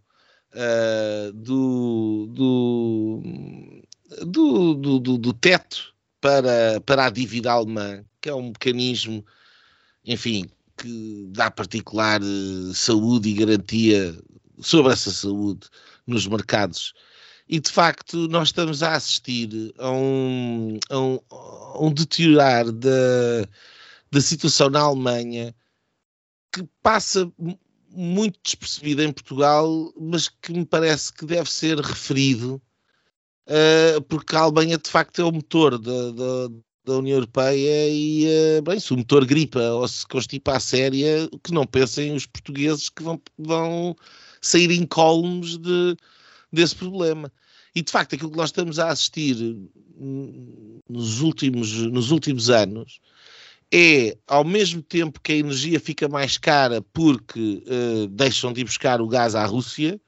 uh, 0.53 1.33
do, 1.33 2.27
do, 2.33 3.23
do, 4.27 4.75
do, 4.75 5.19
do, 5.19 5.33
teto 5.33 5.95
para, 6.21 6.81
para 6.85 7.07
a 7.07 7.11
dívida 7.11 7.53
alemã, 7.53 8.05
que 8.21 8.29
é 8.29 8.35
um 8.35 8.49
mecanismo, 8.49 9.25
enfim, 10.05 10.51
que 10.79 11.27
dá 11.31 11.51
particular 11.51 12.21
uh, 12.23 12.75
saúde 12.75 13.29
e 13.29 13.35
garantia 13.35 14.17
sobre 14.61 14.93
essa 14.93 15.11
saúde 15.11 15.67
nos 16.07 16.27
mercados. 16.27 16.95
E 17.49 17.61
de 17.61 17.71
facto, 17.71 18.29
nós 18.29 18.49
estamos 18.49 18.83
a 18.83 18.95
assistir 18.95 19.75
a 19.79 19.91
um, 19.91 20.79
a 20.91 20.99
um, 20.99 21.19
a 21.31 21.85
um 21.85 21.93
deteriorar 21.93 22.71
da 22.71 23.47
da 24.11 24.21
situação 24.21 24.71
na 24.71 24.81
Alemanha 24.81 25.55
que 26.53 26.67
passa 26.83 27.31
muito 27.91 28.39
despercebida 28.43 29.05
em 29.05 29.13
Portugal, 29.13 29.93
mas 29.99 30.29
que 30.29 30.53
me 30.53 30.65
parece 30.65 31.13
que 31.13 31.27
deve 31.27 31.51
ser 31.51 31.79
referido, 31.79 32.61
uh, 33.47 34.01
porque 34.03 34.35
a 34.35 34.41
Alemanha 34.41 34.79
de 34.79 34.91
facto 34.91 35.21
é 35.21 35.25
o 35.25 35.33
motor 35.33 35.79
da, 35.79 36.11
da, 36.13 36.49
da 36.89 36.99
União 36.99 37.17
Europeia 37.17 37.89
e, 37.89 38.27
uh, 38.59 38.63
bem, 38.63 38.81
se 38.81 38.93
o 38.93 38.97
motor 38.97 39.25
gripa 39.25 39.61
ou 39.61 39.87
se 39.87 40.07
constipa 40.07 40.57
a 40.57 40.61
séria, 40.61 41.29
que 41.43 41.53
não 41.53 41.67
pensem 41.67 42.15
os 42.15 42.27
portugueses 42.27 42.89
que 42.89 43.03
vão, 43.03 43.21
vão 43.39 43.97
sair 44.41 44.71
incólumes 44.73 45.57
de, 45.59 45.97
desse 46.53 46.75
problema. 46.75 47.33
E 47.75 47.83
de 47.83 47.93
facto, 47.93 48.15
aquilo 48.15 48.31
que 48.31 48.37
nós 48.37 48.49
estamos 48.51 48.79
a 48.79 48.89
assistir 48.89 49.37
nos 50.89 51.21
últimos, 51.21 51.73
nos 51.73 52.11
últimos 52.11 52.51
anos 52.51 53.01
é, 53.73 54.17
ao 54.27 54.45
mesmo 54.45 54.83
tempo 54.83 55.21
que 55.21 55.33
a 55.33 55.37
energia 55.37 55.79
fica 55.79 56.09
mais 56.09 56.39
cara 56.39 56.81
porque 56.93 57.63
uh, 57.67 58.07
deixam 58.09 58.53
de 58.53 58.63
ir 58.63 58.65
buscar 58.65 59.01
o 59.01 59.09
gás 59.09 59.35
à 59.35 59.45
Rússia, 59.45 60.01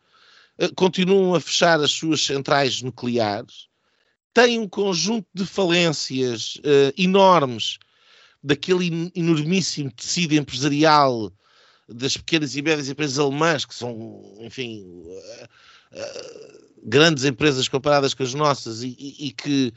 uh, 0.59 0.75
continuam 0.75 1.35
a 1.35 1.41
fechar 1.41 1.81
as 1.81 1.91
suas 1.91 2.25
centrais 2.25 2.81
nucleares, 2.81 3.69
têm 4.33 4.59
um 4.59 4.69
conjunto 4.69 5.27
de 5.35 5.45
falências 5.45 6.57
uh, 6.57 6.93
enormes 6.97 7.79
daquele 8.43 9.11
enormíssimo 9.15 9.91
tecido 9.93 10.35
empresarial 10.35 11.33
das 11.89 12.17
pequenas 12.17 12.57
e 12.57 12.63
médias 12.63 12.89
empresas 12.89 13.19
alemãs, 13.19 13.67
que 13.67 13.75
são, 13.75 14.23
enfim, 14.39 15.05
grandes 16.83 17.25
empresas 17.25 17.69
comparadas 17.69 18.15
com 18.15 18.23
as 18.23 18.33
nossas 18.33 18.83
e, 18.83 18.97
e, 18.99 19.27
e 19.27 19.33
que, 19.33 19.75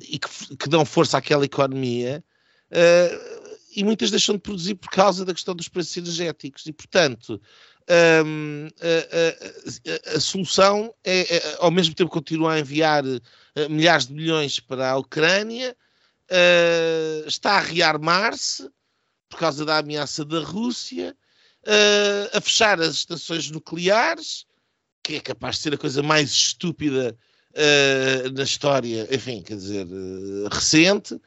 e 0.00 0.18
que, 0.18 0.56
que 0.56 0.68
dão 0.68 0.84
força 0.84 1.16
àquela 1.16 1.44
economia 1.44 2.22
uh, 2.70 3.44
e 3.74 3.82
muitas 3.82 4.10
deixam 4.10 4.36
de 4.36 4.40
produzir 4.40 4.76
por 4.76 4.90
causa 4.90 5.24
da 5.24 5.34
questão 5.34 5.54
dos 5.54 5.68
preços 5.68 5.96
energéticos. 5.96 6.66
E, 6.66 6.72
portanto, 6.72 7.40
um, 8.24 8.68
a, 8.80 10.12
a, 10.12 10.16
a, 10.16 10.20
solução 10.20 10.94
é, 11.04 11.36
é, 11.36 11.56
ao 11.58 11.70
mesmo 11.70 11.94
tempo, 11.94 12.10
continuar 12.10 12.54
a 12.54 12.60
enviar 12.60 13.04
uh, 13.04 13.20
milhares 13.68 14.06
de 14.06 14.14
milhões 14.14 14.58
para 14.58 14.90
a 14.90 14.96
Ucrânia, 14.96 15.76
uh, 16.30 17.28
está 17.28 17.52
a 17.52 17.60
rearmar-se 17.60 18.68
por 19.28 19.38
causa 19.38 19.64
da 19.64 19.78
ameaça 19.78 20.24
da 20.24 20.40
Rússia, 20.40 21.16
a 22.32 22.40
fechar 22.42 22.78
as 22.80 22.94
estações 22.94 23.50
nucleares, 23.50 24.44
que 25.02 25.16
é 25.16 25.20
capaz 25.20 25.56
de 25.56 25.62
ser 25.62 25.74
a 25.74 25.78
coisa 25.78 26.02
mais 26.04 26.30
estúpida 26.30 27.16
na 28.32 28.44
história, 28.44 29.08
enfim, 29.10 29.42
quer 29.42 29.56
dizer, 29.56 29.88
recente 30.52 31.18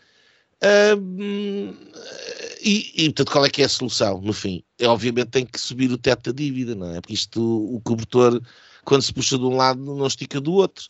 e, 2.62 2.92
e, 2.96 3.06
portanto, 3.06 3.32
qual 3.32 3.46
é 3.46 3.50
que 3.50 3.62
é 3.62 3.66
a 3.66 3.70
solução, 3.70 4.22
no 4.22 4.34
fim? 4.34 4.64
É, 4.80 4.88
obviamente 4.88 5.30
tem 5.30 5.46
que 5.46 5.60
subir 5.60 5.92
o 5.92 5.98
teto 5.98 6.32
da 6.32 6.38
dívida, 6.38 6.76
não 6.76 6.96
é? 6.96 7.02
Porque 7.02 7.14
isto, 7.14 7.42
o 7.42 7.80
cobertor, 7.82 8.42
quando 8.84 9.04
se 9.04 9.14
puxa 9.14 9.38
de 9.38 9.44
um 9.44 9.56
lado, 9.56 9.80
não 9.80 10.08
estica 10.08 10.42
do 10.42 10.54
outro. 10.54 10.86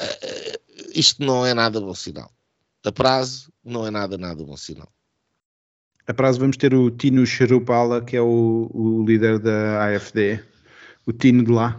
Uh, 0.00 0.60
isto 0.94 1.24
não 1.24 1.44
é 1.44 1.54
nada 1.54 1.80
bom 1.80 1.94
sinal. 1.94 2.30
A 2.84 2.92
prazo, 2.92 3.50
não 3.64 3.86
é 3.86 3.90
nada, 3.90 4.16
nada 4.16 4.44
bom 4.44 4.56
sinal. 4.56 4.88
A 6.06 6.14
prazo 6.14 6.38
vamos 6.38 6.56
ter 6.56 6.72
o 6.72 6.88
Tino 6.90 7.26
Cherupala, 7.26 8.00
que 8.00 8.16
é 8.16 8.20
o, 8.20 8.70
o 8.72 9.04
líder 9.04 9.40
da 9.40 9.86
AFD. 9.86 10.40
O 11.04 11.12
Tino 11.12 11.42
de 11.42 11.50
lá. 11.50 11.76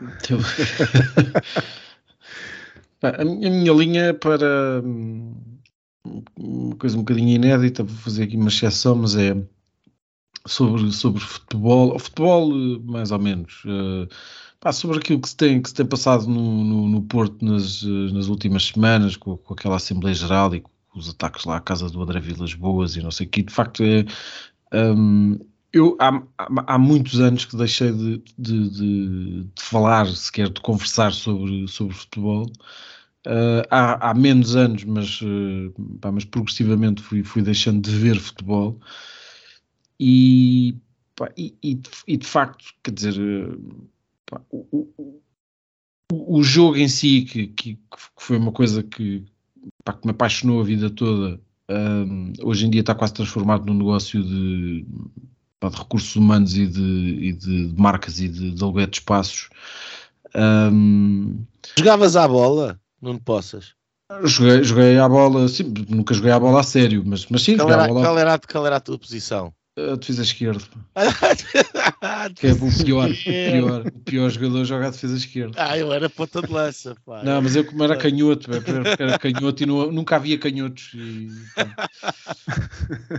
a 3.02 3.24
minha 3.24 3.72
linha 3.72 4.06
é 4.06 4.12
para 4.12 4.82
hum, 4.84 5.57
uma 6.36 6.76
coisa 6.76 6.96
um 6.96 7.00
bocadinho 7.00 7.30
inédita, 7.30 7.82
vou 7.82 7.96
fazer 7.96 8.24
aqui 8.24 8.36
uma 8.36 8.48
exceção, 8.48 8.96
mas 8.96 9.16
é 9.16 9.36
sobre, 10.46 10.90
sobre 10.92 11.20
futebol, 11.20 11.98
futebol 11.98 12.50
mais 12.82 13.10
ou 13.10 13.18
menos, 13.18 13.62
uh, 13.64 14.08
pá, 14.60 14.72
sobre 14.72 14.98
aquilo 14.98 15.20
que 15.20 15.28
se 15.28 15.36
tem, 15.36 15.60
que 15.60 15.68
se 15.68 15.74
tem 15.74 15.86
passado 15.86 16.26
no, 16.26 16.64
no, 16.64 16.88
no 16.88 17.02
Porto 17.02 17.44
nas, 17.44 17.82
nas 17.82 18.28
últimas 18.28 18.64
semanas, 18.64 19.16
com, 19.16 19.36
com, 19.36 19.54
aquela 19.54 19.76
Assembleia 19.76 20.14
Geral 20.14 20.54
e 20.54 20.60
com 20.60 20.70
os 20.94 21.10
ataques 21.10 21.44
lá 21.44 21.56
à 21.56 21.60
casa 21.60 21.88
do 21.88 22.02
André 22.02 22.20
Vilas 22.20 22.54
Boas 22.54 22.96
e 22.96 23.02
não 23.02 23.10
sei 23.10 23.26
o 23.26 23.30
que, 23.30 23.42
de 23.42 23.52
facto 23.52 23.82
é. 23.82 24.04
Um, 24.72 25.38
eu 25.72 25.96
há, 26.00 26.22
há, 26.66 26.78
muitos 26.78 27.20
anos 27.20 27.44
que 27.44 27.56
deixei 27.56 27.92
de, 27.92 28.22
de, 28.38 28.70
de, 28.70 29.42
de, 29.44 29.48
falar, 29.58 30.06
sequer 30.08 30.48
de 30.48 30.60
conversar 30.60 31.12
sobre, 31.12 31.68
sobre 31.68 31.94
futebol, 31.94 32.50
Uh, 33.26 33.66
há, 33.70 34.10
há, 34.10 34.14
menos 34.14 34.56
anos, 34.56 34.84
mas, 34.84 35.20
uh, 35.20 35.98
pá, 36.00 36.10
mas 36.10 36.24
progressivamente 36.24 37.02
fui, 37.02 37.22
fui 37.22 37.42
deixando 37.42 37.82
de 37.82 37.90
ver 37.90 38.18
futebol 38.18 38.80
e, 40.00 40.76
pá, 41.16 41.30
e, 41.36 41.54
e, 41.62 41.80
e, 42.06 42.16
de 42.16 42.26
facto, 42.26 42.64
quer 42.82 42.92
dizer, 42.92 43.14
pá, 44.24 44.40
o, 44.50 44.88
o, 44.96 45.20
o, 46.38 46.42
jogo 46.42 46.76
em 46.76 46.88
si, 46.88 47.22
que, 47.22 47.48
que, 47.48 47.74
que 47.74 47.98
foi 48.16 48.38
uma 48.38 48.52
coisa 48.52 48.82
que, 48.82 49.24
que 49.24 50.06
me 50.06 50.12
apaixonou 50.12 50.60
a 50.60 50.64
vida 50.64 50.88
toda, 50.88 51.40
um, 51.68 52.32
hoje 52.42 52.66
em 52.66 52.70
dia 52.70 52.80
está 52.80 52.94
quase 52.94 53.12
transformado 53.14 53.66
num 53.66 53.78
negócio 53.78 54.22
de, 54.22 54.82
de 54.84 55.76
recursos 55.76 56.16
humanos 56.16 56.56
e 56.56 56.66
de, 56.66 57.32
de, 57.32 57.74
marcas 57.76 58.20
e 58.20 58.28
de, 58.28 58.52
de 58.52 58.86
de 58.86 58.96
espaços. 58.96 59.50
Um, 60.34 61.44
Jogavas 61.76 62.16
à 62.16 62.26
bola? 62.26 62.80
Não 63.00 63.18
possas. 63.18 63.74
Joguei, 64.24 64.64
joguei 64.64 64.98
à 64.98 65.06
bola, 65.06 65.46
sim, 65.48 65.72
nunca 65.88 66.14
joguei 66.14 66.32
à 66.32 66.40
bola 66.40 66.60
a 66.60 66.62
sério, 66.62 67.02
mas, 67.04 67.26
mas 67.26 67.42
sim, 67.42 67.58
qual, 67.58 67.70
era, 67.70 67.86
bola... 67.86 68.00
qual, 68.00 68.18
era, 68.18 68.38
qual 68.38 68.66
era 68.66 68.76
a 68.76 68.80
tua 68.80 68.98
posição? 68.98 69.52
A 69.76 69.94
defesa 69.96 70.22
esquerda. 70.22 70.64
que 72.34 72.46
é 72.48 72.52
o 72.52 72.84
pior, 72.84 73.10
o 73.10 73.14
pior, 73.14 73.86
o 73.86 74.00
pior 74.00 74.30
jogador 74.30 74.64
joga 74.64 74.86
a 74.88 74.90
defesa 74.90 75.14
esquerda. 75.14 75.54
Ah, 75.56 75.78
eu 75.78 75.92
era 75.92 76.08
ponta 76.08 76.40
de 76.40 76.50
lança, 76.50 76.96
pá. 77.04 77.22
Não, 77.22 77.42
mas 77.42 77.54
eu 77.54 77.64
como 77.64 77.84
era 77.84 77.96
canhoto, 77.96 78.50
era 78.98 79.18
canhoto 79.18 79.62
e 79.62 79.66
não, 79.66 79.92
nunca 79.92 80.16
havia 80.16 80.38
canhotos. 80.38 80.92
E, 80.94 81.28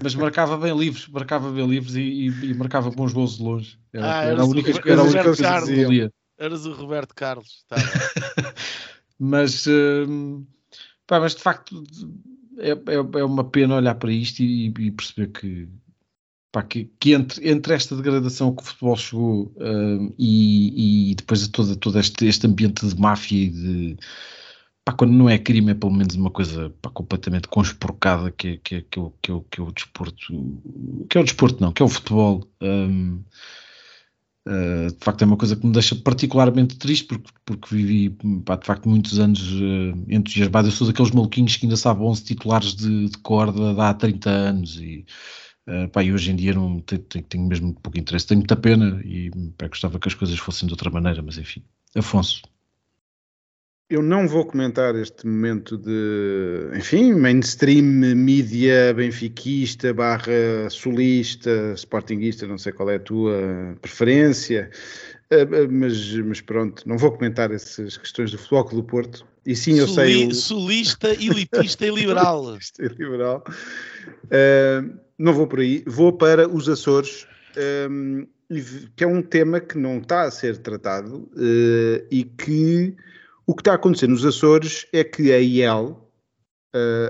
mas 0.04 0.16
marcava 0.16 0.58
bem 0.58 0.76
livres, 0.78 1.08
marcava 1.08 1.52
bem 1.52 1.66
livres 1.66 1.96
e, 1.96 2.02
e, 2.02 2.28
e 2.28 2.54
marcava 2.56 2.90
bons 2.90 3.14
gols 3.14 3.38
de 3.38 3.44
longe. 3.44 3.80
Era, 3.94 4.20
ah, 4.20 4.24
era 4.26 4.42
a 4.42 4.46
única, 4.46 4.72
o, 4.72 4.92
era 4.92 5.02
a 5.02 5.04
única 5.04 5.24
coisa 5.24 5.66
que 5.66 5.84
valia. 5.84 6.12
Eras 6.38 6.66
o 6.66 6.74
Roberto 6.74 7.14
Carlos, 7.14 7.64
tá 7.68 7.78
mas, 9.20 9.66
uh, 9.66 10.48
pá, 11.06 11.20
mas 11.20 11.36
de 11.36 11.42
facto 11.42 11.84
é, 12.58 12.72
é, 12.72 13.20
é, 13.20 13.24
uma 13.24 13.44
pena 13.44 13.76
olhar 13.76 13.96
para 13.96 14.12
isto 14.12 14.42
e, 14.42 14.68
e 14.68 14.92
perceber 14.92 15.28
que, 15.28 15.68
pá, 16.52 16.64
que, 16.64 16.90
que, 17.00 17.14
entre, 17.14 17.50
entre 17.50 17.74
esta 17.74 17.96
degradação 17.96 18.56
que 18.56 18.64
o 18.64 18.66
futebol 18.66 18.96
chegou 18.96 19.44
uh, 19.58 20.16
e, 20.18 21.12
e, 21.12 21.16
depois 21.16 21.42
de 21.42 21.50
todo, 21.50 21.76
todo 21.76 22.00
este, 22.00 22.26
este 22.26 22.48
ambiente 22.48 22.88
de 22.88 23.00
máfia 23.00 23.46
e 23.46 23.50
de 23.50 23.98
pá, 24.86 24.94
quando 24.94 25.14
não 25.14 25.30
é 25.30 25.38
crime 25.38 25.72
é 25.72 25.76
pelo 25.76 25.94
menos 25.94 26.16
uma 26.16 26.32
coisa 26.32 26.70
pá, 26.82 26.90
completamente 26.90 27.48
conspurcada 27.48 28.32
que, 28.32 28.58
que, 28.58 28.82
que, 28.84 29.02
que, 29.22 29.32
que, 29.32 29.42
que 29.52 29.62
é 29.62 29.64
o 29.64 29.72
desporto 29.72 30.62
que 31.10 31.18
é 31.18 31.22
o 31.22 31.24
desporto 31.24 31.62
não, 31.62 31.72
que 31.72 31.82
é 31.82 31.86
o 31.86 31.90
futebol 31.90 32.48
um, 32.62 33.22
Uh, 34.50 34.88
de 34.88 35.06
facto 35.06 35.22
é 35.22 35.26
uma 35.26 35.38
coisa 35.38 35.56
que 35.56 35.64
me 35.64 35.72
deixa 35.72 35.96
particularmente 35.96 36.76
triste 36.76 37.06
porque, 37.06 37.30
porque 37.46 37.76
vivi 37.76 38.10
pá, 38.44 38.56
de 38.56 38.66
facto 38.66 38.90
muitos 38.90 39.20
anos 39.20 39.42
uh, 39.52 40.06
entusiasmado. 40.08 40.68
Eu 40.68 40.72
sou 40.72 40.88
daqueles 40.88 41.12
maluquinhos 41.12 41.56
que 41.56 41.68
ainda 41.68 41.78
sabem 41.78 42.08
11 42.08 42.24
titulares 42.24 42.74
de, 42.74 43.10
de 43.10 43.18
corda 43.20 43.76
de 43.76 43.80
há 43.80 43.94
30 43.94 44.28
anos 44.28 44.78
e, 44.82 45.06
uh, 45.68 45.88
pá, 45.90 46.04
e 46.04 46.12
hoje 46.12 46.32
em 46.32 46.36
dia 46.36 46.56
não 46.56 46.80
tenho, 46.80 47.02
tenho, 47.04 47.48
mesmo 47.48 47.76
pouco 47.76 48.00
interesse. 48.00 48.26
Tenho 48.26 48.40
muita 48.40 48.56
pena 48.56 49.00
e 49.06 49.30
pá, 49.56 49.68
gostava 49.68 50.00
que 50.00 50.08
as 50.08 50.16
coisas 50.16 50.40
fossem 50.40 50.66
de 50.66 50.74
outra 50.74 50.90
maneira, 50.90 51.22
mas 51.22 51.38
enfim. 51.38 51.64
Afonso. 51.96 52.42
Eu 53.90 54.04
não 54.04 54.28
vou 54.28 54.46
comentar 54.46 54.96
este 54.96 55.26
momento 55.26 55.76
de, 55.76 56.78
enfim, 56.78 57.12
mainstream 57.12 57.84
mídia 58.16 58.94
benfiquista 58.94 59.92
barra 59.92 60.70
sulista, 60.70 61.74
sportinguista, 61.76 62.46
não 62.46 62.60
sei 62.60 62.72
qual 62.72 62.92
é 62.92 62.98
a 62.98 63.00
tua 63.00 63.76
preferência, 63.82 64.70
eh, 65.32 65.42
eh, 65.42 65.68
mas, 65.68 66.14
mas 66.18 66.40
pronto, 66.40 66.88
não 66.88 67.00
vou 67.00 67.12
comentar 67.12 67.52
essas 67.52 67.98
questões 67.98 68.30
do 68.30 68.38
Futebol 68.38 68.64
do 68.66 68.84
Porto. 68.84 69.26
E 69.44 69.56
sim, 69.56 69.80
eu 69.80 69.88
Suli, 69.88 69.96
sei... 69.96 70.28
O... 70.28 70.36
Sulista, 70.36 71.10
elitista 71.10 71.88
e 71.88 71.90
liberal. 71.90 72.50
elitista 72.54 72.84
e 72.84 72.90
liberal. 72.90 73.44
Uh, 74.26 75.00
não 75.18 75.34
vou 75.34 75.48
por 75.48 75.62
aí, 75.62 75.84
vou 75.88 76.14
para 76.14 76.48
os 76.48 76.70
Açores, 76.70 77.26
um, 77.90 78.28
que 78.96 79.04
é 79.04 79.08
um 79.08 79.24
tema 79.24 79.60
que 79.60 79.80
não 79.80 79.98
está 79.98 80.24
a 80.24 80.32
ser 80.32 80.58
tratado 80.58 81.28
uh, 81.36 82.06
e 82.12 82.24
que 82.24 82.96
o 83.50 83.56
que 83.56 83.62
está 83.62 83.72
a 83.72 83.76
acontecer 83.76 84.06
nos 84.06 84.24
Açores 84.24 84.86
é 84.94 85.04
que 85.04 85.34
a 85.34 85.40
IEL, 85.40 86.08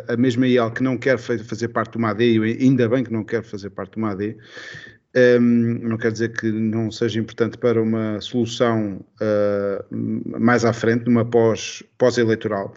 a 0.08 0.16
mesma 0.16 0.48
IEL 0.48 0.72
que 0.72 0.82
não 0.82 0.98
quer 0.98 1.18
fazer 1.18 1.68
parte 1.68 1.92
do 1.92 2.00
MAD, 2.00 2.24
e 2.24 2.64
ainda 2.64 2.88
bem 2.88 3.04
que 3.04 3.12
não 3.12 3.26
quer 3.26 3.44
fazer 3.44 3.70
parte 3.72 3.96
do 3.96 4.00
MAD, 4.00 4.38
não 5.42 5.98
quer 5.98 6.14
dizer 6.14 6.32
que 6.32 6.50
não 6.50 6.90
seja 6.92 7.20
importante 7.20 7.58
para 7.58 7.82
uma 7.82 8.22
solução 8.22 9.06
uh, 9.22 10.40
mais 10.40 10.64
à 10.64 10.72
frente, 10.72 11.08
numa 11.08 11.26
pós, 11.26 11.84
pós-eleitoral, 11.98 12.74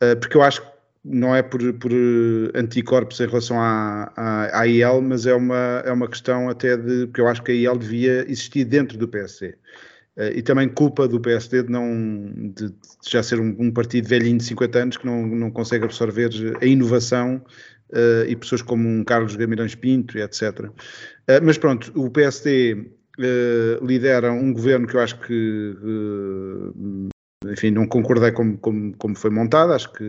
uh, 0.00 0.16
porque 0.20 0.36
eu 0.36 0.42
acho 0.42 0.62
que 0.62 0.68
não 1.04 1.34
é 1.34 1.42
por, 1.42 1.60
por 1.80 1.90
anticorpos 2.54 3.18
em 3.18 3.26
relação 3.26 3.60
à, 3.60 4.12
à, 4.16 4.60
à, 4.60 4.68
IEL, 4.68 5.02
mas 5.02 5.26
é 5.26 5.34
uma, 5.34 5.82
é 5.84 5.90
uma 5.90 6.06
questão 6.06 6.48
até 6.48 6.76
de, 6.76 7.06
porque 7.08 7.22
eu 7.22 7.26
acho 7.26 7.42
que 7.42 7.50
a 7.50 7.54
IEL 7.56 7.76
devia 7.76 8.24
existir 8.30 8.64
dentro 8.66 8.96
do 8.96 9.08
PSD. 9.08 9.56
Uh, 10.20 10.36
e 10.36 10.42
também 10.42 10.68
culpa 10.68 11.08
do 11.08 11.18
PSD 11.18 11.62
de, 11.62 11.72
não, 11.72 12.52
de, 12.54 12.70
já 13.08 13.22
ser 13.22 13.40
um, 13.40 13.56
um, 13.58 13.70
partido 13.70 14.06
velhinho 14.06 14.36
de 14.36 14.44
50 14.44 14.78
anos 14.78 14.96
que 14.98 15.06
não, 15.06 15.26
não 15.26 15.50
consegue 15.50 15.86
absorver 15.86 16.28
a 16.60 16.66
inovação 16.66 17.42
uh, 17.88 18.28
e 18.28 18.36
pessoas 18.36 18.60
como 18.60 18.86
um 18.86 19.02
Carlos 19.02 19.34
Gamirães 19.34 19.74
Pinto 19.74 20.18
e 20.18 20.20
etc. 20.20 20.60
Uh, 20.60 20.72
eh, 21.26 21.40
mas 21.40 21.56
pronto, 21.56 21.90
o 21.98 22.10
PSD 22.10 22.90
lidera 23.82 24.30
um 24.30 24.52
governo 24.52 24.86
que 24.86 24.94
eu 24.94 25.00
acho 25.00 25.18
que, 25.20 25.76
enfim, 27.50 27.70
não 27.70 27.86
concordei 27.86 28.32
como, 28.32 28.56
como, 28.56 28.96
como 28.96 29.14
foi 29.14 29.30
montado, 29.30 29.74
acho 29.74 29.92
que 29.92 30.04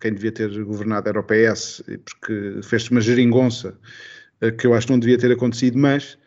quem 0.00 0.12
devia 0.12 0.32
ter 0.32 0.50
governado 0.64 1.08
era 1.08 1.20
o 1.20 1.22
PS, 1.22 1.84
porque 2.04 2.60
fez-se 2.64 2.90
uma 2.90 3.00
geringonça 3.00 3.78
que 4.58 4.66
eu 4.66 4.74
acho 4.74 4.88
que 4.88 4.92
não 4.92 4.98
devia 4.98 5.16
ter 5.16 5.30
acontecido, 5.30 5.78
mas 5.78 6.18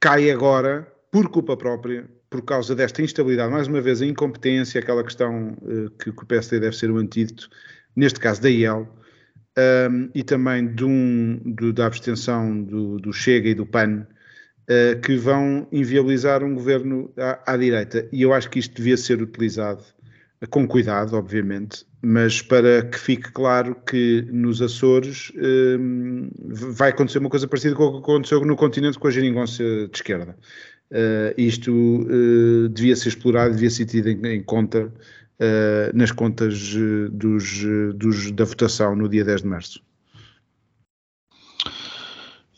cai 0.00 0.30
agora 0.30 0.86
por 1.10 1.28
culpa 1.28 1.56
própria, 1.56 2.08
por 2.28 2.42
causa 2.42 2.74
desta 2.74 3.02
instabilidade, 3.02 3.52
mais 3.52 3.68
uma 3.68 3.80
vez 3.80 4.02
a 4.02 4.06
incompetência, 4.06 4.80
aquela 4.80 5.04
questão 5.04 5.56
uh, 5.62 5.90
que, 5.90 6.12
que, 6.12 6.22
o 6.22 6.26
PSD 6.26 6.60
deve 6.60 6.76
ser 6.76 6.90
o 6.90 6.98
antídoto, 6.98 7.48
neste 7.94 8.20
caso 8.20 8.42
da 8.42 8.50
IEL, 8.50 8.88
um, 9.58 10.10
e 10.14 10.22
também 10.22 10.66
de 10.66 10.84
um, 10.84 11.40
do, 11.44 11.72
da 11.72 11.86
abstenção 11.86 12.62
do, 12.62 12.98
do, 12.98 13.12
Chega 13.12 13.48
e 13.48 13.54
do 13.54 13.64
PAN, 13.64 14.06
uh, 14.68 15.00
que 15.00 15.16
vão 15.16 15.66
inviabilizar 15.72 16.44
um 16.44 16.54
governo 16.54 17.10
à, 17.16 17.54
à, 17.54 17.56
direita. 17.56 18.06
E 18.12 18.22
eu 18.22 18.34
acho 18.34 18.50
que 18.50 18.58
isto 18.58 18.74
devia 18.76 18.96
ser 18.96 19.22
utilizado 19.22 19.82
uh, 20.42 20.48
com 20.48 20.66
cuidado, 20.68 21.16
obviamente, 21.16 21.86
mas 22.02 22.42
para 22.42 22.82
que 22.82 22.98
fique 22.98 23.32
claro 23.32 23.74
que 23.74 24.22
nos 24.30 24.60
Açores 24.60 25.32
ehm, 25.36 26.28
vai 26.38 26.90
acontecer 26.90 27.18
uma 27.18 27.30
coisa 27.30 27.48
parecida 27.48 27.74
com 27.74 27.84
o 27.84 27.92
que 27.92 27.98
aconteceu 27.98 28.44
no 28.44 28.54
continente 28.54 28.98
com 28.98 29.08
a 29.08 29.10
geringonça 29.10 29.64
de 29.64 29.90
esquerda. 29.92 30.36
Uh, 30.90 31.34
isto 31.36 31.72
uh, 31.72 32.68
devia 32.68 32.94
ser 32.94 33.08
explorado, 33.08 33.54
devia 33.54 33.70
ser 33.70 33.86
tido 33.86 34.08
em, 34.08 34.24
em 34.34 34.40
conta 34.42 34.86
uh, 34.86 34.92
nas 35.92 36.12
contas 36.12 36.72
dos, 37.10 37.64
dos, 37.94 38.30
da 38.30 38.44
votação 38.44 38.94
no 38.94 39.08
dia 39.08 39.24
10 39.24 39.42
de 39.42 39.48
março. 39.48 39.84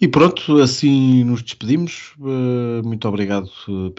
E 0.00 0.06
pronto, 0.06 0.58
assim 0.58 1.24
nos 1.24 1.42
despedimos. 1.42 2.14
muito 2.84 3.08
obrigado 3.08 3.50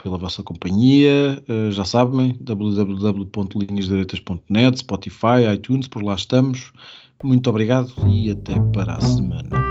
pela 0.02 0.18
vossa 0.18 0.42
companhia. 0.42 1.44
já 1.72 1.84
sabem, 1.84 2.38
www.linhasdireitas.net, 2.40 4.80
Spotify, 4.80 5.54
iTunes, 5.54 5.90
por 5.90 6.02
lá 6.02 6.16
estamos. 6.16 6.72
Muito 7.22 7.50
obrigado 7.50 7.92
e 8.08 8.32
até 8.32 8.58
para 8.74 8.94
a 8.94 9.02
semana. 9.02 9.62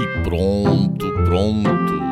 E 0.00 0.22
pronto, 0.24 1.06
pronto. 1.26 2.11